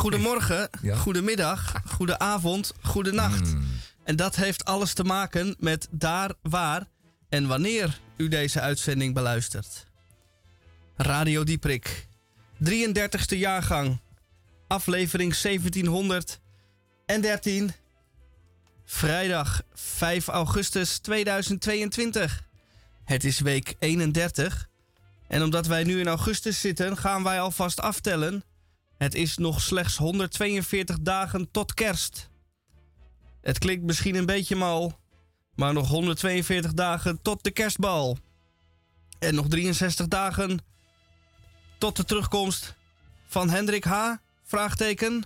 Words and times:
Goedemorgen, 0.00 0.70
ja? 0.82 0.96
goedemiddag, 0.96 1.82
goedenavond, 1.86 2.72
goedenacht. 2.82 3.54
Mm. 3.54 3.64
En 4.04 4.16
dat 4.16 4.36
heeft 4.36 4.64
alles 4.64 4.92
te 4.92 5.04
maken 5.04 5.56
met 5.58 5.88
daar, 5.90 6.32
waar 6.42 6.86
en 7.28 7.46
wanneer 7.46 8.00
u 8.16 8.28
deze 8.28 8.60
uitzending 8.60 9.14
beluistert. 9.14 9.86
Radio 10.96 11.44
Dieprik, 11.44 12.06
33ste 12.64 13.36
jaargang, 13.36 14.00
aflevering 14.66 15.36
1713, 15.36 17.72
vrijdag 18.84 19.62
5 19.74 20.28
augustus 20.28 20.98
2022. 20.98 22.42
Het 23.04 23.24
is 23.24 23.40
week 23.40 23.74
31 23.78 24.68
en 25.28 25.42
omdat 25.42 25.66
wij 25.66 25.84
nu 25.84 26.00
in 26.00 26.08
augustus 26.08 26.60
zitten, 26.60 26.96
gaan 26.96 27.22
wij 27.22 27.40
alvast 27.40 27.80
aftellen. 27.80 28.44
Het 29.00 29.14
is 29.14 29.36
nog 29.36 29.60
slechts 29.60 29.96
142 29.96 31.00
dagen 31.00 31.50
tot 31.50 31.74
kerst. 31.74 32.28
Het 33.40 33.58
klinkt 33.58 33.84
misschien 33.84 34.14
een 34.14 34.26
beetje 34.26 34.56
mal, 34.56 35.00
maar 35.54 35.72
nog 35.72 35.88
142 35.88 36.74
dagen 36.74 37.22
tot 37.22 37.44
de 37.44 37.50
kerstbal. 37.50 38.18
En 39.18 39.34
nog 39.34 39.48
63 39.48 40.08
dagen 40.08 40.58
tot 41.78 41.96
de 41.96 42.04
terugkomst 42.04 42.74
van 43.26 43.50
Hendrik 43.50 43.84
H. 43.84 44.14
Vraagteken. 44.42 45.22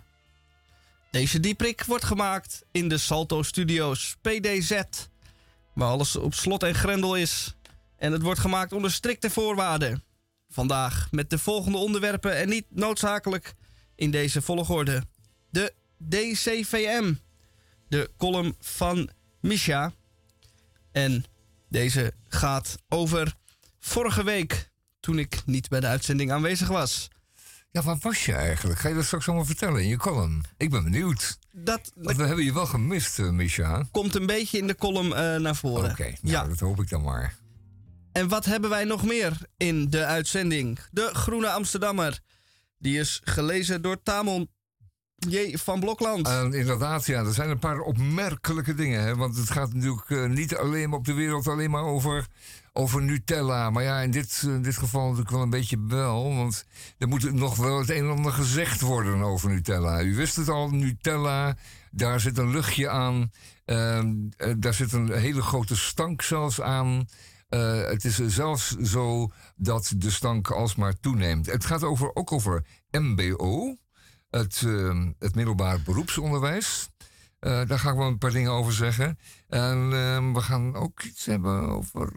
Deze 1.10 1.40
dieprik 1.40 1.84
wordt 1.84 2.04
gemaakt 2.04 2.64
in 2.72 2.88
de 2.88 2.98
Salto 2.98 3.42
Studios 3.42 4.16
PDZ, 4.20 4.82
waar 5.72 5.88
alles 5.88 6.16
op 6.16 6.34
slot 6.34 6.62
en 6.62 6.74
grendel 6.74 7.14
is. 7.16 7.54
En 7.96 8.12
het 8.12 8.22
wordt 8.22 8.40
gemaakt 8.40 8.72
onder 8.72 8.92
strikte 8.92 9.30
voorwaarden. 9.30 10.04
Vandaag 10.48 11.08
met 11.10 11.30
de 11.30 11.38
volgende 11.38 11.78
onderwerpen 11.78 12.36
en 12.36 12.48
niet 12.48 12.66
noodzakelijk 12.68 13.54
in 13.94 14.10
deze 14.10 14.42
volgorde. 14.42 15.02
De 15.50 15.72
DCVM, 16.08 17.14
de 17.88 18.10
column 18.16 18.56
van 18.60 19.10
Misha. 19.40 19.92
En 20.92 21.24
deze 21.68 22.12
gaat 22.28 22.76
over 22.88 23.34
vorige 23.80 24.24
week, 24.24 24.70
toen 25.00 25.18
ik 25.18 25.42
niet 25.46 25.68
bij 25.68 25.80
de 25.80 25.86
uitzending 25.86 26.32
aanwezig 26.32 26.68
was. 26.68 27.08
Ja, 27.70 27.82
wat 27.82 28.02
was 28.02 28.24
je 28.24 28.32
eigenlijk? 28.32 28.78
Ga 28.78 28.88
je 28.88 28.94
dat 28.94 29.04
straks 29.04 29.26
allemaal 29.26 29.44
vertellen 29.44 29.82
in 29.82 29.88
je 29.88 29.96
column? 29.96 30.42
Ik 30.56 30.70
ben 30.70 30.84
benieuwd. 30.84 31.38
Dat, 31.52 31.92
Want 31.94 32.16
we 32.16 32.24
hebben 32.24 32.44
je 32.44 32.52
wel 32.52 32.66
gemist, 32.66 33.18
uh, 33.18 33.30
Misha. 33.30 33.86
Komt 33.90 34.14
een 34.14 34.26
beetje 34.26 34.58
in 34.58 34.66
de 34.66 34.74
column 34.74 35.06
uh, 35.06 35.36
naar 35.36 35.56
voren. 35.56 35.90
Oké, 35.90 36.02
nou, 36.02 36.16
ja. 36.20 36.44
dat 36.44 36.60
hoop 36.60 36.80
ik 36.80 36.88
dan 36.88 37.02
maar. 37.02 37.36
En 38.12 38.28
wat 38.28 38.44
hebben 38.44 38.70
wij 38.70 38.84
nog 38.84 39.04
meer 39.04 39.38
in 39.56 39.90
de 39.90 40.04
uitzending? 40.04 40.78
De 40.90 41.10
Groene 41.12 41.50
Amsterdammer. 41.50 42.20
Die 42.84 42.98
is 42.98 43.20
gelezen 43.24 43.82
door 43.82 44.02
Tamon 44.02 44.48
J. 45.16 45.56
van 45.56 45.80
Blokland. 45.80 46.28
Inderdaad, 46.28 47.06
ja. 47.06 47.24
Er 47.24 47.34
zijn 47.34 47.50
een 47.50 47.58
paar 47.58 47.78
opmerkelijke 47.78 48.74
dingen. 48.74 49.02
Hè? 49.02 49.16
Want 49.16 49.36
het 49.36 49.50
gaat 49.50 49.72
natuurlijk 49.72 50.08
uh, 50.08 50.26
niet 50.26 50.56
alleen 50.56 50.92
op 50.92 51.04
de 51.04 51.12
wereld 51.12 51.48
alleen 51.48 51.70
maar 51.70 51.84
over, 51.84 52.26
over 52.72 53.02
Nutella. 53.02 53.70
Maar 53.70 53.82
ja, 53.82 54.00
in 54.00 54.10
dit, 54.10 54.42
uh, 54.46 54.62
dit 54.62 54.76
geval 54.76 55.02
natuurlijk 55.02 55.30
wel 55.30 55.42
een 55.42 55.50
beetje 55.50 55.84
wel. 55.88 56.34
Want 56.34 56.64
er 56.98 57.08
moet 57.08 57.32
nog 57.32 57.56
wel 57.56 57.78
het 57.78 57.90
een 57.90 58.04
en 58.04 58.10
ander 58.10 58.32
gezegd 58.32 58.80
worden 58.80 59.22
over 59.22 59.50
Nutella. 59.50 60.02
U 60.02 60.14
wist 60.14 60.36
het 60.36 60.48
al, 60.48 60.70
Nutella, 60.70 61.56
daar 61.90 62.20
zit 62.20 62.38
een 62.38 62.50
luchtje 62.50 62.88
aan. 62.88 63.30
Ehm, 63.64 64.14
eh, 64.36 64.52
daar 64.56 64.74
zit 64.74 64.92
een 64.92 65.12
hele 65.12 65.42
grote 65.42 65.76
stank 65.76 66.22
zelfs 66.22 66.60
aan. 66.60 67.06
Uh, 67.54 67.86
het 67.86 68.04
is 68.04 68.26
zelfs 68.26 68.76
zo 68.76 69.30
dat 69.56 69.92
de 69.96 70.10
stank 70.10 70.50
alsmaar 70.50 71.00
toeneemt. 71.00 71.46
Het 71.46 71.64
gaat 71.64 71.82
over, 71.82 72.14
ook 72.14 72.32
over 72.32 72.64
MBO, 72.90 73.76
het, 74.30 74.60
uh, 74.60 75.04
het 75.18 75.34
middelbaar 75.34 75.82
beroepsonderwijs. 75.82 76.88
Uh, 77.40 77.66
daar 77.66 77.78
ga 77.78 77.90
ik 77.90 77.96
wel 77.96 78.06
een 78.06 78.18
paar 78.18 78.30
dingen 78.30 78.50
over 78.50 78.72
zeggen. 78.72 79.18
En 79.48 79.92
ehm, 79.92 80.32
we 80.32 80.40
gaan 80.40 80.74
ook 80.74 81.02
iets 81.02 81.24
hebben 81.24 81.68
over. 81.68 82.12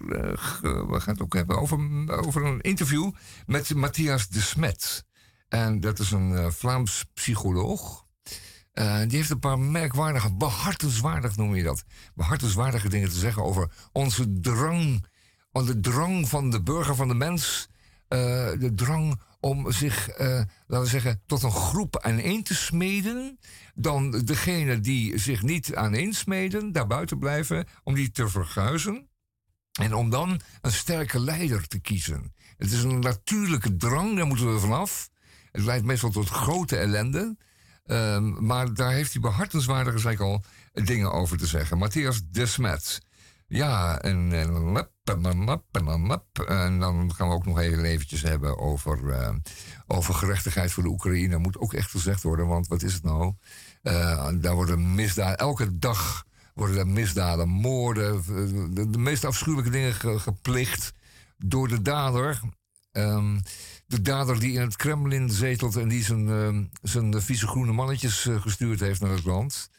we 0.89 0.99
gaan 0.99 1.13
het 1.13 1.21
ook 1.21 1.33
hebben 1.33 1.59
over, 1.59 1.79
over 2.25 2.45
een 2.45 2.61
interview 2.61 3.11
met 3.45 3.73
Matthias 3.75 4.27
de 4.27 4.41
Smet. 4.41 5.05
En 5.47 5.79
dat 5.79 5.99
is 5.99 6.11
een 6.11 6.51
Vlaams 6.53 7.05
psycholoog. 7.13 8.05
die 8.73 9.17
heeft 9.17 9.29
een 9.29 9.39
paar 9.39 9.59
merkwaardige, 9.59 10.33
behartenswaardig 10.33 11.35
noem 11.35 11.55
je 11.55 11.63
dat. 11.63 11.83
Behartenswaardige 12.15 12.89
dingen 12.89 13.09
te 13.09 13.19
zeggen 13.19 13.43
over 13.43 13.71
onze 13.91 14.39
drang 14.39 15.05
de 15.65 15.79
drang 15.79 16.29
van 16.29 16.49
de 16.49 16.63
burger, 16.63 16.95
van 16.95 17.07
de 17.07 17.13
mens, 17.13 17.69
uh, 18.09 18.19
de 18.59 18.71
drang 18.75 19.19
om 19.39 19.71
zich, 19.71 20.19
uh, 20.19 20.41
laten 20.67 20.85
we 20.85 20.85
zeggen, 20.85 21.21
tot 21.25 21.43
een 21.43 21.51
groep 21.51 21.99
aaneen 21.99 22.43
te 22.43 22.55
smeden, 22.55 23.39
dan 23.75 24.11
degene 24.11 24.79
die 24.79 25.17
zich 25.17 25.41
niet 25.41 25.75
aaneen 25.75 26.13
smeden, 26.13 26.71
daar 26.71 26.87
buiten 26.87 27.19
blijven, 27.19 27.67
om 27.83 27.93
die 27.93 28.11
te 28.11 28.29
verguizen. 28.29 29.07
En 29.79 29.93
om 29.93 30.09
dan 30.09 30.41
een 30.61 30.71
sterke 30.71 31.19
leider 31.19 31.67
te 31.67 31.79
kiezen. 31.79 32.33
Het 32.57 32.71
is 32.71 32.83
een 32.83 32.99
natuurlijke 32.99 33.75
drang, 33.75 34.15
daar 34.15 34.27
moeten 34.27 34.53
we 34.53 34.59
vanaf. 34.59 35.09
Het 35.51 35.63
leidt 35.63 35.85
meestal 35.85 36.09
tot 36.09 36.29
grote 36.29 36.77
ellende. 36.77 37.37
Um, 37.85 38.45
maar 38.45 38.73
daar 38.73 38.91
heeft 38.91 39.11
hij 39.11 39.21
behartenswaardige, 39.21 39.97
zei 39.97 40.13
ik 40.13 40.19
al, 40.19 40.43
dingen 40.73 41.11
over 41.11 41.37
te 41.37 41.47
zeggen. 41.47 41.77
Matthias 41.77 42.21
Desmet. 42.31 42.99
Ja, 43.47 43.99
en, 44.01 44.31
en 44.31 44.89
en 46.47 46.79
dan 46.79 47.13
gaan 47.13 47.27
we 47.27 47.33
ook 47.33 47.45
nog 47.45 47.59
even 47.59 47.83
eventjes 47.83 48.21
hebben 48.21 48.57
over, 48.57 49.03
uh, 49.03 49.35
over 49.87 50.13
gerechtigheid 50.13 50.71
voor 50.71 50.83
de 50.83 50.89
Oekraïne. 50.89 51.37
Moet 51.37 51.57
ook 51.57 51.73
echt 51.73 51.91
gezegd 51.91 52.23
worden, 52.23 52.47
want 52.47 52.67
wat 52.67 52.83
is 52.83 52.93
het 52.93 53.03
nou? 53.03 53.33
Uh, 53.83 54.29
daar 54.35 54.55
worden 54.55 54.95
misdaden, 54.95 55.37
elke 55.37 55.77
dag 55.77 56.25
worden 56.53 56.77
er 56.77 56.87
misdaden, 56.87 57.47
moorden, 57.47 58.23
de, 58.91 58.97
meest 58.97 59.25
afschuwelijke 59.25 59.71
dingen 59.71 59.93
ge, 59.93 60.19
gepleegd 60.19 60.91
door 61.37 61.67
de 61.67 61.81
dader. 61.81 62.39
Um, 62.91 63.41
de 63.85 64.01
dader 64.01 64.39
die 64.39 64.53
in 64.53 64.61
het 64.61 64.75
Kremlin 64.75 65.29
zetelt 65.29 65.75
en 65.75 65.87
die 65.87 66.03
zijn, 66.03 66.27
uh, 66.27 66.65
zijn 66.81 67.21
vieze 67.21 67.47
groene 67.47 67.71
mannetjes 67.71 68.29
gestuurd 68.39 68.79
heeft 68.79 69.01
naar 69.01 69.11
het 69.11 69.25
land. 69.25 69.69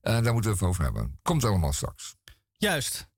Daar 0.00 0.32
moeten 0.32 0.50
we 0.50 0.56
het 0.56 0.66
over 0.66 0.84
hebben. 0.84 1.18
Komt 1.22 1.44
allemaal 1.44 1.72
straks. 1.72 2.16
Juist. 2.52 3.08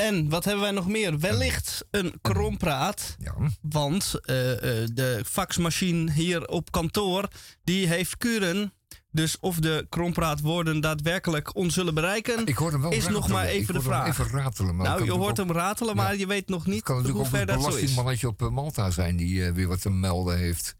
En 0.00 0.28
wat 0.28 0.44
hebben 0.44 0.62
wij 0.62 0.72
nog 0.72 0.88
meer? 0.88 1.18
Wellicht 1.18 1.84
een 1.90 2.14
krompraat. 2.20 3.16
Ja. 3.18 3.34
Want 3.60 4.14
uh, 4.24 4.50
uh, 4.50 4.56
de 4.92 5.22
faxmachine 5.26 6.12
hier 6.12 6.48
op 6.48 6.72
kantoor, 6.72 7.28
die 7.64 7.86
heeft 7.86 8.16
kuren. 8.16 8.72
Dus 9.12 9.38
of 9.40 9.56
de 9.56 9.86
krompraatwoorden 9.88 10.80
daadwerkelijk 10.80 11.56
ons 11.56 11.74
zullen 11.74 11.94
bereiken, 11.94 12.46
ik 12.46 12.56
hoor 12.56 12.70
hem 12.70 12.80
wel 12.80 12.92
is 12.92 13.08
nog 13.08 13.28
maar 13.28 13.46
even 13.46 13.74
de 13.74 13.80
vraag. 13.80 14.08
Even 14.08 14.28
ratelen, 14.30 14.76
nou, 14.76 15.04
je 15.04 15.12
hoort 15.12 15.36
hem 15.36 15.52
ratelen, 15.52 15.96
maar 15.96 16.16
je 16.16 16.26
weet 16.26 16.48
nog 16.48 16.66
niet 16.66 16.86
hoe 16.86 17.26
ver 17.26 17.46
dat 17.46 17.62
zo 17.62 17.68
is. 17.68 17.80
Het 17.80 17.94
kan 17.94 18.04
natuurlijk 18.04 18.42
ook 18.42 18.48
een 18.48 18.48
op 18.48 18.54
Malta 18.54 18.90
zijn 18.90 19.16
die 19.16 19.34
uh, 19.34 19.52
weer 19.52 19.68
wat 19.68 19.80
te 19.80 19.90
melden 19.90 20.38
heeft. 20.38 20.76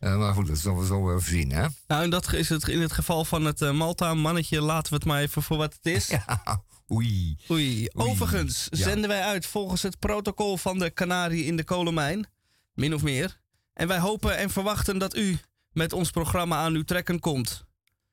Uh, 0.00 0.18
maar 0.18 0.34
goed, 0.34 0.46
dat 0.46 0.58
zullen 0.58 0.78
we 0.78 0.86
zo 0.86 1.10
even 1.10 1.30
zien, 1.30 1.52
hè? 1.52 1.66
Nou, 1.86 2.02
en 2.02 2.10
dat 2.10 2.32
is 2.32 2.48
het 2.48 2.68
in 2.68 2.80
het 2.80 2.92
geval 2.92 3.24
van 3.24 3.44
het 3.44 3.60
uh, 3.60 3.70
Malta-mannetje. 3.72 4.60
Laten 4.60 4.90
we 4.90 4.96
het 4.96 5.04
maar 5.04 5.20
even 5.20 5.42
voor 5.42 5.56
wat 5.56 5.74
het 5.82 5.94
is. 5.94 6.08
Ja, 6.26 6.62
Oei. 6.92 7.36
Oei. 7.50 7.88
Overigens 7.92 8.68
zenden 8.70 9.08
wij 9.08 9.22
uit 9.22 9.46
volgens 9.46 9.82
het 9.82 9.98
protocol 9.98 10.56
van 10.56 10.78
de 10.78 10.92
Canarie 10.92 11.44
in 11.44 11.56
de 11.56 11.64
kolenmijn. 11.64 12.26
Min 12.74 12.94
of 12.94 13.02
meer. 13.02 13.40
En 13.72 13.88
wij 13.88 13.98
hopen 13.98 14.36
en 14.36 14.50
verwachten 14.50 14.98
dat 14.98 15.16
u 15.16 15.38
met 15.72 15.92
ons 15.92 16.10
programma 16.10 16.56
aan 16.56 16.74
uw 16.74 16.84
trekken 16.84 17.20
komt. 17.20 17.64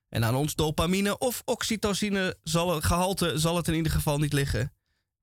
En 0.09 0.25
aan 0.25 0.35
ons 0.35 0.55
dopamine 0.55 1.17
of 1.17 1.41
oxytocine 1.45 2.37
zal 2.43 2.75
het 2.75 2.83
gehalte 2.83 3.39
zal 3.39 3.55
het 3.55 3.67
in 3.67 3.73
ieder 3.73 3.91
geval 3.91 4.17
niet 4.17 4.33
liggen. 4.33 4.73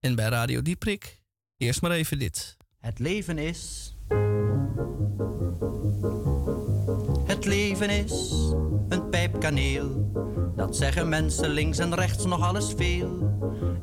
En 0.00 0.14
bij 0.14 0.28
Radio 0.28 0.62
Dieprik, 0.62 1.22
eerst 1.56 1.82
maar 1.82 1.90
even 1.90 2.18
dit. 2.18 2.56
Het 2.80 2.98
leven 2.98 3.38
is. 3.38 3.94
Het 7.26 7.44
leven 7.44 7.90
is 7.90 8.32
Dat 10.56 10.76
zeggen 10.76 11.08
mensen 11.08 11.48
links 11.48 11.78
en 11.78 11.94
rechts 11.94 12.24
nog 12.24 12.42
alles 12.42 12.72
veel. 12.76 13.08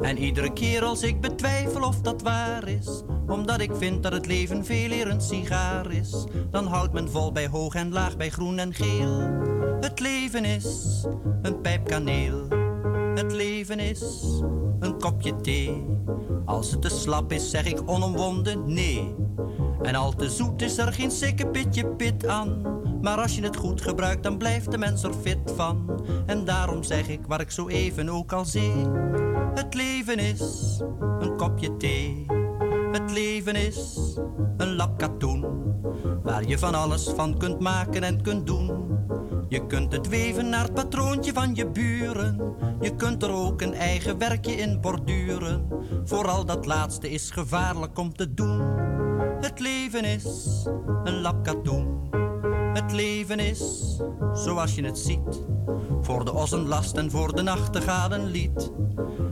En 0.01 0.17
iedere 0.17 0.53
keer 0.53 0.83
als 0.83 1.03
ik 1.03 1.21
betwijfel 1.21 1.81
of 1.81 2.01
dat 2.01 2.21
waar 2.21 2.67
is, 2.67 3.03
omdat 3.27 3.59
ik 3.59 3.71
vind 3.75 4.03
dat 4.03 4.11
het 4.11 4.25
leven 4.25 4.65
veel 4.65 4.91
eer 4.91 5.07
een 5.07 5.21
sigaar 5.21 5.91
is, 5.91 6.25
dan 6.51 6.67
houdt 6.67 6.93
men 6.93 7.09
vol 7.09 7.31
bij 7.31 7.47
hoog 7.47 7.75
en 7.75 7.91
laag, 7.91 8.17
bij 8.17 8.29
groen 8.29 8.59
en 8.59 8.73
geel. 8.73 9.19
Het 9.79 9.99
leven 9.99 10.45
is 10.45 11.05
een 11.41 11.61
pijpkaneel. 11.61 12.47
Het 13.15 13.31
leven 13.31 13.79
is 13.79 14.01
een 14.79 14.99
kopje 14.99 15.35
thee. 15.35 15.85
Als 16.45 16.71
het 16.71 16.81
te 16.81 16.89
slap 16.89 17.31
is, 17.31 17.49
zeg 17.49 17.65
ik 17.65 17.81
onomwonden 17.85 18.73
nee. 18.73 19.15
En 19.81 19.95
al 19.95 20.15
te 20.15 20.29
zoet 20.29 20.61
is 20.61 20.77
er 20.77 20.93
geen 20.93 21.11
sikke 21.11 21.47
pitje 21.47 21.87
pit 21.87 22.27
aan. 22.27 22.61
Maar 23.05 23.21
als 23.21 23.35
je 23.35 23.41
het 23.43 23.55
goed 23.55 23.81
gebruikt, 23.81 24.23
dan 24.23 24.37
blijft 24.37 24.71
de 24.71 24.77
mens 24.77 25.03
er 25.03 25.13
fit 25.13 25.37
van. 25.55 26.03
En 26.25 26.45
daarom 26.45 26.83
zeg 26.83 27.07
ik 27.07 27.19
waar 27.27 27.41
ik 27.41 27.51
zo 27.51 27.67
even 27.67 28.09
ook 28.09 28.31
al 28.33 28.45
zie. 28.45 28.73
Het 29.53 29.73
leven 29.73 30.19
is 30.19 30.41
een 31.19 31.37
kopje 31.37 31.77
thee. 31.77 32.25
Het 32.91 33.11
leven 33.11 33.55
is 33.55 34.17
een 34.57 34.75
lap 34.75 34.97
katoen. 34.97 35.45
Waar 36.23 36.47
je 36.47 36.59
van 36.59 36.75
alles 36.75 37.09
van 37.15 37.37
kunt 37.37 37.59
maken 37.59 38.03
en 38.03 38.21
kunt 38.21 38.47
doen. 38.47 38.97
Je 39.47 39.65
kunt 39.67 39.91
het 39.91 40.07
weven 40.07 40.49
naar 40.49 40.63
het 40.63 40.73
patroontje 40.73 41.33
van 41.33 41.55
je 41.55 41.67
buren. 41.67 42.55
Je 42.81 42.95
kunt 42.95 43.23
er 43.23 43.31
ook 43.31 43.61
een 43.61 43.73
eigen 43.73 44.17
werkje 44.17 44.51
in 44.51 44.81
borduren. 44.81 45.67
Vooral 46.03 46.45
dat 46.45 46.65
laatste 46.65 47.09
is 47.09 47.31
gevaarlijk 47.31 47.97
om 47.97 48.13
te 48.13 48.33
doen. 48.33 48.61
Het 49.39 49.59
leven 49.59 50.03
is 50.03 50.25
een 51.03 51.21
lap 51.21 51.43
katoen. 51.43 52.05
Het 52.75 52.91
leven 52.91 53.39
is 53.39 53.59
zoals 54.33 54.75
je 54.75 54.83
het 54.83 54.97
ziet. 54.97 55.41
Voor 56.01 56.25
de 56.25 56.33
os 56.33 56.51
een 56.51 56.67
last 56.67 56.97
en 56.97 57.11
voor 57.11 57.35
de 57.35 57.41
nachtegaal 57.41 58.11
een 58.11 58.25
lied. 58.25 58.71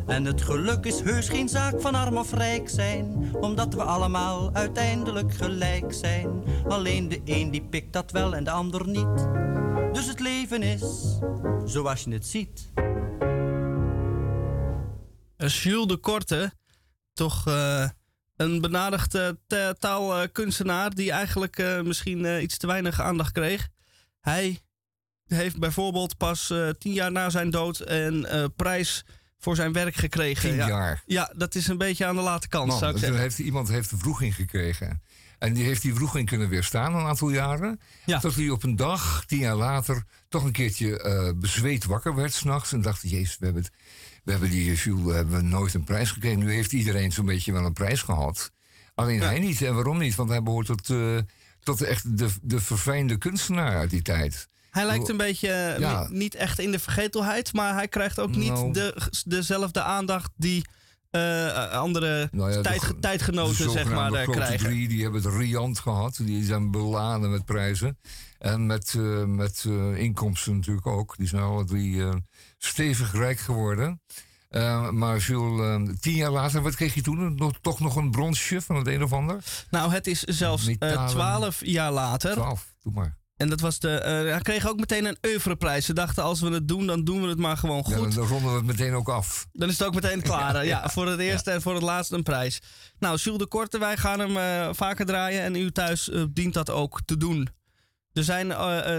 En 0.08 0.26
het 0.26 0.42
geluk 0.42 0.86
is 0.86 1.00
heus 1.00 1.30
geen 1.30 1.50
zaak 1.50 1.82
van 1.82 1.96
arm 1.96 2.18
of 2.18 2.34
rijk 2.34 2.70
zijn, 2.70 3.36
omdat 3.42 3.74
we 3.74 3.84
allemaal 3.84 4.54
uiteindelijk 4.54 5.34
gelijk 5.34 5.94
zijn. 5.94 6.44
Alleen 6.68 7.10
de 7.10 7.22
een 7.26 7.52
die 7.52 7.64
pikt 7.64 7.94
dat 7.94 8.12
wel 8.12 8.36
en 8.36 8.44
de 8.44 8.52
ander 8.52 8.88
niet. 8.88 9.28
Dus 9.92 10.08
het 10.08 10.20
leven 10.20 10.62
is 10.62 11.18
zoals 11.66 12.04
je 12.04 12.12
het 12.12 12.26
ziet. 12.26 12.72
Jules 15.38 15.88
de 15.88 15.98
Korte, 15.98 16.52
toch 17.14 17.48
uh, 17.48 17.90
een 18.36 18.62
benadigde 18.62 19.40
taalkunstenaar 19.80 20.94
die 20.94 21.12
eigenlijk 21.12 21.60
uh, 21.60 21.82
misschien 21.82 22.24
uh, 22.24 22.42
iets 22.42 22.58
te 22.58 22.68
weinig 22.68 23.02
aandacht 23.02 23.32
kreeg. 23.32 23.68
Hij 24.20 24.60
heeft 25.26 25.60
bijvoorbeeld 25.60 26.18
pas 26.18 26.54
tien 26.78 26.94
jaar 26.94 27.12
na 27.12 27.30
zijn 27.30 27.50
dood 27.50 27.82
een 27.90 28.28
prijs 28.56 29.06
voor 29.40 29.56
zijn 29.56 29.74
werk 29.74 29.96
gekregen. 29.96 30.50
Tien 30.50 30.58
ja. 30.58 30.68
jaar. 30.68 31.04
Ja, 31.06 31.34
dat 31.36 31.56
is 31.56 31.68
een 31.68 31.78
beetje 31.78 32.06
aan 32.06 32.16
de 32.16 32.22
late 32.22 32.48
kant, 32.48 32.68
Man, 32.68 32.78
zou 32.80 32.94
ik 32.94 32.98
zeggen. 32.98 33.20
Heeft, 33.20 33.40
iemand 33.40 33.68
heeft 33.68 33.92
een 33.92 34.00
vroeging 34.00 34.36
gekregen. 34.36 35.02
En 35.40 35.54
die 35.54 35.64
heeft 35.64 35.82
die 35.82 35.94
vroeging 35.94 36.28
kunnen 36.28 36.50
weerstaan 36.50 36.96
een 36.96 37.06
aantal 37.06 37.30
jaren. 37.30 37.80
Ja. 38.06 38.20
Tot 38.20 38.36
hij 38.36 38.50
op 38.50 38.64
een 38.64 38.76
dag, 38.76 39.24
tien 39.26 39.40
jaar 39.40 39.56
later, 39.56 40.04
toch 40.30 40.44
een 40.44 40.52
keertje 40.52 41.36
bezweet 41.40 41.86
wakker 41.86 42.16
werd 42.16 42.34
s'nachts. 42.34 42.72
En 42.74 42.82
dacht, 42.82 43.10
jezus, 43.10 43.38
we 43.38 43.46
hebben, 43.46 43.64
het, 43.64 43.72
we 44.24 44.32
hebben 44.32 44.50
die 44.50 44.74
Jules 44.74 45.16
hebben 45.16 45.36
we 45.36 45.42
nooit 45.42 45.74
een 45.74 45.84
prijs 45.84 46.12
gekregen. 46.12 46.40
Nu 46.40 46.52
heeft 46.54 46.74
iedereen 46.74 47.12
zo'n 47.12 47.26
beetje 47.26 47.52
wel 47.52 47.66
een 47.66 47.74
prijs 47.74 48.02
gehad. 48.02 48.52
Alleen 48.96 49.20
Ja. 49.20 49.26
hij 49.26 49.40
niet. 49.40 49.62
En 49.62 49.74
waarom 49.76 49.98
niet? 49.98 50.16
Want 50.16 50.30
hij 50.30 50.44
behoort 50.44 50.66
tot, 50.66 50.90
uh, 50.90 51.18
tot 51.60 51.82
echt 51.82 52.18
de, 52.18 52.30
de 52.42 52.60
verfijnde 52.62 53.18
kunstenaar 53.18 53.78
uit 53.78 53.90
die 53.90 54.02
tijd. 54.02 54.48
Hij 54.70 54.86
lijkt 54.86 55.10
een 55.10 55.18
beetje 55.18 55.48
eh, 55.50 55.80
Ja. 55.80 56.08
niet 56.10 56.36
echt 56.36 56.60
in 56.60 56.72
de 56.72 56.80
vergetelheid, 56.80 57.54
maar 57.54 57.74
hij 57.74 57.88
krijgt 57.88 58.20
ook 58.20 58.36
niet 58.36 58.52
Nou. 58.52 58.74
de, 58.74 58.96
dezelfde 59.26 59.82
aandacht 59.82 60.32
die 60.36 60.66
eh, 61.10 61.70
andere 61.72 62.30
Nou 62.32 62.50
ja, 62.50 62.56
de 62.56 62.62
tijd, 62.64 62.94
tijdgenoten 63.02 63.66
de 63.66 63.72
zeg 63.72 63.90
maar, 63.90 64.14
eh, 64.14 64.30
krijgen. 64.30 64.68
drie, 64.68 64.88
die 64.88 65.02
hebben 65.04 65.22
het 65.24 65.34
riant 65.34 65.80
gehad. 65.80 66.16
Die 66.22 66.44
zijn 66.44 66.72
beladen 66.72 67.32
met 67.32 67.46
prijzen. 67.46 67.98
En 68.38 68.66
met, 68.66 68.94
eh, 68.98 69.24
met 69.24 69.64
eh, 69.68 69.98
inkomsten 69.98 70.56
natuurlijk 70.56 70.88
ook. 70.88 71.18
Die 71.18 71.28
zijn 71.28 71.42
alle 71.42 71.66
drie 71.66 72.04
eh, 72.04 72.14
stevig 72.66 73.14
rijk 73.14 73.40
geworden. 73.40 74.02
Eh, 74.54 74.90
maar 74.90 75.18
Jules, 75.18 75.90
eh, 75.90 75.96
tien 76.00 76.16
jaar 76.16 76.32
later, 76.32 76.62
wat 76.62 76.76
kreeg 76.76 76.94
je 76.94 77.02
toen? 77.02 77.36
Nog, 77.36 77.54
toch 77.62 77.80
nog 77.80 77.96
een 77.96 78.12
bronsje 78.12 78.62
van 78.62 78.76
het 78.76 78.88
een 78.88 79.04
of 79.04 79.14
ander? 79.14 79.44
Nou, 79.70 79.92
het 79.92 80.08
is 80.08 80.20
zelfs 80.20 80.68
eh, 80.68 81.08
twaalf 81.08 81.66
jaar 81.66 81.92
later. 81.92 82.32
Twaalf, 82.32 82.66
doe 82.84 82.94
maar. 82.94 83.18
En 83.36 83.50
dat 83.50 83.60
was 83.60 83.80
de. 83.80 83.90
hij 84.30 84.42
kreeg 84.42 84.68
ook 84.68 84.80
meteen 84.80 85.06
een 85.06 85.18
oeuvreprijs. 85.26 85.86
Ze 85.86 85.94
dachten, 85.94 86.24
als 86.24 86.42
we 86.42 86.50
het 86.50 86.68
doen, 86.68 86.88
dan 86.88 87.04
doen 87.04 87.22
we 87.22 87.28
het 87.28 87.38
maar 87.38 87.58
gewoon 87.58 87.84
Ja, 87.88 87.96
goed. 87.96 88.16
dan 88.16 88.28
ronden 88.28 88.50
we 88.50 88.56
het 88.58 88.66
meteen 88.66 88.94
ook 88.94 89.10
af. 89.10 89.48
Dan 89.52 89.70
is 89.70 89.78
het 89.78 89.88
ook 89.88 89.94
meteen 89.94 90.22
klaar. 90.22 90.66
ja, 90.74 90.90
voor 90.90 91.08
het 91.08 91.20
eerste 91.20 91.52
en 91.52 91.62
voor 91.62 91.74
het 91.74 91.84
laatste 91.84 92.16
een 92.16 92.24
prijs. 92.24 92.62
Nou, 93.00 93.18
Jules 93.18 93.40
de 93.40 93.48
Korte, 93.48 93.80
wij 93.80 93.98
gaan 93.98 94.20
hem 94.20 94.76
vaker 94.76 95.06
draaien. 95.06 95.42
En 95.42 95.56
u 95.56 95.72
thuis 95.72 96.12
dient 96.30 96.54
dat 96.54 96.70
ook 96.70 97.02
te 97.06 97.18
doen. 97.18 97.48
Er 98.14 98.24
zijn 98.24 98.50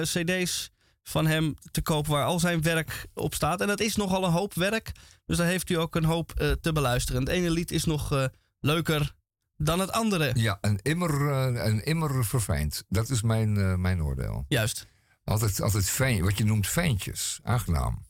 cd's 0.02 0.73
van 1.04 1.26
hem 1.26 1.54
te 1.70 1.82
koop 1.82 2.06
waar 2.06 2.24
al 2.24 2.38
zijn 2.40 2.62
werk 2.62 3.06
op 3.14 3.34
staat. 3.34 3.60
En 3.60 3.66
dat 3.66 3.80
is 3.80 3.96
nogal 3.96 4.24
een 4.24 4.32
hoop 4.32 4.54
werk. 4.54 4.92
Dus 5.26 5.36
daar 5.36 5.46
heeft 5.46 5.70
u 5.70 5.74
ook 5.74 5.94
een 5.94 6.04
hoop 6.04 6.32
eh, 6.32 6.50
te 6.50 6.72
beluisteren. 6.72 7.20
Het 7.20 7.30
ene 7.30 7.50
lied 7.50 7.70
is 7.70 7.84
nog 7.84 8.12
eh, 8.12 8.24
leuker 8.60 9.14
dan 9.56 9.80
het 9.80 9.92
andere. 9.92 10.30
Ja, 10.34 10.58
en 10.60 10.78
immer, 10.82 11.30
eh, 11.30 11.66
en 11.66 11.84
immer 11.84 12.24
verfijnd. 12.24 12.84
Dat 12.88 13.10
is 13.10 13.22
mijn, 13.22 13.80
mijn 13.80 14.02
oordeel. 14.02 14.44
Juist. 14.48 14.86
Altijd, 15.24 15.60
altijd 15.60 15.90
fijn, 15.90 16.22
wat 16.22 16.38
je 16.38 16.44
noemt 16.44 16.66
fijntjes. 16.66 17.40
Aangenaam. 17.42 18.06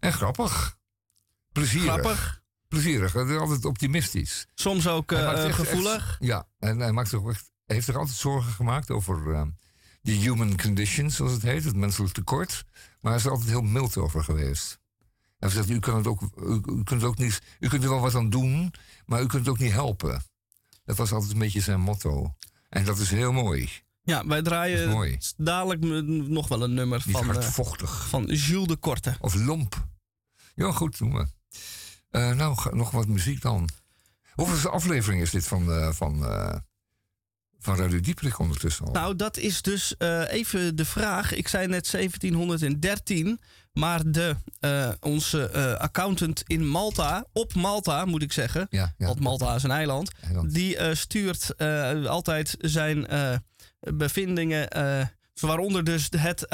En 0.00 0.12
grappig. 0.12 0.76
Plezierig. 1.52 1.92
Grappig. 1.92 2.42
Plezierig. 2.68 3.14
Is 3.14 3.36
altijd 3.36 3.64
optimistisch. 3.64 4.46
Soms 4.54 4.86
ook 4.88 5.12
echt- 5.12 5.54
gevoelig. 5.54 5.94
echt- 5.94 6.16
ja, 6.20 6.48
en 6.58 6.78
hij 6.78 6.92
maakt 6.92 7.08
zich 7.08 7.18
ook 7.18 7.30
echt, 7.30 7.50
heeft 7.66 7.84
zich 7.84 7.96
altijd 7.96 8.16
zorgen 8.16 8.52
gemaakt 8.52 8.90
over 8.90 9.52
de 10.08 10.14
human 10.14 10.56
condition, 10.56 11.10
zoals 11.10 11.32
het 11.32 11.42
heet, 11.42 11.64
het 11.64 11.76
menselijk 11.76 12.14
tekort. 12.14 12.64
Maar 13.00 13.12
hij 13.12 13.20
is 13.20 13.26
er 13.26 13.30
altijd 13.30 13.50
heel 13.50 13.62
mild 13.62 13.96
over 13.96 14.24
geweest. 14.24 14.78
Hij 15.38 15.48
zegt, 15.48 15.70
u, 15.70 15.78
kan 15.78 15.96
het 15.96 16.06
ook, 16.06 16.20
u, 16.22 16.60
u 16.66 16.82
kunt 16.84 17.02
ook 17.02 17.18
niet, 17.18 17.42
u 17.60 17.68
kunt 17.68 17.82
er 17.82 17.88
wel 17.88 18.00
wat 18.00 18.14
aan 18.14 18.30
doen, 18.30 18.72
maar 19.06 19.22
u 19.22 19.26
kunt 19.26 19.46
het 19.46 19.48
ook 19.48 19.58
niet 19.58 19.72
helpen. 19.72 20.22
Dat 20.84 20.96
was 20.96 21.12
altijd 21.12 21.32
een 21.32 21.38
beetje 21.38 21.60
zijn 21.60 21.80
motto. 21.80 22.34
En 22.68 22.84
dat 22.84 22.98
is 22.98 23.10
heel 23.10 23.32
mooi. 23.32 23.70
Ja, 24.02 24.26
wij 24.26 24.42
draaien 24.42 25.18
dadelijk 25.36 25.80
nog 26.28 26.48
wel 26.48 26.62
een 26.62 26.74
nummer 26.74 27.02
Niet 27.04 27.16
van, 27.16 27.28
eh, 27.28 27.34
hardvochtig. 27.34 28.08
van 28.08 28.24
Jules 28.24 28.66
de 28.66 28.76
Korte. 28.76 29.16
Of 29.20 29.34
lomp. 29.34 29.86
Ja, 30.54 30.72
goed, 30.72 30.98
doen 30.98 31.14
we. 31.14 31.26
Eh, 32.10 32.34
nou, 32.34 32.76
nog 32.76 32.90
wat 32.90 33.06
muziek 33.06 33.40
dan. 33.40 33.68
Hoeveel 34.32 34.70
aflevering 34.70 35.22
is 35.22 35.30
dit 35.30 35.46
van, 35.46 35.72
eh, 35.72 35.92
van, 35.92 36.26
eh, 36.26 36.54
van 37.58 37.76
Radio 37.76 38.00
Dieperik 38.00 38.38
ondertussen 38.38 38.86
al? 38.86 38.92
Nou, 38.92 39.16
dat 39.16 39.36
is 39.36 39.62
dus 39.62 39.96
eh, 39.96 40.32
even 40.32 40.76
de 40.76 40.84
vraag. 40.84 41.34
Ik 41.34 41.48
zei 41.48 41.66
net 41.66 41.90
1713, 41.90 43.40
maar 43.72 44.10
de, 44.10 44.36
eh, 44.60 44.90
onze 45.00 45.48
eh, 45.50 45.74
accountant 45.74 46.42
in 46.46 46.68
Malta, 46.68 47.24
op 47.32 47.54
Malta 47.54 48.04
moet 48.04 48.22
ik 48.22 48.32
zeggen, 48.32 48.66
ja, 48.70 48.94
ja. 48.98 49.06
want 49.06 49.20
Malta 49.20 49.54
is 49.54 49.62
een 49.62 49.70
eiland, 49.70 50.10
Eiland. 50.22 50.54
die 50.54 50.94
stuurt 50.94 51.58
altijd 52.06 52.54
zijn 52.58 53.06
bevindingen, 53.80 54.68
waaronder 55.40 55.84
dus 55.84 56.08
het 56.16 56.46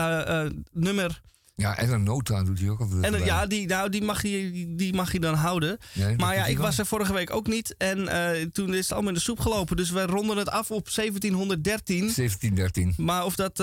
nummer. 0.72 1.22
Ja, 1.56 1.76
en 1.78 1.92
een 1.92 2.02
nota 2.02 2.42
doet 2.42 2.58
hij 2.60 2.68
ook 2.68 2.80
altijd. 2.80 3.04
En 3.04 3.24
ja, 3.24 3.46
die, 3.46 3.66
nou, 3.66 3.88
die, 3.88 4.02
mag 4.02 4.22
je, 4.22 4.72
die, 4.76 4.94
mag 4.94 5.12
je 5.12 5.20
dan 5.20 5.34
houden. 5.34 5.78
Nee, 5.92 6.16
Maar 6.16 6.34
ja, 6.34 6.46
ik 6.46 6.58
was 6.58 6.78
er 6.78 6.86
vorige 6.86 7.12
week 7.12 7.30
ook 7.30 7.46
niet. 7.46 7.74
En 7.78 8.08
eh, 8.08 8.46
toen 8.52 8.74
is 8.74 8.78
het 8.82 8.92
allemaal 8.92 9.08
in 9.08 9.14
de 9.16 9.20
soep 9.22 9.40
gelopen. 9.40 9.76
Dus 9.76 9.90
we 9.90 10.02
ronden 10.06 10.36
het 10.36 10.48
af 10.48 10.70
op 10.70 10.88
1713. 10.94 11.98
1713. 11.98 12.94
Maar 12.96 13.24
of 13.24 13.34
dat 13.36 13.62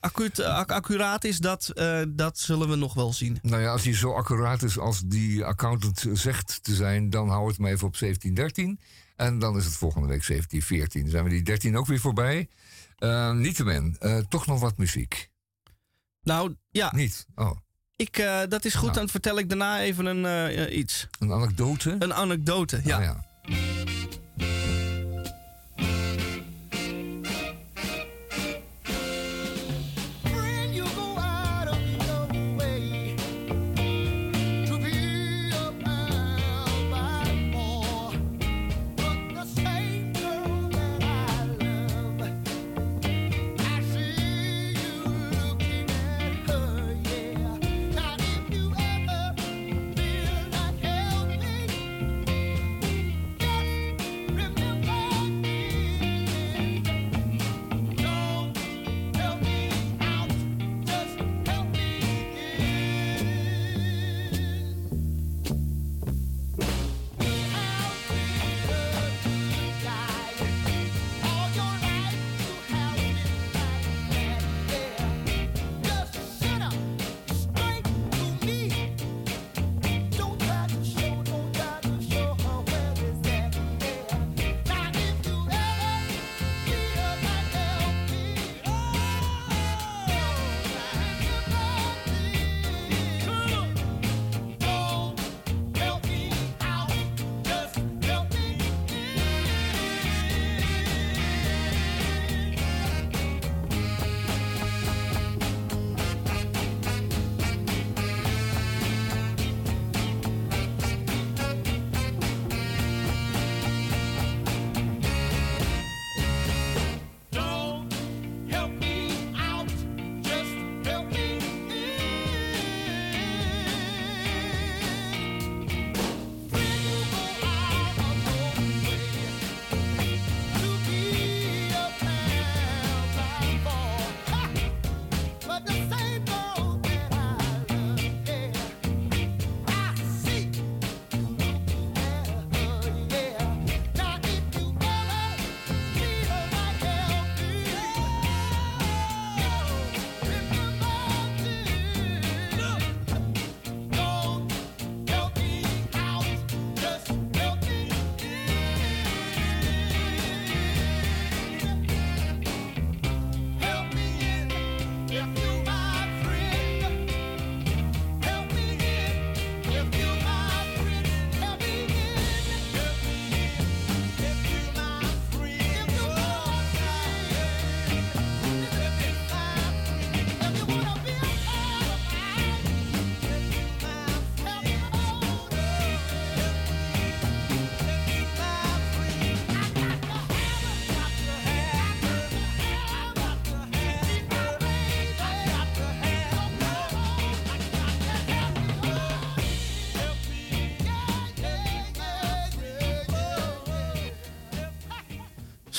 acuut, 0.00 0.42
ac- 0.42 0.70
accuraat 0.70 1.24
is, 1.24 1.38
dat, 1.38 1.72
dat 2.08 2.38
zullen 2.38 2.68
we 2.68 2.76
nog 2.76 2.94
wel 2.94 3.12
zien. 3.12 3.38
Nou 3.42 3.62
ja, 3.62 3.70
als 3.70 3.84
hij 3.84 3.94
zo 3.94 4.12
accuraat 4.12 4.62
is 4.62 4.78
als 4.78 5.00
die 5.04 5.44
accountant 5.44 6.06
zegt 6.12 6.58
te 6.62 6.74
zijn, 6.74 7.10
dan 7.10 7.28
hou 7.28 7.48
het 7.48 7.58
maar 7.58 7.70
even 7.70 7.86
op 7.86 7.98
1713. 7.98 8.80
En 9.16 9.38
dan 9.38 9.56
is 9.56 9.64
het 9.64 9.74
volgende 9.76 10.08
week 10.08 10.26
1714. 10.26 11.00
Dan 11.02 11.10
zijn 11.10 11.24
we 11.24 11.30
die 11.30 11.42
13 11.42 11.76
ook 11.76 11.86
weer 11.86 12.00
voorbij. 12.00 12.48
Uh, 12.98 13.32
Niettemin, 13.32 13.96
toch 14.28 14.46
nog 14.46 14.60
wat 14.60 14.76
muziek. 14.78 15.28
Nou 16.22 16.54
ja, 16.70 16.92
Niet? 16.94 17.26
Oh, 17.34 17.50
ik, 17.96 18.18
eh, 18.18 18.40
dat 18.48 18.64
is 18.64 18.74
goed. 18.74 18.82
Nou. 18.82 18.94
Dan 18.94 19.08
vertel 19.08 19.38
ik 19.38 19.48
daarna 19.48 19.80
even 19.80 20.06
een, 20.06 20.24
eh, 20.26 20.76
iets. 20.78 21.06
een 21.18 21.32
anekdote? 21.32 21.96
Een 21.98 22.14
anekdote, 22.14 22.80
ja. 22.84 22.98
Oh, 22.98 23.04
ja. 23.04 23.28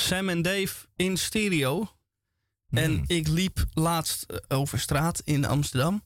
Sam 0.02 0.28
en 0.28 0.42
Dave 0.42 0.86
in 0.96 1.16
stereo. 1.16 1.96
En 2.70 2.92
Hmm. 2.92 3.04
ik 3.06 3.28
liep 3.28 3.64
laatst 3.72 4.22
eh, 4.22 4.38
over 4.58 4.78
straat 4.78 5.20
in 5.24 5.44
Amsterdam. 5.44 6.02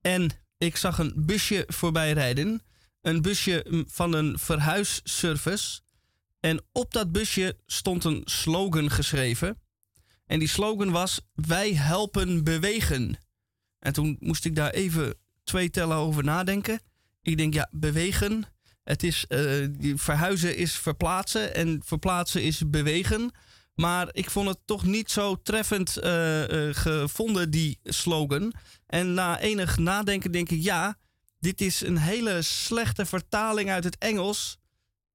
En 0.00 0.30
ik 0.58 0.76
zag 0.76 0.98
een 0.98 1.12
busje 1.16 1.64
voorbij 1.66 2.12
rijden. 2.12 2.62
Een 3.00 3.22
busje 3.22 3.84
van 3.88 4.12
een 4.12 4.38
verhuisservice. 4.38 5.80
En 6.40 6.64
op 6.72 6.92
dat 6.92 7.12
busje 7.12 7.56
stond 7.66 8.04
een 8.04 8.22
slogan 8.24 8.90
geschreven. 8.90 9.60
En 10.26 10.38
die 10.38 10.48
slogan 10.48 10.90
was: 10.90 11.20
Wij 11.34 11.74
helpen 11.74 12.44
bewegen. 12.44 13.18
En 13.78 13.92
toen 13.92 14.16
moest 14.20 14.44
ik 14.44 14.56
daar 14.56 14.70
even 14.70 15.14
twee 15.44 15.70
tellen 15.70 15.96
over 15.96 16.24
nadenken. 16.24 16.80
Ik 17.22 17.36
denk, 17.36 17.54
ja, 17.54 17.68
bewegen. 17.70 18.44
Het 18.84 19.02
is, 19.02 19.24
eh, 19.28 19.68
verhuizen 19.94 20.56
is 20.56 20.72
verplaatsen 20.74 21.54
en 21.54 21.82
verplaatsen 21.84 22.42
is 22.42 22.70
bewegen. 22.70 23.30
Maar 23.74 24.08
ik 24.12 24.30
vond 24.30 24.48
het 24.48 24.58
toch 24.64 24.84
niet 24.84 25.10
zo 25.10 25.36
treffend 25.42 25.96
eh, 25.96 26.68
eh, 26.68 26.74
gevonden, 26.74 27.50
die 27.50 27.78
slogan. 27.82 28.52
En 28.86 29.14
na 29.14 29.40
enig 29.40 29.78
nadenken 29.78 30.32
denk 30.32 30.50
ik, 30.50 30.62
ja, 30.62 30.96
dit 31.38 31.60
is 31.60 31.80
een 31.80 31.98
hele 31.98 32.42
slechte 32.42 33.06
vertaling 33.06 33.70
uit 33.70 33.84
het 33.84 33.98
Engels. 33.98 34.58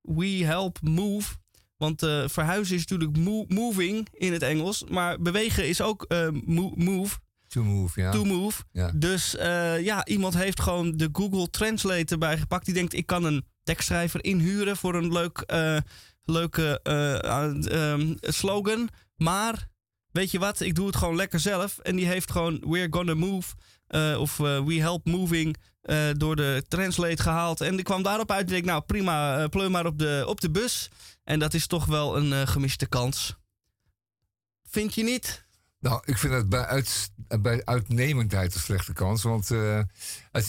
We 0.01 0.25
help 0.27 0.81
move. 0.81 1.35
Want 1.77 1.99
verhuizen 2.25 2.75
is 2.75 2.81
natuurlijk 2.85 3.17
mo- 3.17 3.45
moving 3.47 4.07
in 4.13 4.33
het 4.33 4.41
Engels. 4.41 4.83
Maar 4.83 5.21
bewegen 5.21 5.67
is 5.67 5.81
ook 5.81 6.05
mo- 6.45 6.73
move, 6.75 7.17
To 7.57 7.63
move, 7.63 8.01
ja. 8.01 8.11
to 8.11 8.23
move. 8.23 8.63
Ja. 8.71 8.91
Dus 8.95 9.35
eh, 9.35 9.83
ja, 9.83 10.05
iemand 10.05 10.33
heeft 10.33 10.61
gewoon 10.61 10.97
de 10.97 11.09
Google 11.11 11.49
Translate 11.49 12.13
erbij 12.13 12.37
gepakt. 12.37 12.65
Die 12.65 12.73
denkt, 12.73 12.93
ik 12.93 13.05
kan 13.05 13.23
een 13.23 13.45
tekstschrijver 13.63 14.23
inhuren 14.23 14.77
voor 14.77 14.95
een 14.95 15.11
leuk, 15.11 15.37
eh, 15.37 15.77
leuke 16.23 16.79
eh, 16.83 17.23
eh, 17.23 17.91
ehm, 17.91 18.15
slogan. 18.21 18.89
Maar 19.15 19.69
weet 20.11 20.31
je 20.31 20.39
wat, 20.39 20.59
ik 20.59 20.75
doe 20.75 20.87
het 20.87 20.95
gewoon 20.95 21.15
lekker 21.15 21.39
zelf. 21.39 21.77
En 21.77 21.95
die 21.95 22.07
heeft 22.07 22.31
gewoon 22.31 22.63
We're 22.67 22.87
Gonna 22.89 23.13
Move 23.13 23.55
of 24.17 24.37
We 24.37 24.75
Help 24.79 25.05
Moving 25.05 25.57
door 26.17 26.35
de 26.35 26.65
Translate 26.67 27.21
gehaald. 27.21 27.61
En 27.61 27.77
ik 27.77 27.83
kwam 27.83 28.03
daarop 28.03 28.31
uit 28.31 28.49
en 28.49 28.55
ik 28.55 28.65
nou 28.65 28.81
prima, 28.81 29.47
pleur 29.47 29.71
maar 29.71 29.85
op 29.85 29.99
de, 29.99 30.23
op 30.27 30.41
de 30.41 30.51
bus. 30.51 30.89
En 31.23 31.39
dat 31.39 31.53
is 31.53 31.67
toch 31.67 31.85
wel 31.85 32.17
een 32.17 32.47
gemiste 32.47 32.87
kans. 32.87 33.35
Vind 34.69 34.93
je 34.93 35.03
niet? 35.03 35.46
Nou, 35.79 36.01
ik 36.05 36.17
vind 36.17 36.33
het 36.33 36.49
bij, 36.49 36.65
uit, 36.65 37.11
bij 37.39 37.65
uitnemendheid 37.65 38.53
een 38.53 38.59
slechte 38.59 38.93
kans. 38.93 39.23
Want 39.23 39.51
eh, 39.51 39.79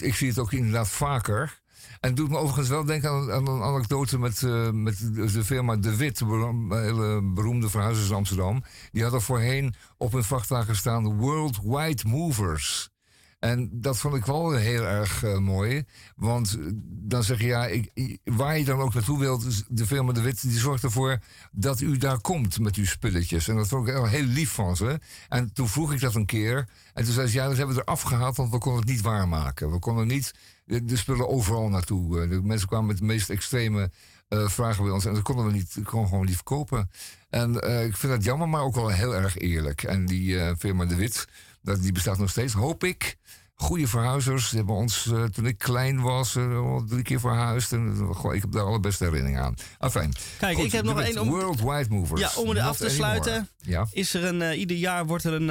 ik 0.00 0.14
zie 0.14 0.28
het 0.28 0.38
ook 0.38 0.52
inderdaad 0.52 0.88
vaker. 0.88 1.60
En 2.00 2.08
het 2.08 2.16
doet 2.16 2.30
me 2.30 2.36
overigens 2.36 2.68
wel 2.68 2.84
denken 2.84 3.10
aan, 3.10 3.32
aan 3.32 3.48
een 3.48 3.62
anekdote 3.62 4.18
met, 4.18 4.42
eh, 4.42 4.70
met 4.70 5.14
de, 5.14 5.44
firma 5.44 5.76
De 5.76 5.96
Wit, 5.96 6.20
een 6.20 6.68
hele 6.70 7.22
beroemde 7.22 7.70
verhuizers 7.70 8.08
in 8.08 8.14
Amsterdam. 8.14 8.64
Die 8.92 9.02
hadden 9.02 9.22
voorheen 9.22 9.74
op 9.96 10.12
hun 10.12 10.24
vrachtwagen 10.24 10.76
staan 10.76 11.16
Worldwide 11.16 12.02
Movers. 12.06 12.90
En 13.38 13.68
dat 13.72 13.98
vond 13.98 14.14
ik 14.14 14.24
wel 14.24 14.52
heel 14.52 14.82
erg 14.82 15.22
eh, 15.24 15.38
mooi. 15.38 15.84
Want 16.16 16.56
eh, 16.58 16.66
dan 16.84 17.22
zeg 17.24 17.40
je, 17.40 17.46
ja, 17.46 17.66
ik, 17.66 18.18
waar 18.24 18.58
je 18.58 18.64
dan 18.64 18.80
ook 18.80 18.94
naartoe 18.94 19.18
wilt, 19.18 19.64
de 19.68 19.86
firma 19.86 20.12
De 20.12 20.20
Wit 20.20 20.42
die 20.42 20.58
zorgt 20.58 20.82
ervoor 20.82 21.18
dat 21.52 21.80
u 21.80 21.96
daar 21.96 22.20
komt 22.20 22.58
met 22.60 22.76
uw 22.76 22.84
spulletjes. 22.84 23.48
En 23.48 23.56
dat 23.56 23.68
vond 23.68 23.88
ik 23.88 23.94
heel 24.04 24.22
lief 24.24 24.50
van 24.50 24.76
ze. 24.76 25.00
En 25.28 25.52
toen 25.52 25.68
vroeg 25.68 25.92
ik 25.92 26.00
dat 26.00 26.14
een 26.14 26.26
keer. 26.26 26.68
En 26.94 27.04
toen 27.04 27.12
zei 27.12 27.26
ze, 27.26 27.34
ja, 27.34 27.48
dat 27.48 27.56
hebben 27.56 27.76
we 27.76 27.82
eraf 27.82 28.02
gehaald, 28.02 28.36
want 28.36 28.50
we 28.50 28.58
konden 28.58 28.80
het 28.80 28.90
niet 28.90 29.00
waarmaken. 29.00 29.70
We 29.70 29.78
konden 29.78 30.06
niet 30.06 30.34
de, 30.64 30.84
de 30.84 30.96
spullen 30.96 31.28
overal 31.28 31.68
naartoe. 31.68 32.22
eh, 32.22 32.30
De 32.30 32.42
mensen 32.42 32.68
kwamen 32.68 32.86
met 32.86 32.98
de 32.98 33.04
meest 33.04 33.30
extreme 33.30 33.90
eh, 34.28 34.48
vragen 34.48 34.84
bij 34.84 34.92
ons. 34.92 35.04
En 35.04 35.14
dat 35.14 35.22
konden 35.22 35.46
we 35.46 35.52
niet, 35.52 35.76
konden 35.84 36.08
gewoon 36.08 36.26
niet 36.26 36.34
verkopen. 36.34 36.90
En 37.30 37.60
eh, 37.60 37.84
ik 37.84 37.96
vind 37.96 38.12
dat 38.12 38.24
jammer, 38.24 38.48
maar 38.48 38.62
ook 38.62 38.74
wel 38.74 38.88
heel 38.88 39.14
erg 39.14 39.36
eerlijk. 39.38 39.82
En 39.82 40.06
die 40.06 40.38
eh, 40.40 40.52
firma 40.58 40.84
De 40.84 40.94
Wit, 40.94 41.24
dat, 41.62 41.82
die 41.82 41.92
bestaat 41.92 42.18
nog 42.18 42.30
steeds, 42.30 42.52
hoop 42.52 42.84
ik. 42.84 43.16
Goede 43.54 43.86
verhuizers. 43.86 44.48
Die 44.48 44.58
hebben 44.58 44.76
ons, 44.76 45.06
eh, 45.06 45.24
toen 45.24 45.46
ik 45.46 45.58
klein 45.58 46.00
was, 46.00 46.36
al 46.36 46.84
drie 46.88 47.02
keer 47.02 47.20
verhuisd. 47.20 47.72
En 47.72 47.96
goh, 48.14 48.34
ik 48.34 48.40
heb 48.40 48.52
daar 48.52 48.62
alle 48.64 48.80
beste 48.80 49.04
herinneringen 49.04 49.42
aan. 49.42 49.54
Afijn. 49.78 50.12
Kijk, 50.38 50.56
Goed, 50.56 50.64
ik 50.64 50.72
heb 50.72 50.84
nog 50.84 51.00
één 51.00 51.18
om- 51.18 51.28
Worldwide 51.28 51.86
Movers. 51.88 52.20
Ja, 52.20 52.30
om 52.42 52.48
het 52.48 52.58
af 52.58 52.76
te 52.76 52.88
sluiten. 52.90 53.48
Ja. 53.56 53.86
is 53.90 54.14
er 54.14 54.24
een, 54.24 54.58
ieder 54.58 54.76
jaar 54.76 55.06
wordt 55.06 55.24
er 55.24 55.32
een, 55.32 55.48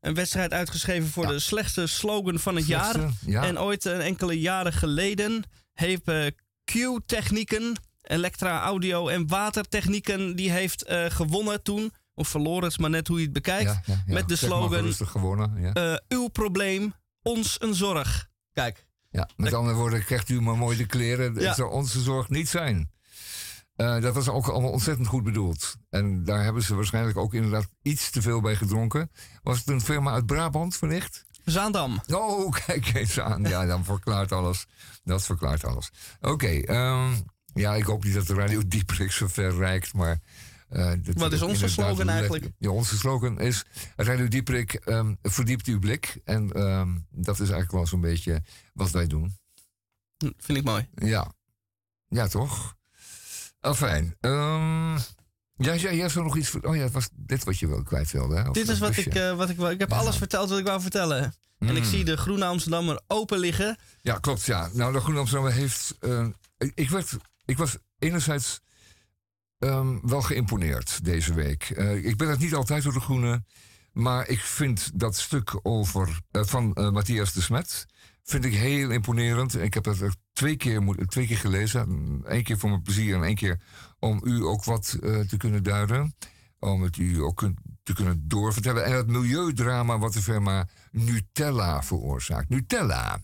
een 0.00 0.14
wedstrijd 0.14 0.52
uitgeschreven 0.52 1.08
voor 1.08 1.24
Ja. 1.24 1.30
de 1.30 1.38
slechtste 1.38 1.86
slogan 1.86 2.38
van 2.38 2.56
het 2.56 2.66
jaar. 2.66 2.96
Ja. 3.26 3.42
En 3.44 3.60
ooit, 3.60 3.84
een 3.84 4.00
enkele 4.00 4.40
jaren 4.40 4.72
geleden, 4.72 5.42
heeft 5.74 6.08
eh, 6.08 6.26
Q-technieken, 6.64 7.76
Elektra 8.12 8.60
Audio 8.62 9.08
en 9.08 9.26
Watertechnieken, 9.28 10.36
die 10.36 10.50
heeft 10.50 10.84
eh, 10.84 11.04
gewonnen 11.08 11.62
toen. 11.62 11.92
Of 12.14 12.28
verloren, 12.28 12.62
het 12.62 12.70
is 12.72 12.78
maar 12.78 12.90
net 12.90 13.08
hoe 13.08 13.18
je 13.18 13.24
het 13.24 13.32
bekijkt. 13.32 13.70
Ja, 13.70 13.82
ja, 13.86 14.02
ja. 14.06 14.12
Met 14.14 14.28
de 14.28 14.36
slogan- 14.36 14.92
gewonnen. 14.94 15.72
Eh, 15.74 15.96
uw 16.08 16.28
probleem, 16.28 16.94
ons 17.22 17.56
een 17.60 17.74
zorg. 17.74 18.28
Kijk, 18.52 18.86
Ja, 19.10 19.28
met 19.36 19.54
andere 19.54 19.76
woorden, 19.76 20.04
krijgt 20.04 20.28
u 20.28 20.40
maar 20.40 20.56
mooi 20.58 20.76
de 20.76 20.86
kleren. 20.86 21.34
Dat 21.34 21.42
Ja. 21.42 21.54
zou 21.54 21.70
onze 21.70 22.00
zorg 22.00 22.28
niet 22.28 22.48
zijn. 22.48 22.90
Eh, 23.76 24.00
dat 24.00 24.14
was 24.14 24.28
ook 24.28 24.48
allemaal 24.48 24.70
ontzettend 24.70 25.06
goed 25.08 25.24
bedoeld. 25.24 25.76
En 25.90 26.24
daar 26.24 26.42
hebben 26.44 26.62
ze 26.62 26.74
waarschijnlijk 26.74 27.16
ook 27.16 27.34
inderdaad 27.34 27.68
iets 27.82 28.10
te 28.10 28.22
veel 28.22 28.40
bij 28.40 28.56
gedronken. 28.56 29.10
Was 29.42 29.58
het 29.58 29.68
een 29.68 29.80
firma 29.80 30.12
uit 30.12 30.26
Brabant 30.26 30.78
wellicht? 30.78 31.24
Zaandam. 31.44 32.00
Oh, 32.12 32.52
kijk 32.66 32.94
eens 32.94 33.20
aan. 33.20 33.42
Ja, 33.42 33.66
dan 33.66 33.84
verklaart 33.84 34.32
alles. 34.32 34.66
Dat 35.04 35.24
verklaart 35.24 35.64
alles. 35.64 35.90
Oké, 36.20 36.46
ehm, 36.60 37.12
ja, 37.54 37.74
ik 37.74 37.84
hoop 37.84 38.04
niet 38.04 38.14
dat 38.14 38.26
de 38.26 38.34
Radio 38.34 38.62
Dieperik 38.66 39.12
zo 39.12 39.26
ver 39.28 39.56
reikt, 39.56 39.94
maar... 39.94 40.18
eh, 40.68 40.92
Wat 41.14 41.32
is 41.32 41.42
onze 41.42 41.68
slogan 41.68 42.08
eigenlijk? 42.08 42.48
Ja, 42.58 42.68
onze 42.70 42.96
slogan 42.98 43.40
is 43.40 43.64
Radio 43.96 44.28
Dieperik 44.28 44.74
ehm, 44.74 45.14
verdiept 45.22 45.66
uw 45.66 45.78
blik. 45.78 46.20
En 46.24 46.50
ehm, 46.52 46.88
dat 47.10 47.34
is 47.34 47.40
eigenlijk 47.40 47.72
wel 47.72 47.86
zo'n 47.86 48.00
beetje 48.00 48.42
wat 48.72 48.90
wij 48.90 49.06
doen. 49.06 49.36
Hm, 50.18 50.30
Vind 50.38 50.58
ik 50.58 50.64
mooi. 50.64 50.88
Ja. 50.94 51.32
Ja, 52.08 52.26
toch? 52.26 52.76
Afijn. 53.60 54.16
Ehm 54.20 54.96
ja, 55.56 55.72
ja, 55.72 55.92
jij 55.92 56.08
zou 56.08 56.24
nog 56.24 56.36
iets... 56.36 56.54
Oh 56.60 56.76
ja, 56.76 56.82
het 56.82 56.92
was 56.92 57.08
dit 57.12 57.44
wat 57.44 57.58
je 57.58 57.68
wel 57.68 57.82
kwijt 57.82 58.10
wilde, 58.10 58.36
hè? 58.36 58.50
Dit 58.50 58.68
is 58.68 58.78
wat 58.78 58.88
busje. 58.94 59.08
ik, 59.10 59.14
eh, 59.14 59.36
wat 59.36 59.48
ik 59.50 59.56
wou. 59.56 59.72
Ik 59.72 59.78
heb 59.80 59.90
Ja. 59.90 59.96
alles 59.96 60.16
verteld 60.16 60.48
wat 60.50 60.58
ik 60.58 60.66
wou 60.66 60.80
vertellen. 60.80 61.34
En 61.58 61.76
ik 61.76 61.82
Mm. 61.82 61.88
zie 61.88 62.04
de 62.04 62.16
Groene 62.16 62.44
Amsterdammer 62.44 63.00
open 63.06 63.38
liggen. 63.38 63.78
Ja, 64.00 64.18
klopt, 64.18 64.44
ja. 64.44 64.68
Nou, 64.72 64.92
de 64.92 65.00
Groene 65.00 65.18
Amsterdammer 65.20 65.56
heeft... 65.56 65.96
eh, 66.00 66.26
ik, 66.58 66.72
ik, 66.74 66.90
werd, 66.90 67.16
ik 67.44 67.58
was 67.58 67.78
enerzijds 67.98 68.60
ehm, 69.58 69.98
wel 70.02 70.22
geïmponeerd 70.22 71.04
deze 71.04 71.34
week. 71.34 71.62
Eh, 71.70 72.04
ik 72.04 72.16
ben 72.16 72.28
het 72.28 72.38
niet 72.38 72.54
altijd 72.54 72.82
door 72.82 72.92
de 72.92 73.00
Groene... 73.00 73.44
maar 73.92 74.28
ik 74.28 74.40
vind 74.40 74.90
dat 75.00 75.16
stuk 75.16 75.58
over, 75.62 76.20
eh, 76.30 76.44
van 76.44 76.74
eh, 76.74 76.90
Matthias 76.90 77.32
de 77.32 77.42
Smet... 77.42 77.86
vind 78.22 78.44
ik 78.44 78.54
heel 78.54 78.90
imponerend. 78.90 79.58
Ik 79.58 79.74
heb 79.74 79.84
het 79.84 80.16
twee 80.32 80.56
keer, 80.56 81.06
twee 81.06 81.26
keer 81.26 81.36
gelezen. 81.36 82.20
Eén 82.24 82.42
keer 82.42 82.58
voor 82.58 82.70
mijn 82.70 82.82
plezier 82.82 83.14
en 83.14 83.24
één 83.24 83.34
keer 83.34 83.60
om 83.98 84.20
u 84.24 84.44
ook 84.44 84.64
wat 84.64 84.96
te 85.28 85.34
kunnen 85.36 85.62
duiden. 85.62 86.14
Om 86.58 86.82
het 86.82 86.96
u 86.96 87.20
ook 87.20 87.50
te 87.82 87.92
kunnen 87.92 88.28
doorvertellen. 88.28 88.84
En 88.84 88.92
het 88.92 89.06
milieudrama 89.06 89.98
wat 89.98 90.12
de 90.12 90.22
firma 90.22 90.68
Nutella 90.90 91.82
veroorzaakt. 91.82 92.48
Nutella. 92.48 93.20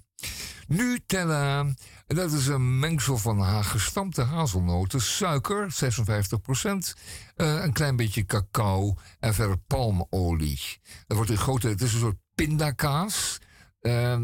Nutella, 0.69 1.67
en 2.09 2.17
dat 2.17 2.33
is 2.33 2.47
een 2.47 2.79
mengsel 2.79 3.17
van 3.19 3.41
ha- 3.41 3.63
gestampte 3.63 4.23
hazelnoten, 4.23 5.01
suiker, 5.03 5.71
56%, 5.73 6.95
eh, 7.37 7.63
een 7.65 7.73
klein 7.73 7.97
beetje 7.97 8.25
cacao 8.25 8.95
en 9.21 9.35
verder 9.35 9.57
palmolie. 9.67 10.61
Dat 11.07 11.17
wordt 11.17 11.31
een 11.33 11.37
grote, 11.39 11.69
het 11.69 11.83
is 11.83 11.93
een 11.93 11.99
soort 12.01 12.17
pindakaas. 12.35 13.39
Ehm, 13.81 14.23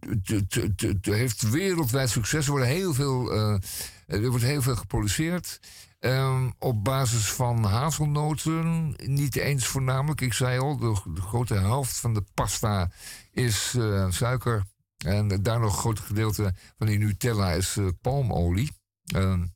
het- 0.00 0.54
het 0.80 0.98
heeft 1.06 1.50
wereldwijd 1.50 2.10
succes. 2.10 2.44
Er, 2.44 2.50
worden 2.50 2.68
heel 2.68 2.94
veel, 2.94 3.32
eh, 3.32 3.58
er 4.06 4.28
wordt 4.28 4.44
heel 4.44 4.62
veel 4.62 4.76
geproduceerd. 4.76 5.60
Ehm, 5.98 6.50
op 6.58 6.84
basis 6.84 7.32
van 7.32 7.64
hazelnoten. 7.64 8.94
Niet 9.04 9.36
eens 9.36 9.66
voornamelijk. 9.66 10.20
Ik 10.20 10.32
zei 10.32 10.58
al, 10.58 10.76
de, 10.78 11.00
de 11.14 11.20
grote 11.20 11.54
helft 11.54 11.96
van 11.96 12.14
de 12.14 12.24
pasta 12.34 12.90
is 13.32 13.74
eh, 13.78 14.10
suiker. 14.10 14.62
En 15.04 15.42
daar 15.42 15.60
nog 15.60 15.72
een 15.72 15.78
groot 15.78 16.00
gedeelte 16.00 16.54
van 16.78 16.86
die 16.86 16.98
Nutella 16.98 17.52
is 17.52 17.76
eh, 17.76 17.86
palmolie. 18.00 18.70
Ehm, 19.04 19.46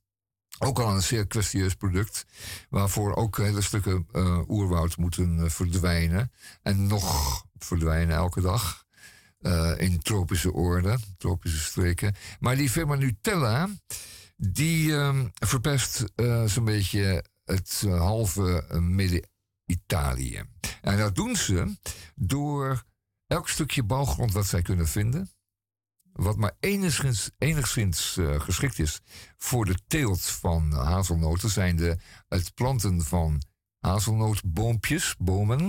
ook 0.58 0.78
al 0.78 0.94
een 0.94 1.02
zeer 1.02 1.26
kwestieus 1.26 1.74
product. 1.74 2.26
Waarvoor 2.68 3.14
ook 3.14 3.36
hele 3.36 3.60
stukken 3.60 4.06
eh, 4.12 4.48
oerwoud 4.48 4.96
moeten 4.96 5.38
eh, 5.38 5.50
verdwijnen. 5.50 6.32
En 6.62 6.86
nog 6.86 7.44
verdwijnen 7.58 8.16
elke 8.16 8.40
dag. 8.40 8.80
in 9.76 9.98
tropische 10.02 10.52
orde, 10.52 10.98
tropische 11.18 11.58
streken. 11.58 12.14
Maar 12.40 12.56
die 12.56 12.70
firma 12.70 12.94
Nutella, 12.94 13.68
die 14.36 14.94
ehm, 14.94 15.28
verpest 15.34 16.04
zo'n 16.46 16.64
beetje 16.64 17.24
het 17.44 17.84
halve 17.88 18.64
Midden-Italië. 18.80 20.42
En 20.80 20.98
dat 20.98 21.14
doen 21.14 21.36
ze 21.36 21.76
door 22.14 22.84
elk 23.32 23.48
stukje 23.48 23.82
bouwgrond 23.82 24.32
wat 24.32 24.46
zij 24.46 24.62
kunnen 24.62 24.88
vinden. 24.88 25.30
wat 26.12 26.36
maar 26.36 26.56
enigszins, 26.60 27.30
enigszins 27.38 28.16
eh, 28.16 28.40
geschikt 28.40 28.78
is 28.78 29.00
voor 29.36 29.64
de 29.64 29.78
teelt 29.86 30.20
van 30.20 30.72
hazelnoten, 30.72 31.50
zijn 31.50 31.76
de, 31.76 31.98
het 32.28 32.54
planten 32.54 33.04
van 33.04 33.42
hazelnootboompjes, 33.78 35.14
bomen, 35.18 35.60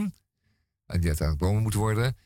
en 0.86 1.00
die 1.00 1.08
uiteindelijk 1.08 1.40
bomen 1.40 1.62
moeten 1.62 1.80
worden, 1.80 2.18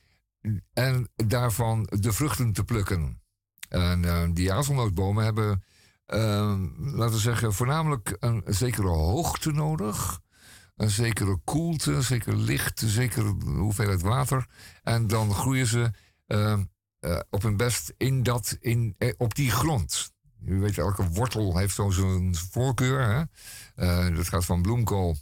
en 0.74 1.10
daarvan 1.16 1.90
de 1.90 2.14
vruchten 2.14 2.54
te 2.54 2.64
plukken. 2.64 3.22
En 3.70 4.06
eh, 4.06 4.28
die 4.34 4.52
hazelnootbomen 4.52 5.24
hebben, 5.24 5.64
eh, 6.06 6.60
laten 6.78 7.16
we 7.16 7.20
zeggen, 7.20 7.54
voornamelijk 7.54 8.18
een 8.20 8.44
zekere 8.46 8.88
hoogte 8.88 9.52
nodig. 9.52 10.20
Een 10.78 10.90
zekere 10.90 11.38
koelte, 11.44 11.92
een 11.92 12.04
zeker 12.04 12.36
licht, 12.36 12.82
een 12.82 12.90
zekere 12.90 13.36
hoeveelheid 13.46 14.02
water. 14.02 14.48
En 14.84 15.08
dan 15.08 15.34
groeien 15.34 15.68
ze 15.68 15.92
eh, 16.26 16.60
eh, 17.00 17.20
op 17.30 17.42
hun 17.42 17.58
best 17.58 17.94
in 17.98 18.24
dat, 18.24 18.58
in, 18.60 18.96
eh, 18.98 19.14
op 19.18 19.36
die 19.36 19.52
grond. 19.52 20.12
U 20.46 20.60
weet, 20.60 20.78
elke 20.78 21.10
wortel 21.10 21.58
heeft 21.58 21.76
zo 21.76 21.90
zijn 21.90 22.36
voorkeur. 22.36 23.30
Hè? 23.76 24.14
Dat 24.16 24.28
gaat 24.28 24.46
van 24.46 24.62
bloemkool 24.62 25.18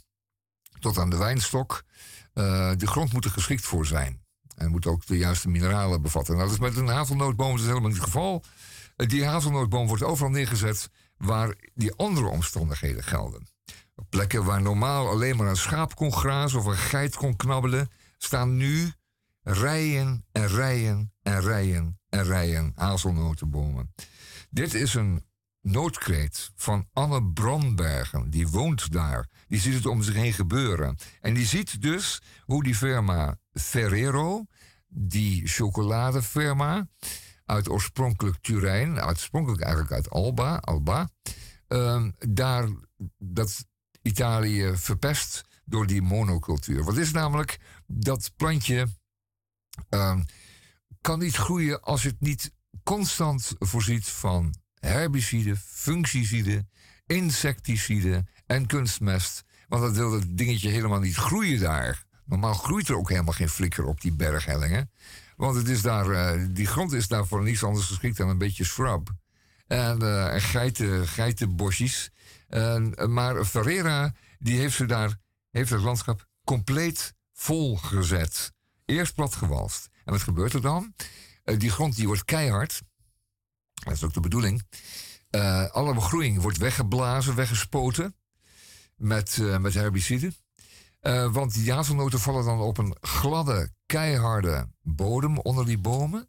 tot 0.78 0.98
aan 0.98 1.10
de 1.10 1.16
wijnstok. 1.16 1.84
De 2.32 2.86
grond 2.86 3.12
moet 3.12 3.24
er 3.24 3.30
geschikt 3.30 3.64
voor 3.64 3.86
zijn. 3.86 4.24
En 4.56 4.70
moet 4.70 4.86
ook 4.86 5.06
de 5.06 5.18
juiste 5.18 5.48
mineralen 5.48 6.02
bevatten. 6.02 6.34
Nou, 6.34 6.46
dat 6.46 6.56
is 6.56 6.62
met 6.62 6.76
een 6.76 6.94
hazelnootboom 6.94 7.50
dat 7.50 7.60
is 7.60 7.66
helemaal 7.66 7.88
niet 7.88 7.96
het 7.96 8.06
geval. 8.06 8.44
Die 8.96 9.24
hazelnootboom 9.24 9.86
wordt 9.86 10.02
overal 10.02 10.30
neergezet 10.30 10.90
waar 11.16 11.54
die 11.74 11.94
andere 11.94 12.26
omstandigheden 12.26 13.02
gelden. 13.02 13.55
Plekken 14.08 14.44
waar 14.44 14.62
normaal 14.62 15.08
alleen 15.08 15.36
maar 15.36 15.46
een 15.46 15.56
schaap 15.56 15.94
kon 15.94 16.12
grazen 16.12 16.58
of 16.58 16.64
een 16.64 16.76
geit 16.76 17.16
kon 17.16 17.36
knabbelen, 17.36 17.90
staan 18.18 18.56
nu 18.56 18.92
rijen 19.42 20.24
en 20.32 20.48
rijen 20.48 21.12
en 21.22 21.40
rijen 21.40 22.00
en 22.08 22.24
rijen 22.24 22.72
hazelnotenbomen. 22.74 23.94
Dit 24.50 24.74
is 24.74 24.94
een 24.94 25.24
noodkreet 25.60 26.50
van 26.56 26.88
Anne 26.92 27.24
Brandbergen. 27.24 28.30
Die 28.30 28.48
woont 28.48 28.92
daar. 28.92 29.28
Die 29.48 29.60
ziet 29.60 29.74
het 29.74 29.86
om 29.86 30.02
zich 30.02 30.14
heen 30.14 30.32
gebeuren. 30.32 30.96
En 31.20 31.34
die 31.34 31.46
ziet 31.46 31.82
dus 31.82 32.22
hoe 32.44 32.62
die 32.62 32.74
firma 32.74 33.36
Ferrero, 33.52 34.44
die 34.88 35.46
chocoladefirma, 35.46 36.88
uit 37.44 37.68
oorspronkelijk 37.68 38.36
Turijn, 38.40 39.04
oorspronkelijk 39.04 39.62
eigenlijk 39.62 39.92
uit 39.92 40.10
Alba, 40.10 40.56
Alba 40.56 41.08
ehm, 41.68 42.10
daar 42.18 42.68
dat 43.18 43.66
Italië 44.02 44.72
verpest 44.76 45.44
door 45.64 45.86
die 45.86 46.02
monocultuur. 46.02 46.84
Wat 46.84 46.96
is 46.96 47.10
namelijk 47.10 47.58
dat 47.86 48.32
plantje 48.36 48.88
ehm, 49.88 50.22
kan 51.00 51.18
niet 51.18 51.36
groeien 51.36 51.82
als 51.82 52.02
het 52.02 52.20
niet 52.20 52.52
constant 52.84 53.54
voorziet 53.58 54.08
van 54.08 54.54
herbiciden, 54.78 55.56
fungiciden, 55.56 56.70
insecticiden 57.06 58.28
en 58.46 58.66
kunstmest. 58.66 59.44
Want 59.68 59.82
dat 59.82 59.96
wil 59.96 60.10
dat 60.10 60.24
dingetje 60.28 60.68
helemaal 60.68 61.00
niet 61.00 61.16
groeien 61.16 61.60
daar. 61.60 62.04
Normaal 62.24 62.54
groeit 62.54 62.88
er 62.88 62.96
ook 62.96 63.08
helemaal 63.08 63.34
geen 63.34 63.48
flikker 63.48 63.84
op 63.84 64.00
die 64.00 64.12
berghellingen. 64.12 64.90
Want 65.36 65.56
het 65.56 65.68
is 65.68 65.82
daar, 65.82 66.10
eh, 66.10 66.46
die 66.50 66.66
grond 66.66 66.92
is 66.92 67.08
daar 67.08 67.26
voor 67.26 67.42
niets 67.42 67.64
anders 67.64 67.86
geschikt 67.86 68.16
dan 68.16 68.28
een 68.28 68.38
beetje 68.38 68.64
scrub. 68.64 69.14
En, 69.66 70.02
eh, 70.02 70.34
en 70.34 70.40
geiten, 70.40 71.08
geitenbosjes. 71.08 72.10
En, 72.48 72.94
eh, 72.94 73.06
maar 73.06 73.44
Ferreira 73.44 74.12
die 74.38 74.58
heeft, 74.58 74.76
ze 74.76 74.86
daar, 74.86 75.18
heeft 75.50 75.70
het 75.70 75.80
landschap 75.80 76.26
compleet 76.44 77.14
volgezet. 77.32 78.52
Eerst 78.84 79.14
platgewalst. 79.14 79.88
En 80.04 80.12
wat 80.12 80.22
gebeurt 80.22 80.52
er 80.52 80.60
dan? 80.60 80.94
Eh, 81.44 81.58
die 81.58 81.70
grond 81.70 81.96
die 81.96 82.06
wordt 82.06 82.24
keihard. 82.24 82.82
Dat 83.74 83.92
is 83.92 84.04
ook 84.04 84.12
de 84.12 84.20
bedoeling. 84.20 84.62
Alle 85.70 85.94
begroeiing 85.94 86.40
wordt 86.40 86.58
weggeblazen, 86.58 87.34
weggespoten. 87.34 88.16
Met, 88.96 89.38
met 89.60 89.74
herbiciden. 89.74 90.34
Want 91.32 91.54
die 91.54 91.72
hazelnoten 91.72 92.20
vallen 92.20 92.44
dan 92.44 92.60
op 92.60 92.78
een 92.78 92.96
gladde, 93.00 93.70
keiharde 93.86 94.68
bodem 94.82 95.38
onder 95.38 95.66
die 95.66 95.78
bomen. 95.78 96.28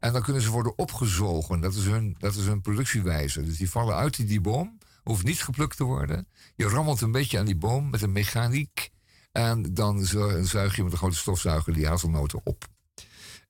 En 0.00 0.12
dan 0.12 0.22
kunnen 0.22 0.42
ze 0.42 0.50
worden 0.50 0.78
opgezogen. 0.78 1.60
Dat 1.60 1.74
is 1.74 1.84
hun, 1.84 2.14
dat 2.18 2.34
is 2.34 2.46
hun 2.46 2.60
productiewijze. 2.60 3.42
Dus 3.42 3.56
die 3.56 3.70
vallen 3.70 3.94
uit 3.94 4.16
die, 4.16 4.26
die 4.26 4.40
boom. 4.40 4.78
Hoeft 5.02 5.24
niet 5.24 5.42
geplukt 5.42 5.76
te 5.76 5.84
worden. 5.84 6.28
Je 6.56 6.68
rammelt 6.68 7.00
een 7.00 7.12
beetje 7.12 7.38
aan 7.38 7.44
die 7.46 7.56
boom 7.56 7.90
met 7.90 8.02
een 8.02 8.12
mechaniek. 8.12 8.90
En 9.32 9.74
dan 9.74 10.04
zu- 10.04 10.44
zuig 10.44 10.76
je 10.76 10.82
met 10.82 10.92
een 10.92 10.98
grote 10.98 11.16
stofzuiger 11.16 11.72
die 11.72 11.86
hazelnoten 11.86 12.40
op. 12.44 12.68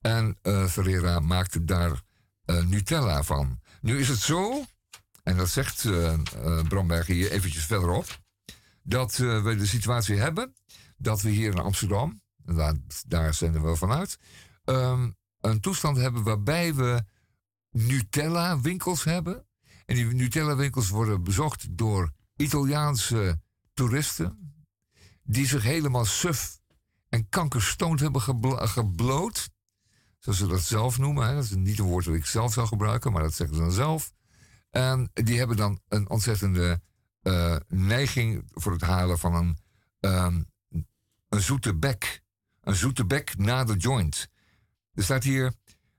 En 0.01 0.37
eh 0.41 0.65
Ferreira 0.65 1.19
maakte 1.19 1.63
daar 1.63 2.01
eh, 2.45 2.63
Nutella 2.63 3.23
van. 3.23 3.59
Nu 3.81 3.99
is 3.99 4.07
het 4.07 4.19
zo, 4.19 4.65
en 5.23 5.37
dat 5.37 5.49
zegt 5.49 5.85
eh 5.85 6.13
eh, 6.13 6.67
Bramberg 6.67 7.07
hier 7.07 7.31
eventjes 7.31 7.65
verderop, 7.65 8.19
dat 8.83 9.15
we 9.15 9.55
de 9.57 9.65
situatie 9.65 10.15
hebben 10.15 10.55
dat 10.97 11.21
we 11.21 11.29
hier 11.29 11.51
in 11.51 11.59
Amsterdam, 11.59 12.21
daar, 12.37 12.73
daar 13.07 13.33
zenden 13.33 13.63
we 13.63 13.75
vanuit, 13.75 14.17
ehm, 14.63 15.09
een 15.41 15.59
toestand 15.59 15.97
hebben 15.97 16.23
waarbij 16.23 16.75
we 16.75 17.03
Nutella-winkels 17.71 19.03
hebben. 19.03 19.45
En 19.85 19.95
die 19.95 20.05
Nutella-winkels 20.05 20.89
worden 20.89 21.23
bezocht 21.23 21.77
door 21.77 22.11
Italiaanse 22.35 23.41
toeristen, 23.73 24.63
die 25.23 25.47
zich 25.47 25.63
helemaal 25.63 26.05
suf 26.05 26.59
en 27.09 27.29
kankerstoond 27.29 27.99
hebben 27.99 28.21
geblo- 28.21 28.65
gebloot. 28.65 29.49
Zoals 30.19 30.37
ze 30.37 30.47
dat 30.47 30.61
zelf 30.61 30.97
noemen. 30.97 31.35
Dat 31.35 31.43
is 31.43 31.49
niet 31.49 31.79
een 31.79 31.85
woord 31.85 32.05
dat 32.05 32.15
ik 32.15 32.25
zelf 32.25 32.53
zou 32.53 32.67
gebruiken, 32.67 33.11
maar 33.11 33.23
dat 33.23 33.33
zeggen 33.33 33.55
ze 33.55 33.61
dan 33.61 33.71
zelf. 33.71 34.11
En 34.69 35.09
die 35.13 35.37
hebben 35.37 35.57
dan 35.57 35.81
een 35.87 36.09
ontzettende 36.09 36.81
eh, 37.21 37.55
neiging 37.67 38.43
voor 38.47 38.71
het 38.71 38.81
halen 38.81 39.19
van 39.19 39.33
een, 39.35 39.57
ehm, 39.99 40.41
een 41.29 41.41
zoete 41.41 41.75
bek. 41.75 42.21
Een 42.61 42.75
zoete 42.75 43.05
bek 43.05 43.37
na 43.37 43.63
de 43.63 43.75
joint. 43.75 44.27
Er 44.93 45.03
staat 45.03 45.23
hier, 45.23 45.53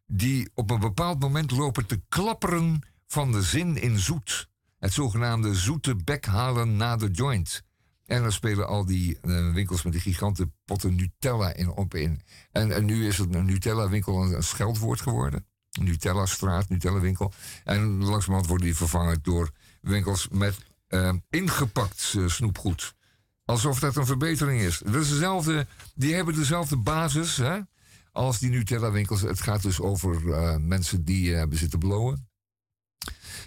die 0.07 0.51
op 0.55 0.71
een 0.71 0.81
bepaald 0.81 1.21
moment 1.21 1.51
lopen 1.51 1.87
te 1.87 2.01
klapperen 2.09 2.81
van 3.07 3.33
de 3.33 3.43
zin 3.43 3.77
in 3.77 3.99
zoet. 3.99 4.49
Het 4.79 4.93
zogenaamde 4.93 5.55
zoete 5.55 5.97
bek 5.97 6.27
halen 6.27 6.77
na 6.77 6.97
de 6.97 7.11
joint. 7.11 7.63
En 8.07 8.23
dan 8.23 8.33
spelen 8.33 8.67
al 8.67 8.85
die 8.85 9.19
eh, 9.21 9.53
winkels 9.53 9.83
met 9.83 9.93
die 9.93 10.03
giganten 10.03 10.55
potten 10.65 10.95
Nutella 10.95 11.55
in, 11.55 11.69
op 11.69 11.95
in. 11.95 12.21
En, 12.53 12.75
en 12.75 12.85
nu 12.85 13.07
is 13.07 13.19
het 13.19 13.35
een 13.35 13.45
Nutella-winkel 13.45 14.23
een, 14.23 14.33
een 14.33 14.43
scheldwoord 14.43 15.01
geworden. 15.01 15.47
Nutella-straat, 15.81 16.69
Nutella-winkel. 16.69 17.33
En 17.65 18.05
langzamerhand 18.05 18.47
worden 18.47 18.67
die 18.67 18.77
vervangen 18.77 19.19
door 19.23 19.51
winkels 19.81 20.29
met 20.29 20.59
eh, 20.87 21.13
ingepakt 21.31 22.15
eh, 22.17 22.27
snoepgoed. 22.27 22.95
Alsof 23.45 23.79
dat 23.79 23.97
een 23.97 24.07
verbetering 24.07 24.61
is. 24.61 24.79
Dat 24.79 24.95
is 24.95 25.09
dezelfde, 25.09 25.67
die 25.95 26.15
hebben 26.15 26.35
dezelfde 26.35 26.77
basis 26.77 27.37
hè, 27.37 27.59
als 28.13 28.39
die 28.39 28.51
Nutella-winkels. 28.51 29.21
Het 29.21 29.41
gaat 29.41 29.63
dus 29.63 29.81
over 29.81 30.33
eh, 30.33 30.57
mensen 30.57 31.05
die 31.05 31.31
eh, 31.31 31.39
hebben 31.39 31.59
zitten 31.59 31.79
blowen. 31.79 32.31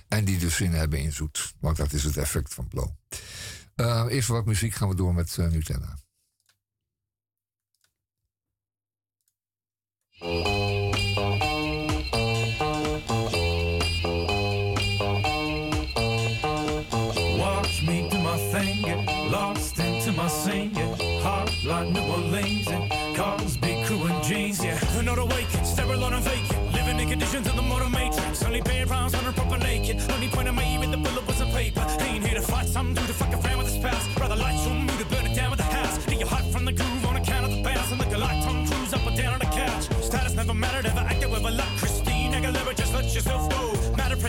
En 0.07 0.25
die 0.25 0.37
dus 0.37 0.55
zin 0.55 0.71
hebben 0.71 0.99
in 0.99 1.13
zoet. 1.13 1.53
Want 1.59 1.77
dat 1.77 1.93
is 1.93 2.03
het 2.03 2.17
effect 2.17 2.53
van 2.53 2.67
blow. 2.67 2.89
Eh, 3.75 4.05
eerst 4.09 4.27
wat 4.27 4.45
muziek 4.45 4.73
gaan 4.73 4.89
we 4.89 4.95
door 4.95 5.13
met 5.13 5.37
Nutella. 5.37 5.97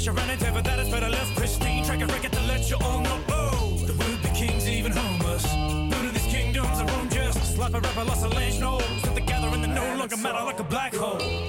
Pressure 0.06 0.26
running, 0.26 0.42
ever 0.46 0.62
that 0.62 0.78
is 0.78 0.88
better 0.88 1.08
left 1.08 1.36
pristine. 1.36 1.84
Track 1.84 2.00
a 2.00 2.06
record 2.06 2.32
to 2.32 2.40
let 2.42 2.70
you 2.70 2.76
all 2.82 3.00
know. 3.00 3.18
Oh, 3.30 3.76
the 3.86 3.92
would 3.92 4.22
be 4.22 4.28
kings 4.30 4.68
even 4.68 4.92
homeless. 4.92 5.44
None 5.54 6.06
of 6.06 6.12
these 6.12 6.26
kingdoms 6.26 6.80
are 6.80 6.90
own 6.98 7.08
just. 7.08 7.54
Slap 7.54 7.74
a 7.74 7.80
rapper, 7.80 8.04
lost 8.04 8.24
a 8.24 8.28
lynch 8.28 8.60
nose. 8.60 8.84
Sit 9.02 9.14
together 9.14 9.48
and 9.48 9.64
they 9.64 9.68
no 9.68 9.96
longer 9.96 10.16
matter 10.16 10.44
like 10.44 10.60
a 10.60 10.64
black 10.64 10.94
hole. 10.94 11.45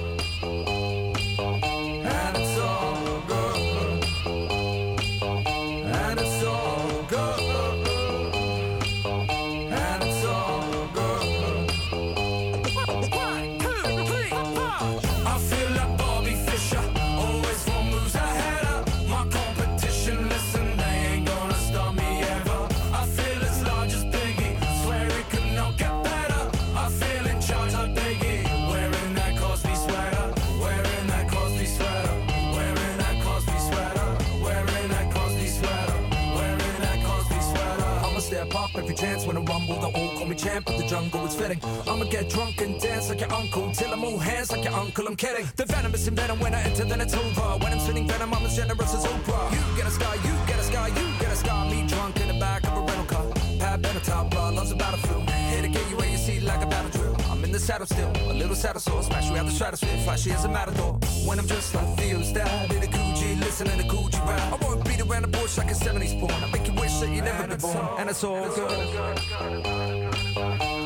Champ, 40.48 40.66
but 40.66 40.78
the 40.78 40.86
jungle 40.86 41.26
is 41.26 41.34
fitting. 41.34 41.60
I'ma 41.86 42.04
get 42.04 42.28
drunk 42.30 42.60
and 42.60 42.80
dance 42.80 43.08
like 43.08 43.20
your 43.20 43.32
uncle. 43.32 43.72
Till 43.72 43.92
I 43.92 43.96
move 43.96 44.20
hands 44.20 44.50
like 44.50 44.64
your 44.64 44.74
uncle, 44.74 45.06
I'm 45.06 45.16
kidding. 45.16 45.46
The 45.56 45.64
venomous 45.66 46.06
in 46.08 46.14
venom 46.14 46.38
when 46.40 46.54
I 46.54 46.62
enter, 46.62 46.84
then 46.84 47.00
it's 47.00 47.14
over. 47.14 47.48
When 47.62 47.72
I'm 47.72 47.80
spitting 47.80 48.06
venom, 48.08 48.34
I'm 48.34 48.44
as 48.46 48.56
generous 48.56 48.94
as 48.94 49.04
Oprah. 49.04 49.50
You 49.52 49.76
get 49.76 49.86
a 49.86 49.90
scar, 49.90 50.14
you 50.16 50.34
get 50.46 50.58
a 50.58 50.62
scar, 50.62 50.88
you 50.88 51.04
get 51.20 51.30
a 51.32 51.36
scar. 51.36 51.70
Me 51.70 51.86
drunk 51.86 52.20
in 52.20 52.28
the 52.28 52.38
back 52.40 52.64
of 52.66 52.76
a 52.78 52.80
rental 52.80 53.06
car. 53.12 53.26
Pat 53.58 53.82
better 53.82 54.00
top, 54.00 54.30
blood 54.30 54.54
loves 54.54 54.72
a 54.72 54.76
battlefield. 54.76 55.28
Here 55.50 55.62
to 55.62 55.68
get 55.68 55.90
you 55.90 55.96
where 55.96 56.08
you 56.08 56.16
see 56.16 56.40
like 56.40 56.62
a 56.62 56.66
battle 56.66 56.90
drill. 56.90 57.16
I'm 57.30 57.44
in 57.44 57.52
the 57.52 57.60
saddle 57.60 57.86
still, 57.86 58.12
a 58.32 58.34
little 58.34 58.56
saddle 58.56 58.80
sore. 58.80 59.02
Smash 59.02 59.30
you 59.30 59.36
out 59.36 59.46
the 59.46 59.52
stratosphere, 59.52 59.98
flashy 60.04 60.32
as 60.32 60.44
a 60.44 60.48
matador. 60.48 60.92
When 61.26 61.38
I'm 61.38 61.46
just 61.46 61.74
like 61.74 61.88
Theo 61.98 62.22
Style, 62.22 62.72
in 62.72 62.82
a 62.82 62.86
Gucci, 62.86 63.40
listening 63.40 63.78
to 63.78 63.86
Gucci 63.92 64.20
rap. 64.26 64.52
I 64.52 64.56
won't 64.64 64.84
beat 64.84 65.00
around 65.00 65.22
the 65.22 65.28
bush 65.28 65.58
like 65.58 65.70
a 65.70 65.74
70s 65.74 66.18
porn. 66.20 66.32
I 66.32 66.50
make 66.50 66.66
you 66.66 66.74
wish 66.74 66.94
that 67.00 67.10
you 67.10 67.22
never 67.22 67.46
been 67.46 67.58
born. 67.58 67.88
And 67.98 68.10
it's 68.10 68.24
all 68.24 68.48
good. 68.54 69.97
And 70.38 70.77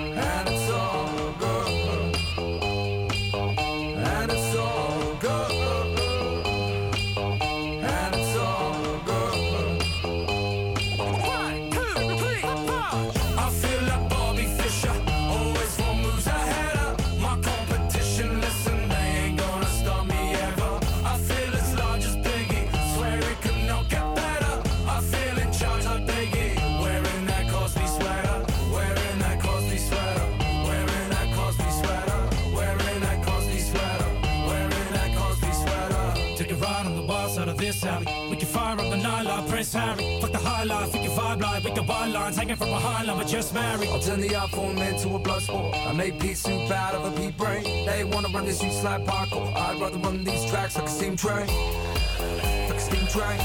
like 41.88 41.99
we 41.99 42.05
can 42.05 42.12
lines 42.12 42.37
hanging 42.37 42.57
from 42.57 42.68
behind 42.68 43.07
like 43.07 43.16
we're 43.16 43.25
just 43.25 43.55
married. 43.55 43.88
I'll 43.88 44.01
turn 44.01 44.21
the 44.21 44.29
iPhone 44.29 44.77
into 44.88 45.14
a 45.14 45.18
blood 45.18 45.42
sport. 45.42 45.75
I 45.75 45.92
make 45.92 46.18
pea 46.21 46.35
soup 46.35 46.71
out 46.71 46.95
of 46.95 47.05
a 47.05 47.11
pea 47.16 47.31
brain. 47.33 47.64
They 47.87 48.05
wanna 48.05 48.29
run 48.29 48.45
this 48.45 48.59
streets 48.59 48.83
like 48.85 49.05
parkour. 49.05 49.55
I'd 49.55 49.81
rather 49.81 49.99
run 49.99 50.25
these 50.25 50.45
tracks 50.47 50.77
like 50.77 50.87
a 50.87 50.88
steam 50.88 51.16
train. 51.16 51.47
Like 51.47 52.77
a 52.77 52.81
steam 52.81 53.07
train. 53.07 53.38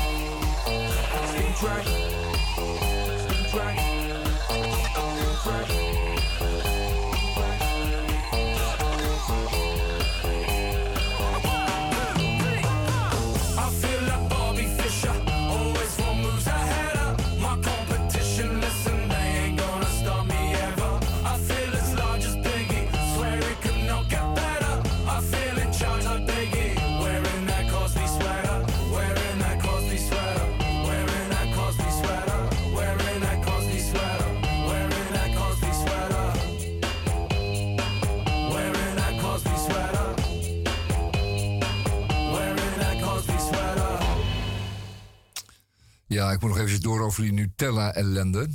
Like 0.65 1.23
a 1.23 1.27
steam 1.27 1.53
train. 1.61 1.85
Steam 3.25 3.45
train. 3.51 3.77
Steam 5.07 5.65
train. 5.67 5.86
Ja, 46.17 46.31
ik 46.31 46.41
moet 46.41 46.49
nog 46.49 46.59
even 46.59 46.81
door 46.81 47.01
over 47.01 47.21
die 47.21 47.31
Nutella-ellende. 47.31 48.49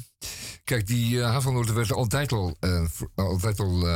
Kijk, 0.65 0.87
die 0.87 1.15
uh, 1.15 1.45
werden 1.75 1.97
altijd 1.97 2.33
al, 2.33 2.57
voor- 2.85 3.11
altijd 3.15 3.61
al 3.61 3.89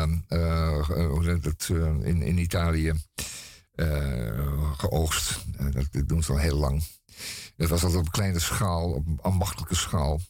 in, 2.02 2.22
in 2.22 2.38
Italië 2.38 2.92
geoogst. 4.76 5.44
Dat, 5.72 5.86
dat 5.90 6.08
doen 6.08 6.22
ze 6.22 6.32
al 6.32 6.38
heel 6.38 6.56
lang. 6.56 6.82
Dat 7.56 7.68
was 7.68 7.82
altijd 7.84 8.06
op 8.06 8.12
kleine 8.12 8.38
schaal, 8.38 8.90
op 8.92 9.06
ambachtelijke 9.20 9.74
schaal. 9.74 10.20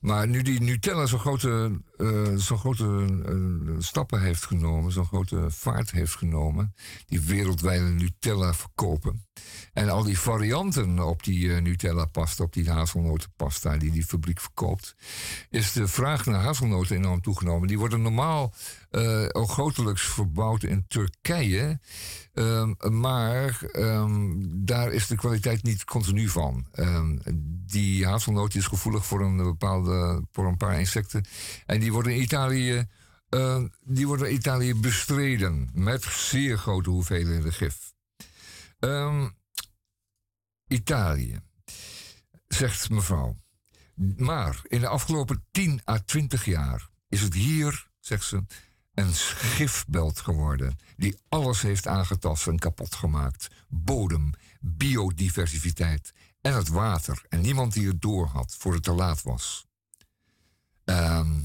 Maar 0.00 0.28
nu 0.28 0.42
die 0.42 0.60
Nutella 0.60 1.06
zo'n 1.06 1.18
grote, 1.18 1.80
eh, 1.98 2.36
zo'n 2.36 2.58
grote 2.58 3.06
eh, 3.26 3.74
stappen 3.78 4.20
heeft 4.20 4.46
genomen, 4.46 4.92
zo'n 4.92 5.06
grote 5.06 5.46
vaart 5.48 5.90
heeft 5.90 6.16
genomen, 6.16 6.74
die 7.06 7.20
wereldwijde 7.20 7.88
Nutella 7.88 8.54
verkopen. 8.54 9.26
En 9.72 9.88
al 9.88 10.02
die 10.02 10.18
varianten 10.18 10.98
op 10.98 11.24
die 11.24 11.54
eh, 11.54 11.62
Nutella-pasta, 11.62 12.44
op 12.44 12.52
die 12.52 12.70
hazelnotenpasta 12.70 13.76
die 13.76 13.90
die 13.90 14.04
fabriek 14.04 14.40
verkoopt, 14.40 14.94
is 15.50 15.72
de 15.72 15.88
vraag 15.88 16.26
naar 16.26 16.42
hazelnoten 16.42 16.96
enorm 16.96 17.20
toegenomen. 17.20 17.68
Die 17.68 17.78
worden 17.78 18.02
normaal 18.02 18.54
eh, 18.90 19.26
al 19.26 19.46
grotelijks 19.46 20.02
verbouwd 20.02 20.62
in 20.62 20.84
Turkije, 20.88 21.80
ehm, 22.32 23.00
maar 23.00 23.62
ehm, 23.72 24.34
daar 24.40 24.92
is 24.92 25.06
de 25.06 25.16
kwaliteit 25.16 25.62
niet 25.62 25.84
continu 25.84 26.28
van. 26.28 26.66
Ehm, 26.72 27.18
die 27.66 28.06
hazelnoot 28.06 28.54
is 28.54 28.66
gevoelig 28.66 29.06
voor 29.06 29.20
een 29.20 29.36
bepaalde, 29.36 30.24
voor 30.32 30.46
een 30.46 30.56
paar 30.56 30.78
insecten. 30.78 31.24
En 31.66 31.80
die 31.80 31.87
worden 31.92 32.14
in 32.14 32.22
Italië, 32.22 32.86
eh, 33.28 33.62
die 33.84 34.06
worden 34.06 34.28
in 34.28 34.34
Italië 34.34 34.74
bestreden 34.74 35.70
met 35.72 36.02
zeer 36.04 36.58
grote 36.58 36.90
hoeveelheden 36.90 37.52
gif. 37.52 37.92
Ehm, 38.78 39.28
Italië, 40.66 41.40
zegt 42.48 42.90
mevrouw. 42.90 43.36
Maar 44.16 44.60
in 44.62 44.80
de 44.80 44.88
afgelopen 44.88 45.44
10 45.50 45.80
à 45.88 45.98
20 45.98 46.44
jaar 46.44 46.88
is 47.08 47.20
het 47.20 47.34
hier, 47.34 47.88
zegt 48.00 48.24
ze, 48.24 48.44
een 48.94 49.14
gifbelt 49.14 50.20
geworden. 50.20 50.78
Die 50.96 51.18
alles 51.28 51.62
heeft 51.62 51.86
aangetast 51.86 52.46
en 52.46 52.58
kapot 52.58 52.94
gemaakt. 52.94 53.48
Bodem, 53.68 54.30
biodiversiteit 54.60 56.12
en 56.40 56.54
het 56.54 56.68
water. 56.68 57.22
En 57.28 57.40
niemand 57.40 57.72
die 57.72 57.86
het 57.86 58.02
door 58.02 58.26
had 58.26 58.56
voor 58.58 58.74
het 58.74 58.82
te 58.82 58.92
laat 58.92 59.22
was. 59.22 59.66
Ehm, 60.84 61.40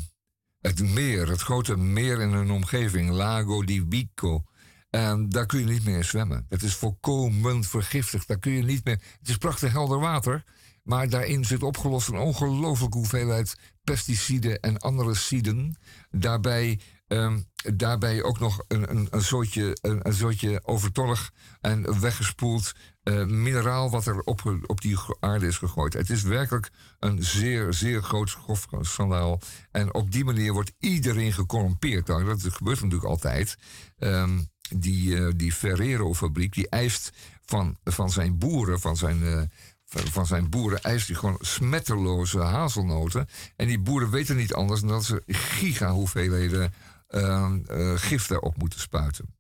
het 0.63 0.81
meer, 0.81 1.29
het 1.29 1.41
grote 1.41 1.77
meer 1.77 2.21
in 2.21 2.29
hun 2.29 2.51
omgeving, 2.51 3.09
Lago 3.09 3.63
di 3.63 3.85
Vico. 3.89 4.43
ehm, 4.89 5.29
daar 5.29 5.45
kun 5.45 5.59
je 5.59 5.65
niet 5.65 5.85
meer 5.85 6.03
zwemmen. 6.03 6.45
Het 6.49 6.63
is 6.63 6.75
volkomen 6.75 7.63
vergiftigd. 7.63 8.27
Daar 8.27 8.39
kun 8.39 8.51
je 8.51 8.63
niet 8.63 8.85
meer. 8.85 9.01
Het 9.19 9.29
is 9.29 9.37
prachtig 9.37 9.71
helder 9.71 9.99
water. 9.99 10.43
Maar 10.83 11.09
daarin 11.09 11.45
zit 11.45 11.63
opgelost 11.63 12.07
een 12.07 12.17
ongelooflijke 12.17 12.97
hoeveelheid 12.97 13.55
pesticiden 13.83 14.59
en 14.59 14.77
andere 14.77 15.15
ciden. 15.15 15.77
Daarbij, 16.11 16.79
ehm, 17.07 17.39
daarbij 17.73 18.23
ook 18.23 18.39
nog 18.39 18.63
een, 18.67 18.89
een, 18.89 19.07
een, 19.11 19.23
soortje, 19.23 19.77
een, 19.81 20.07
een 20.07 20.13
soortje 20.13 20.61
overtollig 20.63 21.31
en 21.61 21.99
weggespoeld 21.99 22.71
eh, 23.03 23.25
mineraal 23.25 23.89
wat 23.89 24.05
er 24.05 24.19
op, 24.19 24.59
op 24.65 24.81
die 24.81 24.97
aarde 25.19 25.47
is 25.47 25.57
gegooid. 25.57 25.93
Het 25.93 26.09
is 26.09 26.21
werkelijk 26.21 26.71
een 26.99 27.23
zeer, 27.23 27.73
zeer 27.73 28.03
groot 28.03 28.29
schofschandaal. 28.29 29.39
En 29.71 29.93
op 29.93 30.11
die 30.11 30.25
manier 30.25 30.53
wordt 30.53 30.73
iedereen 30.79 31.33
gecorrumpeerd. 31.33 32.07
Nou, 32.07 32.25
dat 32.25 32.53
gebeurt 32.53 32.81
natuurlijk 32.81 33.09
altijd. 33.09 33.57
Ehm, 33.97 34.39
die, 34.75 35.17
eh, 35.17 35.31
die 35.35 35.51
Ferrero-fabriek 35.51 36.53
die 36.53 36.69
eist 36.69 37.11
van, 37.45 37.77
van 37.83 38.09
zijn 38.09 38.37
boeren, 38.37 38.79
van 38.79 38.97
zijn, 38.97 39.23
eh, 39.23 39.41
van 39.85 40.25
zijn 40.25 40.49
boeren, 40.49 40.81
eist 40.81 41.07
hij 41.07 41.15
gewoon 41.15 41.37
smetteloze 41.41 42.39
hazelnoten. 42.39 43.27
En 43.55 43.67
die 43.67 43.79
boeren 43.79 44.09
weten 44.09 44.35
niet 44.35 44.53
anders 44.53 44.79
dan 44.79 44.89
dat 44.89 45.05
ze 45.05 45.23
giga 45.27 45.91
hoeveelheden 45.91 46.73
ehm, 47.13 47.63
eh, 47.65 47.93
gif 47.95 48.27
daarop 48.27 48.57
moeten 48.57 48.79
spuiten. 48.79 49.35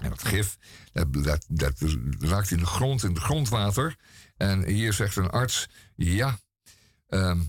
En 0.00 0.08
dat 0.08 0.24
gif, 0.24 0.58
dat, 0.92 1.06
dat, 1.12 1.44
dat 1.48 1.82
raakt 2.18 2.50
in 2.50 2.58
de 2.58 2.66
grond, 2.66 3.02
in 3.02 3.10
het 3.10 3.22
grondwater. 3.22 3.96
En 4.36 4.64
hier 4.64 4.92
zegt 4.92 5.16
een 5.16 5.30
arts, 5.30 5.68
ja, 5.94 6.38
ehm, 7.06 7.40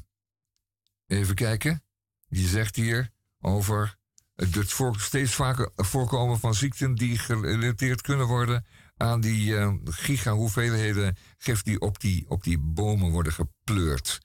even 1.08 1.36
kijken. 1.36 1.84
Die 2.28 2.48
zegt 2.48 2.76
hier 2.76 3.12
over 3.40 3.98
het 4.36 4.74
steeds 4.98 5.34
vaker 5.34 5.72
voorkomen 5.76 6.40
van 6.40 6.56
ziekten 6.56 6.96
die 6.96 7.18
gerelateerd 7.18 8.02
kunnen 8.02 8.28
worden 8.28 8.66
aan 8.98 9.22
die 9.22 9.56
giga 9.84 10.32
hoeveelheden 10.32 11.18
gif 11.38 11.62
die 11.62 11.80
op 11.80 12.00
die, 12.00 12.30
op 12.30 12.44
die 12.44 12.60
bomen 12.60 13.12
worden 13.12 13.34
gepleurd. 13.34 14.20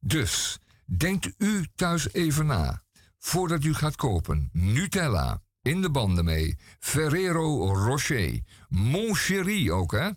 Dus, 0.00 0.58
denkt 0.84 1.32
u 1.38 1.66
thuis 1.74 2.12
even 2.12 2.46
na. 2.46 2.82
Voordat 3.24 3.64
u 3.64 3.74
gaat 3.74 3.96
kopen, 3.96 4.48
Nutella, 4.52 5.42
in 5.60 5.82
de 5.82 5.90
banden 5.90 6.24
mee, 6.24 6.58
Ferrero 6.78 7.74
Rocher, 7.74 8.40
Mon 8.68 9.14
Chéri 9.14 9.72
ook 9.72 9.92
hè, 9.92 10.10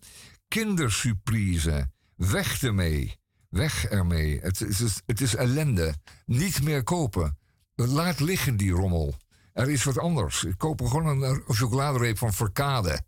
kindersurprise, 0.47 1.91
weg 2.15 2.63
ermee. 2.63 3.19
Weg 3.49 3.85
ermee. 3.85 4.39
Het 4.39 4.61
is, 4.61 5.01
het 5.05 5.21
is 5.21 5.35
ellende. 5.35 5.95
Niet 6.25 6.63
meer 6.63 6.83
kopen. 6.83 7.37
Laat 7.75 8.19
liggen 8.19 8.57
die 8.57 8.71
rommel. 8.71 9.17
Er 9.53 9.69
is 9.69 9.83
wat 9.83 9.97
anders. 9.97 10.45
Koop 10.57 10.81
gewoon 10.81 11.21
een, 11.23 11.43
chocoladereep 11.47 12.17
van 12.17 12.33
Verkade. 12.33 13.01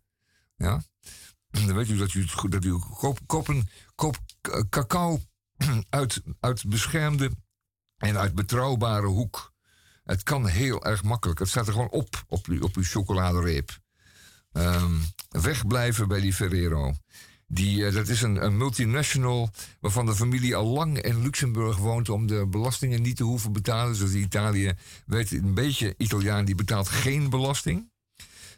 Ja? 0.55 0.81
Dan 1.49 1.75
weet 1.75 1.89
u 1.89 1.97
dat 1.97 2.13
u, 2.13 2.25
dat 2.49 2.63
u 2.63 2.79
koop, 2.79 3.19
koop, 3.95 4.17
cacao 4.69 5.19
uit, 5.89 6.21
uit 6.39 6.65
beschermde 6.69 7.31
en 7.97 8.17
uit 8.17 8.35
betrouwbare 8.35 9.07
hoek. 9.07 9.55
Het 10.07 10.23
kan 10.23 10.47
heel 10.47 10.85
erg 10.85 11.03
makkelijk. 11.03 11.39
Het 11.39 11.49
staat 11.49 11.67
er 11.67 11.73
gewoon 11.73 11.89
op, 11.89 12.23
op, 12.27 12.47
op 12.59 12.75
uw 12.75 12.83
chocoladereep. 12.83 13.77
Ehm, 14.51 14.93
wegblijven 15.29 16.07
bij 16.07 16.21
die 16.21 16.33
Ferrero. 16.33 16.93
Die, 17.47 17.85
eh, 17.85 17.93
dat 17.93 18.07
is 18.07 18.21
een, 18.21 18.43
een 18.43 18.57
multinational 18.57 19.49
waarvan 19.79 20.05
de 20.05 20.15
familie 20.15 20.55
al 20.55 20.65
lang 20.65 21.01
in 21.01 21.21
Luxemburg 21.21 21.77
woont 21.77 22.09
om 22.09 22.27
de 22.27 22.47
belastingen 22.47 23.01
niet 23.01 23.15
te 23.15 23.23
hoeven 23.23 23.51
betalen. 23.51 23.97
Dus 23.99 24.13
Italië, 24.13 24.73
weet 25.05 25.31
een 25.31 25.53
beetje 25.53 25.93
Italiaan, 25.97 26.45
die 26.45 26.55
betaalt 26.55 26.89
geen 26.89 27.29
belasting. 27.29 27.89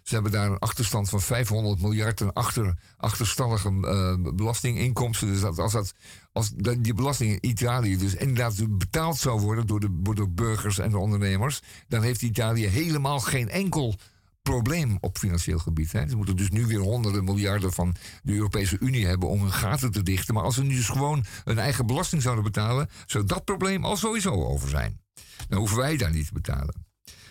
Ze 0.04 0.14
hebben 0.14 0.32
daar 0.32 0.52
een 0.52 0.60
achterstand 0.60 1.10
van 1.10 1.22
500 1.22 1.82
miljard 1.82 2.22
en 2.22 2.34
achter, 2.34 2.78
achterstallige 2.98 3.70
eh, 3.70 4.34
belastinginkomsten. 4.34 5.28
Dus 5.28 5.42
dat, 5.42 5.60
als, 5.60 5.72
dat, 5.72 5.94
als 6.32 6.52
die 6.56 6.94
belasting 6.94 7.32
in 7.32 7.50
Italië 7.50 7.98
dus 7.98 8.16
inderdaad 8.16 8.78
betaald 8.78 9.18
zou 9.18 9.42
worden 9.42 9.68
door 9.68 9.80
de, 9.80 10.02
door 10.02 10.30
burgers 10.30 10.78
en 10.78 10.90
de 10.90 10.98
ondernemers, 10.98 11.62
dan 11.88 12.02
heeft 12.02 12.22
Italië 12.22 12.66
helemaal 12.66 13.20
geen 13.20 13.50
enkel 13.50 13.96
probleem 14.42 14.98
op 15.02 15.18
financieel 15.18 15.60
gebied. 15.60 15.92
Hè. 15.92 16.10
Ze 16.10 16.16
moeten 16.16 16.38
dus 16.38 16.50
nu 16.50 16.66
weer 16.66 16.80
honderden 16.80 17.24
miljarden 17.24 17.74
van 17.74 17.96
de 18.24 18.34
Europese 18.34 18.78
Unie 18.80 19.06
hebben 19.06 19.30
om 19.30 19.42
hun 19.42 19.52
gaten 19.52 19.92
te 19.92 20.04
dichten. 20.04 20.34
Maar 20.34 20.44
als 20.44 20.56
ze 20.56 20.64
nu 20.64 20.76
dus 20.76 20.90
gewoon 20.90 21.26
hun 21.44 21.60
eigen 21.60 21.86
belasting 21.86 22.22
zouden 22.22 22.44
betalen, 22.44 22.90
zou 23.06 23.26
dat 23.26 23.46
probleem 23.46 23.86
al 23.86 23.98
sowieso 23.98 24.32
over 24.32 24.70
zijn. 24.70 25.02
Dan 25.48 25.60
hoeven 25.60 25.78
wij 25.78 25.98
daar 25.98 26.12
niet 26.12 26.28
te 26.28 26.34
betalen. 26.34 26.89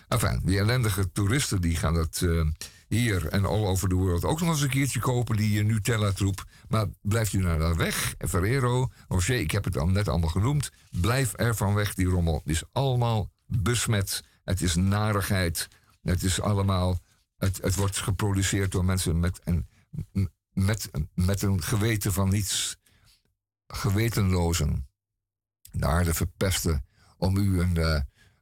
Enfin, 0.09 0.41
die 0.43 0.57
ellendige 0.57 1.11
toeristen 1.11 1.61
die 1.61 1.75
gaan 1.75 1.93
dat 1.93 2.21
eh, 2.21 2.47
hier 2.87 3.27
en 3.27 3.45
all 3.45 3.65
over 3.65 3.89
the 3.89 3.95
world 3.95 4.25
ook 4.25 4.39
nog 4.39 4.49
eens 4.49 4.61
een 4.61 4.69
keertje 4.69 4.99
kopen, 4.99 5.37
die 5.37 5.59
eh, 5.59 5.65
Nutella-troep. 5.65 6.45
Maar 6.67 6.85
blijft 7.01 7.33
u 7.33 7.37
nou 7.37 7.59
daar 7.59 7.75
weg? 7.75 8.15
Ferrero, 8.17 8.91
Rocher, 9.07 9.39
ik 9.39 9.51
heb 9.51 9.63
het 9.63 9.77
al 9.77 9.87
net 9.87 10.07
allemaal 10.07 10.29
genoemd. 10.29 10.71
Blijf 11.01 11.33
er 11.35 11.55
van 11.55 11.73
weg, 11.73 11.93
die 11.93 12.07
rommel. 12.07 12.35
Het 12.35 12.55
is 12.55 12.63
allemaal 12.71 13.31
besmet. 13.45 14.23
Het 14.43 14.61
is 14.61 14.75
narigheid. 14.75 15.67
Het 16.01 16.23
is 16.23 16.41
allemaal... 16.41 16.99
Het, 17.37 17.61
het 17.61 17.75
wordt 17.75 17.97
geproduceerd 17.97 18.71
door 18.71 18.85
mensen 18.85 19.19
met 19.19 19.41
een, 19.43 19.67
met, 20.51 20.89
met 21.13 21.41
een 21.41 21.61
geweten 21.61 22.13
van 22.13 22.29
niets. 22.29 22.77
Gewetenlozen. 23.67 24.87
De 25.71 25.85
aarde 25.85 26.13
verpesten 26.13 26.85
om 27.17 27.37
u 27.37 27.59
een, 27.59 27.77
eh, 27.77 28.01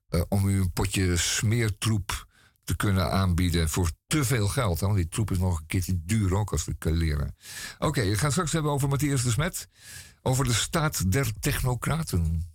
eh, 0.10 0.22
om 0.30 0.48
u 0.48 0.60
een 0.60 0.72
potje 0.72 1.18
smeertroep 1.18 2.28
te 2.64 2.76
kunnen 2.76 3.12
aanbieden 3.12 3.70
voor 3.70 3.92
te 4.08 4.24
veel 4.24 4.48
geld. 4.48 4.80
Want 4.80 4.96
die 4.96 5.08
troep 5.08 5.32
is 5.32 5.38
nog 5.38 5.60
een 5.60 5.66
keertje 5.66 6.02
duur 6.04 6.36
ook 6.36 6.52
als 6.52 6.66
we 6.66 6.76
leren. 6.92 7.36
Oké, 7.80 8.02
we 8.10 8.18
gaan 8.18 8.32
straks 8.32 8.52
hebben 8.52 8.72
over 8.72 8.90
Matthias 8.90 9.24
de 9.24 9.32
Smet. 9.32 9.70
Over 10.22 10.46
de 10.46 10.54
staat 10.54 11.12
der 11.12 11.32
technocraten. 11.40 12.50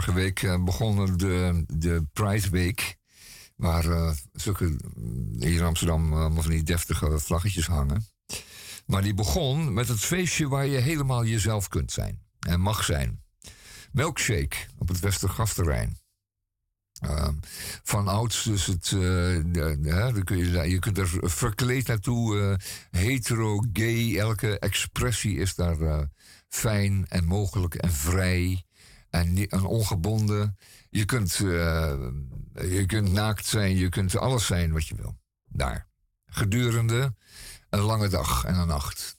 Vorige 0.00 0.20
week 0.20 0.42
eh, 0.42 0.64
begon 0.64 1.16
de, 1.16 1.64
de 1.66 2.06
Pride 2.12 2.50
Week. 2.50 2.96
Waar 3.56 3.84
eh, 3.84 4.12
zulke, 4.32 4.76
mm, 4.94 5.42
hier 5.42 5.58
in 5.58 5.64
Amsterdam 5.64 6.32
van 6.34 6.50
die 6.50 6.62
deftige 6.62 7.18
vlaggetjes 7.18 7.66
hangen. 7.66 8.06
Maar 8.86 9.02
die 9.02 9.14
begon 9.14 9.72
met 9.72 9.88
het 9.88 10.00
feestje 10.00 10.48
waar 10.48 10.66
je 10.66 10.78
helemaal 10.78 11.24
jezelf 11.24 11.68
kunt 11.68 11.92
zijn. 11.92 12.22
En 12.40 12.60
mag 12.60 12.84
zijn. 12.84 13.22
Milkshake 13.92 14.56
op 14.78 14.88
het 14.88 15.00
Westergasterrein. 15.00 15.98
Ehm, 17.00 17.34
van 17.82 18.08
ouds, 18.08 18.42
dus 18.42 18.66
het, 18.66 18.84
eh, 18.84 20.24
kun 20.24 20.36
je, 20.38 20.70
je 20.70 20.78
kunt 20.78 20.98
er 20.98 21.08
verkleed 21.22 21.86
naartoe. 21.86 22.40
eh, 22.40 23.00
hetero, 23.00 23.64
gay, 23.72 24.16
elke 24.16 24.58
expressie 24.58 25.36
is 25.38 25.54
daar 25.54 25.80
eh, 25.80 26.02
fijn 26.48 27.06
en 27.08 27.24
mogelijk 27.24 27.74
en 27.74 27.92
vrij 27.92 28.64
en, 29.10 29.32
ni- 29.32 29.46
en 29.46 29.64
ongebonden. 29.64 30.56
Je 30.90 31.04
kunt, 31.04 31.34
eh, 31.34 31.94
je 32.54 32.84
kunt 32.86 33.12
naakt 33.12 33.46
zijn, 33.46 33.76
je 33.76 33.88
kunt 33.88 34.16
alles 34.16 34.46
zijn 34.46 34.72
wat 34.72 34.86
je 34.86 34.94
wil. 34.94 35.18
Daar. 35.44 35.88
Gedurende 36.26 37.14
een 37.70 37.80
lange 37.80 38.08
dag 38.08 38.44
en 38.44 38.54
een 38.54 38.66
nacht. 38.66 39.18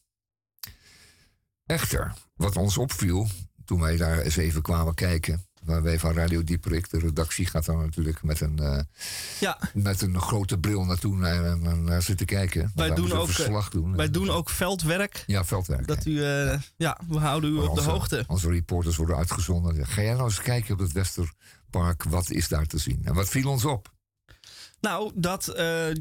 Echter, 1.66 2.14
wat 2.36 2.56
ons 2.56 2.78
opviel 2.78 3.28
toen 3.66 3.80
wij 3.80 3.98
daar 3.98 4.20
eens 4.20 4.36
even 4.36 4.62
kwamen 4.62 4.94
kijken. 4.94 5.46
Waar 5.66 5.82
wij 5.82 6.00
van 6.00 6.14
Radio 6.14 6.44
Dieperik, 6.44 6.90
de 6.90 7.00
redactie 7.00 7.46
gaat 7.46 7.66
dan 7.66 7.78
natuurlijk 7.78 8.24
met 8.24 8.42
een, 8.42 8.60
eh, 8.60 8.80
Ja, 9.40 9.58
met 9.74 10.02
een 10.02 10.22
grote 10.22 10.58
bril 10.58 10.84
naartoe 10.86 11.16
naar, 11.16 11.58
naar, 11.58 11.78
naar 11.78 12.02
zitten 12.02 12.26
kijken. 12.26 12.72
Wij 12.76 12.94
doen 12.94 13.12
ook, 13.12 13.28
eh, 13.28 13.34
verslag 13.34 13.70
doen. 13.70 13.96
wij 13.96 14.10
doen 14.10 14.30
ook 14.30 14.50
veldwerk. 14.50 15.24
Ja, 15.28 15.46
veldwerk. 15.46 15.88
Dat 15.88 16.06
u, 16.06 16.24
eh, 16.24 16.60
ja, 16.78 17.00
we 17.08 17.18
houden 17.18 17.52
u 17.52 17.58
op 17.58 17.76
de 17.76 17.82
hoogte. 17.82 18.24
Onze 18.28 18.50
reporters 18.50 18.96
worden 18.96 19.16
uitgezonden. 19.16 19.88
Ga 19.88 20.02
jij 20.02 20.14
nou 20.14 20.24
eens 20.24 20.42
kijken 20.42 20.74
op 20.74 20.80
het 20.80 20.92
Westerpark. 20.92 22.04
Wat 22.04 22.30
is 22.30 22.48
daar 22.48 22.66
te 22.66 22.78
zien? 22.78 23.02
En 23.04 23.14
wat 23.14 23.30
viel 23.30 23.50
ons 23.50 23.66
op? 23.66 23.92
Nou, 24.82 25.12
dat 25.16 25.48
eh, 25.48 25.56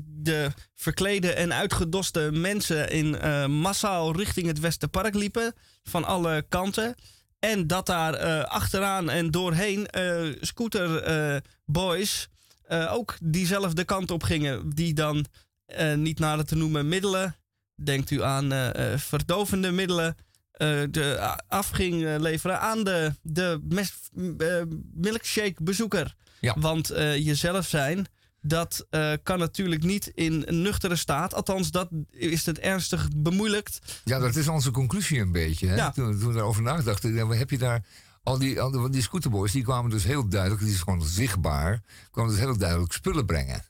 de 0.06 0.50
verklede 0.74 1.32
en 1.32 1.52
uitgedoste 1.52 2.30
mensen 2.32 2.90
in 2.90 3.18
eh, 3.18 3.46
massaal 3.46 4.16
richting 4.16 4.46
het 4.46 4.60
Westerpark 4.60 5.14
liepen. 5.14 5.54
Van 5.82 6.04
alle 6.04 6.44
kanten. 6.48 6.94
En 7.40 7.66
dat 7.66 7.86
daar 7.86 8.14
eh, 8.14 8.44
achteraan 8.44 9.10
en 9.10 9.30
doorheen 9.30 9.86
eh 9.86 10.26
scooterboys 10.40 12.28
eh, 12.62 12.92
ook 12.94 13.16
diezelfde 13.22 13.84
kant 13.84 14.10
op 14.10 14.22
gingen. 14.22 14.70
Die 14.70 14.94
dan 14.94 15.24
niet 15.94 16.18
nader 16.18 16.44
te 16.44 16.56
noemen 16.56 16.88
middelen. 16.88 17.36
Denkt 17.74 18.10
u 18.10 18.22
aan 18.22 18.72
verdovende 18.98 19.70
middelen. 19.70 20.16
de 20.90 21.16
a- 21.20 21.40
af 21.48 21.70
ging 21.70 22.04
eh, 22.06 22.14
leveren 22.18 22.60
aan 22.60 22.84
de, 22.84 23.14
de 23.22 23.60
mes- 23.68 24.08
milkshake 24.94 25.62
bezoeker. 25.62 26.14
Ja. 26.40 26.54
Want 26.58 26.88
jezelf 27.16 27.66
zijn, 27.66 28.06
dat 28.42 28.86
eh, 28.90 29.12
kan 29.22 29.38
natuurlijk 29.38 29.82
niet 29.82 30.06
in 30.14 30.42
een 30.46 30.62
nuchtere 30.62 30.96
staat. 30.96 31.34
Althans, 31.34 31.70
dat 31.70 31.88
is 32.10 32.46
het 32.46 32.58
ernstig 32.58 33.08
bemoeilijkt. 33.16 34.00
Ja, 34.04 34.18
dat 34.18 34.36
is 34.36 34.48
onze 34.48 34.70
conclusie 34.70 35.20
een 35.20 35.32
beetje. 35.32 35.66
Hè? 35.66 35.74
Ja. 35.74 35.90
Toen, 35.90 36.18
toen 36.18 36.28
we 36.28 36.34
daarover 36.34 36.62
nadachten, 36.62 37.28
heb 37.38 37.50
je 37.50 37.58
daar... 37.58 37.84
Al 38.22 38.38
die, 38.38 38.60
al 38.60 38.70
die, 38.70 38.90
die 38.90 39.02
scooterboys 39.02 39.52
die 39.52 39.62
kwamen 39.62 39.90
dus 39.90 40.04
heel 40.04 40.28
duidelijk, 40.28 40.60
die 40.62 40.72
is 40.72 40.80
gewoon 40.80 41.02
zichtbaar, 41.04 41.82
kwamen 42.10 42.30
dus 42.30 42.40
heel 42.40 42.56
duidelijk 42.56 42.92
spullen 42.92 43.26
brengen. 43.26 43.64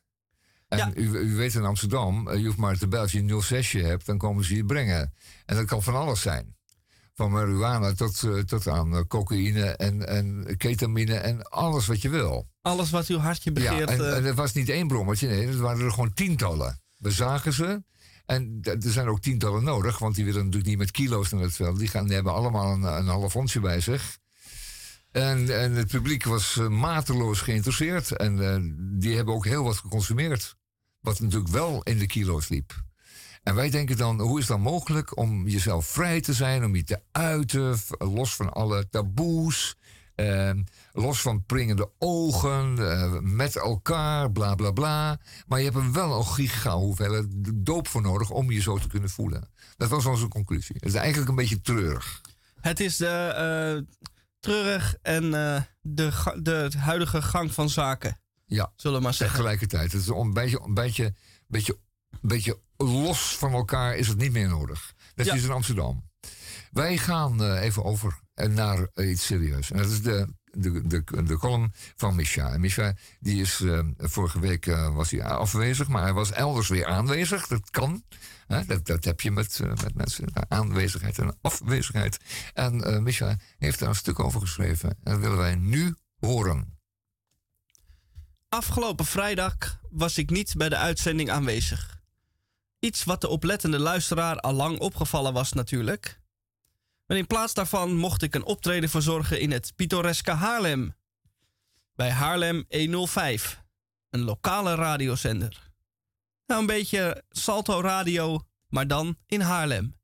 En 0.68 0.78
Ja. 0.78 0.90
u, 0.94 1.18
u 1.18 1.36
weet 1.36 1.54
in 1.54 1.64
Amsterdam, 1.64 2.28
eh, 2.28 2.38
je 2.38 2.46
hoeft 2.46 2.58
maar 2.58 2.78
te 2.78 2.88
bellen 2.88 3.02
als 3.04 3.12
je 3.12 3.18
een 3.18 3.42
06 3.42 3.72
hebt, 3.72 4.06
dan 4.06 4.18
komen 4.18 4.44
ze 4.44 4.56
je 4.56 4.64
brengen. 4.64 5.14
En 5.46 5.56
dat 5.56 5.64
kan 5.64 5.82
van 5.82 5.94
alles 5.94 6.20
zijn. 6.20 6.54
Van 7.20 7.30
marihuana 7.30 7.92
tot, 7.92 8.22
eh, 8.22 8.38
tot 8.38 8.68
aan 8.68 8.96
eh, 8.96 9.00
cocaïne 9.08 9.64
en, 9.64 10.08
en 10.08 10.56
ketamine 10.56 11.14
en 11.14 11.42
alles 11.42 11.86
wat 11.86 12.02
je 12.02 12.08
wil. 12.08 12.48
Alles 12.62 12.90
wat 12.90 13.06
uw 13.06 13.18
hartje 13.18 13.52
begeert. 13.52 13.88
Ja, 13.88 13.94
en, 13.94 14.00
eh, 14.00 14.16
en 14.16 14.24
het 14.24 14.34
was 14.34 14.52
niet 14.52 14.68
één 14.68 14.86
brommertje, 14.86 15.28
nee, 15.28 15.46
het 15.46 15.56
waren 15.56 15.84
er 15.84 15.90
gewoon 15.90 16.12
tientallen. 16.12 16.80
We 16.96 17.10
zagen 17.10 17.52
ze. 17.52 17.82
En 18.26 18.58
er 18.62 18.92
zijn 18.92 19.08
ook 19.08 19.20
tientallen 19.20 19.64
nodig, 19.64 19.98
want 19.98 20.14
die 20.14 20.24
willen 20.24 20.40
natuurlijk 20.40 20.68
niet 20.68 20.78
met 20.78 20.90
kilo's 20.90 21.30
naar 21.30 21.42
het 21.42 21.54
veld. 21.54 21.78
Die, 21.78 21.88
gaan, 21.88 22.04
die 22.04 22.14
hebben 22.14 22.32
allemaal 22.32 22.72
een, 22.72 22.82
een 22.82 23.06
half 23.06 23.36
onsje 23.36 23.60
bij 23.60 23.80
zich. 23.80 24.18
En, 25.10 25.60
en 25.60 25.72
het 25.72 25.88
publiek 25.88 26.24
was 26.24 26.60
mateloos 26.68 27.40
geïnteresseerd. 27.40 28.16
En 28.16 28.36
die 28.98 29.16
hebben 29.16 29.34
ook 29.34 29.44
heel 29.44 29.64
wat 29.64 29.76
geconsumeerd. 29.76 30.56
Wat 31.00 31.20
natuurlijk 31.20 31.50
wel 31.50 31.82
in 31.82 31.98
de 31.98 32.06
kilo's 32.06 32.48
liep. 32.48 32.82
En 33.42 33.54
wij 33.54 33.70
denken 33.70 33.96
dan, 33.96 34.20
hoe 34.20 34.38
is 34.38 34.46
dan 34.46 34.60
mogelijk 34.60 35.16
om 35.16 35.48
jezelf 35.48 35.86
vrij 35.86 36.20
te 36.20 36.32
zijn, 36.34 36.64
om 36.64 36.76
je 36.76 36.84
te 36.84 37.00
uiten, 37.12 37.76
los 37.98 38.34
van 38.36 38.52
alle 38.52 38.88
taboes, 38.88 39.76
eh, 40.14 40.50
los 40.92 41.20
van 41.20 41.44
pringende 41.44 41.90
ogen, 41.98 42.90
eh, 42.90 43.18
met 43.20 43.56
elkaar, 43.56 44.32
bla 44.32 44.54
bla 44.54 44.70
bla. 44.70 45.20
Maar 45.46 45.58
je 45.58 45.64
hebt 45.64 45.76
er 45.76 45.92
wel 45.92 46.18
een 46.18 46.26
giga 46.26 46.76
hoeveelheid 46.76 47.26
doop 47.54 47.88
voor 47.88 48.02
nodig 48.02 48.30
om 48.30 48.50
je 48.50 48.60
zo 48.60 48.78
te 48.78 48.88
kunnen 48.88 49.10
voelen. 49.10 49.48
Dat 49.76 49.88
was 49.88 50.06
onze 50.06 50.28
conclusie. 50.28 50.76
Het 50.78 50.88
is 50.88 50.94
eigenlijk 50.94 51.28
een 51.30 51.36
beetje 51.36 51.60
treurig. 51.60 52.20
Het 52.60 52.80
is 52.80 52.96
de, 52.96 53.06
eh, 53.08 53.94
treurig 54.40 54.94
en 55.02 55.24
eh, 55.24 55.62
de, 55.80 56.10
de 56.42 56.70
huidige 56.78 57.22
gang 57.22 57.54
van 57.54 57.68
zaken, 57.68 58.20
Ja, 58.46 58.72
zullen 58.76 58.96
we 58.98 59.02
maar 59.04 59.14
zeggen. 59.14 59.36
tegelijkertijd. 59.36 59.92
Het 59.92 60.00
is 60.00 60.06
een 60.08 60.32
beetje, 60.32 60.60
een 60.64 60.74
beetje, 60.74 61.14
beetje, 61.46 61.78
beetje 62.20 62.58
los 62.84 63.36
van 63.36 63.52
elkaar 63.52 63.96
is 63.96 64.08
het 64.08 64.18
niet 64.18 64.32
meer 64.32 64.48
nodig. 64.48 64.92
Dat 65.14 65.26
Ja. 65.26 65.34
is 65.34 65.42
in 65.42 65.50
Amsterdam. 65.50 66.08
Wij 66.70 66.96
gaan 66.98 67.42
eh, 67.42 67.62
even 67.62 67.84
over 67.84 68.18
naar 68.34 68.88
iets 68.94 69.26
serieus. 69.26 69.70
En 69.70 69.76
dat 69.78 69.90
is 69.90 70.02
de, 70.02 70.28
de, 70.44 70.86
de, 70.86 71.22
de 71.24 71.36
column 71.38 71.72
van 71.96 72.14
Misha. 72.14 72.52
En 72.52 72.60
Misha, 72.60 72.94
die 73.20 73.40
is 73.40 73.60
eh, 73.60 73.80
vorige 73.96 74.40
week 74.40 74.66
eh, 74.66 74.94
was 74.94 75.10
hij 75.10 75.24
afwezig, 75.24 75.88
maar 75.88 76.02
hij 76.02 76.12
was 76.12 76.32
elders 76.32 76.68
weer 76.68 76.86
aanwezig. 76.86 77.46
Dat 77.46 77.70
kan. 77.70 78.04
Hè? 78.46 78.64
Dat, 78.64 78.86
dat 78.86 79.04
heb 79.04 79.20
je 79.20 79.30
met, 79.30 79.60
met 79.82 79.94
mensen. 79.94 80.26
Aanwezigheid 80.48 81.18
en 81.18 81.38
afwezigheid. 81.42 82.18
En 82.54 83.02
Misha 83.02 83.36
heeft 83.58 83.78
daar 83.78 83.88
een 83.88 83.94
stuk 83.94 84.18
over 84.18 84.40
geschreven. 84.40 84.88
En 84.90 85.12
dat 85.12 85.20
willen 85.20 85.38
wij 85.38 85.54
nu 85.54 85.94
horen. 86.18 86.78
Afgelopen 88.48 89.04
vrijdag 89.04 89.54
was 89.90 90.18
ik 90.18 90.30
niet 90.30 90.54
bij 90.56 90.68
de 90.68 90.76
uitzending 90.76 91.30
aanwezig. 91.30 91.99
Iets 92.80 93.04
wat 93.04 93.20
de 93.20 93.28
oplettende 93.28 93.78
luisteraar 93.78 94.40
al 94.40 94.52
lang 94.52 94.78
opgevallen 94.78 95.32
was 95.32 95.52
natuurlijk. 95.52 96.20
Maar 97.06 97.16
in 97.16 97.26
plaats 97.26 97.54
daarvan 97.54 97.96
mocht 97.96 98.22
ik 98.22 98.34
een 98.34 98.44
optreden 98.44 98.88
verzorgen 98.88 99.40
in 99.40 99.50
het 99.50 99.72
pittoreske 99.76 100.30
Haarlem. 100.30 100.94
Bij 101.94 102.10
Haarlem 102.10 102.64
105, 102.68 103.62
een 104.10 104.20
lokale 104.20 104.74
radiozender. 104.74 105.70
Nou, 106.46 106.60
een 106.60 106.66
beetje 106.66 107.24
Salto 107.28 107.80
Radio, 107.80 108.46
maar 108.68 108.86
dan 108.86 109.16
in 109.26 109.40
Haarlem. 109.40 109.96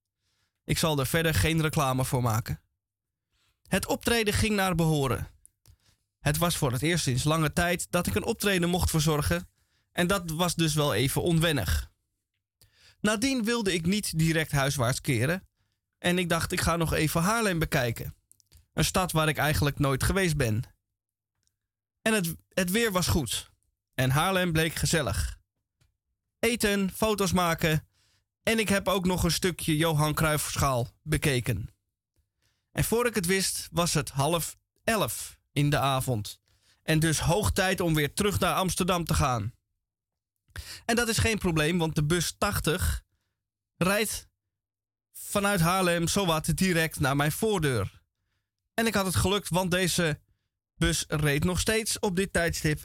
Ik 0.64 0.78
zal 0.78 0.98
er 0.98 1.06
verder 1.06 1.34
geen 1.34 1.60
reclame 1.60 2.04
voor 2.04 2.22
maken. 2.22 2.60
Het 3.68 3.86
optreden 3.86 4.34
ging 4.34 4.54
naar 4.54 4.74
behoren. 4.74 5.28
Het 6.18 6.38
was 6.38 6.56
voor 6.56 6.72
het 6.72 6.82
eerst 6.82 7.04
sinds 7.04 7.24
lange 7.24 7.52
tijd 7.52 7.86
dat 7.90 8.06
ik 8.06 8.14
een 8.14 8.24
optreden 8.24 8.68
mocht 8.68 8.90
verzorgen. 8.90 9.48
En 9.92 10.06
dat 10.06 10.30
was 10.30 10.54
dus 10.54 10.74
wel 10.74 10.94
even 10.94 11.22
onwennig. 11.22 11.90
Nadien 13.00 13.44
wilde 13.44 13.72
ik 13.74 13.86
niet 13.86 14.18
direct 14.18 14.52
huiswaarts 14.52 15.00
keren. 15.00 15.48
En 15.98 16.18
ik 16.18 16.28
dacht, 16.28 16.52
ik 16.52 16.60
ga 16.60 16.76
nog 16.76 16.92
even 16.92 17.22
Haarlem 17.22 17.58
bekijken. 17.58 18.14
Een 18.72 18.84
stad 18.84 19.12
waar 19.12 19.28
ik 19.28 19.36
eigenlijk 19.36 19.78
nooit 19.78 20.02
geweest 20.02 20.36
ben. 20.36 20.62
En 22.02 22.12
het, 22.12 22.34
het 22.48 22.70
weer 22.70 22.92
was 22.92 23.06
goed. 23.06 23.50
En 23.94 24.10
Haarlem 24.10 24.52
bleek 24.52 24.74
gezellig. 24.74 25.38
Eten, 26.38 26.90
foto's 26.90 27.32
maken. 27.32 27.88
En 28.42 28.58
ik 28.58 28.68
heb 28.68 28.88
ook 28.88 29.06
nog 29.06 29.24
een 29.24 29.30
stukje 29.30 29.76
Johan 29.76 30.14
Cruijffschaal 30.14 30.88
bekeken. 31.02 31.74
En 32.72 32.84
voor 32.84 33.06
ik 33.06 33.14
het 33.14 33.26
wist, 33.26 33.68
was 33.70 33.94
het 33.94 34.10
half 34.10 34.56
elf 34.84 35.38
in 35.52 35.70
de 35.70 35.78
avond. 35.78 36.40
En 36.82 36.98
dus 36.98 37.20
hoog 37.20 37.52
tijd 37.52 37.80
om 37.80 37.94
weer 37.94 38.14
terug 38.14 38.38
naar 38.38 38.54
Amsterdam 38.54 39.04
te 39.04 39.14
gaan. 39.14 39.52
En 40.84 40.96
dat 40.96 41.08
is 41.08 41.18
geen 41.18 41.38
probleem, 41.38 41.78
want 41.78 41.94
de 41.94 42.04
bus 42.04 42.34
80 42.38 43.02
rijdt 43.76 44.28
vanuit 45.12 45.60
Haarlem 45.60 46.08
zowat 46.08 46.56
direct 46.56 47.00
naar 47.00 47.16
mijn 47.16 47.32
voordeur. 47.32 48.02
En 48.74 48.86
ik 48.86 48.94
had 48.94 49.06
het 49.06 49.16
gelukt, 49.16 49.48
want 49.48 49.70
deze 49.70 50.20
bus 50.76 51.04
reed 51.08 51.44
nog 51.44 51.60
steeds 51.60 51.98
op 51.98 52.16
dit 52.16 52.32
tijdstip 52.32 52.84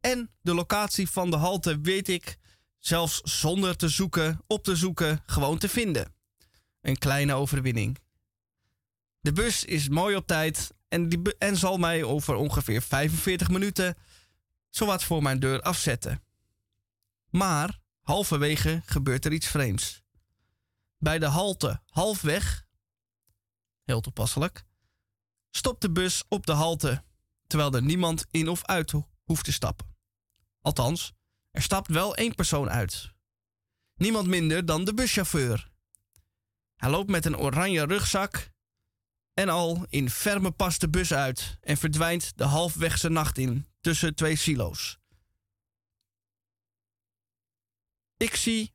En 0.00 0.30
de 0.42 0.54
locatie 0.54 1.10
van 1.10 1.30
de 1.30 1.36
halte 1.36 1.80
weet 1.80 2.08
ik, 2.08 2.38
zelfs 2.78 3.20
zonder 3.20 3.76
te 3.76 3.88
zoeken, 3.88 4.40
op 4.46 4.64
te 4.64 4.76
zoeken, 4.76 5.22
gewoon 5.26 5.58
te 5.58 5.68
vinden. 5.68 6.14
Een 6.80 6.98
kleine 6.98 7.34
overwinning. 7.34 7.98
De 9.20 9.32
bus 9.32 9.64
is 9.64 9.88
mooi 9.88 10.16
op 10.16 10.26
tijd 10.26 10.70
en, 10.88 11.08
die 11.08 11.36
en 11.38 11.56
zal 11.56 11.76
mij 11.78 12.02
over 12.02 12.34
ongeveer 12.34 12.82
45 12.82 13.50
minuten 13.50 13.96
zowat 14.70 15.04
voor 15.04 15.22
mijn 15.22 15.38
deur 15.38 15.60
afzetten. 15.60 16.22
Maar 17.30 17.78
halverwege 18.00 18.82
gebeurt 18.84 19.24
er 19.24 19.32
iets 19.32 19.46
vreemds. 19.46 20.02
Bij 20.98 21.18
de 21.18 21.26
halte 21.26 21.82
halfweg, 21.86 22.66
heel 23.84 24.00
toepasselijk, 24.00 24.64
stopt 25.50 25.80
de 25.80 25.90
bus 25.90 26.24
op 26.28 26.46
de 26.46 26.52
halte, 26.52 27.04
terwijl 27.46 27.72
er 27.74 27.82
niemand 27.82 28.26
in 28.30 28.48
of 28.48 28.64
uit 28.64 28.90
ho- 28.90 29.08
hoeft 29.24 29.44
te 29.44 29.52
stappen. 29.52 29.96
Althans, 30.60 31.12
er 31.50 31.62
stapt 31.62 31.88
wel 31.88 32.14
één 32.16 32.34
persoon 32.34 32.70
uit. 32.70 33.12
Niemand 33.94 34.26
minder 34.26 34.66
dan 34.66 34.84
de 34.84 34.94
buschauffeur. 34.94 35.70
Hij 36.76 36.90
loopt 36.90 37.10
met 37.10 37.24
een 37.24 37.36
oranje 37.36 37.84
rugzak 37.84 38.50
en 39.34 39.48
al 39.48 39.86
in 39.88 40.10
ferme 40.10 40.50
pas 40.50 40.78
de 40.78 40.88
bus 40.88 41.12
uit 41.12 41.58
en 41.60 41.76
verdwijnt 41.76 42.32
de 42.38 42.44
halfwegse 42.44 43.08
nacht 43.08 43.38
in 43.38 43.66
tussen 43.80 44.14
twee 44.14 44.36
silo's. 44.36 44.99
Ik 48.20 48.36
zie, 48.36 48.72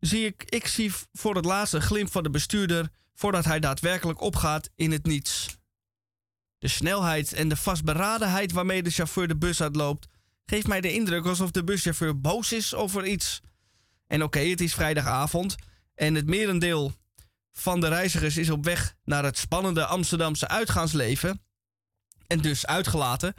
zie 0.00 0.26
ik, 0.26 0.44
ik 0.44 0.66
zie 0.66 0.92
voor 1.12 1.34
het 1.34 1.44
laatst 1.44 1.74
een 1.74 1.82
glimp 1.82 2.10
van 2.10 2.22
de 2.22 2.30
bestuurder 2.30 2.90
voordat 3.14 3.44
hij 3.44 3.60
daadwerkelijk 3.60 4.20
opgaat 4.20 4.70
in 4.74 4.92
het 4.92 5.06
niets. 5.06 5.46
De 6.58 6.68
snelheid 6.68 7.32
en 7.32 7.48
de 7.48 7.56
vastberadenheid 7.56 8.52
waarmee 8.52 8.82
de 8.82 8.90
chauffeur 8.90 9.28
de 9.28 9.36
bus 9.36 9.62
uitloopt, 9.62 10.06
geeft 10.46 10.66
mij 10.66 10.80
de 10.80 10.92
indruk 10.92 11.26
alsof 11.26 11.50
de 11.50 11.64
buschauffeur 11.64 12.20
boos 12.20 12.52
is 12.52 12.74
over 12.74 13.06
iets. 13.06 13.40
En 14.06 14.22
oké, 14.22 14.40
het 14.40 14.60
is 14.60 14.74
vrijdagavond 14.74 15.56
en 15.94 16.14
het 16.14 16.26
merendeel 16.26 16.92
van 17.52 17.80
de 17.80 17.88
reizigers 17.88 18.36
is 18.36 18.50
op 18.50 18.64
weg 18.64 18.94
naar 19.04 19.24
het 19.24 19.38
spannende 19.38 19.86
Amsterdamse 19.86 20.48
uitgaansleven. 20.48 21.42
En 22.26 22.40
dus 22.40 22.66
uitgelaten. 22.66 23.34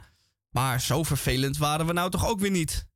Maar 0.50 0.80
zo 0.80 1.02
vervelend 1.02 1.56
waren 1.56 1.86
we 1.86 1.92
nou 1.92 2.10
toch 2.10 2.26
ook 2.26 2.40
weer 2.40 2.50
niet. 2.50 2.88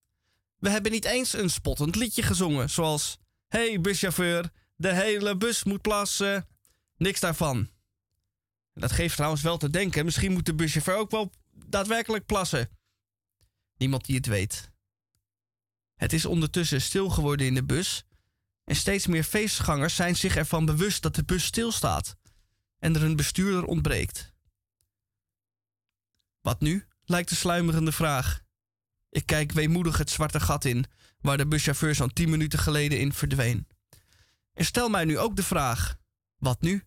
We 0.65 0.71
hebben 0.71 0.93
niet 0.93 1.05
eens 1.05 1.33
een 1.33 1.51
spottend 1.51 1.97
liedje 1.97 2.23
gezongen, 2.23 2.71
zoals: 2.71 3.19
Hey 3.49 3.81
buschauffeur, 3.81 4.51
de 4.77 4.95
hele 4.95 5.37
bus 5.37 5.65
moet 5.65 5.83
plassen. 5.83 6.49
Niks 6.97 7.21
daarvan. 7.21 7.69
Dat 8.75 8.93
geeft 8.93 9.15
trouwens 9.15 9.43
wel 9.43 9.57
te 9.57 9.71
denken, 9.71 10.05
misschien 10.05 10.33
moet 10.33 10.47
de 10.47 10.55
buschauffeur 10.55 10.97
ook 10.97 11.11
wel 11.11 11.33
daadwerkelijk 11.67 12.27
plassen. 12.27 12.69
Niemand 13.77 14.05
die 14.05 14.17
het 14.17 14.27
weet. 14.27 14.71
Het 15.95 16.13
is 16.13 16.25
ondertussen 16.25 16.83
stil 16.83 17.11
geworden 17.11 17.47
in 17.47 17.55
de 17.55 17.65
bus 17.65 18.05
en 18.65 18.77
steeds 18.77 19.07
meer 19.07 19.25
feestgangers 19.25 19.95
zijn 19.95 20.17
zich 20.17 20.37
ervan 20.37 20.65
bewust 20.65 21.03
dat 21.03 21.15
de 21.15 21.25
bus 21.25 21.45
stilstaat 21.45 22.17
en 22.79 22.95
er 22.95 23.03
een 23.03 23.17
bestuurder 23.17 23.65
ontbreekt. 23.65 24.33
Wat 26.41 26.61
nu? 26.61 26.87
lijkt 27.05 27.29
de 27.29 27.35
sluimerende 27.35 27.93
vraag. 27.93 28.44
Ik 29.15 29.27
kijk 29.27 29.53
weemoedig 29.53 29.99
het 29.99 30.11
zwarte 30.11 30.41
gat 30.41 30.65
in, 30.65 30.85
waar 31.21 31.37
de 31.37 31.47
buschauffeur 31.47 31.95
zo'n 31.95 32.13
10 32.13 32.31
minuten 32.31 32.59
geleden 32.59 33.01
in 33.01 33.13
verdween. 33.13 33.67
En 34.53 34.65
stel 34.65 34.89
mij 34.89 35.05
nu 35.05 35.19
ook 35.19 35.37
de 35.37 35.43
vraag: 35.43 35.97
wat 36.37 36.61
nu? 36.61 36.85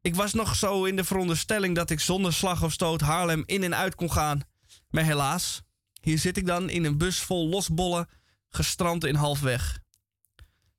Ik 0.00 0.14
was 0.14 0.32
nog 0.32 0.56
zo 0.56 0.84
in 0.84 0.96
de 0.96 1.04
veronderstelling 1.04 1.74
dat 1.74 1.90
ik 1.90 2.00
zonder 2.00 2.32
slag 2.32 2.62
of 2.62 2.72
stoot 2.72 3.00
Haarlem 3.00 3.42
in 3.46 3.62
en 3.62 3.74
uit 3.74 3.94
kon 3.94 4.12
gaan. 4.12 4.40
Maar 4.88 5.04
helaas, 5.04 5.62
hier 6.00 6.18
zit 6.18 6.36
ik 6.36 6.46
dan 6.46 6.68
in 6.68 6.84
een 6.84 6.98
bus 6.98 7.20
vol 7.20 7.48
losbollen, 7.48 8.08
gestrand 8.48 9.04
in 9.04 9.14
halfweg 9.14 9.78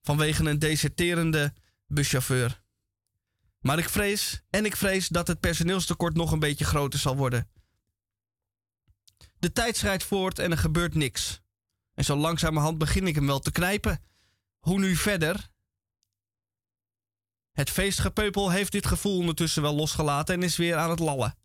vanwege 0.01 0.49
een 0.49 0.59
deserterende 0.59 1.53
buschauffeur. 1.87 2.61
Maar 3.59 3.77
ik 3.77 3.89
vrees, 3.89 4.41
en 4.49 4.65
ik 4.65 4.75
vrees 4.75 5.07
dat 5.07 5.27
het 5.27 5.39
personeelstekort 5.39 6.15
nog 6.15 6.31
een 6.31 6.39
beetje 6.39 6.65
groter 6.65 6.99
zal 6.99 7.15
worden. 7.15 7.49
De 9.41 9.51
tijd 9.51 9.77
schrijdt 9.77 10.03
voort 10.03 10.39
en 10.39 10.51
er 10.51 10.57
gebeurt 10.57 10.95
niks. 10.95 11.41
En 11.93 12.03
zo 12.03 12.15
langzamerhand 12.15 12.77
begin 12.77 13.07
ik 13.07 13.15
hem 13.15 13.25
wel 13.25 13.39
te 13.39 13.51
knijpen. 13.51 14.03
Hoe 14.59 14.79
nu 14.79 14.95
verder? 14.95 15.49
Het 17.51 17.69
feestgepeupel 17.69 18.49
heeft 18.49 18.71
dit 18.71 18.85
gevoel 18.85 19.17
ondertussen 19.17 19.61
wel 19.61 19.75
losgelaten 19.75 20.35
en 20.35 20.43
is 20.43 20.57
weer 20.57 20.75
aan 20.75 20.89
het 20.89 20.99
lallen. 20.99 21.37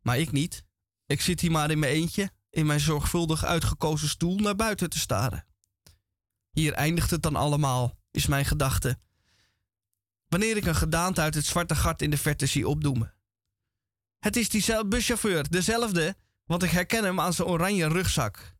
Maar 0.00 0.18
ik 0.18 0.32
niet. 0.32 0.64
Ik 1.06 1.20
zit 1.20 1.40
hier 1.40 1.50
maar 1.50 1.70
in 1.70 1.78
mijn 1.78 1.92
eentje, 1.92 2.30
in 2.50 2.66
mijn 2.66 2.80
zorgvuldig 2.80 3.44
uitgekozen 3.44 4.08
stoel 4.08 4.38
naar 4.38 4.56
buiten 4.56 4.90
te 4.90 4.98
staren. 4.98 5.46
Hier 6.50 6.72
eindigt 6.72 7.10
het 7.10 7.22
dan 7.22 7.36
allemaal, 7.36 7.98
is 8.10 8.26
mijn 8.26 8.44
gedachte. 8.44 8.98
Wanneer 10.28 10.56
ik 10.56 10.66
een 10.66 10.74
gedaante 10.74 11.20
uit 11.20 11.34
het 11.34 11.46
zwarte 11.46 11.74
gat 11.74 12.02
in 12.02 12.10
de 12.10 12.18
verte 12.18 12.46
zie 12.46 12.68
opdoemen. 12.68 13.14
Het 14.18 14.36
is 14.36 14.48
diezelfde 14.48 14.88
buschauffeur, 14.88 15.50
dezelfde, 15.50 16.16
want 16.48 16.62
ik 16.62 16.70
herken 16.70 17.04
hem 17.04 17.20
aan 17.20 17.32
zijn 17.32 17.48
oranje 17.48 17.88
rugzak. 17.88 18.56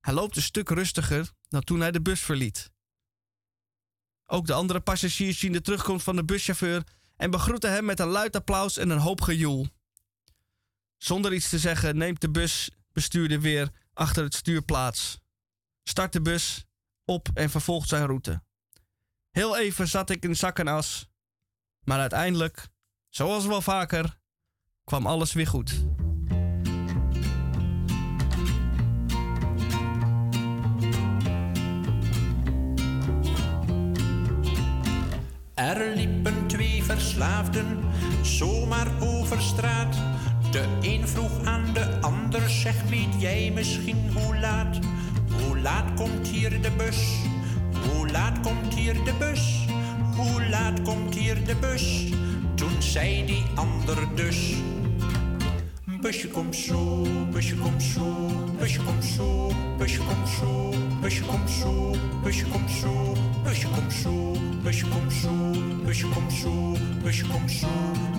Hij 0.00 0.14
loopt 0.14 0.36
een 0.36 0.42
stuk 0.42 0.68
rustiger 0.68 1.32
dan 1.48 1.62
toen 1.62 1.80
hij 1.80 1.90
de 1.90 2.02
bus 2.02 2.20
verliet. 2.20 2.70
Ook 4.26 4.46
de 4.46 4.52
andere 4.52 4.80
passagiers 4.80 5.38
zien 5.38 5.52
de 5.52 5.60
terugkomst 5.60 6.04
van 6.04 6.16
de 6.16 6.24
buschauffeur 6.24 6.82
en 7.16 7.30
begroeten 7.30 7.72
hem 7.72 7.84
met 7.84 8.00
een 8.00 8.08
luid 8.08 8.36
applaus 8.36 8.76
en 8.76 8.90
een 8.90 8.98
hoop 8.98 9.20
gejoel. 9.20 9.66
Zonder 10.96 11.32
iets 11.32 11.48
te 11.48 11.58
zeggen 11.58 11.96
neemt 11.96 12.20
de 12.20 12.30
busbestuurder 12.30 13.40
weer 13.40 13.70
achter 13.92 14.24
het 14.24 14.34
stuur 14.34 14.62
plaats 14.62 15.18
start 15.88 16.12
de 16.12 16.22
bus 16.22 16.64
op 17.04 17.28
en 17.34 17.50
vervolgt 17.50 17.88
zijn 17.88 18.06
route. 18.06 18.42
Heel 19.30 19.56
even 19.56 19.88
zat 19.88 20.10
ik 20.10 20.24
in 20.24 20.36
zak 20.36 20.58
en 20.58 20.68
as, 20.68 21.08
maar 21.84 22.00
uiteindelijk, 22.00 22.68
zoals 23.08 23.46
wel 23.46 23.62
vaker, 23.62 24.18
kwam 24.84 25.06
alles 25.06 25.32
weer 25.32 25.46
goed. 25.46 25.84
Er 35.56 35.92
liepen 35.94 36.46
twee 36.46 36.82
verslaafden 36.82 37.78
zomaar 38.22 38.88
over 39.00 39.40
straat. 39.40 39.96
De 40.50 40.64
een 40.80 41.08
vroeg 41.08 41.44
aan 41.44 41.72
de 41.72 42.00
ander, 42.00 42.50
zeg 42.50 42.82
weet 42.88 43.20
jij 43.20 43.50
misschien 43.54 44.10
hoe 44.12 44.36
laat? 44.38 44.78
Hoe 45.30 45.58
laat 45.58 45.94
komt 45.94 46.28
hier 46.28 46.62
de 46.62 46.70
bus? 46.76 47.20
Hoe 47.88 48.10
laat 48.10 48.40
komt 48.40 48.74
hier 48.74 49.04
de 49.04 49.12
bus? 49.18 49.66
Hoe 50.16 50.48
laat 50.48 50.82
komt 50.82 51.14
hier 51.14 51.44
de 51.44 51.56
bus? 51.56 52.12
Toen 52.54 52.82
zei 52.82 53.26
die 53.26 53.44
ander 53.54 53.96
dus. 54.14 54.54
Busje 56.00 56.28
komt 56.28 56.56
zo, 56.56 57.06
busje 57.30 57.56
komt 57.56 57.82
zo, 57.82 58.28
busje 58.58 58.82
komt 58.82 59.04
zo, 59.04 59.52
busje 59.78 60.00
komt 60.00 60.28
zo, 60.28 60.74
busje 61.00 61.22
komt 61.24 61.50
zo, 61.50 61.94
busje 62.22 62.46
komt 62.46 62.70
zo, 62.70 63.14
busje 63.44 63.68
komt 63.68 63.92
zo, 63.92 64.32
busje 64.62 64.86
komt 64.88 65.12
zo, 65.12 65.52
busje 65.84 66.06
komt 66.08 66.32
zo, 66.32 66.76
busje 67.02 67.26
komt 67.26 67.50
zo, 67.50 67.68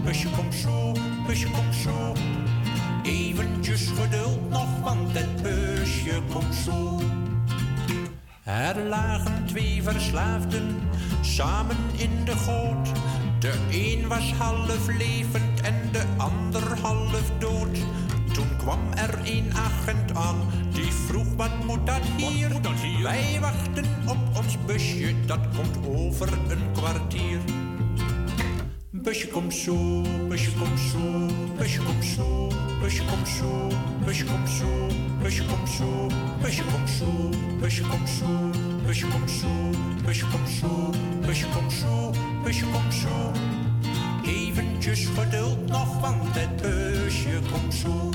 busje 0.03 0.29
komt 0.29 0.55
zo, 0.55 0.93
busje 1.27 1.47
komt 1.51 1.75
zo. 1.75 2.13
Eventjes 3.03 3.87
geduld 3.87 4.49
nog, 4.49 4.79
want 4.83 5.17
het 5.17 5.41
busje 5.41 6.21
komt 6.33 6.55
zo. 6.55 6.99
Er 8.43 8.83
lagen 8.87 9.45
twee 9.45 9.83
verslaafden 9.83 10.75
samen 11.21 11.77
in 11.97 12.25
de 12.25 12.35
goot. 12.35 12.91
De 13.39 13.53
een 13.71 14.07
was 14.07 14.33
half 14.33 14.87
levend 14.97 15.61
en 15.61 15.75
de 15.91 16.03
ander 16.17 16.79
half 16.81 17.31
dood. 17.39 17.76
Kwam 18.67 18.93
er 18.95 19.19
een 19.23 19.53
agent 19.53 20.15
aan, 20.15 20.35
die 20.73 20.91
vroeg 20.91 21.35
wat 21.35 21.65
moet 21.65 21.85
dat 21.85 22.01
hier? 22.17 22.49
Wij 23.03 23.37
wachten 23.39 23.85
op 24.07 24.17
ons 24.37 24.57
busje, 24.65 25.13
dat 25.25 25.39
komt 25.55 25.87
over 25.87 26.33
een 26.33 26.71
kwartier. 26.73 27.39
Busje 28.91 29.27
komt 29.27 29.53
zo, 29.53 30.01
busje 30.27 30.51
komt 30.53 30.79
zo, 30.79 31.25
busje 31.57 31.81
komt 31.81 32.05
zo, 32.05 32.47
busje 32.81 33.03
komt 33.05 33.27
zo, 33.27 33.67
busje 34.05 34.25
komt 34.25 34.49
zo, 34.49 34.87
busje 35.21 35.45
komt 35.45 35.69
zo, 35.69 36.07
busje 36.41 36.63
komt 36.65 36.89
zo, 36.89 37.29
busje 37.61 37.83
komt 37.87 38.09
zo, 38.09 38.49
busje 38.85 39.07
komt 39.07 39.29
zo, 39.29 39.71
busje 40.05 40.25
komt 40.27 40.49
zo, 40.49 40.91
busje 41.25 41.45
komt 41.47 41.73
zo, 41.73 42.11
busje 42.43 42.65
komt 42.65 42.93
zo. 42.93 43.31
Eventjes 44.25 45.05
geduld 45.05 45.67
nog, 45.67 45.99
want 45.99 46.35
het 46.35 46.61
busje 46.61 47.39
komt 47.51 47.73
zo. 47.73 48.09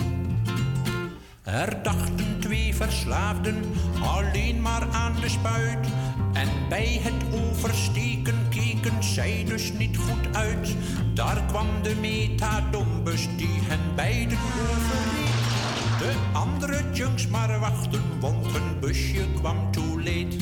Er 1.42 1.82
dachten 1.82 2.40
twee 2.40 2.74
verslaafden 2.74 3.56
alleen 4.02 4.60
maar 4.60 4.88
aan 4.92 5.14
de 5.20 5.28
spuit. 5.28 5.86
En 6.32 6.48
bij 6.68 7.00
het 7.02 7.40
oversteken 7.42 8.48
keken 8.50 9.02
zij 9.02 9.44
dus 9.46 9.72
niet 9.72 9.96
goed 9.96 10.36
uit. 10.36 10.76
Daar 11.14 11.44
kwam 11.46 11.66
de 11.82 11.94
metadombus 12.00 13.28
die 13.36 13.60
hen 13.62 13.94
beiden 13.94 14.38
overreed. 14.38 15.98
De 15.98 16.14
andere 16.32 16.82
junks 16.92 17.26
maar 17.26 17.58
wachten, 17.58 18.02
want 18.20 18.54
een 18.54 18.80
busje 18.80 19.26
kwam 19.40 19.72
toe 19.72 20.02
leed. 20.02 20.36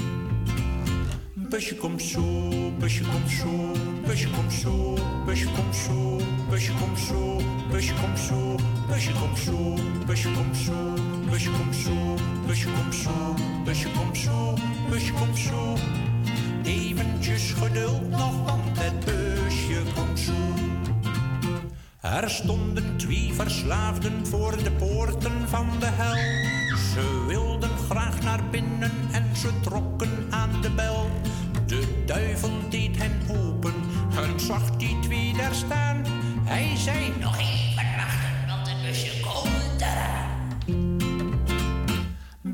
Busje 1.34 1.76
komt 1.76 2.03
zo, 2.03 2.48
busje 2.78 3.05
komt 3.05 3.30
zo, 3.30 3.72
busje 4.07 4.30
komt 4.30 4.53
zo, 4.53 4.94
busje 5.26 5.48
komt 5.51 5.74
zo, 5.74 6.18
busje 6.51 6.72
komt 6.72 6.98
zo, 6.98 7.40
busje 7.70 7.94
komt 7.94 8.18
zo, 8.18 8.57
busje 8.88 9.12
komt 9.12 9.38
zo, 9.38 9.74
busje 10.07 10.32
komt 10.32 10.57
zo, 10.57 10.89
busje 11.31 11.51
komt 11.51 11.76
zo, 11.76 12.16
busje 12.47 12.68
komt 12.72 12.95
zo, 12.95 13.35
busje 13.64 13.89
komt 13.91 14.18
zo, 14.18 14.55
busje 14.89 15.12
komt 15.12 15.39
zo. 15.39 15.76
Eventjes 16.62 17.53
geduld 17.53 18.11
nog, 18.11 18.45
want 18.45 18.78
het 18.78 19.05
busje 19.05 19.83
komt 19.95 20.18
zo. 20.18 20.33
Er 22.01 22.31
stonden 22.31 22.97
twee 22.97 23.33
verslaafden 23.33 24.26
voor 24.26 24.62
de 24.62 24.70
poorten 24.70 25.49
van 25.49 25.66
de 25.78 25.89
hel. 25.91 26.14
Ze 26.76 27.24
wilden 27.26 27.76
graag 27.91 28.22
naar 28.22 28.41
binnen 28.51 28.93
en 29.12 29.37
ze 29.37 29.61
trokken 29.61 30.26
aan 30.31 30.61
de 30.61 30.70
bel. 30.70 31.11
De 31.66 32.03
duivel 32.07 32.68
deed 32.68 32.97
hen 32.97 33.20
open 33.28 33.74
en 34.16 34.41
zag 34.41 34.70
die 34.76 34.99
twee 34.99 35.33
daar 35.37 35.55
staan. 35.55 36.05
Hij 36.45 36.76
zei 36.76 37.12
nog 37.20 37.39
even 37.39 37.70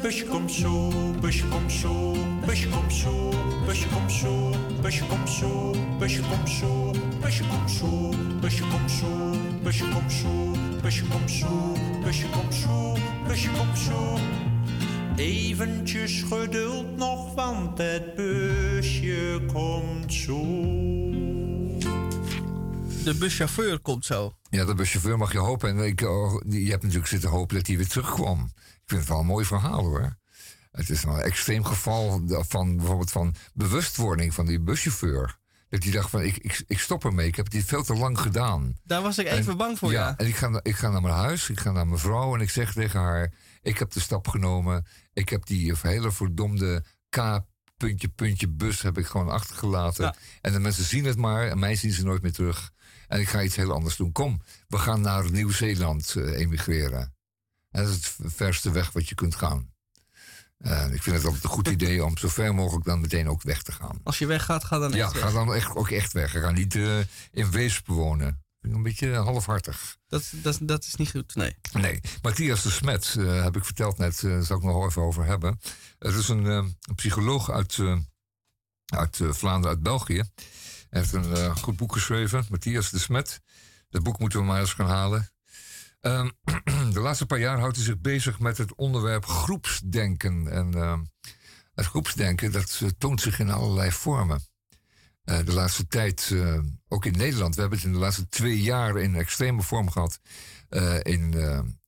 Busje 0.07 0.25
komt 0.25 0.53
zo, 0.53 0.93
busje 1.21 1.49
komt 1.49 1.73
zo, 1.73 2.15
busje 2.47 2.69
komt 2.69 2.93
zo, 2.93 3.31
busje 3.67 3.89
komt 3.89 4.13
zo, 4.13 4.51
busje 4.83 5.05
komt 5.07 5.29
zo, 5.29 5.75
busje 5.99 6.23
komt 6.23 6.51
zo, 6.51 6.93
busje 7.21 7.43
komt 7.49 7.71
zo, 7.71 8.11
busje 8.41 8.65
komt 8.69 8.91
zo, 8.91 9.37
busje 9.63 9.85
komt 9.89 10.13
zo, 10.13 10.53
busje 10.83 11.05
komt 11.09 11.31
zo, 11.31 11.75
busje 12.05 12.27
komt 12.31 12.55
zo, 12.55 12.97
busje 13.27 13.51
komt 13.51 13.79
zo. 13.79 14.19
Eventjes 15.17 16.23
geduld 16.23 16.97
nog, 16.97 17.35
want 17.35 17.79
het 17.79 18.15
busje 18.15 19.41
komt 19.53 20.13
zo. 20.13 21.06
De 23.07 23.15
buschauffeur 23.15 23.81
komt 23.81 24.05
zo. 24.05 24.37
Ja, 24.51 24.65
de 24.65 24.75
buschauffeur 24.75 25.19
mag 25.19 25.33
je 25.33 25.39
hopen. 25.39 25.69
En 25.69 25.85
ik, 25.85 26.01
oh, 26.01 26.43
je 26.49 26.71
hebt 26.71 26.83
natuurlijk 26.83 27.09
zitten 27.09 27.31
hopen 27.31 27.57
dat 27.57 27.67
hij 27.67 27.77
weer 27.77 27.89
terugkwam. 27.89 28.51
Ik 28.57 28.83
vind 28.87 29.01
het 29.01 29.09
wel 29.09 29.19
een 29.19 29.27
mooi 29.27 29.45
verhaal 29.45 29.85
hoor. 29.85 30.17
Het 30.71 30.91
is 30.91 31.03
een 31.03 31.19
extreem 31.19 31.65
geval 31.65 32.23
van 32.49 32.77
bijvoorbeeld 32.77 33.11
van 33.11 33.35
bewustwording 33.55 34.35
van 34.35 34.47
die 34.47 34.61
buschauffeur. 34.61 35.39
Dat 35.69 35.83
hij 35.83 35.93
dacht 35.93 36.11
van 36.11 36.23
ik, 36.23 36.37
ik, 36.37 36.65
ik 36.67 36.79
stop 36.79 37.05
ermee, 37.05 37.27
ik 37.27 37.37
heb 37.37 37.53
het 37.53 37.65
veel 37.65 37.83
te 37.83 37.95
lang 37.95 38.19
gedaan. 38.19 38.77
Daar 38.85 39.03
was 39.03 39.19
ik 39.19 39.27
even 39.27 39.51
En- 39.51 39.57
bang 39.57 39.79
voor, 39.79 39.93
ja. 39.93 40.15
En 40.17 40.27
ik 40.27 40.37
ga, 40.37 40.61
ik 40.63 40.77
ga 40.77 40.91
naar 40.91 41.03
mijn 41.03 41.15
huis, 41.15 41.51
ik 41.51 41.61
ga 41.61 41.71
naar 41.71 41.87
mijn 41.87 42.01
vrouw 42.01 42.35
en 42.35 42.41
ik 42.41 42.51
zeg 42.51 42.73
tegen 42.73 43.01
haar: 43.01 43.33
Ik 43.63 43.79
heb 43.79 43.91
de 43.91 44.01
stap 44.01 44.29
genomen. 44.29 44.87
Ik 45.13 45.29
heb 45.29 45.47
die 45.47 45.75
hele 45.83 46.13
verdomde 46.13 46.85
K. 47.09 47.41
Puntje, 47.77 48.09
puntje 48.09 48.49
bus 48.49 48.83
heb 48.83 48.99
ik 48.99 49.07
gewoon 49.07 49.29
achtergelaten. 49.29 50.05
Ja. 50.05 50.15
En 50.41 50.53
de 50.53 50.59
mensen 50.59 50.85
zien 50.85 51.05
het 51.05 51.17
maar 51.17 51.49
en 51.49 51.59
mij 51.59 51.75
zien 51.77 51.93
ze 51.93 52.05
nooit 52.05 52.23
meer 52.23 52.33
terug. 52.33 52.75
En 53.09 53.21
ik 53.21 53.29
ga 53.29 53.43
iets 53.43 53.57
heel 53.57 53.73
anders 53.73 53.97
doen. 53.97 54.13
Kom, 54.13 54.43
we 54.69 54.79
gaan 54.79 55.01
naar 55.01 55.31
Nieuw-Zeeland 55.31 56.15
eh, 56.17 56.39
emigreren. 56.41 57.15
En 57.71 57.85
dat 57.85 57.89
is 57.95 58.15
het 58.17 58.33
verste 58.35 58.71
weg 58.71 58.93
wat 58.93 59.09
je 59.09 59.15
kunt 59.15 59.35
gaan. 59.35 59.75
En 60.59 60.93
ik 60.93 61.03
vind 61.03 61.17
het 61.17 61.25
altijd 61.25 61.45
een 61.45 61.51
goed 61.51 61.69
idee 61.77 62.05
om 62.05 62.17
zo 62.17 62.29
ver 62.29 62.55
mogelijk 62.55 62.85
dan 62.85 63.01
meteen 63.01 63.29
ook 63.29 63.43
weg 63.43 63.63
te 63.63 63.73
gaan. 63.73 64.01
Als 64.03 64.19
je 64.19 64.27
weggaat, 64.27 64.65
ga 64.65 64.79
dan 64.79 64.93
Ja, 64.93 65.05
echt 65.05 65.13
weg. 65.13 65.23
ga 65.23 65.31
dan 65.31 65.55
echt, 65.55 65.75
ook 65.75 65.91
echt 65.91 66.13
weg. 66.13 66.31
Ga 66.31 66.51
niet 66.51 66.75
eh, 66.75 66.99
in 67.31 67.51
Weesp 67.51 67.87
wonen. 67.87 68.45
Een 68.61 68.83
beetje 68.83 69.15
halfhartig. 69.15 69.97
Dat, 70.09 70.33
dat, 70.33 70.59
dat 70.63 70.85
is 70.85 70.95
niet 70.95 71.11
goed, 71.11 71.35
nee. 71.35 71.57
Nee, 71.73 72.01
Matthias 72.23 72.63
de 72.63 72.71
Smet, 72.71 73.15
eh, 73.19 73.43
heb 73.43 73.57
ik 73.57 73.65
verteld 73.65 73.99
net, 73.99 74.21
daar 74.21 74.43
zal 74.43 74.57
ik 74.57 74.63
nog 74.63 74.87
even 74.87 75.03
over 75.03 75.25
hebben. 75.25 75.61
Het 75.99 76.15
is 76.15 76.29
een, 76.29 76.77
psycholoog 76.95 77.51
uit, 77.51 77.79
uit 78.87 79.21
Vlaanderen, 79.31 79.77
uit 79.77 79.83
België. 79.83 80.23
Hij 80.97 81.05
heeft 81.05 81.27
een 81.27 81.37
eh, 81.37 81.57
goed 81.57 81.77
boek 81.77 81.93
geschreven, 81.93 82.45
Matthias 82.51 82.91
de 82.91 82.99
Smet. 82.99 83.41
Dat 83.91 84.03
boek 84.03 84.19
moeten 84.19 84.39
we 84.39 84.45
maar 84.45 84.61
eens 84.61 84.73
gaan 84.73 84.89
halen. 84.89 85.31
Ehm, 86.01 86.31
de 86.93 87.01
laatste 87.01 87.27
paar 87.27 87.39
jaar 87.39 87.59
houdt 87.59 87.77
hij 87.77 87.85
zich 87.85 87.99
bezig 87.99 88.39
met 88.39 88.59
het 88.59 88.75
onderwerp 88.75 89.27
groepsdenken. 89.27 90.49
En 90.49 90.75
ehm, 90.75 91.01
het 91.75 91.87
groepsdenken, 91.87 92.53
dat 92.53 92.81
eh, 92.83 92.89
toont 92.99 93.21
zich 93.21 93.39
in 93.39 93.51
allerlei 93.51 93.93
vormen. 93.93 94.41
Eh, 95.25 95.39
de 95.45 95.53
laatste 95.53 95.87
tijd, 95.87 96.35
ook 96.89 97.05
in 97.05 97.17
Nederland, 97.17 97.55
we 97.55 97.61
hebben 97.61 97.79
het 97.79 97.87
in 97.87 97.95
de 97.95 97.99
laatste 97.99 98.29
twee 98.29 98.63
jaar 98.63 98.97
in 98.97 99.15
extreme 99.15 99.63
vorm 99.63 99.91
gehad. 99.91 100.21
eh, 100.69 100.99
in, 101.03 101.35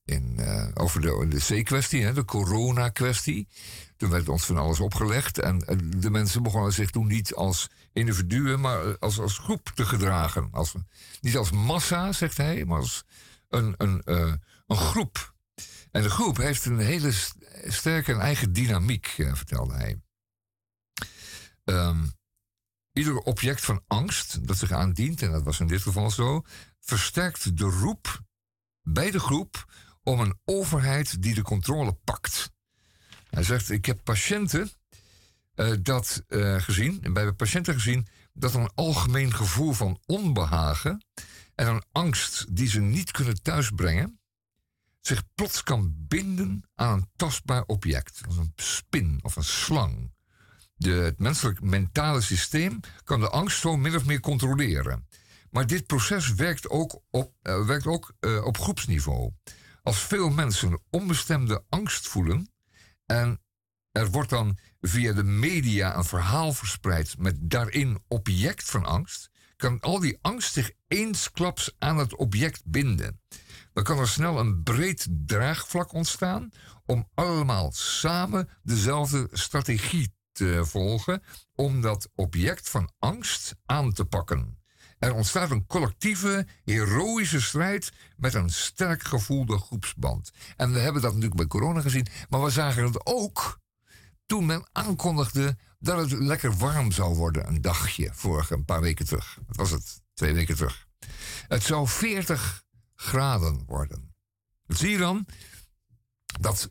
in, 0.04 0.40
over 0.74 1.00
de, 1.00 1.26
de 1.28 1.60
C-kwestie, 1.60 2.12
de 2.12 2.24
corona-kwestie. 2.24 3.48
Toen 3.96 4.10
werd 4.10 4.28
ons 4.28 4.44
van 4.44 4.56
alles 4.56 4.80
opgelegd. 4.80 5.38
En 5.38 5.58
de 5.96 6.10
mensen 6.10 6.42
begonnen 6.42 6.72
zich 6.72 6.90
toen 6.90 7.06
niet 7.06 7.34
als 7.34 7.68
individuen, 7.92 8.60
maar 8.60 8.86
eh, 8.86 8.94
als, 8.98 9.18
als 9.18 9.38
groep 9.38 9.70
te 9.74 9.86
gedragen. 9.86 10.48
Als, 10.52 10.74
niet 11.20 11.36
als 11.36 11.50
massa, 11.50 12.12
zegt 12.12 12.36
hij, 12.36 12.64
maar 12.64 12.78
als 12.78 13.04
een, 13.48 13.74
een, 13.76 14.02
eh, 14.02 14.34
een 14.66 14.76
groep. 14.76 15.34
En 15.90 16.02
de 16.02 16.10
groep 16.10 16.36
heeft 16.36 16.64
een 16.64 16.78
hele 16.78 17.12
st- 17.12 17.36
sterke 17.66 18.12
en 18.12 18.20
eigen 18.20 18.52
dynamiek, 18.52 19.14
eh, 19.16 19.34
vertelde 19.34 19.74
hij. 19.74 20.00
Ehm, 21.64 22.06
ieder 22.92 23.18
object 23.18 23.64
van 23.64 23.82
angst 23.86 24.46
dat 24.46 24.58
zich 24.58 24.72
aandient, 24.72 25.22
en 25.22 25.30
dat 25.30 25.42
was 25.42 25.60
in 25.60 25.66
dit 25.66 25.82
geval 25.82 26.10
zo, 26.10 26.42
versterkt 26.80 27.56
de 27.56 27.64
roep 27.64 28.20
bij 28.82 29.10
de 29.10 29.20
groep 29.20 29.72
om 30.02 30.20
een 30.20 30.38
overheid 30.44 31.22
die 31.22 31.34
de 31.34 31.42
controle 31.42 31.92
pakt. 31.92 32.50
Hij 33.30 33.42
zegt: 33.42 33.70
Ik 33.70 33.84
heb 33.86 34.04
patiënten 34.04 34.70
eh, 35.58 35.72
dat 35.82 36.22
eh, 36.28 36.60
gezien, 36.60 37.02
en 37.02 37.12
bij 37.12 37.32
patiënten 37.32 37.74
gezien, 37.74 38.06
dat 38.32 38.54
een 38.54 38.70
algemeen 38.74 39.34
gevoel 39.34 39.72
van 39.72 40.00
onbehagen 40.06 41.04
en 41.54 41.66
een 41.66 41.82
angst 41.92 42.56
die 42.56 42.68
ze 42.68 42.80
niet 42.80 43.10
kunnen 43.10 43.42
thuisbrengen, 43.42 44.20
zich 45.00 45.22
plots 45.34 45.62
kan 45.62 45.94
binden 45.96 46.62
aan 46.74 46.98
een 46.98 47.08
tastbaar 47.16 47.62
object, 47.66 48.20
als 48.26 48.36
een 48.36 48.52
spin 48.56 49.18
of 49.22 49.36
een 49.36 49.44
slang. 49.44 50.12
De, 50.74 50.90
het 50.90 51.18
menselijk 51.18 51.60
mentale 51.60 52.20
systeem 52.20 52.80
kan 53.04 53.20
de 53.20 53.28
angst 53.28 53.60
zo 53.60 53.76
min 53.76 53.96
of 53.96 54.04
meer 54.04 54.20
controleren. 54.20 55.08
Maar 55.50 55.66
dit 55.66 55.86
proces 55.86 56.34
werkt 56.34 56.68
ook 56.68 57.02
op, 57.10 57.32
eh, 57.42 57.66
werkt 57.66 57.86
ook 57.86 58.12
op 58.44 58.58
groepsniveau. 58.58 59.32
Als 59.82 59.98
veel 59.98 60.30
mensen 60.30 60.82
onbestemde 60.90 61.64
angst 61.68 62.08
voelen 62.08 62.52
en 63.06 63.40
er 63.92 64.10
wordt 64.10 64.30
dan 64.30 64.58
via 64.80 65.12
de 65.12 65.22
media 65.22 65.96
een 65.96 66.04
verhaal 66.04 66.52
verspreid 66.52 67.18
met 67.18 67.36
daarin 67.38 67.98
object 68.08 68.70
van 68.70 68.84
angst, 68.84 69.30
kan 69.56 69.80
al 69.80 70.00
die 70.00 70.18
angst 70.20 70.52
zich 70.52 70.70
eensklaps 70.88 71.74
aan 71.78 71.98
het 71.98 72.16
object 72.16 72.62
binden. 72.64 73.20
Dan 73.72 73.84
kan 73.84 73.98
er 73.98 74.08
snel 74.08 74.38
een 74.38 74.62
breed 74.62 75.08
draagvlak 75.10 75.92
ontstaan 75.92 76.50
om 76.86 77.08
allemaal 77.14 77.72
samen 77.72 78.48
dezelfde 78.62 79.28
strategie 79.32 80.14
te 80.32 80.60
volgen 80.64 81.22
om 81.54 81.80
dat 81.80 82.08
object 82.14 82.68
van 82.68 82.92
angst 82.98 83.54
aan 83.66 83.92
te 83.92 84.04
pakken. 84.04 84.58
Er 84.98 85.14
ontstaat 85.14 85.50
een 85.50 85.66
collectieve, 85.66 86.46
heroïsche 86.64 87.40
strijd 87.40 87.92
met 88.16 88.34
een 88.34 88.50
sterk 88.50 89.02
gevoelde 89.02 89.58
groepsband. 89.58 90.30
En 90.56 90.72
we 90.72 90.78
hebben 90.78 91.02
dat 91.02 91.12
natuurlijk 91.12 91.40
bij 91.40 91.60
corona 91.60 91.80
gezien, 91.80 92.06
maar 92.28 92.42
we 92.42 92.50
zagen 92.50 92.84
het 92.84 93.06
ook 93.06 93.60
toen 94.28 94.46
men 94.46 94.68
aankondigde 94.72 95.56
dat 95.78 96.10
het 96.10 96.20
lekker 96.20 96.56
warm 96.56 96.92
zou 96.92 97.14
worden 97.14 97.48
een 97.48 97.60
dagje, 97.60 98.10
vorige 98.12 98.54
een 98.54 98.64
paar 98.64 98.80
weken 98.80 99.06
terug. 99.06 99.38
Wat 99.46 99.56
was 99.56 99.70
het? 99.70 100.02
Twee 100.14 100.32
weken 100.32 100.56
terug. 100.56 100.86
Het 101.48 101.62
zou 101.62 101.88
40 101.88 102.64
graden 102.94 103.64
worden. 103.66 104.14
Dat 104.66 104.78
zie 104.78 104.90
je 104.90 104.98
dan 104.98 105.26
dat, 106.40 106.70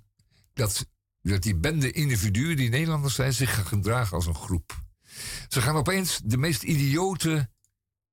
dat, 0.54 0.88
dat 1.22 1.44
die 1.44 1.56
bende 1.56 1.92
individuen, 1.92 2.56
die 2.56 2.70
Nederlanders 2.70 3.16
zijn, 3.16 3.34
zich 3.34 3.56
gaan 3.56 3.66
gedragen 3.66 4.16
als 4.16 4.26
een 4.26 4.36
groep. 4.36 4.84
Ze 5.48 5.62
gaan 5.62 5.76
opeens 5.76 6.22
de 6.24 6.38
meest 6.38 6.64
idiote 6.64 7.50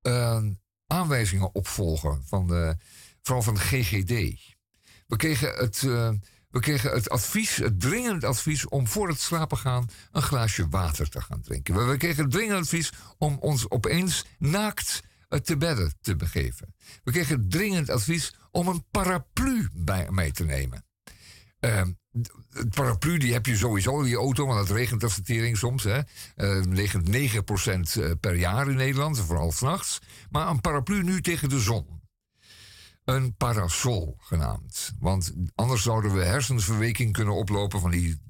eh, 0.01 0.45
aanwijzingen 0.87 1.55
opvolgen, 1.55 2.23
van 2.27 2.47
de, 2.47 2.77
vooral 3.23 3.43
van 3.43 3.55
de 3.55 3.61
GGD. 3.61 4.09
We 5.07 5.17
kregen 5.17 5.55
het, 5.55 5.83
eh, 5.83 6.11
we 6.55 6.61
kregen 6.61 6.91
het 6.93 7.09
advies, 7.11 7.57
het 7.57 7.81
dringend 7.81 8.25
advies 8.25 8.69
om 8.69 8.87
voor 8.89 9.09
het 9.09 9.21
slapen 9.21 9.59
gaan 9.59 9.89
een 10.13 10.23
glaasje 10.23 10.69
water 10.69 11.09
te 11.09 11.21
gaan 11.21 11.41
drinken. 11.41 11.89
We, 11.89 11.97
kregen 11.97 12.23
het 12.23 12.33
dringend 12.33 12.59
advies 12.61 12.93
om 13.19 13.37
ons 13.41 13.71
opeens 13.71 14.25
naakt 14.39 15.01
eh, 15.29 15.39
te 15.39 15.57
bedden 15.57 15.95
te 16.01 16.17
begeven. 16.17 16.75
We 17.05 17.13
kregen 17.13 17.39
het 17.41 17.51
dringend 17.51 17.91
advies 17.91 18.35
om 18.51 18.69
een 18.69 18.85
paraplu 18.91 19.69
bij, 19.73 20.07
mee 20.11 20.33
te 20.33 20.45
nemen. 20.45 20.85
Ehm, 21.61 21.91
d- 22.23 22.33
het 22.51 22.71
paraplu 22.75 23.19
die 23.19 23.33
heb 23.33 23.47
je 23.47 23.57
sowieso 23.57 24.01
in 24.01 24.09
je 24.09 24.17
auto, 24.17 24.47
want 24.47 24.69
het 24.69 24.77
regent 24.77 25.03
als 25.03 25.15
de 25.15 25.23
tering 25.23 25.57
soms. 25.57 25.83
Hè. 25.85 25.99
Eh, 25.99 26.05
Het 26.55 26.75
regent 26.75 27.09
9% 27.09 27.99
per 28.21 28.35
jaar 28.35 28.69
in 28.71 28.77
Nederland, 28.77 29.21
vooral 29.21 29.53
s'nachts. 29.53 29.99
Maar 30.31 30.49
een 30.49 30.61
paraplu 30.61 31.03
nu 31.03 31.21
tegen 31.21 31.49
de 31.49 31.61
zon. 31.61 32.03
Een 33.05 33.35
parasol 33.37 34.17
genaamd. 34.19 34.93
Want 34.99 35.33
anders 35.55 35.83
zouden 35.83 36.15
we 36.15 36.25
hersenverweking 36.25 37.13
kunnen 37.13 37.35
oplopen 37.35 37.81
van 37.81 37.91
die 37.91 38.21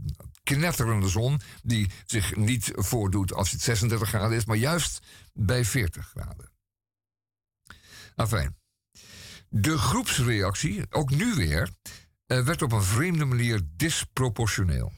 knetterende 0.43 1.09
zon, 1.09 1.41
die 1.63 1.91
zich 2.07 2.37
niet 2.37 2.71
voordoet 2.75 3.33
als 3.33 3.51
het 3.51 3.61
36 3.61 4.09
graden 4.09 4.37
is, 4.37 4.45
maar 4.45 4.57
juist 4.57 5.07
bij 5.33 5.65
40 5.65 6.09
graden. 6.09 6.53
Afijn. 8.15 8.57
De 9.49 9.79
groepsreactie, 9.79 10.93
ook 10.93 11.11
nu 11.11 11.35
weer, 11.35 11.71
eh, 12.27 12.45
werd 12.45 12.63
op 12.63 12.73
een 12.73 12.83
vreemde 12.83 13.25
manier 13.25 13.61
disproportioneel. 13.77 14.93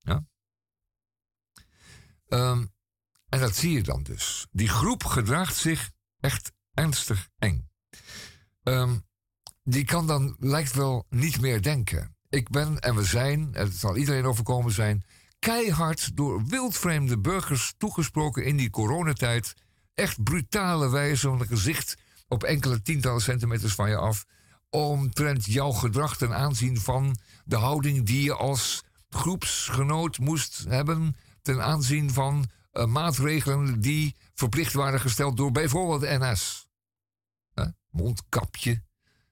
Ja? 0.00 0.26
Ehm, 2.26 2.66
en 3.28 3.40
dat 3.40 3.56
zie 3.56 3.72
je 3.72 3.82
dan 3.82 4.02
dus. 4.02 4.46
Die 4.50 4.68
groep 4.68 5.04
gedraagt 5.04 5.56
zich 5.56 5.90
echt 6.20 6.52
ernstig 6.74 7.28
eng. 7.38 7.68
Ehm, 8.64 8.94
die 9.62 9.84
kan 9.84 10.06
dan, 10.06 10.36
lijkt 10.38 10.74
wel, 10.74 11.06
niet 11.08 11.40
meer 11.40 11.62
denken. 11.62 12.16
Ik 12.28 12.48
ben 12.48 12.78
en 12.80 12.94
we 12.94 13.04
zijn, 13.04 13.48
het 13.52 13.74
zal 13.74 13.96
iedereen 13.96 14.24
overkomen 14.24 14.72
zijn, 14.72 15.04
keihard 15.38 16.16
door 16.16 16.44
wildvreemde 16.44 17.18
burgers 17.18 17.74
toegesproken 17.78 18.44
in 18.44 18.56
die 18.56 18.70
coronatijd. 18.70 19.54
Echt 19.94 20.22
brutale 20.22 20.90
wijze, 20.90 21.28
van 21.28 21.40
een 21.40 21.46
gezicht 21.46 21.96
op 22.28 22.42
enkele 22.42 22.82
tientallen 22.82 23.20
centimeters 23.20 23.74
van 23.74 23.88
je 23.88 23.96
af. 23.96 24.24
Omtrent 24.70 25.44
jouw 25.44 25.70
gedrag 25.70 26.16
ten 26.16 26.34
aanzien 26.34 26.80
van 26.80 27.16
de 27.44 27.56
houding 27.56 28.06
die 28.06 28.22
je 28.22 28.34
als 28.34 28.84
groepsgenoot 29.08 30.18
moest 30.18 30.64
hebben. 30.68 31.16
Ten 31.42 31.62
aanzien 31.62 32.10
van 32.10 32.50
eh, 32.72 32.84
maatregelen 32.84 33.80
die 33.80 34.16
verplicht 34.34 34.72
waren 34.72 35.00
gesteld 35.00 35.36
door 35.36 35.52
bijvoorbeeld 35.52 36.00
de 36.00 36.16
NS. 36.18 36.63
Mondkapje, 37.94 38.82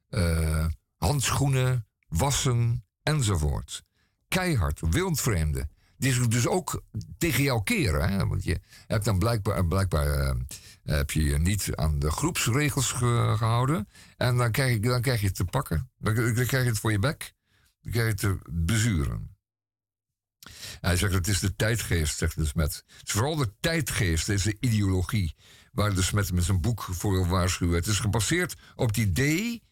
eh, 0.09 0.67
handschoenen, 0.97 1.87
wassen 2.09 2.85
enzovoort. 3.03 3.83
Keihard, 4.29 4.81
wildvreemde. 4.91 5.69
Die 5.97 6.29
dus 6.29 6.47
ook 6.47 6.83
tegen 7.19 7.43
jou 7.43 7.63
keren. 7.63 8.11
Hè? 8.11 8.27
Want 8.27 8.45
je 8.45 8.61
hebt 8.87 9.05
dan 9.05 9.19
blijkbaar, 9.19 9.67
blijkbaar 9.67 10.07
eh, 10.07 10.35
heb 10.83 11.11
je 11.11 11.39
niet 11.39 11.77
aan 11.77 11.99
de 11.99 12.11
groepsregels 12.11 12.93
ge- 12.93 13.35
gehouden. 13.37 13.89
En 14.17 14.37
dan 14.37 14.51
krijg, 14.53 14.73
je, 14.73 14.81
dan 14.81 15.01
krijg 15.01 15.21
je 15.21 15.27
het 15.27 15.35
te 15.37 15.45
pakken. 15.45 15.91
Dan, 15.99 16.15
krijg 16.15 16.51
je 16.51 16.57
het 16.57 16.79
voor 16.79 16.93
je 16.93 16.99
bek. 16.99 17.35
Dan 17.81 17.93
krijg 17.93 18.07
je 18.07 18.13
het 18.29 18.41
te 18.43 18.51
bezuren. 18.53 19.37
Hij 20.81 20.97
zegt, 20.97 21.13
het 21.13 21.29
is 21.29 21.41
de 21.41 21.57
tijdgeest, 21.57 22.19
zegt 22.19 22.37
de 22.37 22.47
Smet. 22.47 22.85
Het 22.99 23.07
is 23.09 23.13
vooral 23.13 23.37
de 23.37 23.53
tijdgeest, 23.61 24.27
deze 24.27 24.57
ideologie, 24.61 25.35
waar 25.73 25.95
de 25.95 26.03
Smet 26.03 26.33
met 26.33 26.45
zijn 26.45 26.61
boek 26.61 26.83
voor 26.83 27.13
wil 27.13 27.27
waarschuwen. 27.27 27.75
Het 27.75 27.87
is 27.87 28.01
gebaseerd 28.01 28.55
op 28.75 28.87
het 28.87 28.97
idee 28.97 29.63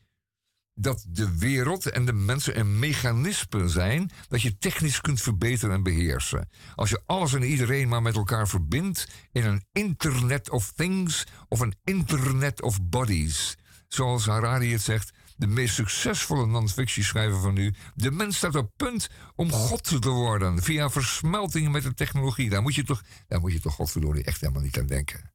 dat 0.74 1.04
de 1.08 1.38
wereld 1.38 1.86
en 1.86 2.04
de 2.04 2.12
mensen 2.12 2.58
een 2.58 2.78
mechanisme 2.78 3.68
zijn 3.68 4.10
dat 4.28 4.42
je 4.42 4.58
technisch 4.58 5.00
kunt 5.00 5.20
verbeteren 5.20 5.74
en 5.74 5.82
beheersen. 5.82 6.48
Als 6.74 6.90
je 6.90 7.02
alles 7.06 7.34
en 7.34 7.42
iedereen 7.42 7.88
maar 7.88 8.02
met 8.02 8.16
elkaar 8.16 8.48
verbindt 8.48 9.08
in 9.32 9.44
een 9.44 9.64
Internet 9.72 10.50
of 10.50 10.72
Things 10.72 11.26
of 11.48 11.60
een 11.60 11.74
Internet 11.84 12.62
of 12.62 12.82
Bodies. 12.82 13.56
Zoals 13.88 14.26
Harari 14.26 14.72
het 14.72 14.82
zegt, 14.82 15.10
de 15.36 15.46
meest 15.46 15.74
succesvolle 15.74 16.46
non-fictieschrijver 16.46 17.40
van 17.40 17.54
nu. 17.54 17.74
De 17.94 18.10
mens 18.10 18.36
staat 18.36 18.54
op 18.54 18.70
punt 18.76 19.08
om 19.34 19.50
God 19.50 20.00
te 20.00 20.08
worden 20.08 20.62
via 20.62 20.90
versmelting 20.90 21.72
met 21.72 21.82
de 21.82 21.94
technologie. 21.94 22.50
Daar 22.50 22.62
moet 22.62 22.74
je 22.74 22.84
toch, 22.84 23.02
daar 23.28 23.40
moet 23.40 23.52
je 23.52 23.60
toch 23.60 23.74
godverdorie 23.74 24.24
echt 24.24 24.40
helemaal 24.40 24.62
niet 24.62 24.78
aan 24.78 24.86
denken. 24.86 25.32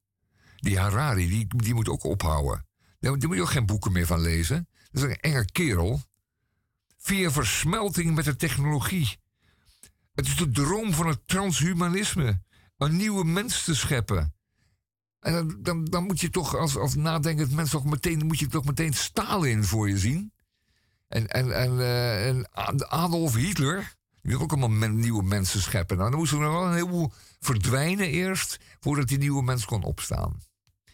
Die 0.56 0.80
Harari, 0.80 1.28
die, 1.28 1.48
die 1.56 1.74
moet 1.74 1.90
ook 1.90 2.04
ophouden. 2.04 2.66
Daar, 3.00 3.12
moet 3.12 3.36
je 3.36 3.42
ook 3.42 3.50
geen 3.50 3.66
boeken 3.66 3.92
meer 3.92 4.06
van 4.06 4.22
lezen. 4.22 4.68
Dat 4.92 5.04
is 5.04 5.10
een 5.10 5.20
enge 5.20 5.46
kerel. 5.46 6.02
Via 6.98 7.32
versmelting 7.32 8.16
met 8.16 8.26
de 8.26 8.36
technologie. 8.36 9.18
Het 10.14 10.28
is 10.28 10.36
de 10.36 10.52
droom 10.52 10.94
van 10.94 11.08
het 11.08 11.28
transhumanisme. 11.28 12.42
Een 12.78 12.96
nieuwe 12.96 13.26
mens 13.26 13.64
te 13.64 13.76
scheppen. 13.76 14.34
En 15.20 15.34
dan, 15.34 15.58
dan, 15.62 15.86
dan 15.86 16.04
moet 16.04 16.20
je 16.20 16.30
toch 16.30 16.56
als, 16.56 16.78
als 16.78 16.96
nadenkend 16.96 17.52
mens 17.52 17.70
toch 17.70 17.86
meteen, 17.86 18.26
moet 18.26 18.40
je 18.40 18.48
toch 18.48 18.66
meteen 18.66 18.94
Stalin 18.94 19.64
voor 19.64 19.90
je 19.90 19.98
zien. 19.98 20.34
En, 21.08 21.28
en, 21.28 21.52
en, 21.52 21.80
eh, 21.80 22.28
en 22.28 22.52
Adolf 22.90 23.36
Hitler, 23.36 23.96
die 24.26 24.34
wil 24.34 24.42
ook 24.44 24.52
allemaal 24.52 24.90
nieuwe 24.90 25.24
mensen 25.24 25.62
scheppen. 25.62 25.98
Nou, 25.98 26.10
dan 26.10 26.20
moesten 26.20 26.40
er 26.40 26.52
wel 26.52 26.66
een 26.66 26.74
heleboel 26.74 27.12
verdwijnen 27.40 28.10
eerst, 28.10 28.58
voordat 28.80 29.08
die 29.08 29.18
nieuwe 29.18 29.44
mens 29.44 29.66
kon 29.66 29.84
opstaan. 29.84 30.42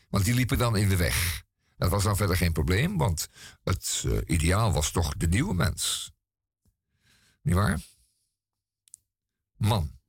Want 0.09 0.25
die 0.25 0.33
liepen 0.33 0.57
dan 0.57 0.75
in 0.75 0.89
de 0.89 0.95
weg. 0.95 1.43
Dat 1.77 1.89
was 1.89 2.03
dan 2.03 2.15
verder 2.15 2.37
geen 2.37 2.51
probleem, 2.51 2.97
want 2.97 3.27
het 3.63 4.03
eh, 4.05 4.17
ideaal 4.25 4.71
was 4.73 4.91
toch 4.91 5.13
de 5.13 5.27
nieuwe 5.27 5.53
mens. 5.53 6.11
Niet 7.41 7.55
waar? 7.55 7.81
Man. 9.57 9.99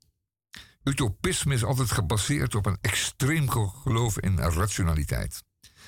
Utopisme 0.84 1.54
is 1.54 1.64
altijd 1.64 1.90
gebaseerd 1.90 2.54
op 2.54 2.66
een 2.66 2.78
extreem 2.80 3.50
ge- 3.50 3.70
geloof 3.82 4.18
in 4.18 4.38
rationaliteit. 4.38 5.42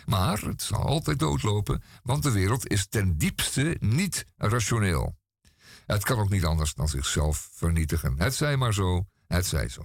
Maar 0.04 0.40
het 0.40 0.62
zal 0.62 0.82
altijd 0.82 1.18
doodlopen, 1.18 1.82
want 2.02 2.22
de 2.22 2.30
wereld 2.30 2.68
is 2.68 2.86
ten 2.86 3.18
diepste 3.18 3.76
niet 3.80 4.24
rationeel. 4.36 5.16
Het 5.86 6.04
kan 6.04 6.18
ook 6.18 6.30
niet 6.30 6.44
anders 6.44 6.74
dan 6.74 6.88
zichzelf 6.88 7.48
vernietigen. 7.52 8.14
Het 8.18 8.34
zij 8.34 8.56
maar 8.56 8.74
zo, 8.74 9.06
het 9.26 9.46
zij 9.46 9.68
zo. 9.68 9.82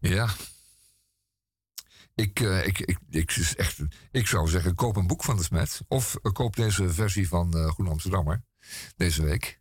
Ja. 0.00 0.28
Ik, 2.14 2.40
eh, 2.40 2.66
ik, 2.66 2.78
ik, 2.78 2.98
ik, 3.10 3.54
echt, 3.56 3.78
ik 4.10 4.26
zou 4.26 4.48
zeggen, 4.48 4.74
koop 4.74 4.96
een 4.96 5.06
boek 5.06 5.24
van 5.24 5.36
de 5.36 5.42
Smet. 5.42 5.80
Of 5.88 6.16
eh, 6.22 6.32
koop 6.32 6.56
deze 6.56 6.92
versie 6.92 7.28
van 7.28 7.56
eh 7.56 7.70
Groen 7.70 7.88
Amsterdammer. 7.88 8.42
Deze 8.96 9.22
week. 9.22 9.60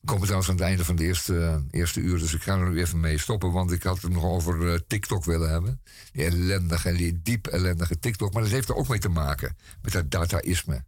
We 0.00 0.06
komen 0.06 0.22
trouwens 0.22 0.50
aan 0.50 0.56
het 0.56 0.64
einde 0.64 0.84
van 0.84 0.96
de 0.96 1.04
eerste, 1.04 1.66
eerste 1.70 2.00
uur. 2.00 2.18
Dus 2.18 2.34
ik 2.34 2.42
ga 2.42 2.58
er 2.58 2.70
nu 2.70 2.80
even 2.80 3.00
mee 3.00 3.18
stoppen. 3.18 3.52
Want 3.52 3.72
ik 3.72 3.82
had 3.82 4.02
het 4.02 4.12
nog 4.12 4.24
over 4.24 4.86
TikTok 4.86 5.24
willen 5.24 5.50
hebben. 5.50 5.82
Die 6.12 6.24
ellendige, 6.24 6.92
die 6.92 7.22
diep 7.22 7.46
ellendige 7.46 7.98
TikTok. 7.98 8.32
Maar 8.32 8.42
dat 8.42 8.50
heeft 8.50 8.68
er 8.68 8.74
ook 8.74 8.88
mee 8.88 8.98
te 8.98 9.08
maken. 9.08 9.56
Met 9.82 9.92
dat 9.92 10.10
dataïsme. 10.10 10.84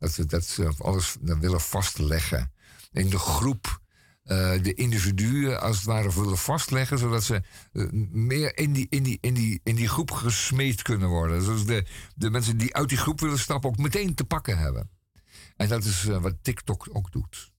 Dat 0.00 0.12
ze, 0.12 0.26
dat 0.26 0.44
ze 0.44 0.72
alles 0.78 1.16
dan 1.20 1.40
willen 1.40 1.60
vastleggen. 1.60 2.52
In 2.92 3.10
de 3.10 3.18
groep. 3.18 3.80
eh, 4.24 4.62
de 4.62 4.74
individuen 4.74 5.60
als 5.60 5.76
het 5.76 5.84
ware 5.84 6.14
willen 6.14 6.38
vastleggen. 6.38 6.98
Zodat 6.98 7.24
ze 7.24 7.42
eh, 7.72 7.86
meer 8.10 8.58
in 8.58 8.72
die, 8.72 8.86
in, 8.88 9.02
die, 9.02 9.18
in, 9.20 9.34
die, 9.34 9.60
in 9.64 9.74
die 9.74 9.88
groep 9.88 10.10
gesmeed 10.10 10.82
kunnen 10.82 11.08
worden. 11.08 11.42
Zodat 11.42 11.66
de, 11.66 11.84
de 12.14 12.30
mensen 12.30 12.56
die 12.56 12.74
uit 12.74 12.88
die 12.88 12.98
groep 12.98 13.20
willen 13.20 13.38
stappen 13.38 13.70
ook 13.70 13.76
meteen 13.78 14.14
te 14.14 14.24
pakken 14.24 14.58
hebben. 14.58 14.90
En 15.56 15.68
dat 15.68 15.84
is 15.84 16.06
eh, 16.06 16.16
wat 16.22 16.34
TikTok 16.42 16.88
ook 16.92 17.12
doet. 17.12 17.50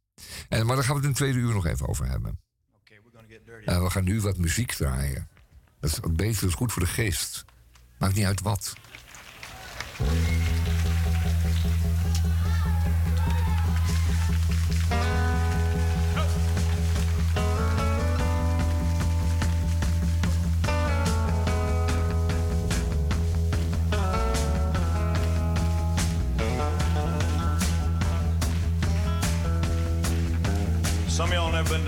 En, 0.50 0.66
maar 0.66 0.76
daar 0.76 0.86
gaan 0.86 0.96
we 0.96 1.02
het 1.02 1.04
in 1.04 1.10
het 1.10 1.18
tweede 1.18 1.40
uur 1.40 1.54
nog 1.54 1.66
even 1.66 1.88
over 1.88 2.08
hebben. 2.08 2.40
En 3.66 3.84
we 3.84 3.90
gaan 3.90 4.04
nu 4.04 4.22
wat 4.22 4.38
muziek 4.38 4.72
draaien. 4.72 5.30
Dat 5.80 5.92
is 5.92 6.00
beter, 6.00 6.42
dat 6.42 6.50
is 6.50 6.56
goed 6.56 6.72
voor 6.72 6.82
de 6.82 6.88
geest. 6.88 7.46
Maakt 8.00 8.16
niet 8.16 8.26
uit 8.26 8.42
wat. 8.42 8.74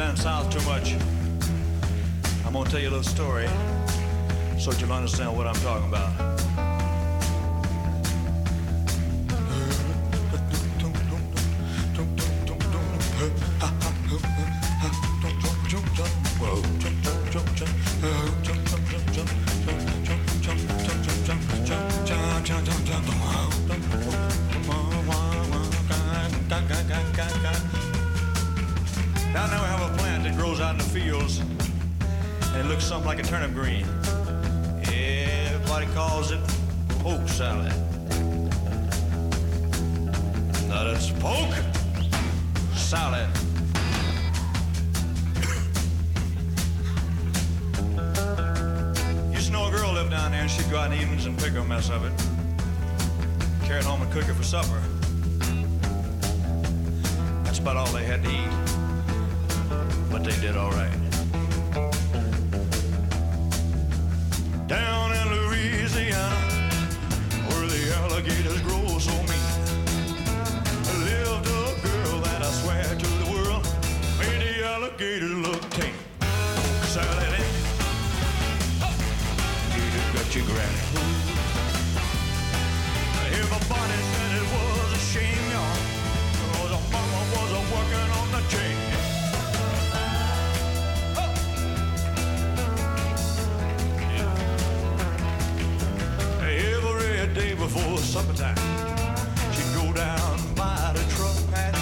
Down 0.03 0.17
south 0.17 0.49
too 0.49 0.61
much. 0.67 0.95
I'm 2.45 2.51
gonna 2.51 2.69
tell 2.69 2.81
you 2.81 2.89
a 2.89 2.95
little 2.97 3.03
story 3.03 3.47
so 4.59 4.73
you'll 4.73 4.91
understand 4.91 5.35
what 5.37 5.47
I'm 5.47 5.55
talking 5.55 5.87
about. 5.87 6.33
Out 30.63 30.71
in 30.71 30.77
the 30.77 30.83
fields, 30.83 31.39
and 31.39 32.57
it 32.57 32.65
looks 32.67 32.85
something 32.85 33.05
like 33.05 33.19
a 33.19 33.23
turnip 33.23 33.53
green. 33.53 33.85
Everybody 34.87 35.87
calls 35.87 36.31
it 36.31 36.39
poke 36.99 37.27
salad. 37.27 37.73
Now 40.69 40.85
that's 40.85 41.11
poke 41.19 41.53
salad. 42.75 43.27
Used 49.33 49.47
to 49.47 49.51
know 49.51 49.67
a 49.67 49.71
girl 49.71 49.91
lived 49.91 50.11
down 50.11 50.31
there, 50.31 50.41
and 50.41 50.49
she'd 50.49 50.69
go 50.71 50.77
out 50.77 50.91
in 50.91 50.97
the 50.97 51.03
evenings 51.03 51.25
and 51.25 51.37
pick 51.37 51.55
a 51.55 51.63
mess 51.63 51.89
of 51.89 52.05
it. 52.05 52.13
carry 53.65 53.79
it 53.79 53.85
home 53.85 54.01
and 54.01 54.11
cook 54.13 54.29
it 54.29 54.33
for 54.33 54.43
supper. 54.43 54.81
That's 57.43 57.59
about 57.59 57.75
all 57.75 57.87
they 57.87 58.05
had 58.05 58.23
to 58.23 58.29
eat. 58.29 58.72
But 60.23 60.31
they 60.31 60.39
did 60.39 60.55
all 60.55 60.71
right. 60.71 60.89
Down 64.67 65.11
in 65.11 65.27
Louisiana, 65.35 66.35
where 67.49 67.67
the 67.67 67.93
alligators 67.97 68.61
grow 68.61 68.99
so 68.99 69.11
mean, 69.11 69.49
lived 71.03 71.47
a 71.47 71.75
girl 71.85 72.19
that 72.21 72.41
I 72.41 72.51
swear 72.51 72.83
to 72.83 73.07
the 73.21 73.31
world 73.33 73.67
made 74.17 74.39
the 74.47 74.65
alligators 74.65 75.33
look 75.33 75.69
tame. 75.71 75.93
Supper 98.03 98.33
time, 98.33 98.55
she'd 99.53 99.73
go 99.73 99.93
down 99.93 100.37
by 100.55 100.93
the 100.93 101.03
truck 101.15 101.35
patch, 101.51 101.75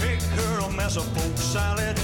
pick 0.00 0.20
her 0.38 0.60
a 0.60 0.70
mess 0.70 0.96
of 0.96 1.04
poke 1.14 1.36
salad, 1.36 1.98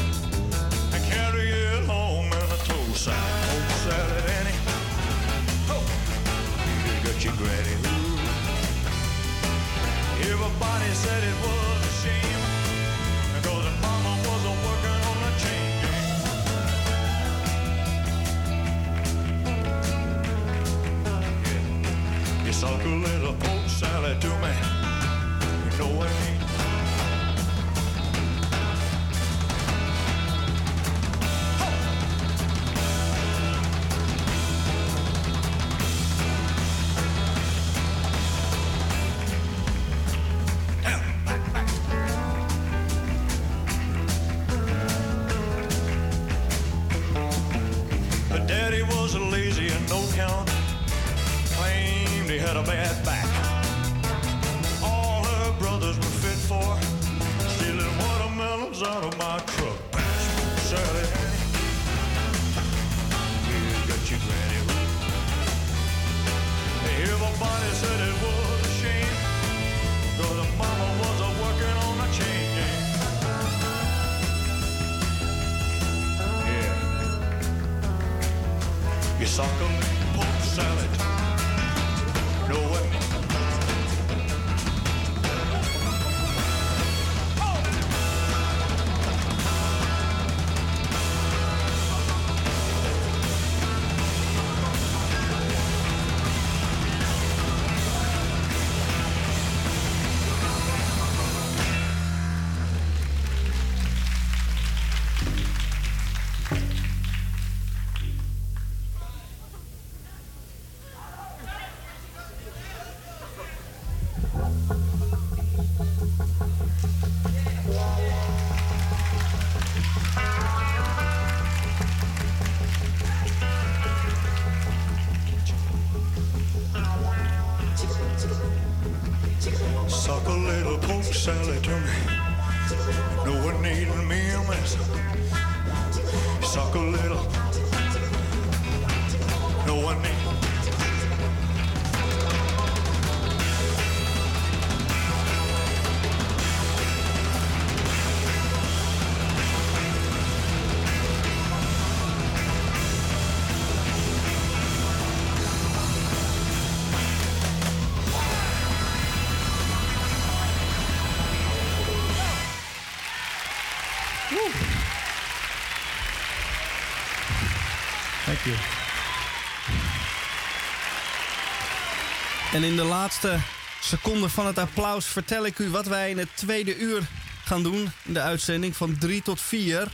En 172.56 172.64
in 172.64 172.76
de 172.76 172.84
laatste 172.84 173.38
seconde 173.80 174.28
van 174.28 174.46
het 174.46 174.58
applaus 174.58 175.06
vertel 175.06 175.46
ik 175.46 175.58
u 175.58 175.70
wat 175.70 175.86
wij 175.86 176.10
in 176.10 176.18
het 176.18 176.28
tweede 176.34 176.76
uur 176.76 177.02
gaan 177.44 177.62
doen. 177.62 177.90
In 178.04 178.12
de 178.12 178.20
uitzending 178.20 178.76
van 178.76 178.98
3 178.98 179.22
tot 179.22 179.40
4. 179.40 179.88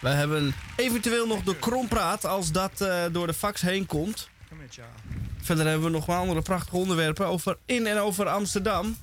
We 0.00 0.08
hebben 0.08 0.54
eventueel 0.76 1.26
nog 1.26 1.42
de 1.42 1.56
krompraat 1.56 2.26
als 2.26 2.52
dat 2.52 2.80
eh, 2.80 3.02
door 3.12 3.26
de 3.26 3.34
fax 3.34 3.60
heen 3.60 3.86
komt. 3.86 4.28
Verder 5.42 5.66
hebben 5.66 5.84
we 5.84 5.92
nog 5.92 6.06
wel 6.06 6.16
andere 6.16 6.42
prachtige 6.42 6.76
onderwerpen 6.76 7.26
over 7.26 7.56
in 7.66 7.86
en 7.86 7.98
over 7.98 8.28
Amsterdam. 8.28 8.96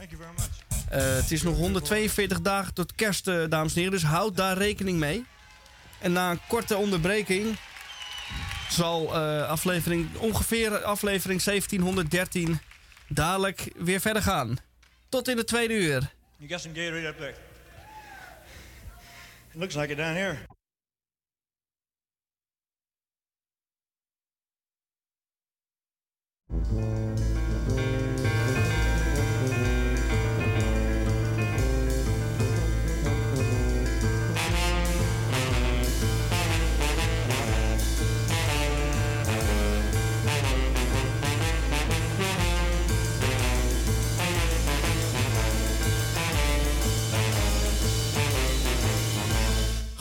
Eh, 0.89 1.01
het 1.01 1.31
is 1.31 1.41
nog 1.41 1.57
142 1.57 2.41
dagen 2.41 2.73
tot 2.73 2.95
kerst, 2.95 3.27
eh, 3.27 3.43
dames 3.49 3.73
en 3.73 3.77
heren, 3.77 3.99
dus 3.99 4.03
houd 4.09 4.35
daar 4.35 4.57
rekening 4.57 4.99
mee. 4.99 5.25
En 5.99 6.11
na 6.11 6.31
een 6.31 6.41
korte 6.47 6.77
onderbreking 6.77 7.57
zal 8.71 9.15
eh, 9.15 9.49
aflevering, 9.49 10.17
ongeveer 10.17 10.83
aflevering 10.83 11.41
1713 11.43 12.59
dadelijk 13.07 13.71
weer 13.75 13.99
verder 13.99 14.21
gaan. 14.21 14.57
Tot 15.09 15.27
in 15.27 15.35
de 15.35 15.43
tweede 15.43 15.73
uur. 15.73 16.13
It 19.53 19.59
looks 19.59 19.75
like 19.75 19.91
it 19.91 19.97
down 19.97 20.15
here. 20.15 20.37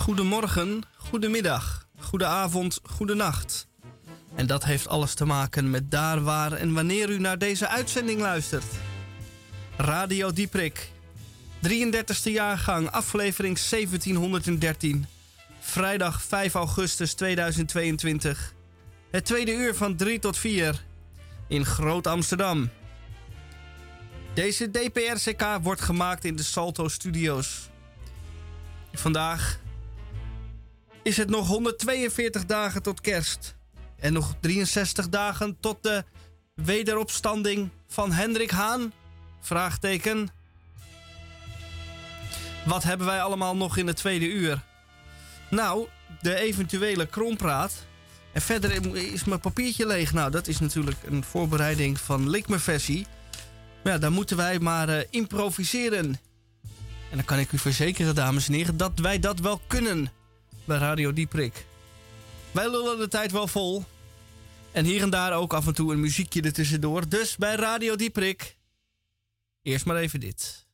Goedemorgen, 0.09 0.83
goedemiddag, 0.97 1.87
goedenavond, 1.99 2.81
goedenacht. 2.83 3.69
En 4.35 4.47
dat 4.47 4.65
heeft 4.65 4.89
alles 4.89 5.15
te 5.15 5.25
maken 5.25 5.71
met 5.71 5.91
daar, 5.91 6.23
waar 6.23 6.53
en 6.53 6.75
wanneer 6.75 7.11
u 7.11 7.19
naar 7.19 7.39
deze 7.39 7.69
uitzending 7.69 8.21
luistert. 8.21 8.65
Radio 9.77 10.33
Dieprik. 10.33 10.91
33e 11.69 12.23
jaargang, 12.23 12.91
aflevering 12.91 13.59
1713. 13.59 15.07
Vrijdag 15.61 16.23
5 16.23 16.55
augustus 16.55 17.15
2022. 17.15 18.55
Het 19.11 19.25
tweede 19.25 19.53
uur 19.53 19.75
van 19.75 19.97
3 19.97 20.19
tot 20.19 20.37
4 20.37 20.85
in 21.49 21.65
Groot 21.65 22.07
Amsterdam. 22.07 22.71
Deze 24.35 24.71
DPRCK 24.71 25.59
wordt 25.63 25.81
gemaakt 25.81 26.25
in 26.25 26.37
de 26.37 26.43
Salto 26.43 26.89
Studios. 26.89 27.69
Vandaag 28.93 29.59
is 31.09 31.17
het 31.17 31.31
nog 31.31 31.47
142 31.47 32.47
dagen 32.47 32.83
tot 32.83 33.01
kerst. 33.01 33.57
En 33.97 34.13
nog 34.13 34.35
63 34.41 35.09
dagen 35.09 35.57
tot 35.61 35.83
de 35.83 36.05
wederopstanding 36.55 37.71
van 37.87 38.13
Hendrik 38.13 38.51
Haan? 38.51 38.93
Vraagteken. 39.41 40.29
Wat 42.65 42.83
hebben 42.83 43.07
wij 43.07 43.23
allemaal 43.23 43.57
nog 43.57 43.77
in 43.77 43.87
het 43.87 43.97
tweede 43.97 44.27
uur? 44.27 44.63
Nou, 45.51 45.87
de 46.21 46.35
eventuele 46.35 47.07
krompraat. 47.07 47.73
En 48.33 48.41
verder 48.41 48.97
is 49.13 49.25
mijn 49.25 49.41
papiertje 49.41 49.87
leeg. 49.87 50.13
Nou, 50.13 50.31
dat 50.31 50.47
is 50.47 50.59
natuurlijk 50.59 50.99
een 51.07 51.25
voorbereiding 51.25 52.01
van 52.01 52.31
Likme-versie. 52.31 53.07
Maar 53.85 53.93
ja, 53.93 53.99
dan 53.99 54.13
moeten 54.13 54.37
wij 54.37 54.59
maar 54.59 54.89
eh, 54.89 55.07
improviseren. 55.11 56.21
En 57.11 57.17
dan 57.17 57.25
kan 57.25 57.39
ik 57.39 57.53
u 57.53 57.59
verzekeren, 57.59 58.15
dames 58.15 58.49
en 58.49 58.55
heren, 58.55 58.77
dat 58.77 58.99
wij 58.99 59.19
dat 59.19 59.39
wel 59.39 59.61
kunnen 59.67 60.18
bij 60.69 60.79
Radio 60.79 61.13
Dieprik. 61.13 61.67
Wij 62.53 62.71
lullen 62.71 62.99
de 62.99 63.09
tijd 63.09 63.33
wel 63.33 63.47
vol. 63.47 63.85
En 64.73 64.85
hier 64.85 65.03
en 65.03 65.11
daar 65.11 65.33
ook 65.33 65.53
af 65.53 65.67
en 65.67 65.75
toe 65.75 65.93
een 65.93 66.01
muziekje 66.01 66.43
ertussendoor. 66.43 67.09
Dus 67.09 67.37
bij 67.37 67.55
Radio 67.55 67.97
Dieprik. 67.97 68.57
Eerst 69.63 69.85
maar 69.85 69.97
even 69.97 70.21
dit. 70.21 70.67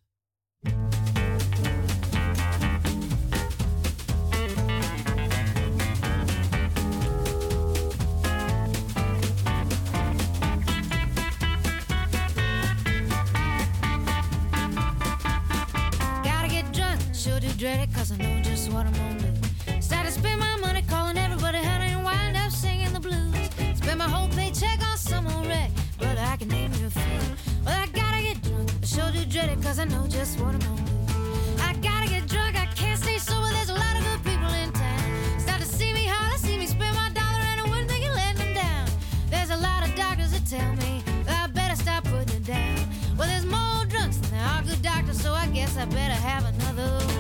I 26.35 26.37
can 26.37 26.49
name 26.49 26.72
you 26.80 26.87
a 26.89 26.91
few. 26.91 27.37
Well, 27.64 27.80
I 27.80 27.87
gotta 27.87 28.20
get 28.20 28.43
drunk, 28.43 28.68
I 28.82 28.87
sure 28.87 29.12
do 29.12 29.24
dread 29.24 29.51
it, 29.51 29.62
cause 29.62 29.78
I 29.78 29.85
know 29.85 30.05
just 30.09 30.41
what 30.41 30.53
I'm 30.53 30.59
gonna 30.59 30.82
do. 30.82 31.62
I 31.62 31.74
gotta 31.74 32.09
get 32.09 32.26
drunk, 32.26 32.57
I 32.61 32.66
can't 32.74 32.99
stay 32.99 33.18
sober, 33.18 33.47
there's 33.51 33.68
a 33.68 33.74
lot 33.74 33.95
of 33.97 34.03
good 34.03 34.32
people 34.32 34.53
in 34.53 34.72
town. 34.72 35.39
Start 35.39 35.61
to 35.61 35.66
see 35.68 35.93
me 35.93 36.07
holler, 36.07 36.37
see 36.39 36.59
me 36.59 36.66
spend 36.66 36.97
my 36.97 37.09
dollar, 37.11 37.45
and 37.53 37.61
I 37.61 37.64
wouldn't 37.70 37.89
think 37.89 38.05
of 38.09 38.16
letting 38.16 38.39
them 38.47 38.55
down. 38.55 38.89
There's 39.30 39.51
a 39.51 39.57
lot 39.59 39.87
of 39.87 39.95
doctors 39.95 40.32
that 40.32 40.45
tell 40.45 40.74
me 40.74 41.05
that 41.24 41.45
I 41.45 41.53
better 41.53 41.76
stop 41.76 42.03
putting 42.03 42.35
it 42.35 42.45
down. 42.45 42.80
Well, 43.16 43.28
there's 43.28 43.47
more 43.47 43.87
drunks 43.87 44.16
than 44.16 44.32
there 44.32 44.45
are 44.45 44.62
good 44.64 44.82
doctors, 44.82 45.20
so 45.20 45.35
I 45.35 45.47
guess 45.47 45.76
I 45.76 45.85
better 45.85 46.18
have 46.18 46.47
another 46.53 47.13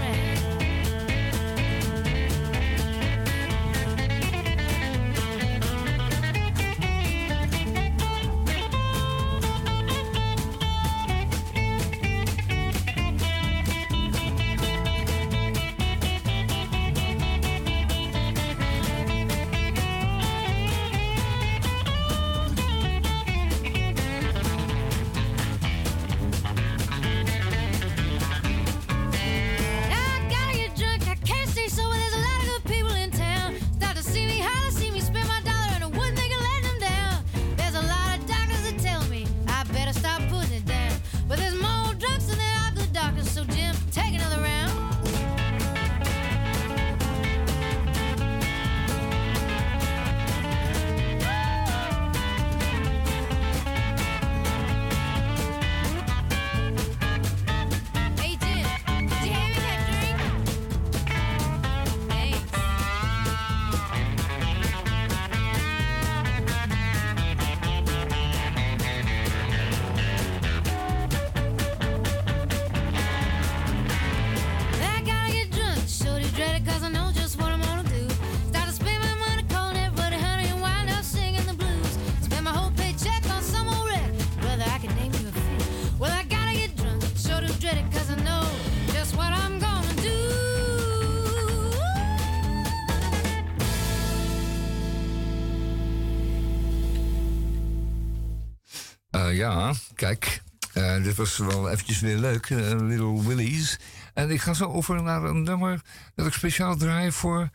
kijk. 99.94 100.42
eh, 100.72 101.02
dit 101.02 101.16
was 101.16 101.36
wel 101.36 101.70
eventjes 101.70 102.00
weer 102.00 102.18
leuk. 102.18 102.50
eh, 102.50 102.58
Little 102.80 103.22
Willies. 103.26 103.78
En 104.14 104.30
ik 104.30 104.40
ga 104.40 104.54
zo 104.54 104.64
over 104.64 105.02
naar 105.02 105.22
een 105.24 105.42
nummer 105.42 105.80
dat 106.14 106.26
ik 106.26 106.32
speciaal 106.32 106.76
draai 106.76 107.12
voor, 107.12 107.50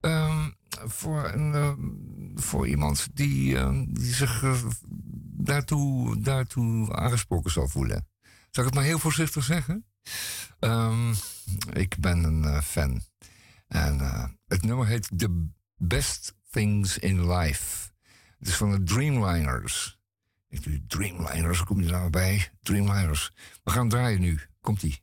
ehm, 0.00 0.50
voor, 0.84 1.24
eh, 1.24 1.72
voor 2.34 2.68
iemand 2.68 3.08
die, 3.14 3.56
ehm, 3.58 3.84
die 3.88 4.14
zich 4.14 4.44
daartoe, 5.36 6.20
daartoe 6.22 6.92
aangesproken 6.96 7.50
zal 7.50 7.68
voelen. 7.68 8.08
Zal 8.50 8.62
ik 8.64 8.68
het 8.70 8.74
maar 8.74 8.84
heel 8.88 8.98
voorzichtig 8.98 9.44
zeggen? 9.44 9.84
Ehm, 10.58 11.14
ik 11.72 11.96
ben 11.98 12.24
een 12.24 12.62
fan. 12.62 13.02
En 13.68 13.98
het 14.46 14.62
nummer 14.62 14.86
heet 14.86 15.08
The 15.16 15.46
Best 15.76 16.34
Things 16.50 16.98
in 16.98 17.32
Life. 17.32 17.90
Het 18.38 18.48
is 18.48 18.54
van 18.56 18.70
de 18.70 18.82
Dreamliners. 18.82 19.98
Dreamliners, 20.86 21.62
kom 21.64 21.80
je 21.80 21.90
nou 21.90 22.10
bij? 22.10 22.48
Dreamliners. 22.62 23.32
We 23.64 23.70
gaan 23.70 23.88
draaien 23.88 24.20
nu. 24.20 24.40
Komt-ie. 24.60 25.02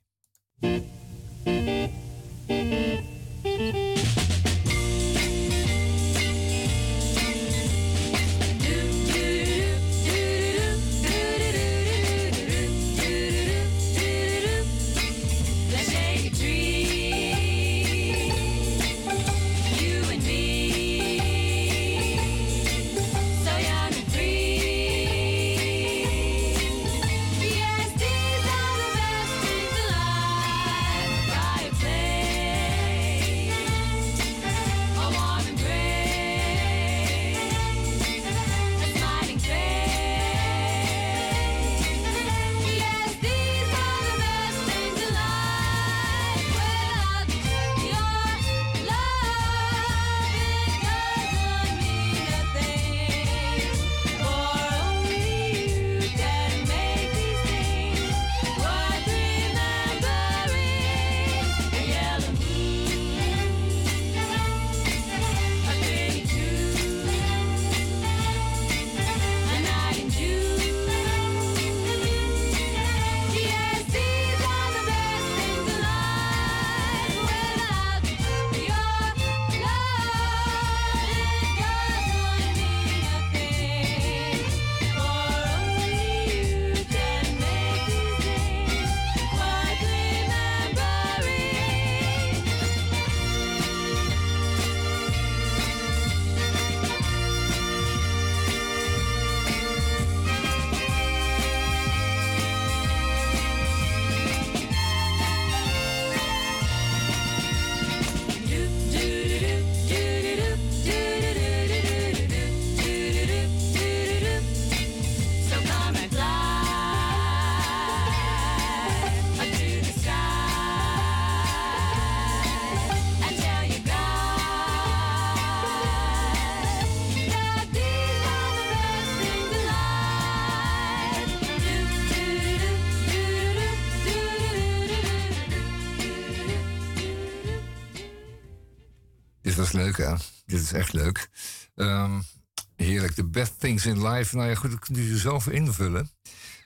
Heerlijk. 143.01 143.19
The 143.19 143.39
best 143.39 143.59
things 143.59 143.85
in 143.85 144.07
life. 144.07 144.35
Nou 144.35 144.49
ja, 144.49 144.55
goed, 144.55 144.71
dat 144.71 144.79
kunt 144.79 144.97
u 144.97 145.17
zelf 145.17 145.47
invullen. 145.47 146.09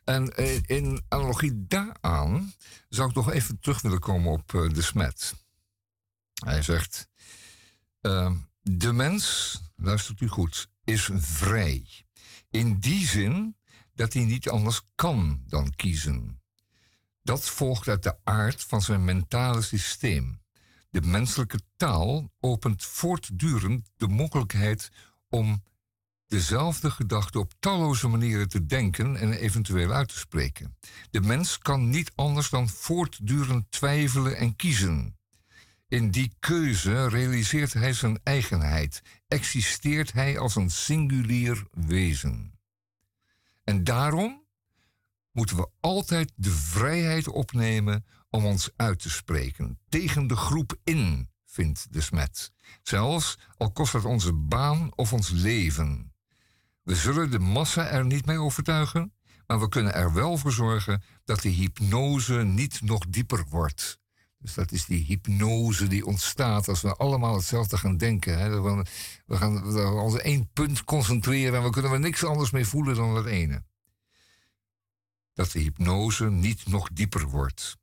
En 0.04 0.36
eh, 0.36 0.60
in 0.66 1.04
analogie 1.08 1.66
daaraan 1.68 2.54
zou 2.90 3.10
ik 3.10 3.16
nog 3.16 3.32
even 3.32 3.60
terug 3.60 3.82
willen 3.82 4.00
komen 4.00 4.32
op 4.32 4.54
eh, 4.54 4.70
de 4.70 4.82
smet. 4.82 5.36
Hij 6.44 6.62
zegt: 6.62 7.08
ehm, 8.02 8.36
De 8.62 8.94
mens, 8.94 9.56
luistert 9.76 10.22
u 10.22 10.28
goed, 10.28 10.70
is 10.84 11.10
vrij. 11.14 11.86
In 12.50 12.80
die 12.80 13.08
zin 13.08 13.56
dat 13.94 14.14
hij 14.14 14.24
niet 14.24 14.50
anders 14.50 14.82
kan 14.96 15.44
dan 15.48 15.76
kiezen. 15.76 16.42
Dat 17.24 17.50
volgt 17.50 17.88
uit 17.88 18.04
de 18.04 18.18
aard 18.24 18.64
van 18.64 18.82
zijn 18.82 19.06
mentale 19.06 19.62
systeem. 19.62 20.42
De 20.90 21.02
menselijke 21.02 21.60
taal 21.76 22.32
opent 22.40 22.84
voortdurend 22.84 23.90
de 23.96 24.08
mogelijkheid 24.08 24.92
om 25.30 25.64
dezelfde 26.28 26.92
gedachte 26.92 27.40
op 27.40 27.54
talloze 27.60 28.08
manieren 28.08 28.50
te 28.50 28.66
denken 28.66 29.16
en 29.16 29.34
eventueel 29.34 29.92
uit 29.92 30.08
te 30.08 30.18
spreken. 30.18 30.78
De 31.12 31.22
mens 31.22 31.58
kan 31.58 31.90
niet 31.90 32.12
anders 32.16 32.50
dan 32.50 32.70
voortdurend 32.70 33.72
twijfelen 33.72 34.38
en 34.38 34.56
kiezen. 34.56 35.18
In 35.88 36.12
die 36.12 36.36
keuze 36.40 37.08
realiseert 37.08 37.74
hij 37.74 37.94
zijn 37.94 38.20
eigenheid, 38.24 39.02
existeert 39.28 40.12
hij 40.12 40.40
als 40.40 40.56
een 40.56 40.70
singulier 40.70 41.68
wezen. 41.72 42.60
En 43.64 43.84
daarom 43.84 44.44
moeten 45.32 45.56
we 45.56 45.70
altijd 45.80 46.32
de 46.36 46.52
vrijheid 46.52 47.28
opnemen 47.28 48.06
om 48.30 48.46
ons 48.46 48.70
uit 48.76 49.00
te 49.00 49.10
spreken. 49.10 49.80
Tegen 49.90 50.28
de 50.28 50.36
groep 50.36 50.78
in, 50.84 51.30
vindt 51.46 51.94
de 51.94 52.02
smet. 52.02 52.52
Zelfs 52.84 53.38
al 53.58 53.72
kost 53.72 53.94
het 53.94 54.06
onze 54.06 54.34
baan 54.34 54.92
of 54.96 55.14
ons 55.14 55.30
leven. 55.30 56.15
We 56.86 56.96
zullen 56.96 57.32
de 57.32 57.40
massa 57.40 57.88
er 57.88 58.06
niet 58.06 58.26
mee 58.26 58.40
overtuigen, 58.40 59.14
maar 59.48 59.60
we 59.60 59.70
kunnen 59.70 59.94
er 59.94 60.14
wel 60.14 60.38
voor 60.38 60.52
zorgen 60.52 61.04
dat 61.24 61.42
de 61.42 61.50
hypnose 61.50 62.34
niet 62.34 62.82
nog 62.82 63.06
dieper 63.10 63.46
wordt. 63.50 64.00
Dus 64.38 64.54
dat 64.54 64.72
is 64.72 64.86
die 64.86 65.06
hypnose 65.06 65.88
die 65.88 66.06
ontstaat 66.06 66.68
als 66.68 66.82
we 66.82 66.96
allemaal 66.96 67.36
hetzelfde 67.36 67.78
gaan 67.78 67.98
denken. 67.98 68.40
Hè. 68.40 68.62
We, 68.62 68.70
gaan 68.70 68.84
we 69.26 69.36
gaan 69.38 70.00
ons 70.00 70.18
één 70.18 70.50
punt 70.54 70.84
concentreren 70.84 71.58
en 71.58 71.64
we 71.64 71.70
kunnen 71.70 71.92
er 71.92 72.00
niks 72.00 72.24
anders 72.24 72.52
mee 72.52 72.66
voelen 72.66 72.96
dan 72.96 73.14
dat 73.14 73.26
ene. 73.26 73.64
Dat 75.34 75.52
de 75.52 75.60
hypnose 75.60 76.30
niet 76.30 76.68
nog 76.68 76.90
dieper 76.94 77.30
wordt. 77.30 77.78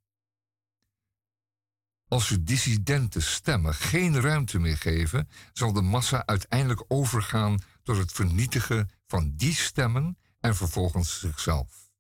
Als 2.09 2.29
we 2.29 2.43
dissidente 2.43 3.21
stemmen 3.21 3.75
geen 3.75 4.21
ruimte 4.21 4.59
meer 4.59 4.77
geven, 4.77 5.29
zal 5.53 5.73
de 5.73 5.83
massa 5.83 6.27
uiteindelijk 6.27 6.85
overgaan 6.89 7.61
tot 7.83 7.97
het 7.97 8.13
vernietigen 8.13 8.91
van 9.07 9.33
die 9.37 9.55
stemmen 9.55 10.19
en 10.41 10.57
vervolgens 10.57 11.21
zichzelf. 11.21 11.91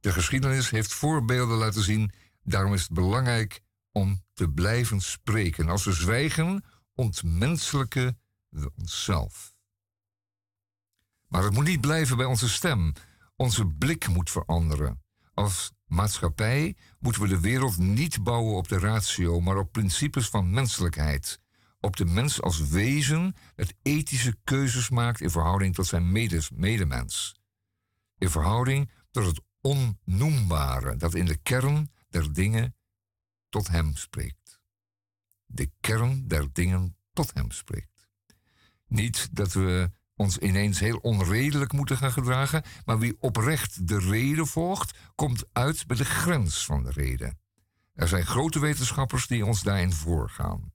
De 0.00 0.12
geschiedenis 0.12 0.70
heeft 0.70 0.92
voorbeelden 0.92 1.56
laten 1.56 1.82
zien, 1.82 2.12
daarom 2.42 2.74
is 2.74 2.82
het 2.82 2.92
belangrijk 2.92 3.60
om 3.92 4.22
te 4.32 4.48
blijven 4.48 5.00
spreken. 5.00 5.68
Als 5.68 5.84
we 5.84 5.92
zwijgen, 5.92 6.64
ontmenselijken 6.94 8.20
we 8.48 8.70
onszelf. 8.76 9.54
Maar 11.26 11.42
het 11.42 11.52
moet 11.52 11.64
niet 11.64 11.80
blijven 11.80 12.16
bij 12.16 12.26
onze 12.26 12.48
stem. 12.48 12.92
Onze 13.36 13.66
blik 13.66 14.08
moet 14.08 14.30
veranderen. 14.30 15.02
Als 15.34 15.72
maatschappij 15.86 16.76
moeten 16.98 17.22
we 17.22 17.28
de 17.28 17.40
wereld 17.40 17.76
niet 17.76 18.22
bouwen 18.22 18.56
op 18.56 18.68
de 18.68 18.78
ratio, 18.78 19.40
maar 19.40 19.56
op 19.56 19.72
principes 19.72 20.28
van 20.28 20.50
menselijkheid. 20.50 21.40
Op 21.80 21.96
de 21.96 22.04
mens 22.04 22.42
als 22.42 22.68
wezen 22.68 23.34
dat 23.54 23.74
ethische 23.82 24.36
keuzes 24.44 24.90
maakt 24.90 25.20
in 25.20 25.30
verhouding 25.30 25.74
tot 25.74 25.86
zijn 25.86 26.12
medemens. 26.50 27.34
In 28.18 28.30
verhouding 28.30 28.90
tot 29.10 29.26
het 29.26 29.40
onnoembare 29.60 30.96
dat 30.96 31.14
in 31.14 31.24
de 31.26 31.36
kern 31.36 31.90
der 32.08 32.32
dingen 32.32 32.76
tot 33.48 33.68
hem 33.68 33.96
spreekt. 33.96 34.60
De 35.46 35.70
kern 35.80 36.28
der 36.28 36.52
dingen 36.52 36.96
tot 37.12 37.34
hem 37.34 37.50
spreekt. 37.50 38.08
Niet 38.86 39.28
dat 39.32 39.52
we 39.52 39.90
ons 40.14 40.38
ineens 40.38 40.78
heel 40.78 40.96
onredelijk 40.96 41.72
moeten 41.72 41.96
gaan 41.96 42.12
gedragen, 42.12 42.64
maar 42.84 42.98
wie 42.98 43.16
oprecht 43.20 43.88
de 43.88 43.98
reden 43.98 44.46
volgt, 44.46 44.98
komt 45.14 45.44
uit 45.52 45.86
bij 45.86 45.96
de 45.96 46.04
grens 46.04 46.64
van 46.64 46.82
de 46.82 46.90
reden. 46.90 47.38
Er 47.92 48.08
zijn 48.08 48.26
grote 48.26 48.58
wetenschappers 48.58 49.26
die 49.26 49.46
ons 49.46 49.62
daarin 49.62 49.92
voorgaan. 49.92 50.72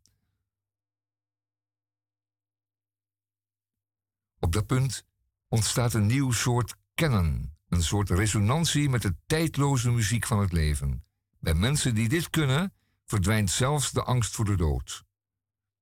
Op 4.46 4.52
dat 4.52 4.66
punt 4.66 5.04
ontstaat 5.48 5.94
een 5.94 6.06
nieuw 6.06 6.32
soort 6.32 6.76
kennen, 6.94 7.58
een 7.68 7.84
soort 7.84 8.10
resonantie 8.10 8.90
met 8.90 9.02
de 9.02 9.16
tijdloze 9.26 9.92
muziek 9.92 10.26
van 10.26 10.40
het 10.40 10.52
leven. 10.52 11.04
Bij 11.40 11.54
mensen 11.54 11.96
die 11.96 12.10
dit 12.10 12.30
kunnen, 12.30 12.74
verdwijnt 13.06 13.50
zelfs 13.50 13.92
de 13.92 14.04
angst 14.04 14.36
voor 14.36 14.46
de 14.46 14.56
dood. 14.56 15.04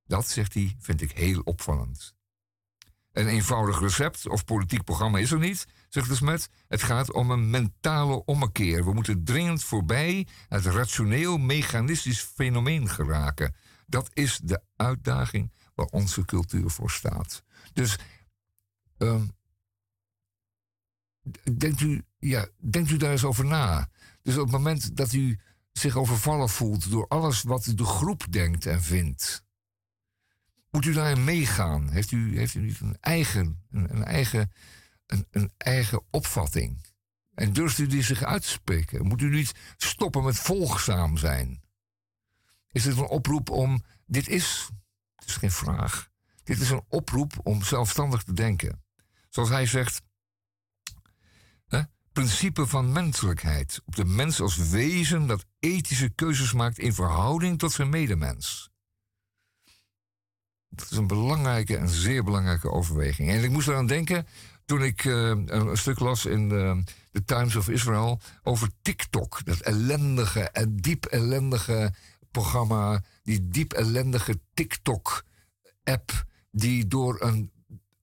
Dat, 0.05 0.27
zegt 0.27 0.53
hij, 0.53 0.75
vind 0.79 1.01
ik 1.01 1.11
heel 1.11 1.41
opvallend. 1.41 2.15
Een 3.11 3.27
eenvoudig 3.27 3.79
recept 3.79 4.27
of 4.27 4.45
politiek 4.45 4.83
programma 4.83 5.17
is 5.17 5.31
er 5.31 5.39
niet, 5.39 5.65
zegt 5.89 6.09
de 6.09 6.15
Smet. 6.15 6.49
Het 6.67 6.83
gaat 6.83 7.13
om 7.13 7.31
een 7.31 7.49
mentale 7.49 8.25
ommekeer. 8.25 8.85
We 8.85 8.93
moeten 8.93 9.23
dringend 9.23 9.63
voorbij 9.63 10.27
het 10.47 10.65
rationeel 10.65 11.37
mechanistisch 11.37 12.21
fenomeen 12.21 12.89
geraken. 12.89 13.55
Dat 13.87 14.09
is 14.13 14.39
de 14.43 14.61
uitdaging 14.75 15.51
waar 15.75 15.85
onze 15.85 16.25
cultuur 16.25 16.69
voor 16.69 16.91
staat. 16.91 17.43
Dus 17.73 17.97
ehm, 18.97 19.25
denkt, 21.57 21.81
u, 21.81 22.03
ja, 22.19 22.47
denkt 22.57 22.89
u 22.89 22.97
daar 22.97 23.11
eens 23.11 23.23
over 23.23 23.45
na. 23.45 23.89
Dus 24.21 24.37
op 24.37 24.43
het 24.43 24.51
moment 24.51 24.95
dat 24.97 25.13
u 25.13 25.39
zich 25.71 25.95
overvallen 25.95 26.49
voelt 26.49 26.89
door 26.89 27.07
alles 27.07 27.41
wat 27.41 27.71
de 27.75 27.85
groep 27.85 28.25
denkt 28.29 28.65
en 28.65 28.83
vindt. 28.83 29.43
Moet 30.69 30.85
u 30.85 30.93
daarin 30.93 31.23
meegaan? 31.23 31.89
Heeft 31.89 32.11
u, 32.11 32.37
heeft 32.37 32.53
u 32.53 32.59
niet 32.59 32.79
een 32.79 32.97
eigen, 32.99 33.63
een, 33.71 34.03
eigen, 34.03 34.51
een, 35.05 35.27
een 35.31 35.51
eigen 35.57 36.03
opvatting? 36.09 36.85
En 37.33 37.53
durft 37.53 37.77
u 37.77 37.87
die 37.87 38.03
zich 38.03 38.23
uit 38.23 38.41
te 38.41 38.49
spreken? 38.49 39.07
Moet 39.07 39.21
u 39.21 39.29
niet 39.29 39.51
stoppen 39.77 40.23
met 40.23 40.35
volgzaam 40.35 41.17
zijn? 41.17 41.61
Is 42.71 42.85
het 42.85 42.97
een 42.97 43.07
oproep 43.07 43.49
om. 43.49 43.83
Dit 44.05 44.27
is. 44.27 44.69
Het 45.15 45.27
is 45.27 45.35
geen 45.35 45.51
vraag. 45.51 46.09
Dit 46.43 46.59
is 46.59 46.69
een 46.69 46.83
oproep 46.87 47.33
om 47.43 47.63
zelfstandig 47.63 48.23
te 48.23 48.33
denken. 48.33 48.82
Zoals 49.33 49.49
hij 49.49 49.65
zegt. 49.65 50.01
Hè, 51.67 51.81
principe 52.11 52.67
van 52.67 52.91
menselijkheid. 52.91 53.81
Op 53.85 53.95
de 53.95 54.05
mens 54.05 54.41
als 54.41 54.57
wezen 54.57 55.27
dat 55.27 55.45
ethische 55.59 56.09
keuzes 56.09 56.53
maakt 56.53 56.77
in 56.77 56.93
verhouding 56.93 57.59
tot 57.59 57.71
zijn 57.71 57.89
medemens. 57.89 58.69
Dat 60.69 60.91
is 60.91 60.97
een 60.97 61.07
belangrijke 61.07 61.77
en 61.77 61.89
zeer 61.89 62.23
belangrijke 62.23 62.71
overweging. 62.71 63.29
En 63.29 63.43
ik 63.43 63.49
moest 63.49 63.67
eraan 63.67 63.87
denken 63.87 64.27
toen 64.65 64.83
ik 64.83 65.05
eh, 65.05 65.29
een, 65.45 65.77
stuk 65.77 65.99
las 65.99 66.25
in 66.25 66.49
de, 66.49 66.83
The 67.11 67.23
Times 67.23 67.55
of 67.55 67.69
Israel 67.69 68.19
over 68.43 68.69
TikTok. 68.81 69.45
Dat 69.45 69.59
ellendige 69.59 70.49
en 70.49 70.75
diep 70.75 71.05
ellendige 71.05 71.93
programma, 72.31 73.03
die 73.23 73.47
diep 73.47 73.73
ellendige 73.73 74.39
TikTok-app, 74.53 76.25
die 76.51 76.87
door 76.87 77.21
een, 77.21 77.52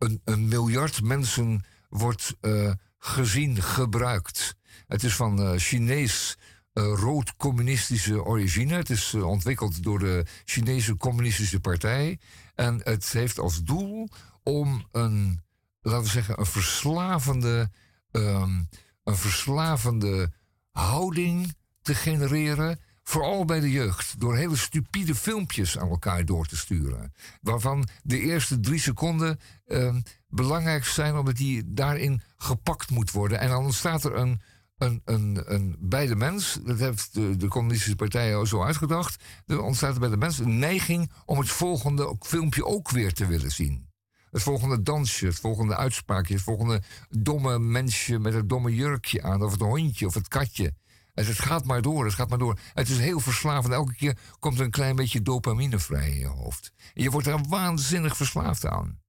een, 0.00 0.48
miljard 0.48 1.02
mensen 1.02 1.64
wordt 1.88 2.36
eh, 2.40 2.72
gezien, 2.98 3.62
gebruikt. 3.62 4.56
Het 4.86 5.02
is 5.02 5.16
van 5.16 5.42
eh, 5.42 5.52
Chinees 5.56 6.36
eh, 6.72 6.84
rood-communistische 6.84 8.24
origine. 8.24 8.74
Het 8.74 8.90
is 8.90 9.14
ontwikkeld 9.14 9.82
door 9.82 9.98
de 9.98 10.24
Chinese 10.44 10.96
Communistische 10.96 11.60
Partij. 11.60 12.18
En 12.54 12.80
het 12.84 13.12
heeft 13.12 13.38
als 13.38 13.62
doel 13.62 14.08
om 14.42 14.86
een, 14.92 15.42
laten 15.80 16.02
we 16.02 16.08
zeggen, 16.08 16.38
een 16.38 16.46
verslavende, 16.46 17.70
ehm, 18.10 18.62
een 19.04 19.16
verslavende 19.16 20.32
houding 20.70 21.54
te 21.82 21.94
genereren. 21.94 22.80
Vooral 23.10 23.44
bij 23.44 23.60
de 23.60 23.70
jeugd, 23.70 24.20
door 24.20 24.36
hele 24.36 24.56
stupide 24.56 25.14
filmpjes 25.14 25.78
aan 25.78 25.88
elkaar 25.88 26.24
door 26.24 26.46
te 26.46 26.56
sturen. 26.56 27.12
Waarvan 27.40 27.88
de 28.02 28.20
eerste 28.20 28.60
drie 28.60 28.78
seconden 28.78 29.40
ehm, 29.66 30.00
belangrijk 30.28 30.84
zijn, 30.84 31.16
omdat 31.16 31.36
die 31.36 31.62
daarin 31.66 32.22
gepakt 32.36 32.90
moet 32.90 33.10
worden. 33.10 33.38
En 33.38 33.48
dan 33.48 33.64
ontstaat 33.64 34.04
er 34.04 34.16
een, 34.16 34.40
een, 34.78 35.02
een, 35.04 35.42
een, 35.54 35.76
bij 35.78 36.06
de 36.06 36.16
mens, 36.16 36.58
dat 36.64 36.78
heeft 36.78 37.14
de, 37.14 37.36
de 37.36 37.48
communistische 37.48 37.96
partij 37.96 38.36
al 38.36 38.46
zo 38.46 38.62
uitgedacht, 38.62 39.24
er 39.46 39.60
ontstaat 39.60 39.94
er 39.94 40.00
bij 40.00 40.08
de 40.08 40.16
mens 40.16 40.38
een 40.38 40.58
neiging 40.58 41.12
om 41.24 41.38
het 41.38 41.48
volgende 41.48 42.16
filmpje 42.20 42.66
ook 42.66 42.90
weer 42.90 43.12
te 43.12 43.26
willen 43.26 43.50
zien. 43.50 43.88
Het 44.30 44.42
volgende 44.42 44.82
dansje, 44.82 45.26
het 45.26 45.40
volgende 45.40 45.76
uitspraakje, 45.76 46.34
het 46.34 46.42
volgende 46.42 46.82
domme 47.08 47.58
mensje 47.58 48.18
met 48.18 48.34
het 48.34 48.48
domme 48.48 48.74
jurkje 48.74 49.22
aan, 49.22 49.42
of 49.42 49.52
het 49.52 49.60
hondje 49.60 50.06
of 50.06 50.14
het 50.14 50.28
katje. 50.28 50.74
Het 51.14 51.38
gaat 51.38 51.64
maar 51.64 51.82
door, 51.82 52.04
het 52.04 52.14
gaat 52.14 52.28
maar 52.28 52.38
door. 52.38 52.58
Het 52.74 52.88
is 52.88 52.98
heel 52.98 53.20
verslavend. 53.20 53.74
Elke 53.74 53.94
keer 53.94 54.18
komt 54.38 54.58
er 54.58 54.64
een 54.64 54.70
klein 54.70 54.96
beetje 54.96 55.22
dopamine 55.22 55.78
vrij 55.78 56.10
in 56.10 56.18
je 56.18 56.26
hoofd. 56.26 56.72
En 56.94 57.02
je 57.02 57.10
wordt 57.10 57.26
er 57.26 57.40
waanzinnig 57.48 58.16
verslaafd 58.16 58.66
aan. 58.66 59.00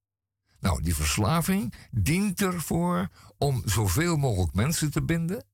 Nou, 0.59 0.81
die 0.81 0.95
verslaving 0.95 1.73
dient 1.91 2.41
ervoor 2.41 3.09
om 3.37 3.61
zoveel 3.65 4.17
mogelijk 4.17 4.53
mensen 4.53 4.91
te 4.91 5.03
binden 5.03 5.45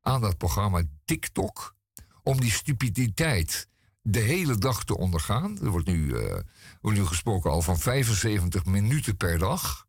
aan 0.00 0.20
dat 0.20 0.38
programma 0.38 0.82
TikTok. 1.04 1.74
Om 2.22 2.40
die 2.40 2.50
stupiditeit 2.50 3.68
de 4.02 4.20
hele 4.20 4.56
dag 4.56 4.84
te 4.84 4.98
ondergaan. 4.98 5.58
Er 5.62 5.70
wordt 5.70 5.86
nu, 5.86 6.16
eh, 6.16 7.06
gesproken 7.06 7.50
al 7.50 7.62
van 7.62 7.78
75 7.78 8.64
minuten 8.64 9.16
per 9.16 9.38
dag 9.38 9.86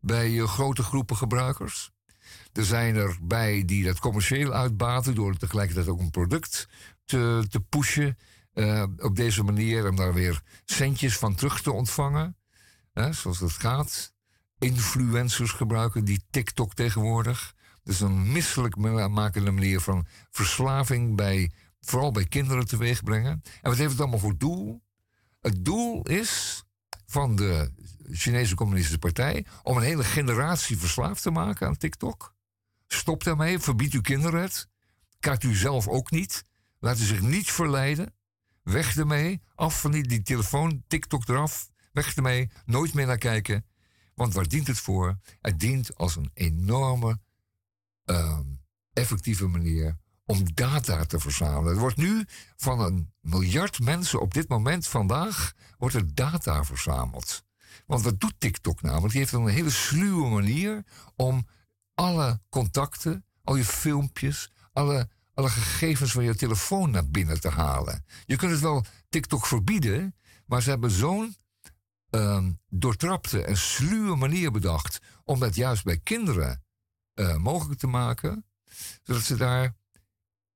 bij 0.00 0.40
eh, 0.40 0.48
grote 0.48 0.82
groepen 0.82 1.16
gebruikers. 1.16 1.90
Er 2.58 2.64
zijn 2.64 2.96
er 2.96 3.18
bij 3.22 3.64
die 3.64 3.84
dat 3.84 3.98
commercieel 3.98 4.52
uitbaten 4.52 5.14
door 5.14 5.36
tegelijkertijd 5.36 5.88
ook 5.88 6.00
een 6.00 6.10
product 6.10 6.68
te, 7.04 7.46
te 7.48 7.60
pushen. 7.60 8.18
eh, 8.52 8.84
op 8.98 9.16
deze 9.16 9.42
manier 9.42 9.88
om 9.88 9.96
daar 9.96 10.14
weer 10.14 10.42
centjes 10.64 11.18
van 11.18 11.34
terug 11.34 11.62
te 11.62 11.72
ontvangen. 11.72 12.36
Zoals 13.10 13.38
dat 13.38 13.52
gaat. 13.52 14.12
Influencers 14.58 15.50
gebruiken 15.50 16.04
die 16.04 16.24
TikTok 16.30 16.74
tegenwoordig. 16.74 17.54
Dus 17.82 18.00
een 18.00 18.32
misselijk 18.32 18.76
makende 18.76 19.50
manier 19.50 19.80
van 19.80 20.06
verslaving 20.30 21.16
bij, 21.16 21.50
vooral 21.80 22.12
bij 22.12 22.24
kinderen 22.24 22.66
teweeg 22.66 23.02
brengen. 23.02 23.42
En 23.62 23.70
wat 23.70 23.76
heeft 23.76 23.90
het 23.90 24.00
allemaal 24.00 24.18
voor 24.18 24.38
doel? 24.38 24.82
Het 25.40 25.64
doel 25.64 26.02
is 26.02 26.64
van 27.06 27.36
de 27.36 27.72
Chinese 28.10 28.54
Communistische 28.54 28.98
Partij 28.98 29.46
om 29.62 29.76
een 29.76 29.82
hele 29.82 30.04
generatie 30.04 30.78
verslaafd 30.78 31.22
te 31.22 31.30
maken 31.30 31.66
aan 31.66 31.76
TikTok. 31.76 32.36
Stop 32.88 33.24
daarmee, 33.24 33.58
verbied 33.58 33.92
uw 33.92 34.00
kinderen 34.00 34.40
het. 34.40 34.68
Kaart 35.18 35.42
u 35.42 35.54
zelf 35.54 35.88
ook 35.88 36.10
niet. 36.10 36.44
Laat 36.78 36.98
u 36.98 37.02
zich 37.02 37.20
niet 37.20 37.50
verleiden. 37.50 38.14
Weg 38.62 38.96
ermee, 38.96 39.40
af 39.54 39.80
van 39.80 39.90
die, 39.90 40.08
die 40.08 40.22
telefoon, 40.22 40.84
TikTok 40.86 41.28
eraf. 41.28 41.70
Weg 41.92 42.14
ermee, 42.14 42.50
nooit 42.64 42.94
meer 42.94 43.06
naar 43.06 43.18
kijken. 43.18 43.66
Want 44.14 44.34
waar 44.34 44.48
dient 44.48 44.66
het 44.66 44.78
voor? 44.78 45.18
Het 45.40 45.60
dient 45.60 45.96
als 45.96 46.16
een 46.16 46.30
enorme, 46.34 47.20
ehm, 48.04 48.44
effectieve 48.92 49.46
manier 49.46 49.98
om 50.24 50.54
data 50.54 51.04
te 51.04 51.18
verzamelen. 51.18 51.72
Er 51.72 51.80
wordt 51.80 51.96
nu 51.96 52.24
van 52.56 52.80
een 52.80 53.12
miljard 53.20 53.80
mensen 53.80 54.20
op 54.20 54.34
dit 54.34 54.48
moment, 54.48 54.86
vandaag, 54.86 55.52
wordt 55.78 55.94
er 55.94 56.14
data 56.14 56.64
verzameld. 56.64 57.44
Want 57.86 58.02
wat 58.02 58.20
doet 58.20 58.34
TikTok 58.38 58.82
namelijk? 58.82 59.12
Die 59.12 59.20
heeft 59.20 59.32
een 59.32 59.46
hele 59.46 59.70
sluwe 59.70 60.28
manier 60.28 60.84
om 61.16 61.46
alle 61.98 62.40
contacten, 62.48 63.24
al 63.44 63.56
je 63.56 63.64
filmpjes, 63.64 64.52
alle, 64.72 65.08
alle 65.34 65.48
gegevens 65.48 66.12
van 66.12 66.24
je 66.24 66.34
telefoon 66.34 66.90
naar 66.90 67.08
binnen 67.08 67.40
te 67.40 67.48
halen. 67.48 68.04
Je 68.26 68.36
kunt 68.36 68.50
het 68.50 68.60
wel 68.60 68.84
TikTok 69.08 69.46
verbieden, 69.46 70.14
maar 70.46 70.62
ze 70.62 70.70
hebben 70.70 70.90
zo'n 70.90 71.36
ehm, 72.10 72.52
doortrapte 72.68 73.44
en 73.44 73.56
sluwe 73.56 74.16
manier 74.16 74.50
bedacht 74.50 74.98
om 75.24 75.38
dat 75.38 75.54
juist 75.54 75.84
bij 75.84 75.98
kinderen 75.98 76.62
eh, 77.14 77.36
mogelijk 77.36 77.78
te 77.78 77.86
maken, 77.86 78.44
zodat 79.02 79.22
ze 79.22 79.36
daar 79.36 79.74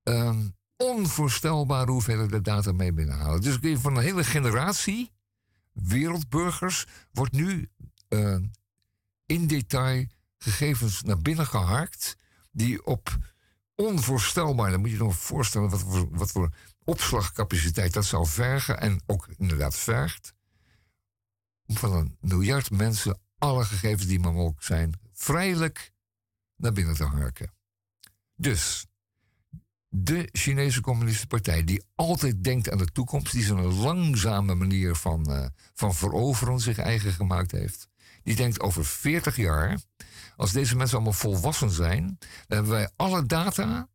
ehm, 0.02 0.48
onvoorstelbare 0.76 1.90
hoeveelheden 1.90 2.42
data 2.42 2.72
mee 2.72 2.92
binnenhalen. 2.92 3.40
Dus 3.40 3.80
van 3.80 3.96
een 3.96 4.02
hele 4.02 4.24
generatie 4.24 5.10
wereldburgers 5.72 6.86
wordt 7.12 7.32
nu 7.32 7.68
eh, 8.08 8.36
in 9.26 9.46
detail 9.46 10.06
gegevens 10.42 11.02
naar 11.02 11.18
binnen 11.18 11.46
geharkt 11.46 12.16
die 12.50 12.86
op 12.86 13.18
onvoorstelbaar, 13.74 14.70
dan 14.70 14.80
moet 14.80 14.90
je 14.90 14.96
je 14.96 15.02
nog 15.02 15.16
voorstellen 15.16 15.70
wat 15.70 15.80
voor, 15.80 16.08
wat 16.10 16.30
voor 16.30 16.50
opslagcapaciteit 16.84 17.92
dat 17.92 18.04
zou 18.04 18.26
vergen 18.26 18.80
en 18.80 19.02
ook 19.06 19.28
inderdaad 19.36 19.76
vergt, 19.76 20.34
om 21.66 21.76
van 21.76 21.92
een 21.92 22.16
miljard 22.20 22.70
mensen 22.70 23.20
alle 23.38 23.64
gegevens 23.64 24.06
die 24.06 24.20
maar 24.20 24.32
mogelijk 24.32 24.62
zijn, 24.62 25.00
vrijelijk 25.12 25.92
naar 26.56 26.72
binnen 26.72 26.94
te 26.94 27.04
harken. 27.04 27.52
Dus 28.36 28.86
de 29.88 30.28
Chinese 30.32 30.80
Communistische 30.80 31.26
Partij, 31.26 31.64
die 31.64 31.82
altijd 31.94 32.44
denkt 32.44 32.70
aan 32.70 32.78
de 32.78 32.92
toekomst, 32.92 33.32
die 33.32 33.42
zo'n 33.42 33.74
langzame 33.74 34.54
manier 34.54 34.94
van, 34.94 35.32
eh, 35.32 35.46
van 35.74 35.94
veroveren 35.94 36.60
zich 36.60 36.78
eigen 36.78 37.12
gemaakt 37.12 37.50
heeft, 37.50 37.88
die 38.22 38.36
denkt 38.36 38.60
over 38.60 38.84
40 38.84 39.36
jaar, 39.36 39.78
als 40.36 40.52
deze 40.52 40.76
mensen 40.76 40.96
allemaal 40.96 41.12
volwassen 41.12 41.70
zijn, 41.70 42.16
dan 42.18 42.58
hebben 42.58 42.72
wij 42.72 42.90
alle 42.96 43.26
data 43.26 43.88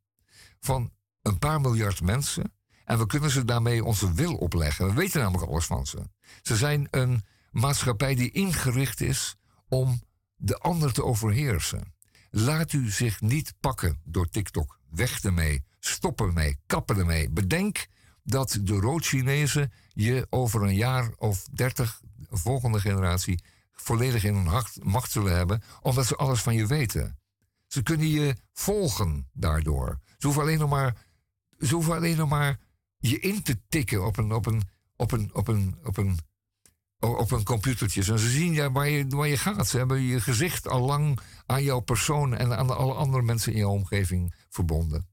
van 0.59 0.91
een 1.21 1.39
paar 1.39 1.61
miljard 1.61 2.01
mensen 2.01 2.53
en 2.87 2.97
we 2.97 3.05
kunnen 3.05 3.29
ze 3.29 3.45
daarmee 3.45 3.83
onze 3.83 4.13
wil 4.13 4.35
opleggen. 4.35 4.87
We 4.87 4.93
weten 4.93 5.21
namelijk 5.21 5.49
alles 5.49 5.65
van 5.65 5.85
ze. 5.85 6.09
Ze 6.41 6.55
zijn 6.55 6.87
een 6.91 7.25
maatschappij 7.51 8.15
die 8.15 8.31
ingericht 8.31 9.01
is 9.01 9.35
om 9.67 10.01
de 10.35 10.57
ander 10.57 10.93
te 10.93 11.03
overheersen. 11.03 11.93
Laat 12.29 12.73
u 12.73 12.89
zich 12.89 13.21
niet 13.21 13.53
pakken 13.59 14.01
door 14.03 14.29
TikTok. 14.29 14.79
Weg 14.89 15.23
ermee. 15.23 15.63
Stop 15.79 16.21
ermee. 16.21 16.57
Kappen 16.65 16.97
ermee. 16.97 17.29
Bedenk 17.29 17.87
dat 18.23 18.59
de 18.61 18.73
rood-Chinezen 18.73 19.71
je 19.93 20.27
over 20.29 20.63
een 20.63 20.75
jaar 20.75 21.11
of 21.17 21.47
dertig, 21.51 22.01
volgende 22.29 22.79
generatie, 22.79 23.43
volledig 23.81 24.23
in 24.23 24.35
hun 24.35 24.63
macht 24.83 25.11
zullen 25.11 25.35
hebben, 25.35 25.61
omdat 25.81 26.05
ze 26.05 26.15
alles 26.15 26.41
van 26.41 26.55
je 26.55 26.67
weten. 26.67 27.19
Ze 27.67 27.83
kunnen 27.83 28.07
je 28.07 28.35
volgen 28.53 29.29
daardoor. 29.33 29.99
Ze 30.17 30.25
hoeven 30.25 30.41
alleen 30.41 30.59
nog 30.59 30.69
maar, 30.69 31.05
ze 31.59 31.73
hoeven 31.73 31.95
alleen 31.95 32.17
nog 32.17 32.29
maar 32.29 32.59
je 32.97 33.19
in 33.19 33.43
te 33.43 33.59
tikken 33.69 34.05
op 34.05 34.17
een, 34.17 34.31
op 34.31 34.45
een, 34.45 34.61
op 34.95 35.11
een, 35.11 35.29
op 35.33 35.47
een, 35.47 35.77
op 35.83 35.97
een, 35.97 36.19
op 36.99 37.31
een 37.31 37.43
computertje. 37.43 38.03
Ze 38.03 38.17
zien 38.17 38.53
ja, 38.53 38.71
waar, 38.71 38.89
je, 38.89 39.07
waar 39.07 39.27
je 39.27 39.37
gaat. 39.37 39.67
Ze 39.67 39.77
hebben 39.77 40.01
je 40.01 40.21
gezicht 40.21 40.67
al 40.67 40.85
lang 40.85 41.19
aan 41.45 41.63
jouw 41.63 41.79
persoon 41.79 42.35
en 42.35 42.57
aan 42.57 42.77
alle 42.77 42.93
andere 42.93 43.23
mensen 43.23 43.51
in 43.51 43.57
jouw 43.57 43.71
omgeving 43.71 44.35
verbonden. 44.49 45.07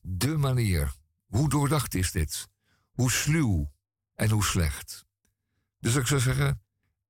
De 0.00 0.36
manier. 0.36 0.94
Hoe 1.26 1.48
doordacht 1.48 1.94
is 1.94 2.12
dit? 2.12 2.48
Hoe 2.90 3.10
sluw 3.10 3.72
en 4.14 4.30
hoe 4.30 4.44
slecht? 4.44 5.06
Dus 5.78 5.94
ik 5.94 6.06
zou 6.06 6.20
zeggen, 6.20 6.62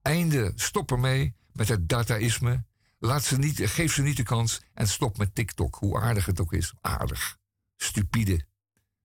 einde, 0.04 0.52
stop 0.54 0.90
ermee 0.90 1.36
met 1.52 1.68
het 1.68 1.88
dataïsme. 1.88 2.64
Laat 2.98 3.24
ze 3.24 3.38
niet, 3.38 3.60
geef 3.70 3.92
ze 3.92 4.02
niet 4.02 4.16
de 4.16 4.22
kans 4.22 4.62
en 4.74 4.88
stop 4.88 5.18
met 5.18 5.34
TikTok. 5.34 5.74
Hoe 5.74 6.00
aardig 6.00 6.26
het 6.26 6.40
ook 6.40 6.52
is. 6.52 6.74
Aardig. 6.80 7.38
Stupide. 7.76 8.46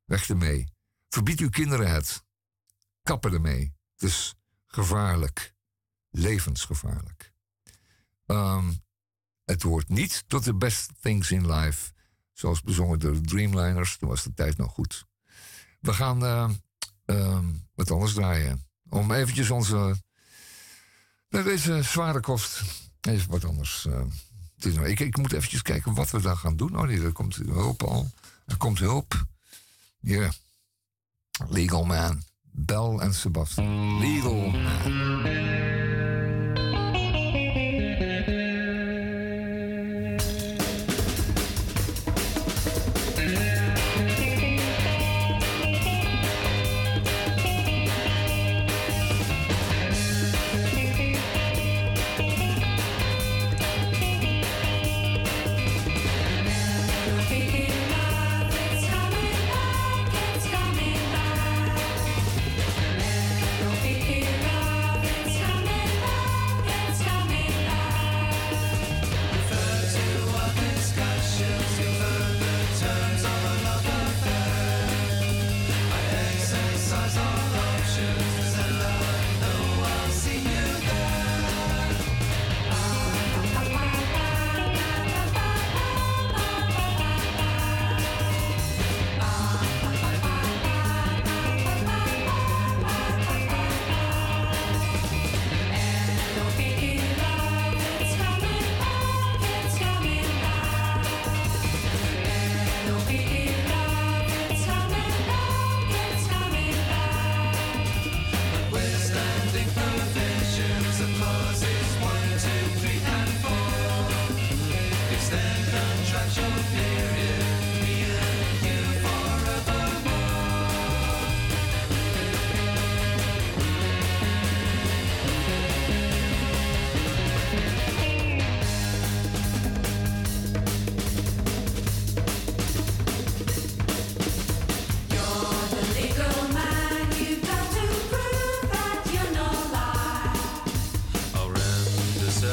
Weg 0.05 0.29
ermee. 0.29 0.67
Verbied 1.09 1.39
uw 1.39 1.49
kinderen 1.49 1.91
het. 1.91 2.23
Kappen 3.03 3.33
ermee. 3.33 3.73
Het 3.93 4.09
is 4.09 4.35
gevaarlijk. 4.67 5.53
Levensgevaarlijk. 6.09 7.33
Ehm, 8.25 8.71
het 9.45 9.61
hoort 9.61 9.89
niet 9.89 10.23
tot 10.27 10.43
de 10.43 10.55
best 10.55 10.91
things 11.01 11.31
in 11.31 11.51
life. 11.51 11.91
Zoals 12.33 12.61
bezongen 12.61 12.99
door 12.99 13.13
de 13.13 13.21
Dreamliners. 13.21 13.97
Toen 13.97 14.09
was 14.09 14.23
de 14.23 14.33
tijd 14.33 14.57
nog 14.57 14.71
goed. 14.71 15.05
We 15.79 15.93
gaan 15.93 16.25
eh, 16.25 16.49
ehm, 17.05 17.53
wat 17.75 17.91
anders 17.91 18.13
draaien. 18.13 18.67
Om 18.89 19.11
eventjes 19.11 19.49
onze... 19.49 20.07
Deze 21.29 21.81
zware 21.83 22.19
kost. 22.19 22.61
Even 23.01 23.31
wat 23.31 23.45
anders. 23.45 23.85
eh, 23.85 24.89
ik, 24.89 24.99
ik 24.99 25.17
moet 25.17 25.33
eventjes 25.33 25.61
kijken 25.61 25.93
wat 25.93 26.09
we 26.09 26.21
daar 26.21 26.37
gaan 26.37 26.55
doen. 26.55 26.77
Oh 26.79 26.85
nee, 26.87 27.01
er 27.01 27.11
komt 27.11 27.35
hulp 27.35 27.83
al. 27.83 28.11
Er 28.45 28.57
komt 28.57 28.79
hulp. 28.79 29.25
Hier. 29.99 30.33
Legal 31.47 31.85
Man. 31.85 32.23
Bel 32.41 33.01
en 33.01 33.13
Sebastian. 33.13 33.99
Legal 33.99 34.49
Man. 34.49 35.98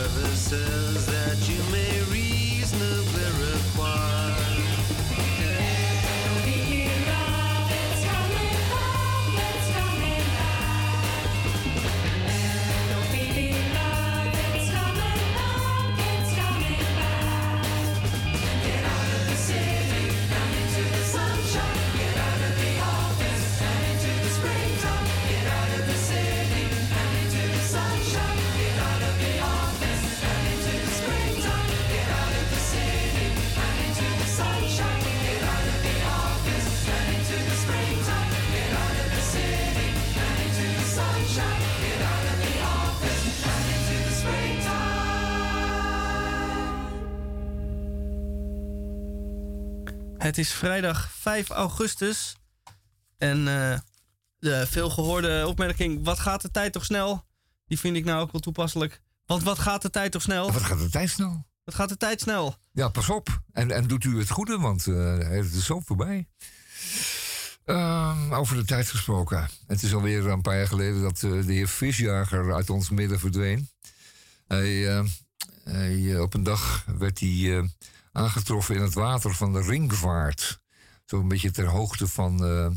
services 0.09 1.07
that 1.07 1.49
you 1.49 1.76
Het 50.37 50.45
is 50.45 50.53
vrijdag 50.53 51.11
5 51.13 51.49
augustus. 51.49 52.37
En 53.19 53.39
eh, 53.39 53.79
de 54.39 54.67
veelgehoorde 54.67 55.47
opmerking: 55.47 56.05
wat 56.05 56.19
gaat 56.19 56.43
de 56.43 56.51
tijd 56.51 56.73
toch 56.73 56.85
snel? 56.85 57.25
Die 57.67 57.79
vind 57.79 57.97
ik 57.97 58.05
nou 58.05 58.21
ook 58.21 58.33
wel 58.33 58.41
toepasselijk. 58.41 59.01
Want 59.27 59.43
wat 59.43 59.59
gaat 59.59 59.83
de 59.83 59.91
tijd 59.91 60.13
toch 60.13 60.23
snel? 60.23 60.53
Wat 60.53 60.63
gaat 60.63 60.79
de 60.79 60.91
tijd 60.91 61.11
snel? 61.11 61.47
Wat 61.65 61.75
gaat 61.75 61.89
de 61.89 61.97
tijd 61.97 62.21
snel? 62.21 62.57
Ja, 62.73 62.89
pas 62.89 63.11
op. 63.11 63.41
En, 63.53 63.71
en 63.71 63.87
doet 63.87 64.05
u 64.05 64.19
het 64.19 64.31
goede, 64.31 64.59
want 64.59 64.87
eh, 64.87 65.19
het 65.19 65.55
is 65.55 65.65
zo 65.65 65.81
voorbij. 65.81 66.29
Ehm, 67.65 68.35
over 68.35 68.57
de 68.57 68.65
tijd 68.65 68.91
gesproken. 68.91 69.49
Het 69.67 69.83
is 69.83 69.95
alweer 69.95 70.27
een 70.27 70.43
paar 70.43 70.57
jaar 70.57 70.69
geleden 70.69 71.03
dat 71.03 71.23
eh, 71.23 71.47
de 71.47 71.53
heer 71.53 71.69
Visjager 71.69 72.55
uit 72.55 72.71
ons 72.71 72.91
midden 72.91 73.19
verdween. 73.19 73.69
Hij, 74.47 75.05
hij, 75.65 76.19
op 76.19 76.35
een 76.35 76.43
dag 76.43 76.85
werd 76.99 77.21
hij 77.21 77.69
aangetroffen 78.17 78.75
in 78.75 78.83
het 78.83 78.95
water 78.95 79.35
van 79.35 79.53
de 79.53 79.61
Ringvaart. 79.63 80.61
Zo'n 81.05 81.29
beetje 81.29 81.51
ter 81.51 81.67
hoogte 81.67 82.09
van 82.09 82.45
eh, 82.45 82.69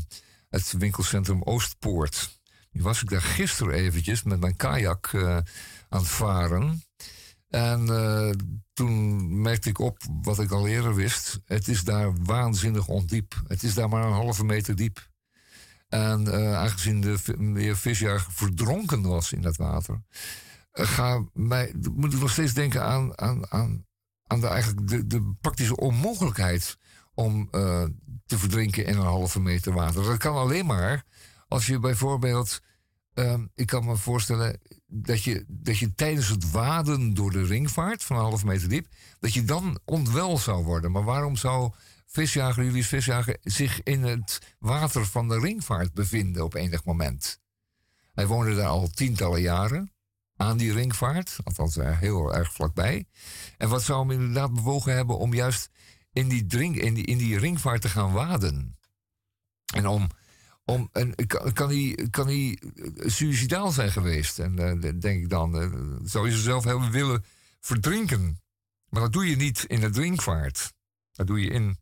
het 0.48 0.72
winkelcentrum 0.78 1.42
Oostpoort. 1.42 2.40
Nu 2.70 2.82
was 2.82 3.02
ik 3.02 3.08
daar 3.10 3.22
gisteren 3.22 3.74
eventjes 3.74 4.22
met 4.22 4.40
mijn 4.40 4.56
kajak 4.56 5.06
eh, 5.12 5.36
aan 5.88 6.00
het 6.00 6.08
varen. 6.08 6.82
En 7.48 7.88
eh, 7.88 8.30
toen 8.72 9.42
merkte 9.42 9.68
ik 9.68 9.78
op 9.78 9.98
wat 10.22 10.38
ik 10.38 10.50
al 10.50 10.66
eerder 10.66 10.94
wist. 10.94 11.40
Het 11.44 11.68
is 11.68 11.84
daar 11.84 12.14
waanzinnig 12.24 12.86
ondiep. 12.86 13.42
Het 13.46 13.62
is 13.62 13.74
daar 13.74 13.88
maar 13.88 14.04
een 14.04 14.12
halve 14.12 14.44
meter 14.44 14.76
diep. 14.76 15.08
En 15.88 16.32
aangezien 16.56 17.00
de 17.00 17.18
vi- 17.18 17.36
meneer 17.36 17.76
Visjager 17.76 18.32
verdronken 18.32 19.02
was 19.02 19.32
in 19.32 19.40
dat 19.42 19.56
water, 19.56 20.02
ga 20.72 21.24
mij, 21.32 21.74
moet 21.94 22.12
ik 22.12 22.20
nog 22.20 22.30
steeds 22.30 22.54
denken 22.54 22.84
aan, 22.84 23.18
aan, 23.18 23.50
aan, 23.52 23.86
aan 24.30 24.40
de, 24.40 24.46
eigenlijk 24.46 24.88
de, 24.88 25.06
de 25.06 25.32
praktische 25.40 25.76
onmogelijkheid 25.76 26.78
om 27.14 27.48
eh, 27.50 27.84
te 28.26 28.38
verdrinken 28.38 28.84
in 28.86 28.96
een 28.96 29.04
halve 29.04 29.40
meter 29.40 29.72
water. 29.72 30.04
Dat 30.04 30.16
kan 30.16 30.36
alleen 30.36 30.66
maar 30.66 31.04
als 31.48 31.66
je 31.66 31.78
bijvoorbeeld, 31.78 32.60
ehm, 33.14 33.46
ik 33.54 33.66
kan 33.66 33.84
me 33.84 33.96
voorstellen 33.96 34.60
dat 34.86 35.22
je, 35.22 35.44
dat 35.48 35.78
je 35.78 35.94
tijdens 35.94 36.28
het 36.28 36.50
waden 36.50 37.14
door 37.14 37.30
de 37.30 37.44
ringvaart 37.44 38.04
van 38.04 38.16
een 38.16 38.22
halve 38.22 38.46
meter 38.46 38.68
diep, 38.68 38.86
dat 39.20 39.34
je 39.34 39.44
dan 39.44 39.78
onwel 39.84 40.38
zou 40.38 40.64
worden. 40.64 40.90
Maar 40.90 41.04
waarom 41.04 41.36
zou 41.36 41.72
visjager, 42.06 42.64
Julius 42.64 42.86
Visjager, 42.86 43.36
zich 43.42 43.82
in 43.82 44.02
het 44.02 44.54
water 44.58 45.06
van 45.06 45.28
de 45.28 45.38
ringvaart 45.38 45.94
bevinden 45.94 46.44
op 46.44 46.54
enig 46.54 46.84
moment? 46.84 47.40
Hij 48.12 48.26
woonde 48.26 48.54
daar 48.54 48.68
al 48.68 48.88
tientallen 48.88 49.40
jaren 49.40 49.92
aan 50.40 50.56
die 50.56 50.72
ringvaart, 50.72 51.36
althans 51.44 51.76
er 51.76 51.98
heel 51.98 52.34
erg 52.34 52.52
vlakbij. 52.52 53.06
En 53.56 53.68
wat 53.68 53.82
zou 53.82 54.00
hem 54.00 54.10
inderdaad 54.10 54.54
bewogen 54.54 54.94
hebben 54.94 55.18
om 55.18 55.34
juist 55.34 55.70
in 56.12 56.28
die, 56.28 56.46
drink, 56.46 56.76
in 56.76 56.94
die, 56.94 57.04
in 57.04 57.18
die 57.18 57.38
ringvaart 57.38 57.82
te 57.82 57.88
gaan 57.88 58.12
waden? 58.12 58.78
En 59.74 59.86
om, 59.86 60.08
om 60.64 60.88
en 60.92 61.14
kan, 61.26 61.52
kan, 61.52 61.68
hij, 61.68 62.08
kan 62.10 62.26
hij 62.26 62.58
eh, 62.74 63.10
suicidaal 63.10 63.70
zijn 63.70 63.92
geweest? 63.92 64.38
En 64.38 64.58
eh, 64.58 64.92
denk 65.00 65.22
ik 65.22 65.28
dan, 65.28 65.60
eh, 65.60 65.72
zou 66.02 66.26
je 66.26 66.34
zichzelf 66.34 66.64
hebben 66.64 66.90
willen 66.90 67.24
verdrinken? 67.60 68.40
Maar 68.88 69.02
dat 69.02 69.12
doe 69.12 69.26
je 69.26 69.36
niet 69.36 69.64
in 69.64 69.80
de 69.80 69.90
drinkvaart. 69.90 70.72
Dat 71.12 71.26
doe 71.26 71.40
je 71.40 71.50
in 71.50 71.78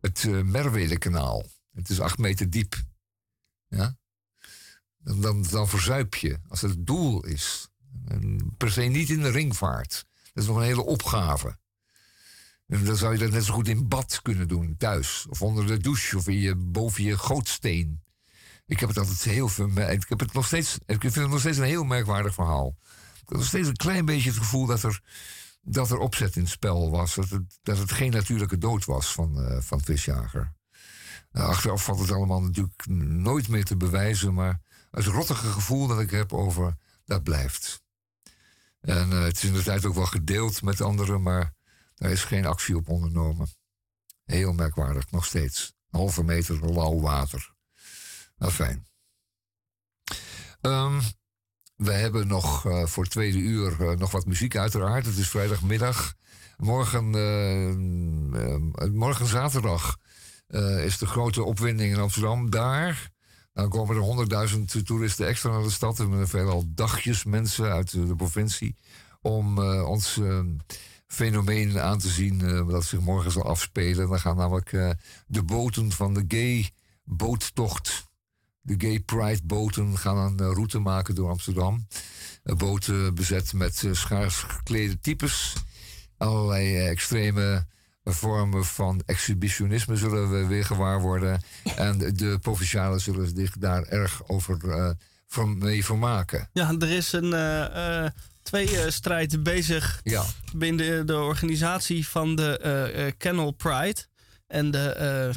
het 0.00 0.22
uh, 0.22 0.42
Merwedekanaal. 0.42 1.44
Het 1.72 1.88
is 1.88 2.00
acht 2.00 2.18
meter 2.18 2.50
diep. 2.50 2.74
Ja? 3.68 3.96
Dan, 4.98 5.20
dan, 5.20 5.42
dan 5.42 5.68
verzuip 5.68 6.14
je, 6.14 6.38
als 6.48 6.60
het 6.60 6.70
het 6.70 6.86
doel 6.86 7.24
is. 7.24 7.69
En 8.10 8.54
per 8.56 8.70
se 8.70 8.82
niet 8.82 9.10
in 9.10 9.22
de 9.22 9.30
ringvaart. 9.30 10.06
Dat 10.32 10.42
is 10.42 10.46
nog 10.46 10.56
een 10.56 10.62
hele 10.62 10.84
opgave. 10.84 11.58
En 12.66 12.84
dan 12.84 12.96
zou 12.96 13.12
je 13.12 13.18
dat 13.18 13.30
net 13.30 13.44
zo 13.44 13.54
goed 13.54 13.68
in 13.68 13.88
bad 13.88 14.22
kunnen 14.22 14.48
doen, 14.48 14.74
thuis. 14.76 15.26
Of 15.28 15.42
onder 15.42 15.66
de 15.66 15.76
douche, 15.76 16.16
of 16.16 16.28
in 16.28 16.38
je, 16.38 16.56
boven 16.56 17.04
je 17.04 17.18
gootsteen. 17.18 18.02
Ik 18.66 18.80
heb 18.80 18.88
het 18.88 18.98
altijd 18.98 19.22
heel 19.22 19.48
veel. 19.48 19.68
Ik 19.68 20.04
heb 20.08 20.20
het 20.20 20.32
nog 20.32 20.46
steeds. 20.46 20.78
Ik 20.86 21.00
vind 21.00 21.14
het 21.14 21.28
nog 21.28 21.40
steeds 21.40 21.58
een 21.58 21.64
heel 21.64 21.84
merkwaardig 21.84 22.34
verhaal. 22.34 22.76
Ik 23.14 23.28
heb 23.28 23.38
nog 23.38 23.46
steeds 23.46 23.68
een 23.68 23.76
klein 23.76 24.04
beetje 24.04 24.28
het 24.28 24.38
gevoel 24.38 24.66
dat 24.66 24.82
er, 24.82 25.00
dat 25.62 25.90
er 25.90 25.98
opzet 25.98 26.36
in 26.36 26.42
het 26.42 26.50
spel 26.50 26.90
was. 26.90 27.14
Dat 27.14 27.28
het, 27.28 27.58
dat 27.62 27.78
het 27.78 27.92
geen 27.92 28.10
natuurlijke 28.10 28.58
dood 28.58 28.84
was 28.84 29.12
van, 29.12 29.42
eh, 29.42 29.60
van 29.60 29.80
Visjager. 29.80 30.52
Nou, 31.32 31.48
achteraf 31.48 31.84
valt 31.84 32.00
het 32.00 32.10
allemaal 32.10 32.40
natuurlijk 32.40 32.86
nooit 32.86 33.48
meer 33.48 33.64
te 33.64 33.76
bewijzen. 33.76 34.34
Maar 34.34 34.60
het 34.90 35.04
rottige 35.04 35.46
gevoel 35.46 35.86
dat 35.86 36.00
ik 36.00 36.10
heb 36.10 36.32
over. 36.32 36.76
dat 37.04 37.22
blijft. 37.22 37.82
En 38.80 39.12
eh, 39.12 39.22
het 39.22 39.36
is 39.36 39.44
in 39.44 39.52
de 39.52 39.62
tijd 39.62 39.84
ook 39.84 39.94
wel 39.94 40.06
gedeeld 40.06 40.62
met 40.62 40.80
anderen, 40.80 41.22
maar 41.22 41.54
daar 41.94 42.10
is 42.10 42.24
geen 42.24 42.46
actie 42.46 42.76
op 42.76 42.88
ondernomen. 42.88 43.48
Heel 44.24 44.52
merkwaardig, 44.52 45.10
nog 45.10 45.24
steeds. 45.24 45.72
Een 45.90 45.98
halve 45.98 46.22
meter 46.24 46.72
lauw 46.72 47.00
water. 47.00 47.54
Nou, 48.36 48.52
fijn. 48.52 48.86
Ehm, 50.60 51.00
we 51.76 51.92
hebben 51.92 52.26
nog 52.26 52.66
eh, 52.66 52.86
voor 52.86 53.06
tweede 53.06 53.38
uur 53.38 53.80
eh, 53.80 53.96
nog 53.96 54.10
wat 54.10 54.26
muziek, 54.26 54.56
uiteraard. 54.56 55.06
Het 55.06 55.16
is 55.16 55.28
vrijdagmiddag. 55.28 56.14
Morgen, 56.56 57.14
eh, 57.14 57.68
eh, 57.68 58.90
morgen 58.92 59.26
zaterdag 59.26 59.96
is 60.84 60.98
de 60.98 61.06
grote 61.06 61.42
opwinding 61.42 61.92
in 61.92 62.00
Amsterdam. 62.00 62.50
Daar 62.50 63.09
dan 63.52 63.68
komen 63.68 63.96
er 63.96 64.02
honderdduizend 64.02 64.86
toeristen 64.86 65.26
extra 65.26 65.50
naar 65.50 65.62
de 65.62 65.70
stad. 65.70 65.98
Hebben 65.98 66.28
veelal 66.28 66.64
dagjes 66.66 67.24
mensen 67.24 67.72
uit 67.72 67.90
de, 67.90 68.16
provincie. 68.16 68.76
Om 69.20 69.58
eh, 69.58 69.88
ons 69.88 70.18
eh, 70.18 70.40
fenomeen 71.06 71.80
aan 71.80 71.98
te 71.98 72.08
zien 72.08 72.40
eh, 72.40 72.68
dat 72.68 72.84
zich 72.84 73.00
morgen 73.00 73.30
zal 73.30 73.44
afspelen. 73.44 74.08
Dan 74.08 74.20
gaan 74.20 74.36
namelijk 74.36 74.70
de 75.26 75.42
boten 75.42 75.92
van 75.92 76.14
de 76.14 76.24
gay 76.28 76.70
boottocht. 77.04 78.08
De 78.60 78.74
gay 78.78 79.00
pride 79.00 79.40
boten 79.44 79.98
gaan 79.98 80.16
een 80.16 80.54
route 80.54 80.78
maken 80.78 81.14
door 81.14 81.30
Amsterdam. 81.30 81.86
Boten 82.42 83.14
bezet 83.14 83.52
met 83.52 83.84
schaars 83.92 84.36
geklede 84.36 85.00
types. 85.00 85.54
Allerlei 86.16 86.76
extreme 86.76 87.66
vormen 88.14 88.64
van 88.64 89.02
exhibitionisme 89.06 89.96
zullen 89.96 90.30
we 90.30 90.46
weer 90.46 90.64
gewaar 90.64 91.00
worden. 91.00 91.42
En 91.76 91.98
de, 91.98 92.38
provincialen 92.40 93.00
zullen 93.00 93.32
zich 93.36 93.58
daar 93.58 93.82
erg 93.82 94.22
over 94.26 94.96
van 95.26 95.58
mee 95.58 95.84
vermaken. 95.84 96.48
Ja, 96.52 96.74
er 96.78 96.90
is 96.90 97.12
een 97.12 97.32
eh 97.32 98.04
eh 98.04 98.10
tweestrijd 98.42 99.42
bezig 99.42 100.00
Ja. 100.02 100.24
binnen 100.54 101.06
de, 101.06 101.16
organisatie 101.16 102.08
van 102.08 102.36
de 102.36 103.14
Kennel 103.18 103.50
Pride. 103.50 104.08
En 104.46 104.70
de... 104.70 105.32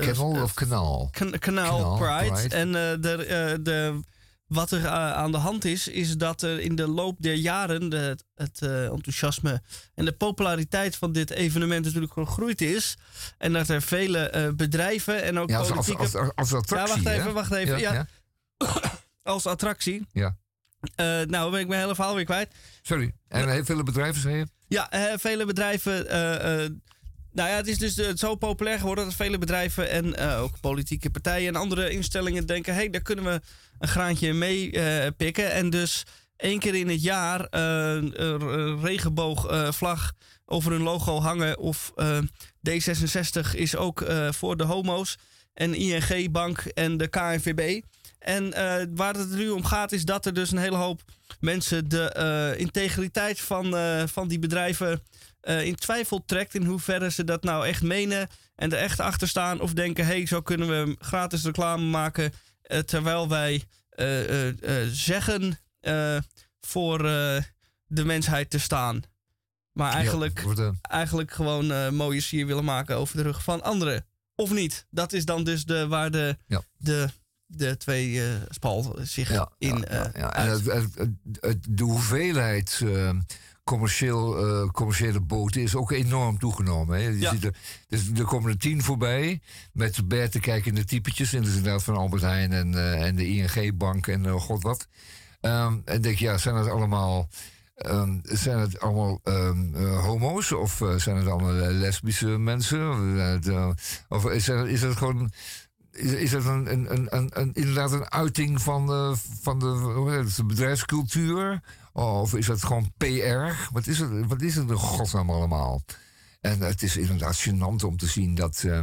Kennel 0.00 0.42
of 0.42 0.54
kanaal? 0.54 1.08
Kan- 1.12 1.38
Kanaal 1.38 1.96
Pride. 1.96 2.32
Pride. 2.32 2.54
En 2.54 2.72
de, 3.00 3.24
eh, 3.26 3.54
de, 3.60 4.00
wat 4.46 4.70
er 4.70 4.84
eh, 4.84 5.12
aan 5.12 5.32
de 5.32 5.38
hand 5.38 5.64
is, 5.64 5.88
is 5.88 6.16
dat 6.16 6.42
er 6.42 6.60
in 6.60 6.74
de 6.74 6.88
loop 6.88 7.16
der 7.18 7.34
jaren 7.34 7.88
de, 7.88 8.18
het 8.34 8.62
eh, 8.62 8.84
enthousiasme 8.84 9.62
en 9.94 10.04
de 10.04 10.12
populariteit 10.12 10.96
van 10.96 11.12
dit 11.12 11.30
evenement 11.30 11.84
natuurlijk 11.84 12.12
gegroeid 12.12 12.60
is. 12.60 12.96
En 13.38 13.52
dat 13.52 13.68
er 13.68 13.82
vele 13.82 14.18
eh, 14.18 14.48
bedrijven 14.52 15.22
en 15.22 15.38
ook 15.38 15.48
Ja, 15.48 15.58
als, 15.58 15.70
als, 15.70 15.86
politieke... 15.86 16.18
als, 16.18 16.34
als 16.34 16.52
attractie. 16.52 17.02
ja, 17.02 17.02
wacht 17.02 17.16
hè? 17.16 17.20
even, 17.20 17.34
wacht 17.34 17.52
even. 17.52 17.78
Ja, 17.78 17.92
ja. 17.92 18.06
Als 19.22 19.46
attractie. 19.46 20.06
Ja. 20.12 20.36
Nou, 21.26 21.50
ben 21.50 21.60
ik 21.60 21.68
mijn 21.68 21.80
hele 21.80 21.94
verhaal 21.94 22.14
weer 22.14 22.24
kwijt. 22.24 22.54
Sorry. 22.82 23.14
En 23.28 23.50
heel 23.50 23.64
veel 23.64 23.82
bedrijven, 23.82 24.22
zei 24.22 24.36
je? 24.36 24.46
Ja, 24.68 24.88
vele 25.18 25.44
bedrijven. 25.44 26.06
Nou 27.36 27.48
ja, 27.48 27.56
het 27.56 27.66
is 27.66 27.78
dus 27.78 27.98
eh, 27.98 28.10
zo 28.14 28.34
populair 28.34 28.78
geworden 28.78 29.04
dat 29.04 29.14
vele 29.14 29.38
bedrijven 29.38 29.90
en 29.90 30.16
eh, 30.16 30.42
ook 30.42 30.60
politieke 30.60 31.10
partijen 31.10 31.48
en 31.48 31.60
andere 31.60 31.90
instellingen 31.90 32.46
denken: 32.46 32.72
hé, 32.74 32.78
hey, 32.78 32.90
daar 32.90 33.02
kunnen 33.02 33.24
we 33.24 33.40
een 33.78 33.88
graantje 33.88 34.32
mee 34.32 34.70
eh, 34.70 35.10
pikken. 35.16 35.52
En 35.52 35.70
dus 35.70 36.04
één 36.36 36.58
keer 36.58 36.74
in 36.74 36.88
het 36.88 37.02
jaar 37.02 37.46
een 37.50 38.80
regenboogvlag 38.80 40.12
over 40.46 40.72
hun 40.72 40.82
logo 40.82 41.20
hangen. 41.20 41.58
Of 41.58 41.92
eh, 41.96 42.18
D66 42.70 43.54
is 43.54 43.76
ook 43.76 44.04
voor 44.30 44.56
de 44.56 44.64
homo's. 44.64 45.16
En 45.54 45.74
ING 45.74 46.30
Bank 46.30 46.58
en 46.58 46.96
de 46.96 47.08
KNVB. 47.08 47.82
En 48.18 48.50
waar 48.94 49.14
het 49.14 49.30
nu 49.30 49.48
om 49.48 49.64
gaat, 49.64 49.92
is 49.92 50.04
dat 50.04 50.26
er 50.26 50.34
dus 50.34 50.50
een 50.50 50.58
hele 50.58 50.76
hoop 50.76 51.00
mensen 51.40 51.88
de 51.88 52.54
integriteit 52.56 53.40
van, 53.40 53.74
van 54.08 54.28
die 54.28 54.38
bedrijven 54.38 55.02
eh, 55.46 55.64
in 55.64 55.74
twijfel 55.76 56.24
trekt. 56.24 56.54
In 56.54 56.64
hoeverre 56.64 57.10
ze 57.10 57.24
dat 57.24 57.42
nou 57.42 57.66
echt 57.66 57.82
menen 57.82 58.28
en 58.54 58.72
er 58.72 58.78
echt 58.78 59.00
achter 59.00 59.28
staan. 59.28 59.60
Of 59.60 59.72
denken, 59.72 60.06
hé, 60.06 60.12
hey, 60.12 60.26
zo 60.26 60.40
kunnen 60.42 60.68
we 60.68 60.96
gratis 60.98 61.44
reclame 61.44 61.84
maken. 61.84 62.32
eh, 62.62 62.78
terwijl 62.78 63.28
wij 63.28 63.62
eh, 63.90 64.50
zeggen 64.86 65.58
voor 66.60 66.98
de 67.86 68.04
mensheid 68.04 68.50
te 68.50 68.58
staan. 68.58 69.02
Maar 69.72 69.92
eigenlijk, 69.92 70.36
Ja, 70.38 70.42
voor 70.42 70.54
de- 70.54 70.72
eigenlijk 70.80 71.32
gewoon 71.32 71.94
mooie 71.94 72.20
sier 72.20 72.46
willen 72.46 72.64
maken 72.64 72.96
over 72.96 73.16
de 73.16 73.22
rug 73.22 73.42
van 73.42 73.62
anderen. 73.62 74.06
Of 74.34 74.50
niet. 74.50 74.86
Dat 74.90 75.12
is 75.12 75.24
dan 75.24 75.44
dus 75.44 75.64
de, 75.64 75.86
waar 75.86 76.10
de, 76.10 76.36
Ja. 76.46 76.62
de, 76.76 77.08
de 77.46 77.76
twee 77.76 78.22
eh 78.22 78.28
spal 78.48 78.98
zich 79.02 79.28
Ja, 79.32 79.50
in 79.58 79.76
ja, 79.78 79.86
ja, 79.90 80.10
ja. 80.14 80.34
En 80.34 80.48
het, 80.50 80.64
het, 81.40 81.58
de 81.68 81.82
hoeveelheid 81.84 82.80
commercieel, 83.70 84.38
eh, 84.46 84.68
commerciële 84.70 85.20
boten 85.20 85.62
is 85.62 85.74
ook 85.74 85.90
enorm 85.90 86.38
toegenomen. 86.38 86.98
Hè. 86.98 87.06
Je 87.08 87.18
Ja. 87.18 87.30
ziet 87.30 87.44
er, 87.44 87.54
dus 87.88 88.10
er 88.16 88.24
komen 88.24 88.50
er 88.50 88.58
tien 88.58 88.82
voorbij 88.82 89.40
met 89.72 90.08
bij 90.08 90.28
te 90.28 90.40
kijken 90.40 90.68
in 90.68 90.74
de 90.74 90.84
typetjes. 90.84 91.32
En 91.32 91.42
dus 91.42 91.54
inderdaad 91.56 91.82
van 91.82 91.96
Albert 91.96 92.22
Heijn 92.22 92.52
en, 92.52 92.74
eh, 92.74 93.06
en 93.06 93.16
de 93.16 93.26
ING-bank 93.28 94.06
en 94.06 94.26
eh, 94.26 94.32
god 94.34 94.62
wat. 94.62 94.86
Ehm, 95.40 95.74
en 95.84 96.00
denk 96.02 96.18
ja, 96.18 96.38
zijn 96.38 96.54
het 96.54 96.68
allemaal... 96.68 97.28
ehm, 97.76 98.18
zijn 98.22 98.58
het 98.58 98.80
allemaal 98.80 99.20
ehm, 99.24 99.74
eh, 99.74 100.04
homo's 100.04 100.52
of 100.52 100.82
zijn 100.96 101.16
het 101.16 101.26
allemaal 101.26 101.52
lesbische 101.72 102.26
mensen? 102.26 102.90
Of, 104.08 104.30
is, 104.30 104.48
er, 104.48 104.68
is 104.68 104.80
gewoon 104.82 105.30
is, 105.92 106.12
is 106.12 106.32
het 106.32 106.44
een, 106.44 106.72
een, 106.72 106.92
een, 106.92 107.06
een, 107.16 107.30
een- 107.40 107.52
inderdaad 107.54 107.92
een 107.92 108.10
uiting 108.10 108.62
van 108.62 108.86
de, 108.86 109.14
van 109.42 109.58
de, 109.58 110.24
de 110.36 110.44
bedrijfscultuur? 110.44 111.60
Of 111.96 112.34
is 112.34 112.46
het 112.46 112.64
gewoon 112.64 112.92
PR? 112.96 113.72
Wat 113.72 113.86
is 113.86 113.98
het, 113.98 114.26
wat 114.26 114.42
is 114.42 114.54
het 114.54 114.68
in 114.68 114.76
godsnaam 114.76 115.30
allemaal? 115.30 115.84
En 116.40 116.60
het 116.60 116.82
is 116.82 116.96
inderdaad 116.96 117.48
gênant 117.48 117.84
om 117.84 117.96
te 117.96 118.06
zien 118.06 118.34
dat 118.34 118.62
eh, 118.62 118.80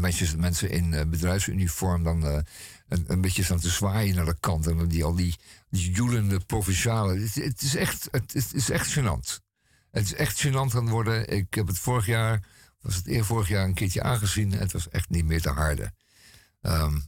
mensen, 0.00 0.40
mensen 0.40 0.70
in 0.70 0.94
eh, 0.94 1.06
bedrijfsuniform 1.06 2.02
dan 2.02 2.26
eh, 2.26 2.38
een, 2.88 3.04
een 3.06 3.20
beetje 3.20 3.42
staan 3.42 3.60
te 3.60 3.70
zwaaien 3.70 4.14
naar 4.14 4.24
de 4.24 4.36
kant. 4.40 4.66
En 4.66 4.88
die, 4.88 5.04
al 5.04 5.14
die, 5.14 5.34
die 5.70 5.90
joelende 5.90 6.40
provincialen. 6.40 7.22
Het, 7.22 7.62
is 7.62 7.76
echt, 7.76 8.08
het, 8.10 8.32
het 8.32 8.54
is 8.54 8.70
echt 8.70 8.98
gênant. 8.98 9.38
Het 9.90 10.04
is 10.04 10.14
echt 10.14 10.46
gênant 10.46 10.72
gaan 10.72 10.88
worden. 10.88 11.28
Ik 11.28 11.54
heb 11.54 11.66
het 11.66 11.78
vorig 11.78 12.06
jaar, 12.06 12.46
was 12.80 12.94
het 12.94 13.06
eer 13.06 13.24
vorig 13.24 13.48
jaar, 13.48 13.64
een 13.64 13.74
keertje 13.74 14.02
aangezien. 14.02 14.52
Het 14.52 14.72
was 14.72 14.88
echt 14.88 15.08
niet 15.08 15.24
meer 15.24 15.40
te 15.40 15.50
harde. 15.50 15.92
Ehm, 16.60 17.00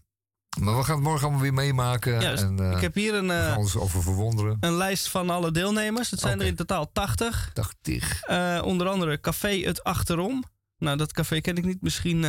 maar 0.60 0.76
we 0.76 0.84
gaan 0.84 0.94
het 0.94 1.04
morgen 1.04 1.22
allemaal 1.22 1.42
weer 1.42 1.54
meemaken. 1.54 2.20
Juist. 2.20 2.42
en, 2.42 2.58
eh, 2.58 2.70
ik 2.70 2.80
heb 2.80 2.94
hier 2.94 3.14
een, 3.14 3.26
we 3.26 3.34
eh, 3.34 3.82
over 3.82 4.02
verwonderen. 4.02 4.56
een 4.60 4.76
lijst 4.76 5.08
van 5.08 5.30
alle 5.30 5.50
deelnemers. 5.50 6.10
Het 6.10 6.20
zijn 6.20 6.40
er 6.40 6.46
in 6.46 6.56
totaal 6.56 6.92
80. 6.92 7.50
80. 7.52 8.22
Eh, 8.22 8.60
onder 8.64 8.88
andere 8.88 9.20
Café 9.20 9.60
Het 9.60 9.84
Achterom. 9.84 10.44
Nou, 10.78 10.96
dat 10.96 11.12
café 11.12 11.40
ken 11.40 11.56
ik 11.56 11.64
niet. 11.64 11.82
Misschien 11.82 12.26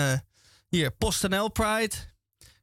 hier 0.69 0.91
PostNL 0.91 1.51
Pride. 1.51 1.95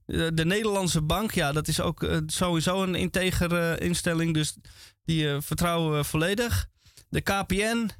De, 0.07 0.35
de 0.35 0.45
Nederlandse 0.45 1.03
Bank, 1.03 1.31
ja, 1.33 1.53
dat 1.53 1.69
is 1.69 1.81
ook 1.81 2.09
sowieso 2.27 2.83
een 2.83 2.95
integer 2.95 3.57
eh, 3.57 3.87
instelling. 3.87 4.35
Dus 4.35 4.57
die 5.05 5.41
vertrouwen 5.41 5.97
we 5.97 6.05
volledig. 6.05 6.67
De 7.09 7.21
KPN. 7.21 7.91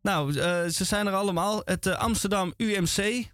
Nou, 0.00 0.32
ze 0.70 0.84
zijn 0.84 1.06
er 1.06 1.12
allemaal. 1.12 1.62
Het 1.64 1.86
Amsterdam 1.86 2.54
UMC. 2.56 3.32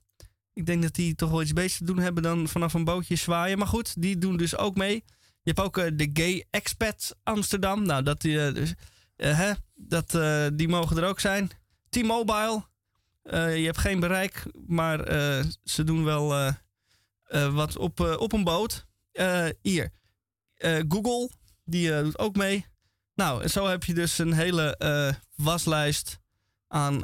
Ik 0.53 0.67
denk 0.67 0.83
dat 0.83 0.95
die 0.95 1.15
toch 1.15 1.31
wel 1.31 1.43
iets 1.43 1.53
beters 1.53 1.77
te 1.77 1.85
doen 1.85 1.99
hebben 1.99 2.23
dan 2.23 2.49
vanaf 2.49 2.75
een 2.75 2.85
bootje 2.85 3.17
zwaaien. 3.17 3.59
Maar 3.59 3.67
goed, 3.67 4.03
die 4.03 4.19
doen 4.19 4.37
dus 4.37 4.57
ook 4.57 4.77
mee. 4.77 5.05
Je 5.43 5.53
hebt 5.53 5.61
ook 5.61 5.79
eh, 5.79 5.91
de 5.95 6.11
Gay 6.13 6.47
Expat 6.51 7.17
Amsterdam. 7.23 7.83
Nou, 7.83 8.03
dat, 8.03 8.21
die, 8.21 8.47
eh, 8.47 8.55
dus, 8.55 8.75
eh, 9.17 9.39
hè, 9.39 9.53
dat, 9.75 10.11
die 10.55 10.69
mogen 10.69 10.97
er 10.97 11.09
ook 11.09 11.21
zijn. 11.21 11.51
T-Mobile. 11.89 12.69
Je 13.33 13.65
hebt 13.65 13.79
geen 13.79 14.01
bereik, 14.01 14.47
maar 14.67 14.99
ze 15.65 15.85
doen 15.85 16.05
wel 16.05 16.55
wat 17.53 17.77
op, 17.77 18.01
op 18.01 18.33
een 18.33 18.45
boot. 18.45 18.87
Hier. 19.63 19.91
Google, 20.89 21.31
die 21.65 22.03
doet 22.03 22.19
ook 22.19 22.37
mee. 22.37 22.67
Nou, 23.15 23.43
en 23.43 23.51
zo 23.51 23.67
heb 23.67 23.85
je 23.85 23.95
dus 23.95 24.19
een 24.19 24.33
hele 24.33 24.77
waslijst 25.37 26.19
aan 26.69 27.03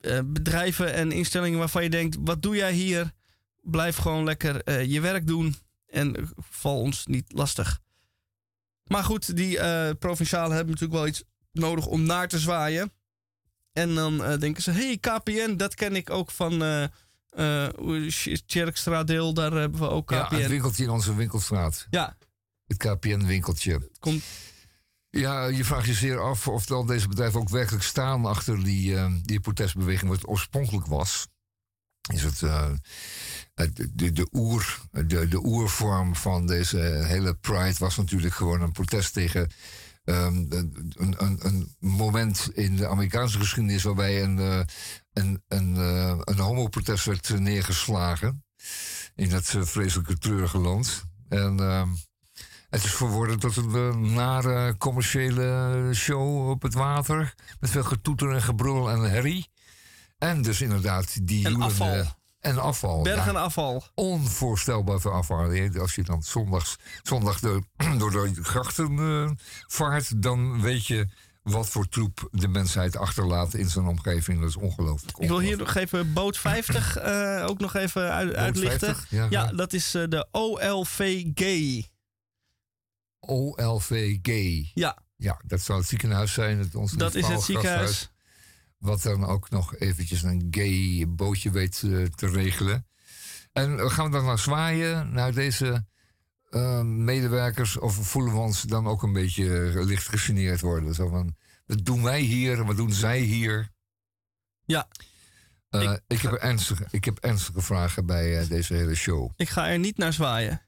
eh, 0.00 0.18
bedrijven 0.24 0.92
en 0.92 1.12
instellingen 1.12 1.58
waarvan 1.58 1.82
je 1.82 1.90
denkt: 1.90 2.16
wat 2.20 2.42
doe 2.42 2.56
jij 2.56 2.72
hier? 2.72 3.12
Blijf 3.62 3.96
gewoon 3.96 4.24
lekker 4.24 4.62
eh, 4.62 4.84
je 4.84 5.00
werk 5.00 5.26
doen 5.26 5.56
en 5.86 6.30
val 6.36 6.80
ons 6.80 7.06
niet 7.06 7.32
lastig. 7.32 7.78
Maar 8.84 9.04
goed, 9.04 9.36
die 9.36 9.58
eh 9.58 9.90
provincialen 9.98 10.56
hebben 10.56 10.72
natuurlijk 10.74 10.98
wel 11.00 11.08
iets 11.08 11.22
nodig 11.52 11.86
om 11.86 12.02
naar 12.02 12.28
te 12.28 12.38
zwaaien. 12.38 12.92
En 13.72 13.94
dan 13.94 14.38
denken 14.38 14.62
ze: 14.62 14.70
hey, 14.70 14.98
KPN, 15.00 15.56
dat 15.56 15.74
ken 15.74 15.96
ik 15.96 16.10
ook 16.10 16.30
van 16.30 16.62
eh 16.62 16.84
Tjerkstraatdeel, 18.46 19.34
daar 19.34 19.52
hebben 19.52 19.80
we 19.80 19.88
ook 19.88 20.10
Ja, 20.10 20.24
KPN. 20.24 20.34
het 20.34 20.46
winkeltje 20.46 20.82
in 20.84 20.90
onze 20.90 21.14
winkelstraat. 21.14 21.86
Ja, 21.90 22.16
Het 22.66 22.76
KPN-winkeltje. 22.76 23.88
komt 23.98 24.22
Ja, 25.10 25.46
je 25.46 25.64
vraagt 25.64 25.86
je 25.86 25.94
zeer 25.94 26.20
af 26.20 26.48
of 26.48 26.66
dan 26.66 26.86
deze 26.86 27.08
bedrijven 27.08 27.40
ook 27.40 27.48
werkelijk 27.48 27.84
staan 27.84 28.24
achter 28.24 28.64
die, 28.64 28.96
eh, 28.96 29.12
die 29.22 29.40
protestbeweging 29.40 30.10
wat 30.10 30.28
oorspronkelijk 30.28 30.86
was. 30.86 31.28
Is 32.12 32.22
het 32.22 32.42
eh, 32.42 32.70
het- 33.54 33.88
de, 33.92 34.12
de, 34.12 34.28
oer, 34.32 34.80
de, 34.90 35.28
de 35.28 35.44
oervorm 35.44 36.16
van 36.16 36.46
deze 36.46 36.78
hele 37.06 37.34
Pride 37.34 37.78
was 37.78 37.96
natuurlijk 37.96 38.34
gewoon 38.34 38.60
een 38.60 38.72
protest 38.72 39.12
tegen 39.12 39.50
ehm, 40.04 40.34
een, 40.48 40.94
een, 41.18 41.46
een, 41.46 41.74
moment 41.78 42.50
in 42.54 42.76
de 42.76 42.88
Amerikaanse 42.88 43.38
geschiedenis 43.38 43.82
waarbij 43.82 44.22
een, 44.22 44.38
eh, 44.38 44.60
een, 45.12 45.42
een, 45.48 45.76
een 46.24 46.38
homoprotest 46.38 47.04
werd 47.04 47.38
neergeslagen 47.38 48.44
in 49.14 49.28
dat 49.28 49.44
vreselijke 49.44 50.18
treurige 50.18 50.58
land. 50.58 51.04
En 51.28 51.60
ehm, 51.60 51.88
het 52.70 52.84
is 52.84 52.94
verworden 52.94 53.38
tot 53.38 53.56
een 53.56 53.74
eh, 53.74 53.96
nare 53.96 54.76
commerciële 54.76 55.90
show 55.94 56.50
op 56.50 56.62
het 56.62 56.74
water. 56.74 57.34
Met 57.60 57.70
veel 57.70 57.84
getoeter 57.84 58.32
en 58.32 58.42
gebrul 58.42 58.90
en 58.90 59.00
herrie. 59.00 59.48
En 60.18 60.42
dus 60.42 60.60
inderdaad 60.60 61.26
die 61.26 61.46
En 61.46 61.62
afval. 61.62 62.04
En 62.40 62.58
afval. 62.58 63.02
bergen 63.02 63.32
ja. 63.32 63.38
afval. 63.40 63.84
Onvoorstelbaar 63.94 65.00
veel 65.00 65.12
afval. 65.12 65.70
Als 65.78 65.94
je 65.94 66.02
dan 66.02 66.22
zondags, 66.22 66.76
zondag 67.02 67.40
door, 67.40 67.62
door 67.98 68.10
de 68.10 68.32
grachten 68.42 68.98
eh, 68.98 69.30
vaart... 69.66 70.22
dan 70.22 70.60
weet 70.60 70.86
je 70.86 71.08
wat 71.42 71.68
voor 71.68 71.88
troep 71.88 72.28
de 72.30 72.48
mensheid 72.48 72.96
achterlaat 72.96 73.54
in 73.54 73.68
zijn 73.68 73.86
omgeving. 73.86 74.40
Dat 74.40 74.48
is 74.48 74.56
ongelooflijk. 74.56 75.18
Ik 75.18 75.28
wil 75.28 75.38
hier 75.38 75.56
nog 75.56 75.74
even 75.74 76.12
boot 76.12 76.38
50 76.38 76.96
eh, 76.96 77.44
ook 77.48 77.58
nog 77.58 77.74
even 77.74 78.12
uit, 78.12 78.34
uitlichten. 78.34 78.96
50? 78.96 79.30
Ja, 79.30 79.46
dat 79.46 79.72
is 79.72 79.94
eh, 79.94 80.02
de 80.08 80.26
OLVG. 80.30 81.82
OLVG. 83.30 84.26
Ja, 84.74 84.98
Ja, 85.16 85.40
dat 85.46 85.60
zou 85.60 85.78
het 85.78 85.88
ziekenhuis 85.88 86.32
zijn. 86.32 86.58
Het, 86.58 86.74
ons 86.74 86.92
dat 86.92 87.14
is 87.14 87.26
het 87.26 87.40
ziekenhuis. 87.42 88.10
Wat 88.78 89.02
dan 89.02 89.24
ook 89.24 89.50
nog 89.50 89.76
eventjes 89.76 90.22
een 90.22 90.46
gay 90.50 91.04
bootje 91.08 91.50
weet 91.50 91.82
eh, 91.84 92.04
te 92.04 92.26
regelen. 92.28 92.86
En 93.52 93.90
gaan 93.90 94.04
we 94.04 94.10
dan 94.10 94.24
nou 94.24 94.38
zwaaien 94.38 95.12
naar 95.12 95.32
deze 95.34 95.86
eh, 96.50 96.82
medewerkers? 96.82 97.78
Of 97.78 97.94
voelen 97.94 98.32
we 98.32 98.38
ons 98.38 98.62
dan 98.62 98.86
ook 98.86 99.02
een 99.02 99.12
beetje 99.12 99.70
eh, 99.70 99.84
licht 99.84 100.08
gegeneerd 100.08 100.60
worden? 100.60 100.94
Zo 100.94 101.08
van, 101.08 101.36
wat 101.66 101.84
doen 101.84 102.02
wij 102.02 102.20
hier 102.20 102.58
en 102.58 102.66
wat 102.66 102.76
doen 102.76 102.92
zij 102.92 103.18
hier? 103.20 103.70
Ja. 104.64 104.88
Ik- 105.70 106.00
ik, 106.06 106.20
heb 106.20 106.32
ernstige, 106.32 106.86
ik 106.90 107.04
heb 107.04 107.18
ernstige 107.18 107.60
vragen 107.60 108.06
bij 108.06 108.46
deze 108.48 108.74
hele 108.74 108.94
show. 108.94 109.30
Ik 109.36 109.48
ga 109.48 109.68
er 109.68 109.78
niet 109.78 109.96
naar 109.96 110.12
zwaaien. 110.12 110.62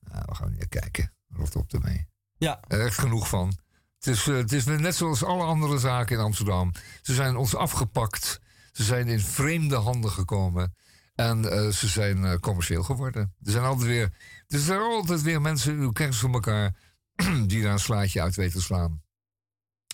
Nou, 0.00 0.22
we 0.26 0.34
gaan 0.34 0.50
niet 0.52 0.68
kijken. 0.68 1.12
Rot 1.36 1.56
op 1.56 1.72
ermee. 1.72 2.08
Ja, 2.38 2.60
Er 2.68 2.80
echt 2.80 2.98
genoeg 2.98 3.28
van. 3.28 3.58
Het 3.98 4.06
is, 4.06 4.28
eh, 4.28 4.36
het 4.36 4.52
is 4.52 4.64
net 4.64 4.94
zoals 4.94 5.24
alle 5.24 5.44
andere 5.44 5.78
zaken 5.78 6.16
in 6.16 6.22
Amsterdam. 6.24 6.72
Ze 7.02 7.14
zijn 7.14 7.36
ons 7.36 7.54
afgepakt. 7.54 8.40
Ze 8.72 8.84
zijn 8.84 9.08
in 9.08 9.20
vreemde 9.20 9.76
handen 9.76 10.10
gekomen. 10.10 10.74
En 11.14 11.50
eh, 11.52 11.68
ze 11.68 11.88
zijn 11.88 12.24
eh, 12.24 12.38
commercieel 12.38 12.82
geworden. 12.82 13.34
Er 13.42 13.52
zijn 13.52 13.64
altijd 13.64 13.86
weer, 13.86 14.12
er 14.48 14.58
zijn 14.58 14.80
altijd 14.80 15.22
weer 15.22 15.40
mensen, 15.40 15.82
u 15.82 15.92
kent 15.92 16.14
ze 16.14 16.20
van 16.20 16.32
elkaar, 16.32 16.74
die 17.46 17.62
daar 17.62 17.72
een 17.72 17.78
slaatje 17.78 18.22
uit 18.22 18.34
weten 18.36 18.58
te 18.58 18.62
slaan. 18.64 19.02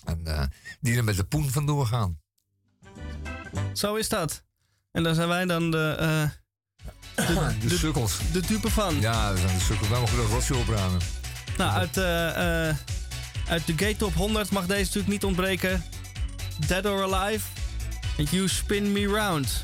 En 0.05 0.51
die 0.81 0.97
er 0.97 1.03
met 1.03 1.15
de 1.15 1.23
poen 1.23 1.49
vandoor 1.49 1.85
gaan. 1.85 2.19
zo 3.73 3.95
is 3.95 4.09
dat. 4.09 4.43
En 4.91 5.03
daar 5.03 5.13
zijn 5.13 5.27
wij 5.27 5.45
dan 5.45 5.71
de, 5.71 5.95
eh, 5.99 6.29
De, 7.59 7.77
sukkels. 7.77 8.31
de 8.31 8.41
dupe 8.41 8.69
van. 8.69 8.99
Ja, 8.99 9.29
dat 9.29 9.39
zijn 9.39 9.57
de 9.57 9.63
sukkels. 9.63 9.89
Wij 9.89 9.99
mogen 9.99 10.17
er 10.17 10.25
rotje 10.25 10.55
opruimen. 10.55 10.99
Nou, 11.57 11.71
uit, 11.71 11.97
eh, 11.97 12.67
eh, 12.69 12.75
uit 13.49 13.65
de 13.65 13.73
Gate 13.75 13.95
Top 13.95 14.13
100 14.13 14.51
mag 14.51 14.65
deze 14.65 14.79
natuurlijk 14.79 15.07
niet 15.07 15.23
ontbreken. 15.23 15.83
Dead 16.67 16.85
or 16.85 17.13
Alive. 17.13 17.45
And 18.17 18.29
You 18.29 18.47
Spin 18.47 18.91
Me 18.91 19.07
Round. 19.07 19.63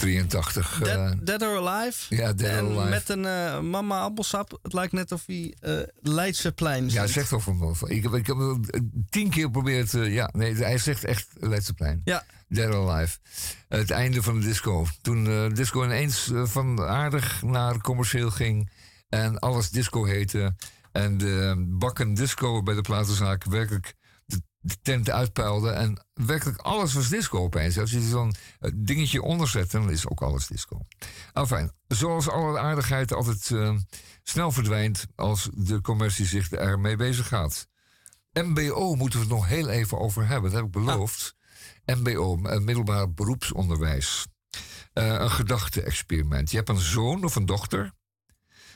1983. 0.00 0.80
eh, 0.82 0.94
Dead, 0.94 1.26
Dead 1.26 1.42
or 1.42 1.68
Alive. 1.68 2.14
ja, 2.16 2.32
Dead 2.32 2.50
en 2.50 2.64
or 2.64 2.70
Alive. 2.78 2.88
met 2.88 3.08
een 3.08 3.24
eh, 3.26 3.60
mama 3.60 4.00
appelsap. 4.00 4.58
Het 4.62 4.72
lijkt 4.72 4.92
net 4.92 5.12
of 5.12 5.26
hij 5.26 5.54
eh 5.60 5.78
Leidseplein 6.00 6.84
Ja, 6.84 6.90
zingt. 6.90 7.10
zegt 7.10 7.28
toch 7.28 7.42
van 7.42 7.58
me. 7.58 7.94
Ik 7.94 8.02
heb, 8.02 8.14
ik 8.14 8.26
heb 8.26 8.36
het 8.36 8.82
tien 9.10 9.30
keer 9.30 9.44
geprobeerd. 9.44 9.90
ja, 9.92 10.30
nee, 10.32 10.54
hij 10.54 10.78
zegt 10.78 11.04
echt 11.04 11.26
Leidseplein. 11.40 12.00
Ja. 12.04 12.24
Dead 12.48 12.74
or 12.74 12.90
Alive. 12.90 13.18
Het 13.68 13.90
einde 13.90 14.22
van 14.22 14.40
de 14.40 14.46
disco. 14.46 14.86
Toen 15.02 15.54
disco 15.54 15.84
ineens 15.84 16.30
van 16.34 16.80
aardig 16.80 17.42
naar 17.42 17.80
commercieel 17.80 18.30
ging. 18.30 18.70
En 19.08 19.38
alles 19.38 19.70
disco 19.70 20.04
heette. 20.04 20.54
En 20.92 21.18
de 21.18 21.64
bakken 21.68 22.14
disco 22.14 22.62
bij 22.62 22.74
de 22.74 22.80
platenzaak 22.80 23.44
werkelijk 23.44 23.94
de, 24.66 24.76
tent 24.82 25.10
uitpeilde. 25.10 25.70
En 25.70 26.06
werkelijk 26.12 26.58
alles 26.58 26.92
was 26.92 27.08
disco 27.08 27.38
opeens. 27.38 27.78
Als 27.78 27.90
je 27.90 28.00
zo'n 28.00 28.34
eh, 28.60 28.70
dingetje 28.74 29.22
onderzet, 29.22 29.70
dan 29.70 29.90
is 29.90 30.08
ook 30.08 30.22
alles 30.22 30.46
disco. 30.46 30.86
Enfin, 31.32 31.72
zoals 31.88 32.28
alle 32.28 32.58
aardigheid 32.58 33.12
altijd 33.12 33.50
eh, 33.50 33.76
snel 34.22 34.52
verdwijnt 34.52 35.06
als 35.14 35.48
de 35.54 35.80
commercie 35.80 36.26
zich 36.26 36.50
ermee 36.50 36.96
bezig 36.96 37.28
gaat. 37.28 37.68
MBO 38.32 38.94
moeten 38.94 39.18
we 39.18 39.24
het 39.24 39.34
nog 39.34 39.46
heel 39.48 39.68
even 39.68 39.98
over 39.98 40.26
hebben. 40.26 40.50
Dat 40.50 40.60
heb 40.60 40.68
ik 40.68 40.84
beloofd. 40.84 41.34
MBO, 41.84 42.42
eh, 42.42 42.58
middelbaar 42.58 43.12
beroepsonderwijs. 43.12 44.26
Een 44.92 45.30
gedachte-experiment. 45.30 46.50
Je 46.50 46.56
hebt 46.56 46.68
een 46.68 46.78
zoon 46.78 47.24
of 47.24 47.36
een 47.36 47.46
dochter. 47.46 47.92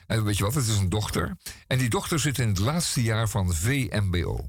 En 0.06 0.24
weet 0.24 0.36
je 0.36 0.44
wat, 0.44 0.54
het 0.54 0.66
is 0.66 0.78
een 0.78 0.88
dochter. 0.88 1.36
En 1.66 1.78
die 1.78 1.88
dochter 1.88 2.18
zit 2.18 2.38
in 2.38 2.48
het 2.48 2.58
laatste 2.58 3.02
jaar 3.02 3.28
van 3.28 3.54
VMBO. 3.54 4.48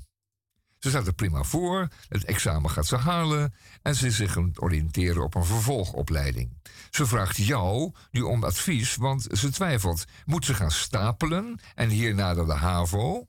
Ze 0.82 0.90
staat 0.90 1.08
er 1.08 1.14
prima 1.14 1.44
voor, 1.44 1.88
het 2.10 2.24
examen 2.24 2.70
gaat 2.70 2.88
ze 2.88 2.95
halen 2.95 3.53
en 3.82 3.95
ze 3.95 4.08
is 4.08 4.16
zich 4.16 4.38
aan 4.38 4.52
oriënteren 4.56 5.24
op 5.24 5.36
een 5.36 5.45
vervolgopleiding. 5.45 6.58
Ze 6.90 7.06
vraagt 7.06 7.38
jou 7.38 7.91
nu 8.12 8.22
om 8.22 8.44
advies, 8.44 8.95
want 8.95 9.28
ze 9.32 9.49
twijfelt. 9.49 10.06
Moet 10.26 10.45
ze 10.45 10.53
gaan 10.53 10.72
stapelen 10.72 11.60
en 11.76 11.90
hierna 11.90 12.34
de 12.34 12.53
HAVO? 12.53 13.28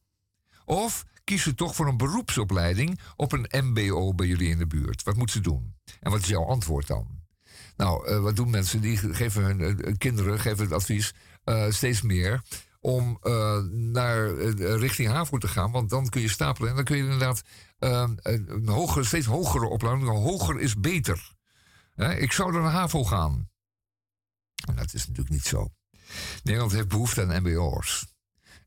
Of 0.64 1.04
kies 1.24 1.42
ze 1.42 1.54
toch 1.54 1.74
voor 1.74 1.86
een 1.86 1.96
beroepsopleiding 1.96 3.00
op 3.16 3.32
een 3.32 3.64
MBO 3.64 4.14
bij 4.14 4.26
jullie 4.26 4.50
in 4.50 4.58
de 4.58 4.66
buurt? 4.66 5.02
Wat 5.02 5.16
moet 5.16 5.30
ze 5.30 5.40
doen? 5.40 5.74
En 6.00 6.10
wat 6.10 6.20
is 6.20 6.28
jouw 6.28 6.44
antwoord 6.44 6.86
dan? 6.86 7.06
Nou, 7.76 8.08
eh, 8.08 8.20
wat 8.20 8.36
doen 8.36 8.50
mensen? 8.50 8.80
Die 8.80 8.96
geven 8.96 9.42
hun 9.42 9.60
eh, 9.60 9.94
kinderen 9.98 10.40
geven 10.40 10.64
het 10.64 10.72
advies 10.72 11.14
eh, 11.44 11.70
steeds 11.70 12.02
meer 12.02 12.42
om 12.84 13.18
eh, 13.20 13.58
naar 13.70 14.36
eh, 14.36 14.74
richting 14.74 15.08
HAVO 15.08 15.38
te 15.38 15.48
gaan. 15.48 15.70
Want 15.70 15.90
dan 15.90 16.08
kun 16.08 16.20
je 16.20 16.28
stapelen 16.28 16.70
en 16.70 16.76
dan 16.76 16.84
kun 16.84 16.96
je 16.96 17.02
inderdaad 17.02 17.42
eh, 17.78 18.08
een 18.22 18.68
hogere, 18.68 19.04
steeds 19.04 19.26
hogere 19.26 19.66
opleiding. 19.66 20.08
Hoger 20.08 20.60
is 20.60 20.74
beter. 20.74 21.30
Ik 21.96 22.32
zou 22.32 22.52
naar 22.52 22.70
HAVO 22.70 23.04
gaan. 23.04 23.50
En 24.66 24.76
dat 24.76 24.94
is 24.94 25.06
natuurlijk 25.06 25.34
niet 25.34 25.44
zo. 25.44 25.72
Nederland 26.42 26.72
heeft 26.72 26.88
behoefte 26.88 27.22
aan 27.22 27.42
MBO'ers. 27.42 28.06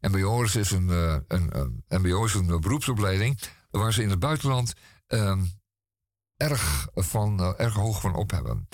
MBO'ers 0.02 0.56
is 0.56 0.72
een, 0.72 0.88
een, 0.88 1.58
een, 1.58 1.84
MBO 1.88 2.26
is 2.26 2.34
een 2.34 2.60
beroepsopleiding 2.60 3.40
waar 3.72 3.94
ze 3.94 4.02
in 4.02 4.10
het 4.10 4.20
buitenland 4.20 4.74
ehm, 5.08 5.46
erg, 6.38 6.88
van, 6.94 7.56
erg 7.58 7.74
hoog 7.74 8.02
van 8.02 8.16
op 8.16 8.32
hebben. 8.32 8.68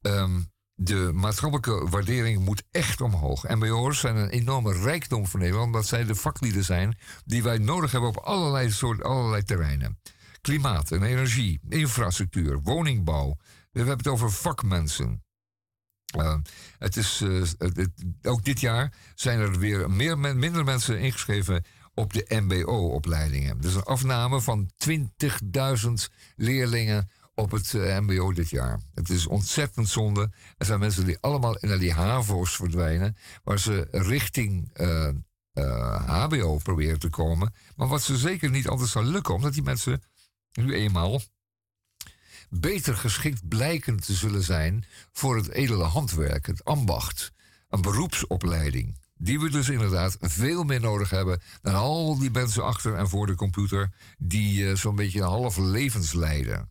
Ehm, 0.00 0.40
de 0.82 1.10
maatschappelijke 1.14 1.88
waardering 1.88 2.44
moet 2.44 2.62
echt 2.70 3.00
omhoog. 3.00 3.48
MBO'ers 3.48 4.00
zijn 4.00 4.16
een 4.16 4.28
enorme 4.28 4.72
rijkdom 4.72 5.26
voor 5.26 5.40
Nederland, 5.40 5.66
omdat 5.66 5.86
zij 5.86 6.04
de 6.04 6.14
vaklieden 6.14 6.64
zijn 6.64 6.98
die 7.24 7.42
wij 7.42 7.58
nodig 7.58 7.90
hebben 7.92 8.08
op 8.08 8.16
allerlei, 8.16 8.70
soort, 8.70 9.02
allerlei 9.02 9.42
terreinen. 9.42 9.98
Klimaat 10.40 10.90
en 10.90 11.02
energie, 11.02 11.60
infrastructuur, 11.68 12.60
woningbouw. 12.62 13.36
We 13.70 13.78
hebben 13.78 13.96
het 13.96 14.06
over 14.06 14.32
vakmensen. 14.32 15.24
Uh, 16.16 16.36
het 16.78 16.96
is, 16.96 17.20
het, 17.58 17.92
ook 18.22 18.44
dit 18.44 18.60
jaar 18.60 18.92
zijn 19.14 19.38
er 19.38 19.58
weer 19.58 19.90
meer, 19.90 20.18
minder 20.18 20.64
mensen 20.64 20.98
ingeschreven 20.98 21.64
op 21.94 22.12
de 22.12 22.26
MBO-opleidingen. 22.28 23.60
Dus 23.60 23.74
een 23.74 23.82
afname 23.82 24.40
van 24.40 24.70
20.000 24.88 24.92
leerlingen 26.36 27.10
op 27.40 27.50
het 27.50 27.72
uh, 27.72 27.98
MBO 27.98 28.32
dit 28.32 28.50
jaar. 28.50 28.80
Het 28.94 29.08
is 29.08 29.26
ontzettend 29.26 29.88
zonde. 29.88 30.30
Er 30.58 30.66
zijn 30.66 30.78
mensen 30.80 31.06
die 31.06 31.18
allemaal 31.20 31.56
naar 31.60 31.78
die 31.78 31.92
HAVO's 31.92 32.56
verdwijnen, 32.56 33.16
waar 33.44 33.58
ze 33.58 33.88
richting 33.90 34.70
HBO 36.06 36.56
proberen 36.62 36.98
te 36.98 37.08
komen. 37.08 37.54
Maar 37.76 37.88
wat 37.88 38.02
ze 38.02 38.16
zeker 38.16 38.50
niet 38.50 38.68
altijd 38.68 38.88
zal 38.88 39.04
lukken, 39.04 39.34
omdat 39.34 39.52
die 39.52 39.62
mensen 39.62 40.02
nu 40.52 40.74
eenmaal 40.74 41.20
beter 42.50 42.96
geschikt 42.96 43.48
blijken 43.48 44.00
te 44.00 44.14
zullen 44.14 44.42
zijn 44.42 44.84
voor 45.12 45.36
het 45.36 45.48
edele 45.48 45.84
handwerk, 45.84 46.46
het 46.46 46.64
ambacht, 46.64 47.32
een 47.68 47.82
beroepsopleiding. 47.82 48.98
Die 49.16 49.40
we 49.40 49.50
dus 49.50 49.68
inderdaad 49.68 50.16
veel 50.20 50.62
meer 50.62 50.80
nodig 50.80 51.10
hebben 51.10 51.40
dan 51.62 51.74
al 51.74 52.18
die 52.18 52.30
mensen 52.30 52.64
achter 52.64 52.94
en 52.94 53.08
voor 53.08 53.26
de 53.26 53.34
computer 53.34 53.92
die 54.18 54.76
zo'n 54.76 54.96
beetje 54.96 55.22
half 55.22 55.56
levens 55.56 56.12
leiden. 56.12 56.70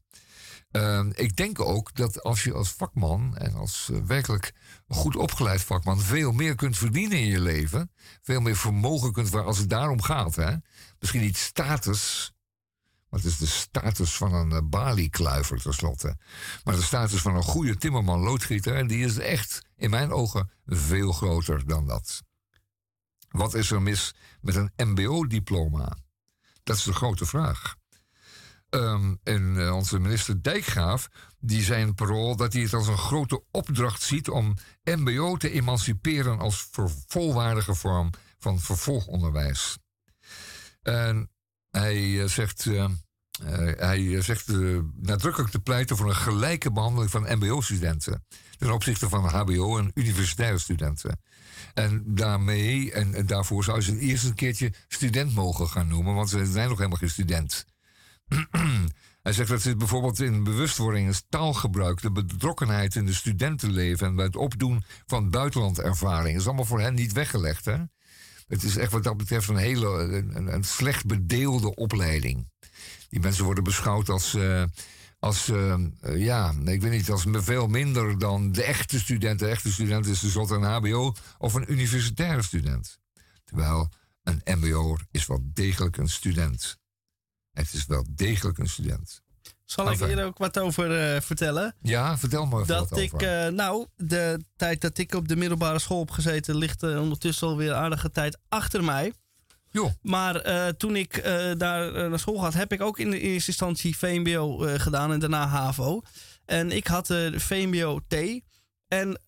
Uh, 0.71 1.05
ik 1.13 1.35
denk 1.35 1.59
ook 1.59 1.95
dat 1.95 2.23
als 2.23 2.43
je 2.43 2.53
als 2.53 2.71
vakman 2.71 3.37
en 3.37 3.53
als 3.53 3.89
uh, 3.91 4.01
werkelijk 4.03 4.53
goed 4.87 5.15
opgeleid 5.15 5.61
vakman 5.61 5.99
veel 5.99 6.31
meer 6.31 6.55
kunt 6.55 6.77
verdienen 6.77 7.19
in 7.19 7.25
je 7.25 7.39
leven, 7.39 7.91
veel 8.21 8.41
meer 8.41 8.55
vermogen 8.55 9.11
kunt 9.11 9.29
waar 9.29 9.43
als 9.43 9.57
het 9.57 9.69
daarom 9.69 10.01
gaat. 10.01 10.35
Hè? 10.35 10.55
Misschien 10.99 11.21
niet 11.21 11.37
status, 11.37 12.31
maar 13.09 13.19
het 13.19 13.29
is 13.29 13.37
de 13.37 13.45
status 13.45 14.17
van 14.17 14.33
een 14.33 14.51
uh, 14.51 14.59
baliekluiver 14.63 15.61
tenslotte. 15.61 16.17
Maar 16.63 16.75
de 16.75 16.81
status 16.81 17.21
van 17.21 17.35
een 17.35 17.43
goede 17.43 17.77
timmerman 17.77 18.19
loodgieter, 18.19 18.75
en 18.75 18.87
die 18.87 19.05
is 19.05 19.17
echt 19.17 19.61
in 19.75 19.89
mijn 19.89 20.11
ogen 20.11 20.51
veel 20.65 21.11
groter 21.11 21.67
dan 21.67 21.87
dat. 21.87 22.21
Wat 23.29 23.53
is 23.53 23.71
er 23.71 23.81
mis 23.81 24.13
met 24.41 24.55
een 24.55 24.71
MBO-diploma? 24.75 25.97
Dat 26.63 26.75
is 26.75 26.83
de 26.83 26.93
grote 26.93 27.25
vraag. 27.25 27.78
Um, 28.69 29.19
en 29.23 29.55
uh, 29.55 29.75
onze 29.75 29.99
minister 29.99 30.43
Dijkgraaf, 30.43 31.09
die 31.39 31.61
zei 31.61 31.81
in 31.81 31.95
parool 31.95 32.35
dat 32.35 32.53
hij 32.53 32.61
het 32.61 32.73
als 32.73 32.87
een 32.87 32.97
grote 32.97 33.43
opdracht 33.51 34.01
ziet 34.01 34.29
om 34.29 34.55
MBO 34.83 35.37
te 35.37 35.51
emanciperen 35.51 36.39
als 36.39 36.69
volwaardige 37.07 37.75
vorm 37.75 38.09
van 38.37 38.59
vervolgonderwijs. 38.59 39.77
En 40.81 41.29
hij 41.69 41.97
uh, 41.97 42.25
zegt, 42.25 42.65
uh, 42.65 42.85
hij 43.77 44.21
zegt 44.21 44.47
nadrukkelijk 44.95 45.51
te 45.51 45.59
pleiten 45.59 45.97
voor 45.97 46.09
een 46.09 46.15
gelijke 46.15 46.71
behandeling 46.71 47.11
van 47.11 47.37
MBO-studenten 47.37 48.23
ten 48.59 48.71
opzichte 48.71 49.09
van 49.09 49.25
HBO- 49.25 49.77
en 49.77 49.91
universitaire 49.93 50.57
studenten. 50.57 51.19
En 51.73 52.03
daarmee, 52.05 52.91
en, 52.91 53.13
en 53.13 53.25
daarvoor 53.25 53.63
zou 53.63 53.81
ze 53.81 53.99
eerst 53.99 54.25
een 54.25 54.33
keertje 54.33 54.73
student 54.87 55.33
mogen 55.33 55.67
gaan 55.67 55.87
noemen, 55.87 56.15
want 56.15 56.29
ze 56.29 56.45
zijn 56.45 56.69
nog 56.69 56.77
helemaal 56.77 56.97
geen 56.97 57.09
student. 57.09 57.65
Hij 59.21 59.33
zegt 59.33 59.49
dat 59.49 59.61
zit 59.61 59.77
bijvoorbeeld 59.77 60.19
in 60.19 60.43
bewustwording 60.43 61.07
en 61.07 61.21
taalgebruik, 61.29 62.01
de 62.01 62.11
betrokkenheid 62.11 62.95
in 62.95 63.05
de 63.05 63.13
studentenleven 63.13 64.07
en 64.07 64.15
bij 64.15 64.25
het 64.25 64.35
opdoen 64.35 64.83
van 65.05 65.29
buitenlandervaring. 65.29 66.37
Is 66.37 66.45
allemaal 66.45 66.65
voor 66.65 66.79
hen 66.79 66.93
niet 66.93 67.13
weggelegd. 67.13 67.65
Hè? 67.65 67.77
Het 68.47 68.63
is 68.63 68.77
echt 68.77 68.91
wat 68.91 69.03
dat 69.03 69.17
betreft 69.17 69.47
een 69.47 69.55
hele 69.55 69.87
een, 69.87 70.53
een 70.53 70.63
slecht 70.63 71.05
bedeelde 71.05 71.75
opleiding. 71.75 72.49
Die 73.09 73.19
mensen 73.19 73.45
worden 73.45 73.63
beschouwd 73.63 74.09
als, 74.09 74.35
uh, 74.35 74.63
als 75.19 75.49
uh, 75.49 75.75
ja, 76.15 76.53
ik 76.65 76.81
weet 76.81 76.91
niet, 76.91 77.09
als 77.09 77.25
veel 77.31 77.67
minder 77.67 78.19
dan 78.19 78.51
de 78.51 78.63
echte 78.63 78.99
student. 78.99 79.39
De 79.39 79.47
echte 79.47 79.71
student 79.71 80.05
is 80.05 80.19
dus 80.19 80.35
een 80.35 80.63
HBO 80.63 81.13
of 81.37 81.53
een 81.53 81.71
universitaire 81.71 82.41
student. 82.41 82.99
Terwijl 83.43 83.89
een 84.23 84.41
MBO 84.59 84.97
is 85.11 85.25
wel 85.25 85.41
degelijk 85.53 85.97
een 85.97 86.09
student. 86.09 86.79
Het 87.59 87.73
is 87.73 87.85
wel 87.85 88.05
degelijk 88.09 88.57
een 88.57 88.69
student. 88.69 89.21
Zal 89.65 89.91
ik 89.91 89.99
hier 89.99 90.23
ook 90.23 90.37
wat 90.37 90.59
over 90.59 91.13
uh, 91.15 91.21
vertellen? 91.21 91.75
Ja, 91.81 92.17
vertel 92.17 92.45
me 92.45 92.65
dat 92.65 92.89
wat 92.89 92.99
ik, 92.99 93.13
over. 93.13 93.45
Uh, 93.45 93.51
nou, 93.51 93.85
de 93.95 94.43
tijd 94.55 94.81
dat 94.81 94.97
ik 94.97 95.13
op 95.13 95.27
de 95.27 95.35
middelbare 95.35 95.79
school 95.79 95.99
heb 95.99 96.11
gezeten... 96.11 96.57
ligt 96.57 96.83
uh, 96.83 97.01
ondertussen 97.01 97.47
alweer 97.47 97.73
aardige 97.73 98.11
tijd 98.11 98.37
achter 98.49 98.83
mij. 98.83 99.13
Jo. 99.71 99.93
Maar 100.01 100.43
toen 100.77 100.95
ik 100.95 101.23
daar 101.57 102.09
naar 102.09 102.19
school 102.19 102.41
had... 102.41 102.53
heb 102.53 102.71
ik 102.71 102.81
ook 102.81 102.99
in 102.99 103.11
de 103.11 103.19
eerste 103.19 103.49
instantie 103.49 103.97
VMBO 103.97 104.57
gedaan 104.57 105.11
en 105.11 105.19
daarna 105.19 105.47
HAVO. 105.47 106.01
En 106.45 106.71
ik 106.71 106.87
had 106.87 107.07
de 107.07 107.39
VMBO 107.39 107.99
T... 108.07 108.15
En 108.87 109.19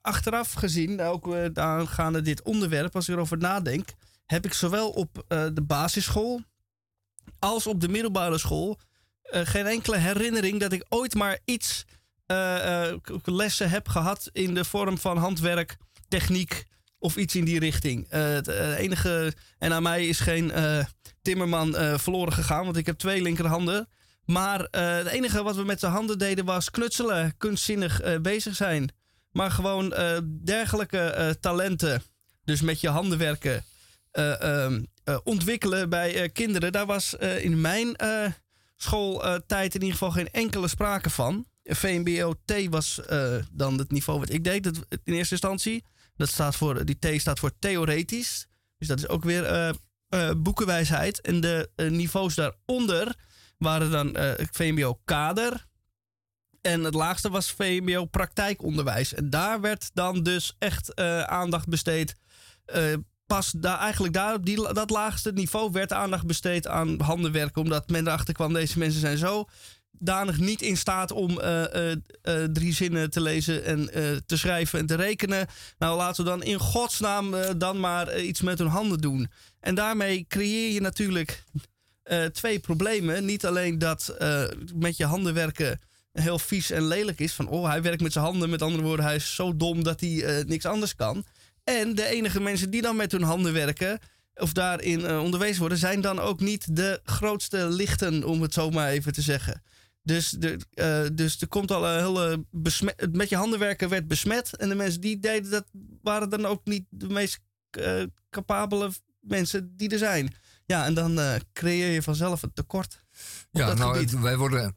achteraf 0.00 0.52
gezien, 0.52 1.00
ook 1.00 1.34
aangaande 1.54 2.22
dit 2.22 2.42
onderwerp, 2.42 2.94
als 2.94 3.08
ik 3.08 3.14
erover 3.14 3.38
nadenk, 3.38 3.88
heb 4.26 4.44
ik 4.44 4.52
zowel 4.52 4.90
op 4.90 5.24
de 5.28 5.62
basisschool 5.62 6.40
als 7.38 7.66
op 7.66 7.80
de 7.80 7.88
middelbare 7.88 8.38
school 8.38 8.78
uh, 9.34 9.40
geen 9.44 9.66
enkele 9.66 9.96
herinnering 9.96 10.60
dat 10.60 10.72
ik 10.72 10.84
ooit 10.88 11.14
maar 11.14 11.38
iets 11.44 11.84
uh, 12.26 12.90
uh, 12.90 13.16
lessen 13.24 13.70
heb 13.70 13.88
gehad 13.88 14.30
in 14.32 14.54
de 14.54 14.64
vorm 14.64 14.98
van 14.98 15.16
handwerk, 15.16 15.76
techniek 16.08 16.64
of 16.98 17.16
iets 17.16 17.34
in 17.34 17.44
die 17.44 17.58
richting. 17.58 18.06
het 18.08 18.48
enige, 18.48 19.34
en 19.58 19.72
aan 19.72 19.82
mij 19.82 20.06
is 20.06 20.20
geen 20.20 20.52
timmerman 21.22 21.74
verloren 21.98 22.32
gegaan, 22.32 22.64
want 22.64 22.76
ik 22.76 22.86
heb 22.86 22.98
twee 22.98 23.22
linkerhanden. 23.22 23.88
Maar 24.24 24.64
eh, 24.64 24.96
het 24.96 25.06
enige 25.06 25.42
wat 25.42 25.56
we 25.56 25.64
met 25.64 25.80
de 25.80 25.86
handen 25.86 26.18
deden 26.18 26.44
was 26.44 26.70
knutselen, 26.70 27.36
kunstzinnig 27.36 28.00
eh, 28.00 28.20
bezig 28.20 28.56
zijn. 28.56 28.92
Maar 29.30 29.50
gewoon 29.50 29.92
eh, 29.92 30.18
dergelijke 30.44 30.98
eh, 30.98 31.30
talenten, 31.30 32.02
dus 32.44 32.60
met 32.60 32.80
je 32.80 32.88
handen 32.88 33.18
werken, 33.18 33.64
eh, 34.10 34.66
eh, 35.04 35.18
ontwikkelen 35.24 35.88
bij 35.88 36.22
eh, 36.22 36.32
kinderen. 36.32 36.72
Daar 36.72 36.86
was 36.86 37.16
eh, 37.16 37.44
in 37.44 37.60
mijn 37.60 37.96
schooltijd 38.76 39.74
in 39.74 39.80
ieder 39.80 39.98
geval 39.98 40.10
geen 40.10 40.30
enkele 40.30 40.68
sprake 40.68 41.10
van. 41.10 41.46
VMBO-T 41.64 42.68
was 42.70 43.00
dan 43.52 43.78
het 43.78 43.90
niveau 43.90 44.18
wat 44.18 44.30
ik 44.30 44.44
deed 44.44 44.64
dat, 44.64 44.74
in 45.04 45.14
eerste 45.14 45.32
instantie. 45.32 45.84
Dat 46.16 46.28
staat 46.28 46.56
voor, 46.56 46.84
die 46.84 46.98
T 46.98 47.20
staat 47.20 47.38
voor 47.38 47.50
theoretisch. 47.58 48.46
Dus 48.78 48.88
dat 48.88 48.98
is 48.98 49.08
ook 49.08 49.24
weer 49.24 49.74
boekenwijsheid. 50.36 51.20
En 51.20 51.40
de 51.40 51.70
niveaus 51.76 52.34
daaronder 52.34 53.14
waren 53.58 53.90
dan 53.90 54.16
VMBO-kader. 54.52 55.66
En 56.60 56.84
het 56.84 56.94
laagste 56.94 57.30
was 57.30 57.50
VMBO 57.50 58.04
praktijkonderwijs. 58.04 59.14
En 59.14 59.30
daar 59.30 59.60
werd 59.60 59.90
dan 59.94 60.22
dus 60.22 60.56
echt 60.58 60.96
aandacht 61.26 61.68
besteed. 61.68 62.16
Pas 63.26 63.52
daar, 63.56 63.78
eigenlijk 63.78 64.16
op 64.34 64.46
die, 64.46 64.72
dat 64.72 64.90
laagste 64.90 65.32
niveau 65.32 65.72
werd 65.72 65.92
aandacht 65.92 66.26
besteed 66.26 66.66
aan 66.66 67.00
handenwerken. 67.00 67.62
Omdat 67.62 67.88
men 67.88 68.06
erachter 68.06 68.34
kwam, 68.34 68.52
deze 68.52 68.78
mensen 68.78 69.00
zijn 69.00 69.18
zo 69.18 69.48
danig 69.98 70.38
niet 70.38 70.62
in 70.62 70.76
staat 70.76 71.12
om 71.12 71.40
eh, 71.40 71.74
eh, 71.74 71.98
eh, 72.22 72.50
drie 72.52 72.72
zinnen 72.72 73.10
te 73.10 73.20
lezen 73.20 73.64
en 73.64 73.90
te 74.26 74.36
schrijven 74.36 74.78
en 74.78 74.86
te 74.86 74.94
rekenen. 74.94 75.46
Nou, 75.78 75.96
laten 75.96 76.24
we 76.24 76.30
dan 76.30 76.42
in 76.42 76.58
godsnaam 76.58 77.34
dan 77.56 77.80
maar 77.80 78.20
iets 78.20 78.40
met 78.40 78.58
hun 78.58 78.68
handen 78.68 78.98
doen. 78.98 79.30
En 79.60 79.74
daarmee 79.74 80.24
creëer 80.28 80.72
je 80.72 80.80
natuurlijk 80.80 81.44
twee 82.32 82.58
problemen. 82.58 83.24
Niet 83.24 83.46
alleen 83.46 83.78
dat 83.78 84.16
met 84.74 84.96
je 84.96 85.04
handen 85.04 85.34
werken 85.34 85.80
heel 86.12 86.38
vies 86.38 86.70
en 86.70 86.86
lelijk 86.86 87.20
is. 87.20 87.32
Van, 87.32 87.48
oh, 87.48 87.68
hij 87.68 87.82
werkt 87.82 88.02
met 88.02 88.12
zijn 88.12 88.24
handen. 88.24 88.50
Met 88.50 88.62
andere 88.62 88.82
woorden, 88.82 89.04
hij 89.04 89.14
is 89.14 89.34
zo 89.34 89.56
dom 89.56 89.82
dat 89.82 90.00
hij 90.00 90.44
niks 90.46 90.66
anders 90.66 90.94
kan. 90.94 91.24
En 91.64 91.94
de 91.94 92.04
enige 92.06 92.40
mensen 92.40 92.70
die 92.70 92.82
dan 92.82 92.96
met 92.96 93.12
hun 93.12 93.22
handen 93.22 93.52
werken... 93.52 93.98
of 94.34 94.52
daarin 94.52 95.04
eh, 95.04 95.22
onderwezen 95.22 95.60
worden... 95.60 95.78
zijn 95.78 96.00
dan 96.00 96.18
ook 96.18 96.40
niet 96.40 96.76
de 96.76 97.00
grootste 97.04 97.68
lichten, 97.68 98.24
om 98.24 98.42
het 98.42 98.52
zo 98.52 98.70
maar 98.70 98.88
even 98.88 99.12
te 99.12 99.22
zeggen. 99.22 99.62
Dus, 100.02 100.30
de, 100.30 100.58
eh, 100.70 101.04
dus 101.12 101.40
er 101.40 101.48
komt 101.48 101.70
al 101.70 101.86
een 101.86 102.04
hele 102.04 102.44
besmet... 102.50 103.08
Met 103.16 103.28
je 103.28 103.36
handen 103.36 103.58
werken 103.58 103.88
werd 103.88 104.08
besmet. 104.08 104.56
En 104.56 104.68
de 104.68 104.74
mensen 104.74 105.00
die 105.00 105.20
deden 105.20 105.50
dat... 105.50 105.64
waren 106.02 106.30
dan 106.30 106.46
ook 106.46 106.60
niet 106.64 106.84
de 106.90 107.08
meest 107.08 107.40
eh, 107.70 108.02
capabele 108.30 108.90
mensen 109.20 109.76
die 109.76 109.88
er 109.88 109.98
zijn. 109.98 110.34
Ja, 110.66 110.84
en 110.84 110.94
dan 110.94 111.18
creëer 111.52 111.90
je 111.90 112.02
vanzelf 112.02 112.42
een 112.42 112.52
tekort. 112.54 113.04
Ja, 113.50 113.74
nou, 113.74 113.98
het- 113.98 114.20
wij, 114.20 114.36
worden, 114.36 114.76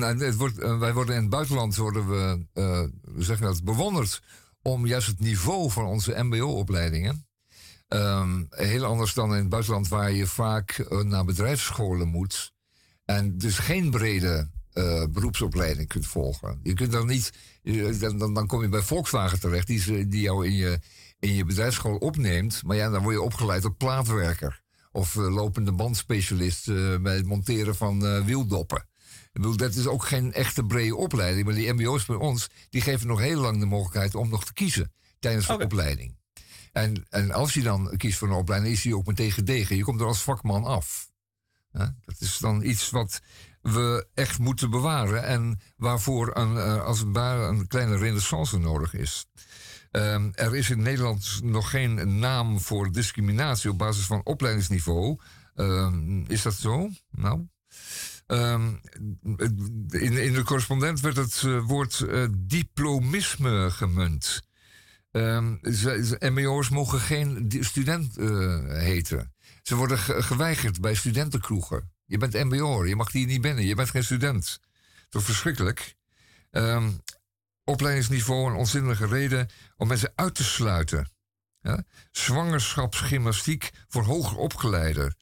het 0.00 0.34
wordt, 0.36 0.56
wij 0.56 0.92
worden 0.92 1.14
in 1.14 1.20
het 1.20 1.30
buitenland 1.30 1.76
worden 1.76 2.08
we, 2.08 2.46
zeg 3.18 3.38
dat, 3.38 3.64
bewonderd 3.64 4.20
om 4.62 4.86
juist 4.86 5.06
het 5.06 5.20
niveau 5.20 5.70
van 5.70 5.84
onze 5.84 6.14
MBO-opleidingen. 6.22 7.26
Ehm, 7.88 8.44
heel 8.50 8.84
anders 8.84 9.14
dan 9.14 9.30
in 9.30 9.38
het 9.38 9.48
buitenland, 9.48 9.88
waar 9.88 10.12
je 10.12 10.26
vaak 10.26 10.70
eh, 10.70 10.98
naar 10.98 11.24
bedrijfsscholen 11.24 12.08
moet. 12.08 12.52
En 13.04 13.38
dus 13.38 13.58
geen 13.58 13.90
brede 13.90 14.50
eh, 14.72 15.04
beroepsopleiding 15.10 15.88
kunt 15.88 16.06
volgen. 16.06 16.60
Je 16.62 16.74
kunt 16.74 16.92
dan 16.92 17.06
niet, 17.06 17.32
dan, 18.00 18.34
dan, 18.34 18.46
kom 18.46 18.62
je 18.62 18.68
bij 18.68 18.82
Volkswagen 18.82 19.40
terecht, 19.40 19.66
die, 19.66 20.06
die 20.06 20.20
jou 20.20 20.46
in 20.46 20.54
je, 20.54 20.78
in 21.18 21.34
je 21.34 21.44
bedrijfsschool 21.44 21.96
opneemt. 21.96 22.62
Maar 22.62 22.76
ja, 22.76 22.90
dan 22.90 23.02
word 23.02 23.14
je 23.14 23.22
opgeleid 23.22 23.62
tot 23.62 23.76
plaatwerker. 23.76 24.62
Of 24.92 25.16
eh, 25.16 25.34
lopende 25.34 25.72
bandspecialist 25.72 26.66
bij 27.02 27.16
het 27.16 27.26
monteren 27.26 27.76
van 27.76 28.24
wieldoppen. 28.24 28.88
Bedoel, 29.32 29.56
dat 29.56 29.74
is 29.74 29.86
ook 29.86 30.04
geen 30.04 30.32
echte 30.32 30.64
brede 30.64 30.96
opleiding. 30.96 31.46
Maar 31.46 31.54
die 31.54 31.72
MBO's 31.72 32.04
bij 32.04 32.16
ons, 32.16 32.48
die 32.70 32.80
geven 32.80 33.06
nog 33.06 33.20
heel 33.20 33.40
lang 33.40 33.58
de 33.60 33.66
mogelijkheid 33.66 34.14
om 34.14 34.28
nog 34.28 34.44
te 34.44 34.52
kiezen 34.52 34.92
tijdens 35.18 35.46
de 35.46 35.58
opleiding. 35.58 36.16
En, 36.72 37.06
en 37.08 37.30
als 37.30 37.54
je 37.54 37.62
dan 37.62 37.96
kiest 37.96 38.18
voor 38.18 38.28
een 38.28 38.34
opleiding, 38.34 38.74
is 38.74 38.82
die 38.82 38.96
ook 38.96 39.06
meteen 39.06 39.32
gedegen. 39.32 39.76
Je 39.76 39.84
komt 39.84 40.00
er 40.00 40.06
als 40.06 40.22
vakman 40.22 40.64
af. 40.64 41.10
Ja, 41.72 41.94
dat 42.04 42.20
is 42.20 42.38
dan 42.38 42.62
iets 42.62 42.90
wat 42.90 43.20
we 43.62 44.06
echt 44.14 44.38
moeten 44.38 44.70
bewaren 44.70 45.24
en 45.24 45.60
waarvoor 45.76 46.36
een, 46.36 46.56
eh, 46.56 46.84
als 46.84 46.98
het 46.98 47.08
ware 47.12 47.46
een 47.46 47.66
kleine 47.66 47.96
renaissance 47.96 48.58
nodig 48.58 48.94
is. 48.94 49.26
Ehm, 49.90 50.28
er 50.34 50.56
is 50.56 50.70
in 50.70 50.82
Nederland 50.82 51.40
nog 51.42 51.70
geen 51.70 52.18
naam 52.18 52.60
voor 52.60 52.92
discriminatie 52.92 53.70
op 53.70 53.78
basis 53.78 54.06
van 54.06 54.20
opleidingsniveau. 54.24 55.18
Ehm, 55.54 56.20
is 56.20 56.42
dat 56.42 56.54
zo? 56.54 56.90
Nou. 57.10 57.46
Ehm, 58.28 58.74
in, 59.88 60.12
in 60.12 60.32
de 60.32 60.42
correspondent 60.44 61.00
werd 61.00 61.16
het 61.16 61.42
eh, 61.44 61.64
woord 61.66 62.00
eh, 62.00 62.26
diplomisme 62.36 63.70
gemunt. 63.70 64.40
Ehm, 65.10 65.56
ze- 65.62 66.04
ze- 66.04 66.30
MBO'ers 66.30 66.68
mogen 66.68 67.00
geen 67.00 67.52
student 67.60 68.16
eh, 68.16 68.28
heten. 68.66 69.34
Ze 69.62 69.74
worden 69.74 69.98
ge- 69.98 70.22
geweigerd 70.22 70.80
bij 70.80 70.94
studentenkroegen. 70.94 71.92
Je 72.04 72.18
bent 72.18 72.32
MBO'er, 72.32 72.88
je 72.88 72.96
mag 72.96 73.12
hier 73.12 73.26
niet 73.26 73.40
binnen, 73.40 73.64
je 73.64 73.74
bent 73.74 73.90
geen 73.90 74.04
student. 74.04 74.60
Toch 75.08 75.22
verschrikkelijk. 75.22 75.94
Ehm, 76.50 76.90
opleidingsniveau 77.64 78.50
een 78.50 78.56
onzinnige 78.56 79.06
reden 79.06 79.48
om 79.76 79.88
mensen 79.88 80.12
uit 80.14 80.34
te 80.34 80.44
sluiten. 80.44 81.10
Ja? 81.60 81.84
Zwangerschapsgymnastiek 82.10 83.70
voor 83.88 84.02
hoger 84.04 84.36
opgeleiden. 84.36 85.16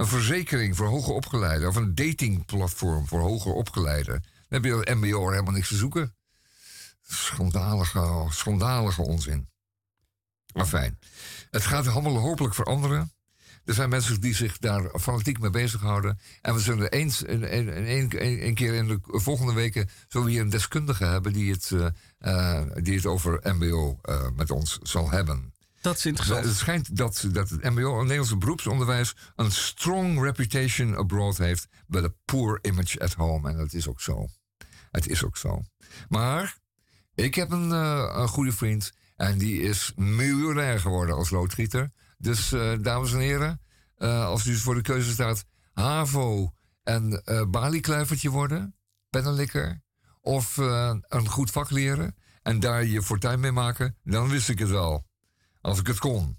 Een 0.00 0.06
verzekering 0.06 0.76
voor 0.76 0.86
hoger 0.86 1.14
opgeleiden. 1.14 1.68
Of 1.68 1.76
een 1.76 1.94
datingplatform 1.94 3.06
voor 3.06 3.20
hoger 3.20 3.52
opgeleiden. 3.52 4.14
Dan 4.22 4.62
heb 4.62 4.64
je 4.64 4.74
als 4.74 4.84
MBO'er 4.94 5.30
helemaal 5.30 5.52
niks 5.52 5.68
te 5.68 5.76
zoeken. 5.76 6.14
Schandalige, 7.02 8.26
schandalige 8.30 9.02
onzin. 9.02 9.48
Maar 10.54 10.66
fijn. 10.66 10.98
Het 11.50 11.62
gaat 11.62 11.86
allemaal 11.86 12.16
hopelijk 12.16 12.54
veranderen. 12.54 13.12
Er 13.64 13.74
zijn 13.74 13.88
mensen 13.88 14.20
die 14.20 14.34
zich 14.34 14.58
daar 14.58 14.98
fanatiek 15.00 15.38
mee 15.40 15.50
bezighouden. 15.50 16.18
En 16.42 16.54
we 16.54 16.60
zullen 16.60 16.90
eens, 16.90 17.26
een- 17.28 17.56
een- 17.56 18.46
een 18.46 18.54
keer 18.54 18.74
in 18.74 18.86
de 18.88 18.98
volgende 19.02 19.52
weken... 19.52 19.88
hier 20.26 20.40
een 20.40 20.50
deskundige 20.50 21.04
hebben 21.04 21.32
die 21.32 21.52
het, 21.52 21.70
eh, 21.70 21.86
eh, 22.60 22.66
die 22.82 22.96
het 22.96 23.06
over 23.06 23.40
mbo 23.42 23.98
eh, 24.02 24.28
met 24.36 24.50
ons 24.50 24.78
zal 24.82 25.10
hebben. 25.10 25.52
Dat 25.80 25.96
is 25.96 26.06
interessant. 26.06 26.44
Het 26.44 26.56
schijnt 26.56 26.96
dat, 26.96 27.26
dat 27.32 27.48
het 27.48 27.62
mbo, 27.62 27.92
het 27.92 28.02
Nederlandse 28.02 28.36
beroepsonderwijs... 28.36 29.16
een 29.36 29.52
strong 29.52 30.22
reputation 30.22 30.96
abroad 30.96 31.36
heeft... 31.36 31.68
but 31.86 32.04
a 32.04 32.12
poor 32.24 32.58
image 32.62 33.00
at 33.00 33.12
home. 33.14 33.50
En 33.50 33.56
dat 33.56 33.72
is 33.72 33.88
ook 33.88 34.00
zo. 34.00 34.26
Het 34.90 35.08
is 35.08 35.24
ook 35.24 35.36
zo. 35.36 35.62
Maar 36.08 36.58
ik 37.14 37.34
heb 37.34 37.50
een, 37.50 37.72
eh, 37.72 38.12
een 38.14 38.28
goede 38.28 38.52
vriend... 38.52 38.92
en 39.16 39.38
die 39.38 39.60
is 39.62 39.92
miljonair 39.96 40.80
geworden 40.80 41.14
als 41.14 41.30
loodgieter. 41.30 41.92
Dus, 42.18 42.52
eh, 42.52 42.72
dames 42.80 43.12
en 43.12 43.18
heren... 43.18 43.60
eh, 43.96 44.24
als 44.24 44.46
u 44.46 44.56
voor 44.56 44.74
de 44.74 44.82
keuze 44.82 45.10
staat... 45.10 45.44
HAVO 45.72 46.52
en 46.82 47.22
eh 47.24 47.44
baliekluivertje 47.48 48.30
worden... 48.30 48.76
pennenlikker... 49.10 49.82
of 50.20 50.56
een 50.56 51.28
goed 51.28 51.50
vak 51.50 51.70
leren... 51.70 52.16
en 52.42 52.60
daar 52.60 52.84
je 52.84 53.02
fortuin 53.02 53.40
mee 53.40 53.52
maken... 53.52 53.96
dan 54.02 54.28
wist 54.28 54.48
ik 54.48 54.58
het 54.58 54.68
wel. 54.70 55.08
Als 55.60 55.78
ik 55.78 55.86
het 55.86 55.98
kon. 55.98 56.38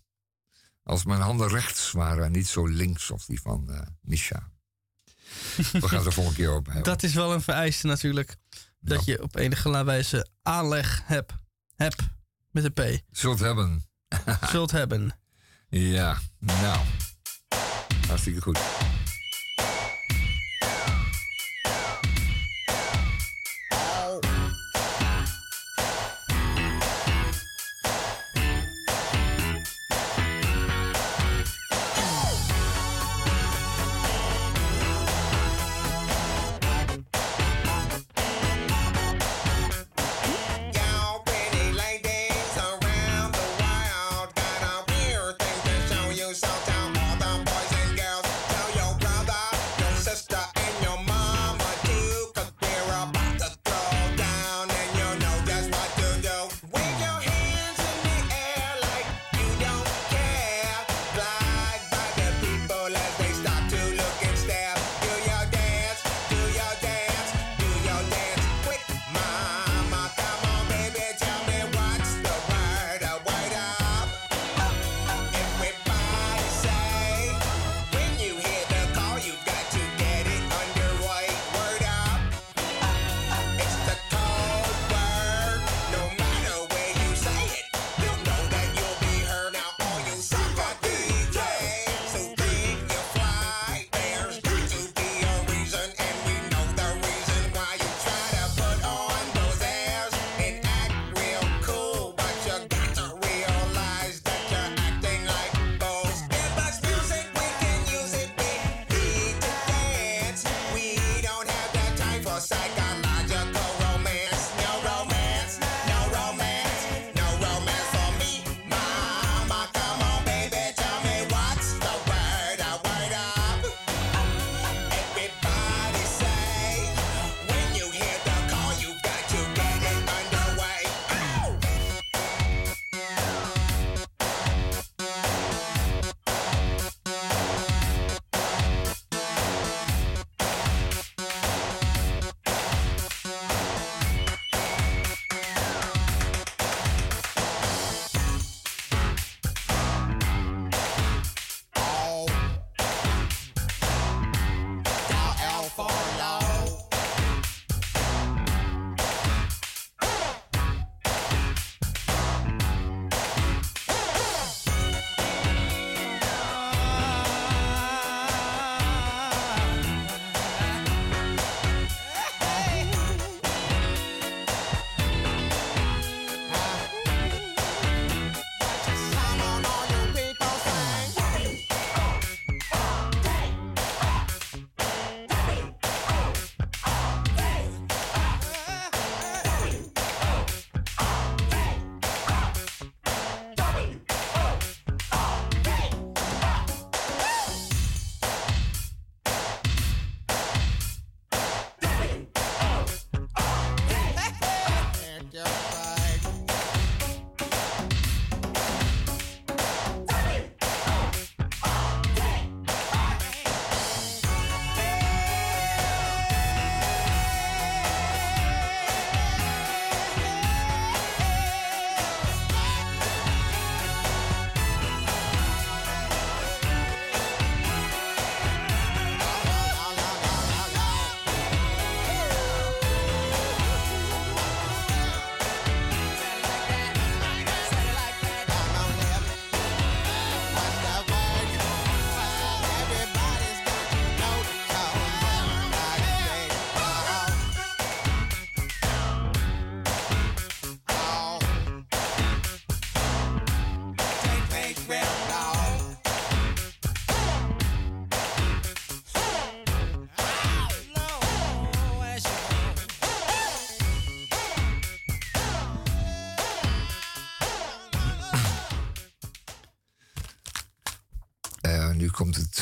Als 0.84 1.06
mijn 1.06 1.22
handen 1.22 1.48
rechts 1.48 1.91
waren 1.91 2.23
en 2.23 2.31
niet 2.31 2.48
zo 2.48 2.65
links 2.68 3.11
als 3.11 3.26
die 3.26 3.41
van 3.41 3.72
eh 3.72 3.88
Misha. 4.02 4.52
We 5.56 5.88
gaan 5.88 5.98
het 5.98 6.06
er 6.06 6.14
volgende 6.14 6.38
keer 6.39 6.56
op 6.56 6.65
hebben. 6.72 6.84
Dat 6.84 7.03
is 7.03 7.14
wel 7.14 7.34
een 7.34 7.41
vereiste 7.41 7.88
natuurlijk. 7.88 8.35
Dat 8.80 9.06
je 9.06 9.22
op 9.23 9.35
enige 9.35 9.84
wijze 9.84 10.27
aanleg 10.41 11.02
hebt. 11.06 11.34
Heb 11.76 11.93
met 12.52 12.64
een 12.64 12.73
P. 12.73 13.02
Zult 13.11 13.39
hebben. 13.39 13.84
Zult 14.49 14.72
hebben. 14.72 15.11
Ja, 15.73 16.19
nou. 16.39 16.85
Hartstikke 18.07 18.41
goed. 18.41 18.60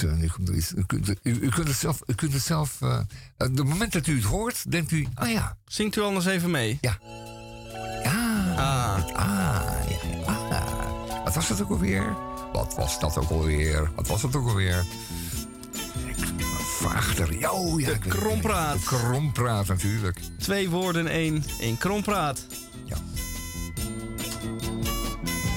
Eh. 0.03 0.23
U 0.75 0.83
kunt, 0.85 1.09
u, 1.23 1.39
u 1.41 1.49
kunt 1.49 1.67
het 1.67 1.77
zelf. 1.77 2.01
U 2.07 2.13
kunt 2.13 2.33
het 2.33 2.41
zelf 2.41 2.81
eh, 2.81 2.99
op 3.37 3.55
het 3.55 3.63
moment 3.63 3.93
dat 3.93 4.07
u 4.07 4.15
het 4.15 4.23
hoort, 4.23 4.71
denkt 4.71 4.91
u: 4.91 5.07
ah 5.13 5.31
ja. 5.31 5.57
Zingt 5.65 5.95
u 5.95 6.01
anders 6.01 6.25
even 6.25 6.51
mee? 6.51 6.77
Ja. 6.81 6.97
Ja. 8.03 8.53
Ah. 8.55 9.15
Ah, 9.15 9.89
ja, 9.89 10.25
ah. 10.25 11.23
Wat 11.23 11.35
was 11.35 11.47
dat 11.47 11.61
ook 11.61 11.69
alweer? 11.69 12.15
Wat 12.53 12.75
was 12.75 12.99
dat 12.99 13.17
ook 13.17 13.29
alweer? 13.29 13.91
Wat 13.95 14.07
was 14.07 14.21
het 14.21 14.35
ook 14.35 14.47
alweer? 14.47 14.85
Vaagder. 16.79 17.39
Ja, 17.39 17.51
oh, 17.51 17.79
ja, 17.79 17.87
De 17.87 17.97
krompraat. 17.97 18.79
De 18.79 18.85
krompraat 18.85 19.67
natuurlijk. 19.67 20.19
Twee 20.37 20.69
woorden, 20.69 21.07
één, 21.07 21.43
één 21.59 21.77
krompraat. 21.77 22.45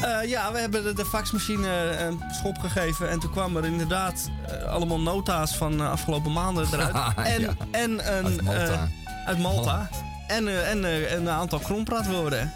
Ja. 0.02 0.20
Eh, 0.20 0.28
ja, 0.28 0.52
we 0.52 0.58
hebben 0.58 0.82
de, 0.84 0.92
de 0.92 1.04
faxmachine 1.04 1.68
eh, 1.90 2.06
een 2.06 2.20
schop 2.32 2.58
gegeven. 2.58 3.10
En 3.10 3.18
toen 3.18 3.30
kwam 3.30 3.56
er 3.56 3.64
inderdaad 3.64 4.30
eh, 4.48 4.62
allemaal 4.64 5.00
nota's 5.00 5.56
van 5.56 5.76
de 5.76 5.88
afgelopen 5.88 6.32
maanden 6.32 6.66
eruit. 6.72 7.16
En, 7.16 7.40
Ja. 7.40 7.54
en 7.70 7.90
een, 7.90 8.00
Uit 8.26 8.42
Malta. 8.42 8.88
uit 9.26 9.38
Malta. 9.38 9.88
En, 10.26 10.48
eh, 10.48 10.70
en 10.70 10.84
eh, 10.84 11.12
een 11.12 11.28
aantal 11.28 11.58
krompraatwoorden. 11.58 12.52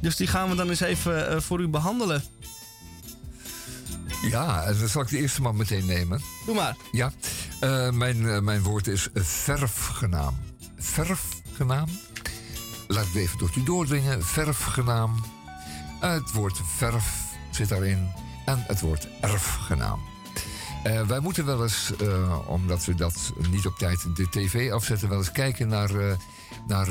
Dus 0.00 0.16
die 0.16 0.26
gaan 0.26 0.48
we 0.48 0.54
dan 0.54 0.68
eens 0.68 0.80
even 0.80 1.42
voor 1.42 1.60
u 1.60 1.68
behandelen. 1.68 2.22
Ja, 4.22 4.62
en 4.62 4.78
dan 4.78 4.88
zal 4.88 5.02
ik 5.02 5.08
de 5.08 5.18
eerste 5.18 5.42
maar 5.42 5.54
meteen 5.54 5.86
nemen. 5.86 6.20
Doe 6.46 6.54
maar. 6.54 6.76
Ja, 6.92 7.12
mijn, 7.92 8.44
mijn 8.44 8.62
woord 8.62 8.86
is 8.86 9.08
verfgenaam. 9.14 10.38
Verfgenaam? 10.78 11.88
Laat 12.88 13.06
het 13.06 13.14
even 13.14 13.38
tot 13.38 13.56
u 13.56 13.62
doordringen. 13.62 14.24
Verfgenaam. 14.24 15.24
Het 16.12 16.32
woord 16.32 16.60
verf 16.76 17.24
zit 17.50 17.68
daarin. 17.68 18.12
En 18.44 18.64
het 18.66 18.80
woord 18.80 19.08
erfgenaam. 19.20 20.00
Eh, 20.82 21.06
wij 21.06 21.20
moeten 21.20 21.46
wel 21.46 21.62
eens, 21.62 21.92
eh, 22.00 22.48
omdat 22.48 22.84
we 22.84 22.94
dat 22.94 23.32
niet 23.50 23.66
op 23.66 23.78
tijd 23.78 24.16
de 24.16 24.28
tv 24.28 24.72
afzetten, 24.72 25.08
wel 25.08 25.18
eens 25.18 25.32
kijken 25.32 25.68
naar, 25.68 25.90
eh, 25.94 26.16
naar 26.66 26.88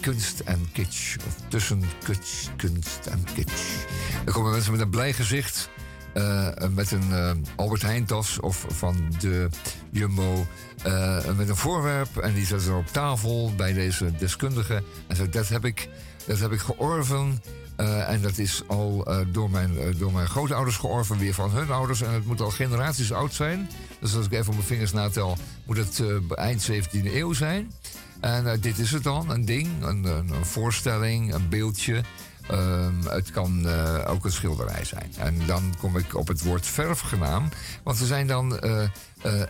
kunst 0.00 0.40
en 0.40 0.68
kitsch. 0.72 1.16
Of 1.26 1.36
tussen 1.48 1.82
kitsch, 2.04 2.48
kunst 2.56 3.06
en 3.06 3.24
kitsch. 3.34 3.76
Dan 4.24 4.34
komen 4.34 4.52
mensen 4.52 4.72
met 4.72 4.80
een 4.80 4.90
blij 4.90 5.12
gezicht. 5.12 5.70
met 6.70 6.90
een 6.90 7.46
Albert 7.56 7.82
Heijn 7.82 8.04
tas 8.04 8.40
of 8.40 8.66
van 8.68 9.14
de 9.18 9.48
Jumbo. 9.90 10.46
met 11.36 11.48
een 11.48 11.56
voorwerp 11.56 12.16
en 12.16 12.34
die 12.34 12.46
zetten 12.46 12.66
ze 12.66 12.74
op 12.74 12.86
tafel 12.86 13.52
bij 13.56 13.72
deze 13.72 14.12
deskundige. 14.18 14.82
En 15.06 15.16
zegt, 15.16 15.32
dat 15.32 15.48
heb 15.48 15.64
ik, 15.64 15.88
dat 16.26 16.38
heb 16.38 16.52
ik 16.52 16.60
georven. 16.60 17.40
Eh, 17.76 18.08
en 18.08 18.20
dat 18.20 18.38
is 18.38 18.62
al 18.66 19.04
eh, 19.06 19.18
door, 19.28 19.50
mijn, 19.50 19.78
eh, 19.78 19.98
door 19.98 20.12
mijn 20.12 20.26
grootouders 20.26 20.76
georven, 20.76 21.18
weer 21.18 21.34
van 21.34 21.50
hun 21.50 21.70
ouders. 21.70 22.02
En 22.02 22.12
het 22.12 22.26
moet 22.26 22.40
al 22.40 22.50
generaties 22.50 23.12
oud 23.12 23.34
zijn. 23.34 23.70
Dus 24.00 24.14
als 24.16 24.26
ik 24.26 24.32
even 24.32 24.46
op 24.46 24.54
mijn 24.54 24.66
vingers 24.66 24.92
natel, 24.92 25.36
moet 25.64 25.76
het 25.76 26.02
eind 26.34 26.70
17e 26.70 27.14
eeuw 27.14 27.32
zijn. 27.32 27.72
En 28.20 28.60
dit 28.60 28.78
is 28.78 28.90
het 28.90 29.02
dan, 29.02 29.30
een 29.30 29.44
ding, 29.44 29.68
een, 29.82 30.04
een, 30.04 30.44
voorstelling, 30.44 31.34
een 31.34 31.48
beeldje. 31.48 32.02
Ehm, 32.48 33.06
het 33.08 33.30
kan 33.30 33.66
ook 34.06 34.24
een 34.24 34.32
schilderij 34.32 34.84
zijn. 34.84 35.12
En 35.18 35.46
dan 35.46 35.74
kom 35.78 35.96
ik 35.96 36.16
op 36.16 36.28
het 36.28 36.42
woord 36.42 36.66
verfgenaam. 36.66 37.48
Want 37.82 38.00
er 38.00 38.06
zijn 38.06 38.26
dan 38.26 38.60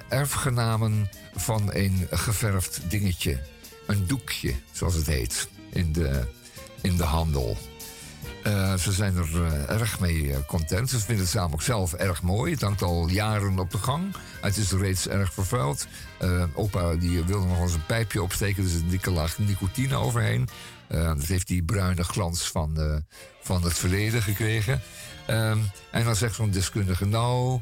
erfgenamen 0.09 1.11
van 1.35 1.71
een 1.73 2.07
geverfd 2.11 2.81
dingetje. 2.89 3.41
Een 3.87 4.07
doekje, 4.07 4.55
zoals 4.73 4.95
het 4.95 5.07
heet, 5.07 5.49
in 5.73 5.93
de, 5.93 6.29
in 6.81 6.97
de 6.97 7.05
handel. 7.05 7.57
Eh, 8.43 8.75
ze 8.75 8.93
zijn 8.93 9.17
er 9.17 9.45
eh, 9.45 9.81
erg 9.81 10.01
mee 10.01 10.33
eh, 10.33 10.39
content. 10.47 10.91
Ze 10.91 10.99
vinden 10.99 11.25
het 11.25 11.33
samen 11.33 11.53
ook 11.53 11.63
zelf 11.63 11.93
erg 11.93 12.23
mooi. 12.23 12.53
Het 12.53 12.63
hangt 12.63 12.83
al 12.83 13.09
jaren 13.09 13.59
op 13.59 13.71
de 13.71 13.79
gang. 13.79 14.15
Het 14.41 14.57
is 14.57 14.73
reeds 14.73 15.09
erg 15.09 15.33
vervuild. 15.33 15.87
Opa 16.55 16.95
die 16.95 17.25
wilde 17.25 17.47
nog 17.47 17.61
eens 17.61 17.75
een 17.75 17.87
pijpje 17.87 18.23
opsteken. 18.23 18.63
Dus 18.63 18.73
een 18.73 18.89
dikke 18.89 19.11
laag 19.11 19.39
nicotine 19.39 19.97
overheen. 19.97 20.49
Dat 20.89 21.27
heeft 21.27 21.47
die 21.47 21.63
bruine 21.63 22.05
glans 22.05 22.51
van, 22.51 23.03
van 23.43 23.63
het 23.63 23.79
verleden 23.79 24.23
gekregen. 24.23 24.81
Ehm, 25.27 25.59
en 25.91 26.05
dan 26.05 26.17
zegt 26.17 26.35
zo'n 26.35 26.51
deskundige... 26.51 27.05
nou, 27.05 27.61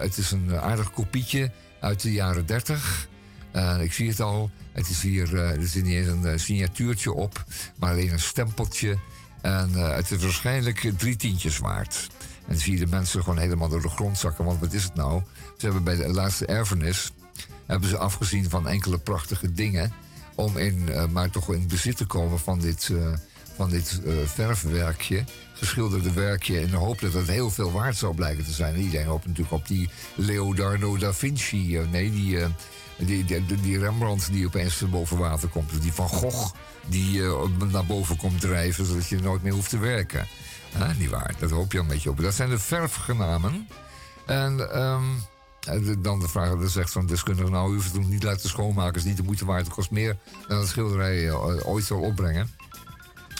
het 0.00 0.16
is 0.16 0.30
een 0.30 0.56
aardig 0.56 0.90
kopietje 0.90 1.50
uit 1.80 2.02
de 2.02 2.12
jaren 2.12 2.46
30... 2.46 3.08
Eh, 3.52 3.80
ik 3.80 3.92
zie 3.92 4.08
het 4.08 4.20
al. 4.20 4.50
Het 4.72 4.88
is 4.88 5.02
hier, 5.02 5.34
er 5.34 5.66
zit 5.66 5.84
niet 5.84 5.94
eens 5.94 6.24
een 6.24 6.40
signatuurtje 6.40 7.12
op, 7.12 7.44
maar 7.78 7.90
alleen 7.90 8.12
een 8.12 8.20
stempeltje. 8.20 8.98
En 9.42 9.70
eh, 9.74 9.94
het 9.94 10.10
is 10.10 10.22
waarschijnlijk 10.22 10.92
drie 10.96 11.16
tientjes 11.16 11.58
waard. 11.58 12.08
En 12.46 12.58
zie 12.58 12.72
je 12.72 12.78
de 12.78 12.86
mensen 12.86 13.22
gewoon 13.22 13.38
helemaal 13.38 13.68
door 13.68 13.82
de 13.82 13.88
grond 13.88 14.18
zakken. 14.18 14.44
Want 14.44 14.60
wat 14.60 14.72
is 14.72 14.84
het 14.84 14.94
nou? 14.94 15.22
Ze 15.56 15.64
hebben 15.64 15.84
bij 15.84 15.96
de 15.96 16.08
laatste 16.08 16.46
erfenis 16.46 17.12
hebben 17.66 17.88
ze 17.88 17.98
afgezien 17.98 18.50
van 18.50 18.68
enkele 18.68 18.98
prachtige 18.98 19.52
dingen. 19.52 19.92
Om 20.34 20.56
in, 20.56 20.88
eh, 20.88 21.06
maar 21.06 21.30
toch 21.30 21.52
in 21.54 21.68
bezit 21.68 21.96
te 21.96 22.06
komen 22.06 22.38
van 22.38 22.60
dit, 22.60 22.90
eh, 22.92 23.12
van 23.56 23.70
dit 23.70 24.00
verfwerkje. 24.24 25.24
Geschilderde 25.54 26.12
werkje. 26.12 26.60
In 26.60 26.70
de 26.70 26.76
hoop 26.76 27.00
dat 27.00 27.12
het 27.12 27.28
heel 27.28 27.50
veel 27.50 27.72
waard 27.72 27.96
zou 27.96 28.14
blijken 28.14 28.44
te 28.44 28.52
zijn. 28.52 28.74
En 28.74 28.80
iedereen 28.80 29.06
hoopt 29.06 29.26
natuurlijk 29.26 29.54
op 29.54 29.68
die 29.68 29.90
Leonardo 30.14 30.96
da 30.96 31.12
Vinci. 31.12 31.78
nee, 31.90 32.10
die, 32.10 32.38
die, 33.06 33.24
die, 33.24 33.44
die- 33.60 33.78
Rembrandt 33.78 34.32
die 34.32 34.46
opeens 34.46 34.82
boven 34.90 35.18
water 35.18 35.48
komt. 35.48 35.82
Die 35.82 35.92
Van 35.92 36.08
Gogh 36.08 36.54
die 36.86 37.22
eh, 37.22 37.42
naar 37.70 37.86
boven 37.86 38.16
komt 38.16 38.40
drijven. 38.40 38.86
Zodat 38.86 39.08
je 39.08 39.18
nooit 39.20 39.42
meer 39.42 39.52
hoeft 39.52 39.70
te 39.70 39.78
werken. 39.78 40.26
Ah, 40.78 40.96
niet 40.98 41.10
waar, 41.10 41.34
dat 41.38 41.50
hoop 41.50 41.72
je 41.72 41.78
een 41.78 41.86
beetje 41.86 42.10
op. 42.10 42.20
Dat 42.20 42.34
zijn 42.34 42.50
de 42.50 42.58
verfgenamen. 42.58 43.68
En 44.26 44.72
ehm, 44.72 45.04
dan 45.98 46.20
de 46.20 46.28
vraag, 46.28 46.48
dan 46.48 46.68
zegt 46.68 46.92
zo'n 46.92 47.06
deskundige... 47.06 47.50
nou, 47.50 47.70
u 47.70 47.74
hoeft 47.74 47.92
het 47.92 48.08
niet 48.08 48.22
laten 48.22 48.48
schoonmaken, 48.48 48.94
is 48.94 49.04
niet 49.04 49.16
de 49.16 49.22
moeite 49.22 49.44
waard. 49.44 49.64
Het 49.64 49.74
kost 49.74 49.90
meer 49.90 50.16
dan 50.48 50.58
het 50.58 50.68
schilderij 50.68 51.28
eh, 51.28 51.68
ooit 51.68 51.84
zal 51.84 52.00
opbrengen. 52.00 52.50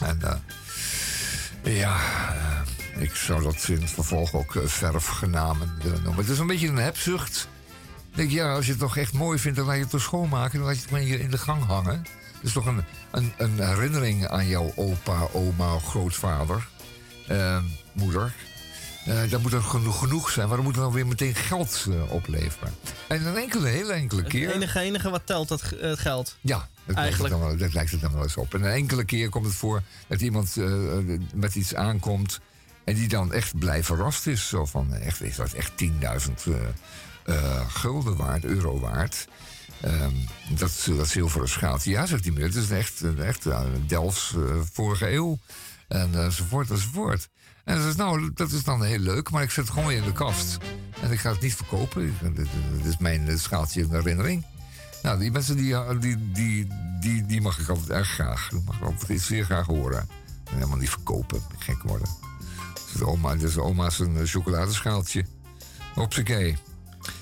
En 0.03 0.21
eh, 0.21 1.77
ja, 1.77 1.97
ik 2.97 3.15
zou 3.15 3.43
dat 3.43 3.67
in 3.67 3.81
het 3.81 3.89
vervolg 3.91 4.33
ook 4.33 4.61
verfgenamen 4.65 5.73
willen 5.83 6.01
noemen. 6.03 6.21
Het 6.21 6.29
is 6.33 6.39
een 6.39 6.47
beetje 6.47 6.67
een 6.67 6.75
hebzucht. 6.77 7.47
Ik 8.11 8.17
denk, 8.17 8.31
ja, 8.31 8.53
als 8.53 8.65
je 8.65 8.71
het 8.71 8.79
toch 8.79 8.97
echt 8.97 9.13
mooi 9.13 9.39
vindt, 9.39 9.57
dan 9.57 9.65
laat 9.65 9.75
je 9.75 9.81
het 9.81 9.89
toch 9.91 10.01
schoonmaken. 10.01 10.57
Dan 10.57 10.67
laat 10.67 10.75
je 10.75 10.81
het 10.81 10.91
maar 10.91 10.99
hier 10.99 11.19
in 11.19 11.31
de 11.31 11.37
gang 11.37 11.65
hangen. 11.65 11.97
Het 12.33 12.49
is 12.49 12.53
toch 12.53 12.65
een, 12.65 12.83
een, 13.11 13.33
een 13.37 13.59
herinnering 13.59 14.27
aan 14.27 14.47
jouw 14.47 14.71
opa, 14.75 15.27
oma, 15.31 15.79
grootvader, 15.79 16.67
eh, 17.27 17.57
moeder. 17.93 18.33
Eh, 19.05 19.29
dat 19.29 19.41
moet 19.41 19.53
er 19.53 19.61
genoeg, 19.61 19.99
genoeg 19.99 20.29
zijn, 20.29 20.47
maar 20.47 20.55
dan 20.55 20.65
moet 20.65 20.75
er 20.75 20.81
dan 20.81 20.91
weer 20.91 21.07
meteen 21.07 21.35
geld 21.35 21.85
eh, 21.89 22.11
opleveren. 22.11 22.73
En 23.07 23.25
een 23.25 23.35
enkele, 23.35 23.67
hele 23.67 23.93
enkele 23.93 24.21
Het 24.21 24.29
keer. 24.29 24.51
enige, 24.51 24.79
enige 24.79 25.09
wat 25.09 25.21
telt, 25.25 25.47
dat 25.47 25.61
het 25.61 25.99
geld. 25.99 26.37
Ja, 26.41 26.57
dat 26.57 26.65
lijkt, 26.65 26.85
het 26.85 26.97
Eigenlijk. 26.97 27.33
dan 27.33 27.43
wel, 27.43 27.57
dat 27.57 27.73
lijkt 27.73 27.91
het 27.91 28.01
dan 28.01 28.13
wel 28.13 28.23
eens 28.23 28.37
op. 28.37 28.53
En 28.53 28.63
een 28.63 28.71
enkele 28.71 29.05
keer 29.05 29.29
komt 29.29 29.45
het 29.45 29.55
voor 29.55 29.81
dat 30.07 30.21
iemand 30.21 30.57
eh, 30.57 30.67
met 31.33 31.55
iets 31.55 31.75
aankomt... 31.75 32.39
en 32.83 32.95
die 32.95 33.07
dan 33.07 33.33
echt 33.33 33.59
blij 33.59 33.83
verrast 33.83 34.27
is. 34.27 34.47
Zo 34.47 34.65
van, 34.65 34.93
echt, 34.93 35.21
is 35.21 35.35
dat 35.35 35.51
echt 35.53 35.71
10.000 35.83 35.89
eh, 37.25 37.69
gulden 37.69 38.15
waard, 38.15 38.43
euro 38.43 38.79
waard? 38.79 39.27
Ehm, 39.81 40.15
dat, 40.49 40.87
dat 40.97 41.07
zilveren 41.07 41.49
schaaltje, 41.49 41.91
ja, 41.91 42.05
zegt 42.05 42.23
die 42.23 42.31
meneer. 42.31 42.47
Het 42.47 42.57
is 42.57 42.69
echt, 42.69 43.03
echt 43.17 43.45
eh, 43.45 43.61
Delfts 43.87 44.33
eh, 44.35 44.41
vorige 44.71 45.11
eeuw. 45.11 45.39
En 45.87 46.13
eh, 46.13 46.23
enzovoort, 46.23 46.69
enzovoort. 46.69 47.29
En 47.63 47.77
ze 47.77 47.83
zegt, 47.83 47.97
nou, 47.97 48.31
dat 48.33 48.51
is 48.51 48.63
dan 48.63 48.83
heel 48.83 48.99
leuk, 48.99 49.29
maar 49.29 49.43
ik 49.43 49.51
zet 49.51 49.63
het 49.63 49.73
gewoon 49.73 49.87
weer 49.87 49.97
in 49.97 50.03
de 50.03 50.11
kast. 50.11 50.57
En 51.01 51.11
ik 51.11 51.19
ga 51.19 51.31
het 51.31 51.41
niet 51.41 51.55
verkopen. 51.55 52.15
Dit, 52.21 52.35
dit 52.75 52.85
is 52.85 52.97
mijn 52.97 53.39
schaaltje 53.39 53.81
in 53.81 53.89
herinnering. 53.89 54.45
Nou, 55.03 55.19
die 55.19 55.31
mensen 55.31 55.55
die, 55.55 55.75
die, 55.99 56.31
die, 56.31 56.67
die, 56.99 57.25
die 57.25 57.41
mag 57.41 57.59
ik 57.59 57.69
altijd 57.69 57.89
erg 57.89 58.09
graag. 58.09 58.49
Die 58.49 58.61
mag 58.65 58.75
ik 58.75 58.83
altijd 58.83 59.21
zeer 59.21 59.45
graag 59.45 59.65
horen. 59.65 59.99
En 60.45 60.53
helemaal 60.53 60.77
niet 60.77 60.89
verkopen, 60.89 61.41
gek 61.57 61.83
worden. 61.83 62.07
Dus 62.73 62.93
de 62.93 63.07
oma, 63.07 63.35
oma's 63.57 63.99
een 63.99 64.27
chocoladeschaaltje. 64.27 65.25
Hopsakee. 65.93 66.57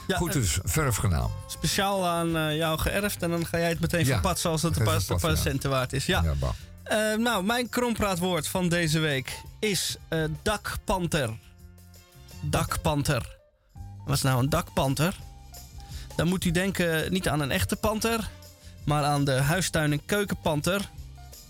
Ja, 0.07 0.17
Goed 0.17 0.29
eh, 0.29 0.35
dus, 0.35 0.59
verfgenaam. 0.63 1.31
Speciaal 1.47 2.07
aan 2.07 2.37
eh, 2.37 2.55
jou 2.55 2.79
geërfd 2.79 3.23
en 3.23 3.29
dan 3.29 3.45
ga 3.45 3.57
jij 3.57 3.69
het 3.69 3.79
meteen 3.79 4.05
Ja, 4.05 4.13
verpatsen 4.13 4.49
als 4.49 4.61
het 4.61 4.77
ja. 5.21 5.35
centen 5.35 5.69
waard 5.69 5.93
is. 5.93 6.05
Ja. 6.05 6.23
Ja. 6.23 6.33
Eh, 6.83 7.17
nou, 7.17 7.43
mijn 7.43 7.69
krompraatwoord 7.69 8.47
van 8.47 8.69
deze 8.69 8.99
week 8.99 9.41
is 9.59 9.97
eh, 10.07 10.23
dakpanter. 10.41 11.29
Dakpanter. 12.41 13.37
Wat 14.05 14.15
is 14.15 14.21
nou 14.21 14.39
een 14.39 14.49
dakpanter? 14.49 15.15
Dan 16.15 16.27
moet 16.27 16.45
u 16.45 16.51
denken 16.51 17.11
niet 17.11 17.27
aan 17.27 17.39
een 17.39 17.51
echte 17.51 17.75
panter, 17.75 18.29
maar 18.83 19.03
aan 19.03 19.23
de 19.23 19.31
huistuin- 19.31 19.91
en 19.91 20.05
keukenpanter. 20.05 20.89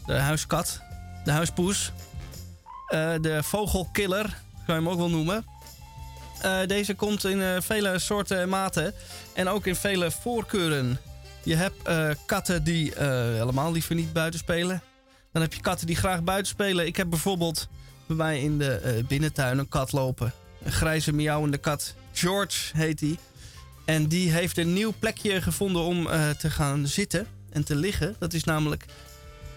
De 0.06 0.14
huiskat, 0.14 0.82
de 1.24 1.32
huispoes. 1.32 1.92
De 3.22 3.40
vogelkiller, 3.44 4.26
kan 4.66 4.76
je 4.76 4.82
hem 4.82 4.90
ook 4.90 4.98
wel 4.98 5.10
noemen. 5.10 5.46
Eh, 6.42 6.60
deze 6.68 6.94
komt 6.94 7.24
in 7.24 7.42
eh, 7.42 7.62
vele 7.62 8.00
soorten 8.00 8.40
en 8.40 8.50
maten 8.50 8.94
en 9.34 9.48
ook 9.48 9.66
in 9.66 9.76
vele 9.76 10.12
voorkeuren. 10.12 11.00
Je 11.44 11.56
hebt 11.56 11.88
eh, 11.88 12.10
katten 12.26 12.64
die 12.64 12.94
helemaal 12.96 13.72
liever 13.72 13.96
niet 13.96 14.14
buiten 14.14 14.40
spelen. 14.40 14.82
Dan 15.32 15.42
heb 15.42 15.54
je 15.54 15.62
katten 15.62 15.88
die 15.88 15.96
graag 15.96 16.24
buiten 16.24 16.48
spelen. 16.48 16.86
Ik 16.86 16.96
heb 16.96 17.10
bijvoorbeeld 17.10 17.68
bij 18.06 18.16
mij 18.16 18.42
in 18.42 18.58
de 18.58 19.04
binnentuin 19.08 19.58
een 19.58 19.70
kat 19.70 19.92
lopen. 19.92 20.34
Een 20.64 20.72
grijze 20.72 21.14
miauwende 21.14 21.58
kat. 21.58 21.96
George 22.14 22.78
heet 22.78 23.00
hij. 23.00 23.18
En 23.86 24.08
die 24.08 24.32
heeft 24.32 24.58
een 24.58 24.74
nieuw 24.74 24.94
plekje 25.00 25.42
gevonden 25.42 25.82
om 25.82 26.08
te 26.38 26.50
gaan 26.50 26.88
zitten 26.88 27.28
en 27.50 27.64
te 27.64 27.76
liggen. 27.76 28.16
Dat 28.20 28.34
is 28.34 28.44
namelijk 28.44 28.86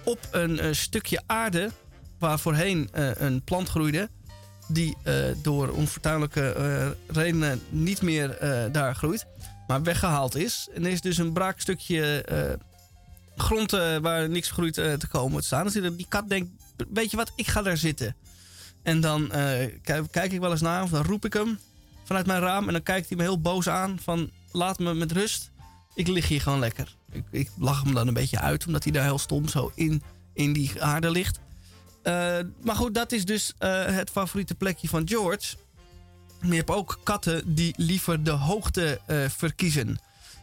op 0.05 0.19
een 0.31 0.77
stukje 0.77 1.23
aarde 1.27 1.71
waar 2.19 2.39
voorheen 2.39 2.89
een 2.93 3.43
plant 3.43 3.69
groeide. 3.69 4.09
Die 4.73 4.97
eh, 5.03 5.15
door 5.43 5.69
onfortuinlijke 5.69 6.53
eh, 6.53 6.89
redenen 7.15 7.61
niet 7.69 8.03
meer 8.03 8.31
eh, 8.39 8.73
daar 8.73 8.95
groeit. 8.95 9.27
Maar 9.67 9.83
weggehaald 9.83 10.35
is. 10.35 10.69
En 10.75 10.85
er 10.85 10.91
is 10.91 11.01
dus 11.01 11.19
een 11.19 11.33
braak 11.33 11.61
stukje 11.61 12.23
eh, 12.23 12.53
grond 13.37 13.71
waar 14.01 14.29
niks 14.29 14.51
groeit 14.51 14.75
te 14.75 15.07
komen 15.11 15.41
te 15.41 15.47
staan. 15.47 15.65
Dus 15.65 15.73
die- 15.73 16.07
kat 16.09 16.29
denkt, 16.29 16.51
weet 16.93 17.11
je 17.11 17.17
wat, 17.17 17.33
ik 17.37 17.47
ga 17.49 17.63
daar 17.63 17.77
zitten. 17.77 18.17
En 18.83 19.01
dan 19.01 19.29
kijk, 19.83 20.05
kijk 20.11 20.33
ik 20.33 20.41
wel 20.41 20.51
eens 20.51 20.61
naar, 20.61 20.83
of 20.83 20.91
dan 20.91 21.05
roep 21.05 21.25
ik 21.25 21.33
hem 21.33 21.59
vanuit 22.05 22.27
mijn 22.27 22.41
raam. 22.41 22.67
En 22.67 22.73
dan 22.73 22.83
kijkt 22.83 23.09
hij 23.09 23.17
me 23.17 23.23
heel 23.23 23.41
boos 23.41 23.69
aan 23.69 23.99
van, 24.03 24.31
laat 24.53 24.79
me 24.79 24.95
met 24.95 25.13
rust. 25.13 25.51
Ik 25.95 26.07
lig 26.09 26.29
hier 26.29 26.41
gewoon 26.41 26.59
lekker. 26.59 26.95
Ik, 27.11 27.25
ik 27.31 27.51
lach 27.59 27.83
hem 27.83 27.95
dan 27.95 28.09
een 28.09 28.15
beetje 28.15 28.41
uit, 28.41 28.67
omdat 28.67 28.83
hij 28.83 28.93
daar 28.93 29.05
heel 29.05 29.19
stom 29.19 29.49
zo 29.49 29.73
in, 29.75 30.03
in 30.35 30.53
die 30.53 30.83
aarde 30.83 31.11
ligt. 31.11 31.39
Eh, 32.03 32.39
maar 32.63 32.77
goed, 32.77 32.95
dat 32.95 33.13
is 33.13 33.25
dus 33.25 33.53
eh, 33.59 33.85
het 33.85 34.11
favoriete 34.11 34.55
plekje 34.55 34.89
van 34.89 35.09
George. 35.09 35.57
Maar 36.41 36.51
je 36.51 36.57
hebt 36.57 36.71
ook 36.71 37.01
katten 37.03 37.55
die 37.55 37.75
liever 37.77 38.25
de 38.25 38.31
hoogte 38.31 39.01
eh, 39.07 39.29
verkiezen. 39.29 39.99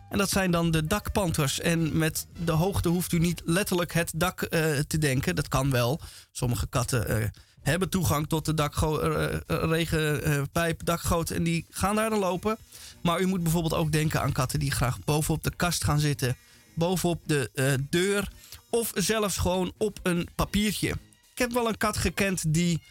En 0.09 0.17
dat 0.17 0.29
zijn 0.29 0.51
dan 0.51 0.71
de 0.71 0.87
dakpanters. 0.87 1.59
En 1.59 1.97
met 1.97 2.27
de 2.43 2.51
hoogte 2.51 2.89
hoeft 2.89 3.11
u 3.11 3.19
niet 3.19 3.41
letterlijk 3.45 3.93
het 3.93 4.11
dak 4.15 4.39
te 4.87 4.97
denken. 4.99 5.35
Dat 5.35 5.47
kan 5.47 5.71
wel. 5.71 5.99
Sommige 6.31 6.67
katten 6.67 7.31
hebben 7.61 7.89
toegang 7.89 8.27
tot 8.27 8.57
de 8.57 9.43
regenpijp, 9.47 10.85
dakgoot. 10.85 11.29
En 11.29 11.43
die 11.43 11.65
gaan 11.69 11.95
daar 11.95 12.09
dan 12.09 12.19
lopen. 12.19 12.57
Maar 13.01 13.19
u 13.19 13.25
moet 13.25 13.43
bijvoorbeeld 13.43 13.73
ook 13.73 13.91
denken 13.91 14.21
aan 14.21 14.31
katten 14.31 14.59
die 14.59 14.71
graag 14.71 14.97
bovenop 15.05 15.43
de 15.43 15.55
kast 15.55 15.83
gaan 15.83 15.99
zitten. 15.99 16.37
Bovenop 16.73 17.21
de 17.25 17.79
deur. 17.89 18.31
Of 18.69 18.91
zelfs 18.95 19.37
gewoon 19.37 19.73
op 19.77 19.99
een 20.03 20.29
papiertje. 20.35 20.93
Ik 21.39 21.45
heb 21.45 21.53
wel 21.53 21.67
een 21.67 21.77
kat 21.77 21.97
gekend 21.97 22.53
die 22.53 22.81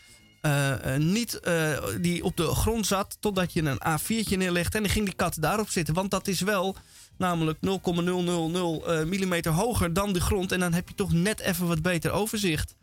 eh, 0.41 0.95
eh, 0.95 1.01
niet 1.01 1.41
eh, 1.41 1.85
die 2.01 2.25
op 2.25 2.37
de 2.37 2.47
grond 2.47 2.87
zat 2.87 3.17
totdat 3.21 3.53
je 3.53 3.63
een 3.63 4.01
A4'tje 4.01 4.37
neerlegt 4.37 4.75
en 4.75 4.83
dan 4.83 4.91
ging 4.91 5.05
die 5.05 5.15
kat 5.15 5.37
daarop 5.41 5.69
zitten. 5.69 5.95
Want 5.95 6.11
dat 6.11 6.29
is 6.29 6.41
wel 6.41 6.77
namelijk 7.19 7.59
0,000 7.61 8.85
eh, 8.85 9.05
millimeter 9.05 9.53
hoger 9.53 9.93
dan 9.93 10.13
de 10.13 10.21
grond 10.21 10.53
en 10.53 10.61
dan 10.61 10.73
heb 10.73 10.89
je 10.89 10.95
toch 10.95 11.13
net 11.13 11.41
even 11.41 11.67
wat 11.67 11.83
beter 11.83 12.11
overzicht. 12.11 12.75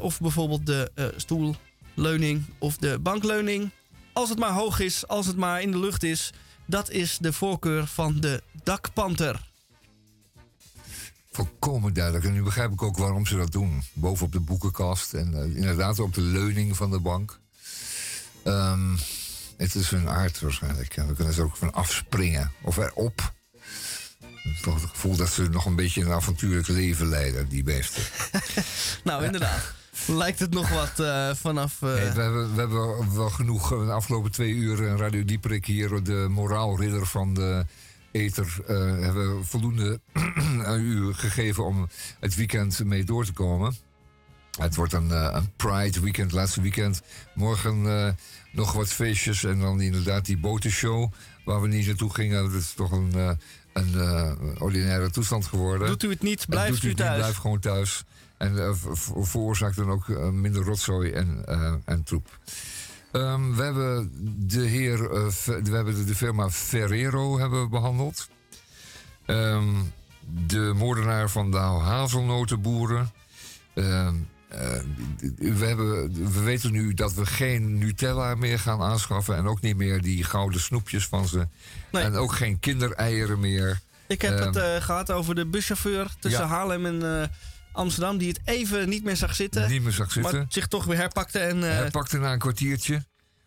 Of 0.00 0.20
bijvoorbeeld 0.20 0.66
de 0.66 1.12
stoelleuning 1.16 2.44
of 2.58 2.76
de 2.76 2.98
bankleuning. 2.98 3.70
Als 4.12 4.28
het 4.28 4.38
maar 4.38 4.52
hoog 4.52 4.80
is, 4.80 5.06
als 5.06 5.26
het 5.26 5.36
maar 5.36 5.62
in 5.62 5.70
de 5.70 5.78
lucht 5.78 6.02
is, 6.02 6.32
dat 6.66 6.90
is 6.90 7.18
de 7.20 7.32
voorkeur 7.32 7.86
van 7.86 8.20
de 8.20 8.42
dakpanter. 8.62 9.47
Volkomen 11.38 11.94
duidelijk. 11.94 12.24
En 12.24 12.32
nu 12.32 12.42
begrijp 12.42 12.72
ik 12.72 12.82
ook 12.82 12.96
waarom 12.96 13.26
ze 13.26 13.36
dat 13.36 13.52
doen. 13.52 13.82
Bovenop 13.92 14.32
de 14.32 14.40
boekenkast 14.40 15.14
en 15.14 15.34
eh, 15.34 15.56
inderdaad 15.56 15.98
op 15.98 16.14
de 16.14 16.20
leuning 16.20 16.76
van 16.76 16.90
de 16.90 17.00
bank. 17.00 17.38
Ehm, 18.44 18.96
het 19.56 19.74
is 19.74 19.90
hun 19.90 20.08
aard 20.08 20.40
waarschijnlijk. 20.40 20.94
Ja, 20.94 21.04
dan 21.04 21.14
kunnen 21.14 21.34
ze 21.34 21.42
ook 21.42 21.56
van 21.56 21.72
afspringen 21.72 22.52
of 22.62 22.76
erop. 22.76 23.32
Toch 24.62 24.80
het 24.80 24.90
gevoel 24.90 25.16
dat 25.16 25.28
ze 25.28 25.48
nog 25.48 25.64
een 25.64 25.76
beetje 25.76 26.02
een 26.02 26.12
avontuurlijk 26.12 26.68
leven 26.68 27.08
leiden, 27.08 27.48
die 27.48 27.62
beesten. 27.62 28.02
Nou, 29.04 29.24
inderdaad. 29.24 29.72
Lijkt 30.06 30.38
het 30.38 30.50
nog 30.50 30.68
wat 30.68 31.00
eh, 31.06 31.30
vanaf. 31.34 31.72
eh, 31.82 31.88
we, 31.88 32.20
hebben, 32.20 32.54
we 32.54 32.60
hebben 32.60 33.14
wel 33.14 33.30
genoeg 33.30 33.68
de 33.68 33.92
afgelopen 33.92 34.30
twee 34.30 34.52
uur 34.52 34.82
in 34.82 34.96
Radio 34.96 35.24
Dieperik 35.24 35.66
hier, 35.66 36.02
de 36.02 36.26
moraalridder 36.30 37.06
van 37.06 37.34
de 37.34 37.64
Eter, 38.10 38.56
eh, 38.66 38.76
hebben 38.76 39.38
we 39.38 39.44
voldoende 39.44 40.00
aan 40.64 40.80
u 40.80 41.12
gegeven 41.12 41.64
om 41.64 41.88
het 42.20 42.34
weekend 42.34 42.84
mee 42.84 43.04
door 43.04 43.24
te 43.24 43.32
komen. 43.32 43.76
Het 44.58 44.74
wordt 44.74 44.92
een, 44.92 45.10
eh, 45.10 45.28
een 45.32 45.52
Pride 45.56 46.00
weekend, 46.00 46.32
laatste 46.32 46.60
weekend. 46.60 47.02
Morgen 47.34 47.86
eh, 47.86 48.12
nog 48.52 48.72
wat 48.72 48.88
feestjes 48.88 49.44
en 49.44 49.58
dan 49.60 49.80
inderdaad 49.80 50.24
die 50.24 50.38
botenshow 50.38 51.12
waar 51.44 51.60
we 51.60 51.68
niet 51.68 51.86
naartoe 51.86 52.14
gingen. 52.14 52.42
Dat 52.42 52.60
is 52.60 52.72
toch 52.72 52.92
een, 52.92 53.38
een 53.72 54.56
ordinaire 54.60 55.10
toestand 55.10 55.46
geworden. 55.46 55.88
Doet 55.88 56.02
u 56.02 56.10
het 56.10 56.22
niet, 56.22 56.46
blijft 56.48 56.72
doet 56.72 56.82
u 56.82 56.88
niet, 56.88 56.96
thuis. 56.96 57.18
Blijf 57.18 57.36
gewoon 57.36 57.58
thuis. 57.60 58.04
En 58.36 58.54
ver- 58.56 58.96
ver- 58.96 59.26
veroorzaakt 59.26 59.76
dan 59.76 59.90
ook 59.90 60.08
minder 60.32 60.62
rotzooi 60.62 61.12
en, 61.12 61.44
en 61.84 62.02
troep. 62.02 62.38
Ehm, 63.18 63.54
we 63.54 63.62
hebben 63.62 64.10
de 64.48 64.60
heer, 64.60 65.10
eh, 65.10 65.26
we 65.44 65.70
hebben 65.70 66.06
de, 66.06 66.14
firma 66.14 66.50
Ferrero 66.50 67.38
hebben 67.38 67.62
we 67.62 67.68
behandeld. 67.68 68.28
Ehm, 69.26 69.68
de 70.46 70.72
moordenaar 70.76 71.30
van 71.30 71.50
de 71.50 71.56
hazelnotenboeren. 71.56 73.10
Ehm, 73.74 74.14
eh, 74.48 74.80
we, 75.36 75.64
hebben, 75.66 76.12
we 76.32 76.42
weten 76.42 76.72
nu 76.72 76.94
dat 76.94 77.14
we 77.14 77.26
geen 77.26 77.78
Nutella 77.78 78.34
meer 78.34 78.58
gaan 78.58 78.80
aanschaffen. 78.80 79.36
En 79.36 79.46
ook 79.46 79.60
niet 79.60 79.76
meer 79.76 80.02
die 80.02 80.24
gouden 80.24 80.60
snoepjes 80.60 81.06
van 81.06 81.28
ze. 81.28 81.48
Nee. 81.90 82.02
En 82.02 82.14
ook 82.14 82.32
geen 82.32 82.60
kindereieren 82.60 83.40
meer. 83.40 83.80
Ik 84.06 84.22
heb 84.22 84.38
het 84.38 84.56
eh, 84.56 84.76
gehad 84.76 85.12
over 85.12 85.34
de 85.34 85.46
buschauffeur 85.46 86.14
tussen 86.18 86.42
Ja. 86.42 86.48
Haarlem 86.48 86.86
en 86.86 87.30
Amsterdam. 87.78 88.18
Die 88.18 88.28
het 88.28 88.40
even 88.44 88.88
niet 88.88 89.04
meer 89.04 89.16
zag 89.16 89.34
zitten. 89.34 89.70
Niet 89.70 89.82
meer 89.82 89.92
zag 89.92 90.12
zitten. 90.12 90.36
Maar 90.36 90.46
zich 90.48 90.66
toch 90.66 90.84
weer 90.84 90.96
herpakte. 90.96 91.38
En, 91.38 91.64
eh, 91.70 91.76
Hij 91.76 91.90
pakte 91.90 92.18
na 92.18 92.32
een 92.32 92.38
kwartiertje. 92.38 93.04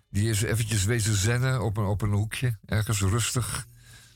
Die 0.10 0.30
is 0.30 0.42
eventjes 0.42 0.84
wezen 0.84 1.16
zennen 1.16 1.62
op 1.62 1.78
een, 1.78 1.86
op 1.86 2.02
een 2.02 2.12
hoekje. 2.12 2.58
Ergens 2.66 3.00
rustig. 3.02 3.68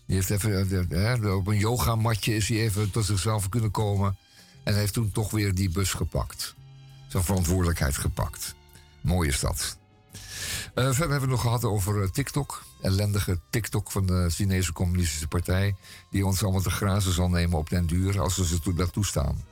Die 0.07 0.15
heeft 0.15 0.29
even, 0.29 0.69
eh, 0.89 0.89
hè, 0.89 1.29
op 1.29 1.47
een 1.47 1.57
yogamatje 1.57 2.35
is 2.35 2.47
hij 2.47 2.57
even 2.57 2.91
tot 2.91 3.05
zichzelf 3.05 3.49
kunnen 3.49 3.71
komen. 3.71 4.17
En 4.63 4.75
heeft 4.75 4.93
toen 4.93 5.11
toch 5.11 5.31
weer 5.31 5.53
die 5.55 5.69
bus 5.69 5.93
gepakt. 5.93 6.55
Zijn 7.07 7.23
verantwoordelijkheid 7.23 7.97
gepakt. 7.97 8.55
Mooi 9.01 9.29
is 9.29 9.39
dat. 9.39 9.77
Eh, 10.13 10.19
verder 10.73 10.97
hebben 10.97 11.07
we 11.07 11.13
het 11.21 11.29
nog 11.29 11.41
gehad 11.41 11.63
over 11.63 12.11
TikTok. 12.11 12.63
Ellendige 12.81 13.39
TikTok 13.49 13.91
van 13.91 14.05
de 14.05 14.29
Chinese 14.29 14.73
Communistische 14.73 15.27
Partij. 15.27 15.75
Die 16.11 16.25
ons 16.25 16.43
allemaal 16.43 16.61
te 16.61 16.69
grazen 16.69 17.13
zal 17.13 17.29
nemen 17.29 17.57
op 17.57 17.69
den 17.69 17.85
duur. 17.85 18.21
Als 18.21 18.35
ze 18.35 18.59
toe- 18.59 18.73
dat 18.73 18.93
toestaan. 18.93 19.43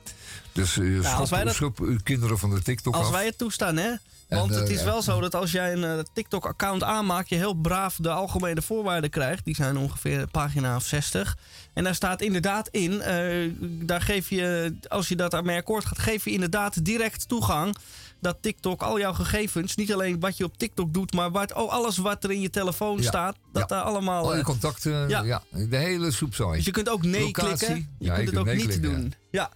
Dus 0.54 0.76
uh, 0.76 1.18
als 1.18 1.30
wij 1.30 1.44
dat- 1.44 1.54
schop 1.54 1.80
uw 1.80 1.98
kinderen 2.02 2.38
van 2.38 2.50
de 2.50 2.62
TikTok 2.62 2.94
als 2.94 3.06
af. 3.06 3.12
wij 3.12 3.24
het 3.26 3.38
toestaan, 3.38 3.76
hè? 3.76 3.90
Want 4.28 4.50
En, 4.50 4.58
het 4.58 4.68
eh, 4.68 4.74
is 4.74 4.82
wel 4.82 5.02
zo 5.02 5.20
dat 5.20 5.34
als 5.34 5.50
jij 5.50 5.72
een 5.72 5.84
eh, 5.84 5.98
TikTok-account 6.12 6.82
aanmaakt, 6.82 7.28
je 7.28 7.34
heel 7.34 7.54
braaf 7.54 7.96
de 8.00 8.10
algemene 8.10 8.62
voorwaarden 8.62 9.10
krijgt. 9.10 9.44
Die 9.44 9.54
zijn 9.54 9.76
ongeveer 9.76 10.26
pagina 10.26 10.76
of 10.76 10.84
60. 10.84 11.36
En 11.72 11.84
daar 11.84 11.94
staat 11.94 12.20
inderdaad 12.22 12.68
in, 12.68 13.00
eh, 13.00 13.50
daar 13.60 14.00
geef 14.00 14.28
je, 14.30 14.74
als 14.88 15.08
je 15.08 15.16
dat 15.16 15.30
daarmee 15.30 15.56
akkoord 15.56 15.84
gaat, 15.84 15.98
geef 15.98 16.24
je 16.24 16.30
inderdaad 16.30 16.84
direct 16.84 17.28
toegang. 17.28 17.76
Dat 18.20 18.36
TikTok 18.40 18.82
al 18.82 18.98
jouw 18.98 19.12
gegevens, 19.12 19.74
niet 19.74 19.92
alleen 19.92 20.20
wat 20.20 20.36
je 20.36 20.44
op 20.44 20.58
TikTok 20.58 20.94
doet, 20.94 21.12
maar 21.12 21.30
wat, 21.30 21.52
oh, 21.54 21.70
alles 21.72 21.96
wat 21.96 22.24
er 22.24 22.30
in 22.30 22.40
je 22.40 22.50
telefoon 22.50 22.96
Ja. 23.00 23.02
staat, 23.08 23.36
dat 23.52 23.62
Ja. 23.68 23.76
daar 23.76 23.84
allemaal. 23.84 24.24
Al 24.24 24.32
je 24.32 24.38
eh, 24.38 24.44
contacten, 24.44 25.08
ja. 25.08 25.22
ja. 25.22 25.42
de 25.50 25.76
hele 25.76 26.10
soepzooi. 26.10 26.56
dus 26.56 26.64
je 26.64 26.70
kunt 26.70 26.88
ook 26.88 27.02
nee 27.02 27.22
Locatie. 27.24 27.56
klikken. 27.66 27.88
Je 27.98 28.12
kunt 28.12 28.28
het 28.28 28.36
ook 28.38 28.44
nee 28.44 28.54
niet 28.56 28.64
klikken, 28.64 28.90
doen. 28.92 29.14
Ja. 29.30 29.50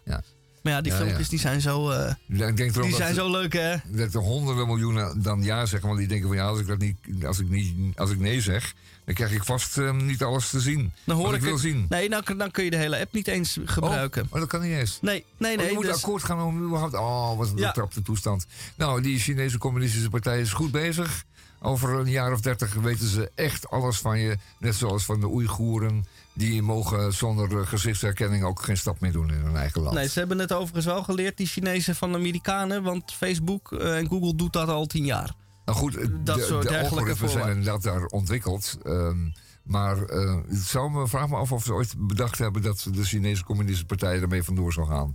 Maar 0.62 0.72
ja, 0.72 0.80
die 0.80 0.93
Ja, 0.93 0.98
filmpjes 0.98 1.24
ja. 1.24 1.30
die 1.30 1.39
zijn 1.39 1.60
zo, 1.60 1.90
eh, 1.90 2.14
Ik 2.28 2.56
denk 2.56 2.74
die 2.82 2.94
zijn 2.94 3.14
zo 3.14 3.30
leuk, 3.30 3.52
hè? 3.52 3.76
dat 3.86 4.14
er 4.14 4.20
honderden 4.20 4.66
miljoenen 4.66 5.22
dan 5.22 5.43
ja 5.43 5.66
zeggen. 5.66 5.89
Want 5.89 6.01
die 6.01 6.09
denken 6.09 6.28
van 6.28 6.36
ja, 6.36 6.44
als 6.47 6.60
ik, 6.60 6.66
dat 6.66 6.78
niet, 6.78 6.97
als 7.26 7.39
ik, 7.39 7.48
niet, 7.48 7.97
als 7.97 8.10
ik 8.10 8.18
nee 8.18 8.40
zeg, 8.40 8.74
dan 9.05 9.14
krijg 9.14 9.32
ik 9.32 9.44
vast 9.44 9.78
eh, 9.78 9.93
niet 9.93 10.22
alles 10.22 10.51
te 10.51 10.60
zien. 10.60 10.93
Dan 11.05 11.16
hoor 11.16 11.28
ik 11.28 11.35
ik 11.35 11.40
wil 11.43 11.52
het- 11.52 11.60
zien. 11.60 11.86
Nee, 11.89 12.09
dan, 12.09 12.22
dan 12.36 12.51
kun 12.51 12.64
je 12.64 12.70
de 12.70 12.76
hele 12.76 12.98
app 13.01 13.12
niet 13.12 13.28
eens 13.28 13.59
gebruiken. 13.64 14.26
Oh, 14.30 14.39
dat 14.39 14.48
kan 14.48 14.60
niet 14.62 14.72
eens. 14.78 14.98
Nee, 15.01 15.24
nee, 15.36 15.52
Oh, 15.52 15.59
nee. 15.59 15.68
je 15.68 15.74
moet 15.74 15.85
dus- 15.85 15.94
akkoord 15.97 16.22
gaan 16.24 16.40
om 16.43 16.64
überhaupt... 16.64 16.94
Oh, 16.94 17.36
wat 17.36 17.51
een 17.51 17.56
Ja. 17.56 17.66
betrapte 17.66 18.02
toestand. 18.02 18.47
Nou, 18.76 19.01
die 19.02 19.18
Chinese 19.18 19.59
communistische 19.59 20.10
partij 20.10 20.40
is 20.40 20.52
goed 20.52 20.70
bezig. 20.70 21.24
Over 21.60 21.90
een 21.98 22.10
jaar 22.10 22.32
of 22.32 22.40
dertig 22.40 22.74
weten 22.74 23.09
ze 23.09 23.30
echt 23.35 23.70
alles 23.70 23.98
van 23.98 24.18
je. 24.18 24.36
Net 24.59 24.74
zoals 24.74 25.05
van 25.05 25.20
de 25.20 25.26
Oeigoeren. 25.28 26.05
Die 26.39 26.62
mogen 26.62 27.12
zonder 27.12 27.59
eh, 27.60 27.66
gezichtsherkenning 27.66 28.44
ook 28.44 28.62
geen 28.62 28.77
stap 28.77 29.01
meer 29.01 29.12
doen 29.12 29.32
in 29.32 29.40
hun 29.40 29.56
eigen 29.56 29.81
land. 29.81 29.94
Nee, 29.94 30.09
ze 30.09 30.19
hebben 30.19 30.39
het 30.39 30.52
overigens 30.52 30.85
wel 30.85 31.02
geleerd, 31.02 31.36
die 31.36 31.47
Chinezen 31.47 31.94
van 31.94 32.12
de 32.12 32.19
Amerikanen. 32.19 32.82
Want 32.82 33.12
Facebook 33.12 33.73
eh, 33.73 33.97
en 33.98 34.09
Google 34.09 34.35
doet 34.35 34.52
dat 34.52 34.69
al 34.69 34.86
tien 34.86 35.05
jaar. 35.05 35.35
Nou 35.65 35.78
goed, 35.78 35.97
eh, 35.97 36.06
Dat 36.24 36.36
de, 36.36 36.43
soort 36.43 36.62
de 36.62 36.69
dergelijke 36.69 36.94
algoritmes 36.94 37.32
zijn 37.32 37.48
inderdaad 37.48 37.82
daar 37.82 38.05
ontwikkeld. 38.05 38.78
ehm, 38.82 39.28
maar 39.62 39.97
het 39.97 40.62
zou 40.62 40.90
me, 40.90 41.09
vraag 41.09 41.28
me 41.28 41.36
af 41.36 41.52
of 41.52 41.65
ze 41.65 41.73
ooit 41.73 41.94
bedacht 41.98 42.39
hebben... 42.39 42.62
dat 42.62 42.86
de 42.93 43.05
Chinese 43.05 43.44
communistische 43.44 43.86
partij 43.86 44.20
ermee 44.20 44.43
vandoor 44.43 44.73
zou 44.73 44.86
gaan. 44.86 45.12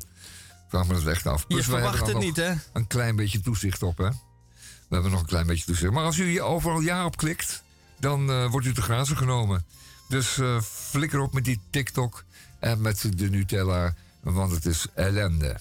Vraag 0.67 0.87
me 0.87 0.93
dat 0.93 1.05
echt 1.05 1.27
af. 1.27 1.41
Je 1.41 1.47
Plus 1.47 1.67
wij 1.67 1.81
verwacht 1.81 2.07
het 2.07 2.17
niet, 2.17 2.35
hè? 2.35 2.53
Een 2.73 2.87
klein 2.87 3.15
beetje 3.15 3.39
toezicht 3.39 3.83
op, 3.83 3.97
hè? 3.97 4.09
We 4.09 4.99
hebben 4.99 5.11
nog 5.11 5.19
een 5.19 5.25
klein 5.25 5.47
beetje 5.47 5.65
toezicht. 5.65 5.93
Maar 5.93 6.03
als 6.03 6.17
u 6.17 6.25
hier 6.29 6.41
overal 6.41 6.79
ja 6.79 7.05
op 7.05 7.17
klikt... 7.17 7.63
dan 7.99 8.47
wordt 8.49 8.67
u 8.67 8.73
te 8.73 8.81
grazen 8.81 9.17
genomen. 9.17 9.65
Dus 10.13 10.37
eh, 10.37 10.61
flikker 10.61 11.19
op 11.19 11.33
met 11.33 11.45
die 11.45 11.59
TikTok 11.69 12.23
en 12.59 12.81
met 12.81 13.05
de 13.17 13.29
Nutella... 13.29 13.93
want 14.19 14.51
het 14.51 14.65
is 14.65 14.85
ellende. 14.93 15.57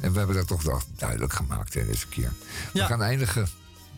En 0.00 0.12
we 0.12 0.18
hebben 0.18 0.36
dat 0.36 0.46
toch 0.46 0.62
wel 0.62 0.82
duidelijk 0.96 1.32
gemaakt 1.32 1.74
hè, 1.74 1.86
deze 1.86 2.06
keer. 2.06 2.32
We 2.72 2.80
gaan 2.80 3.02
eindigen 3.02 3.48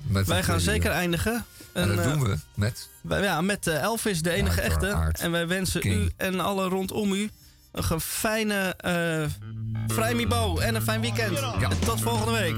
Met 0.03 0.27
Wij 0.27 0.43
gaan 0.43 0.61
zeker 0.61 0.91
eindigen. 0.91 1.45
En 1.73 1.89
dat 1.89 1.99
eh, 1.99 2.05
doen 2.05 2.23
we 2.23 2.39
met... 2.55 2.89
wij- 3.01 3.23
ja, 3.23 3.41
met 3.41 3.67
eh, 3.67 3.83
Elvis, 3.83 4.23
de 4.23 4.31
enige 4.31 4.61
echte. 4.61 5.11
En 5.13 5.31
wij 5.31 5.47
wensen 5.47 5.81
King. 5.81 5.95
u 5.95 6.11
en 6.17 6.41
alle 6.41 6.69
rondom 6.69 7.13
u 7.13 7.31
een 7.73 8.01
fijne 8.01 8.77
uh, 8.87 9.51
Vrijmibo 9.87 10.59
en 10.59 10.75
een 10.75 10.83
fijn 10.83 11.01
weekend. 11.01 11.39
En 11.39 11.79
tot 11.79 12.01
volgende 12.01 12.33
week. 12.33 12.57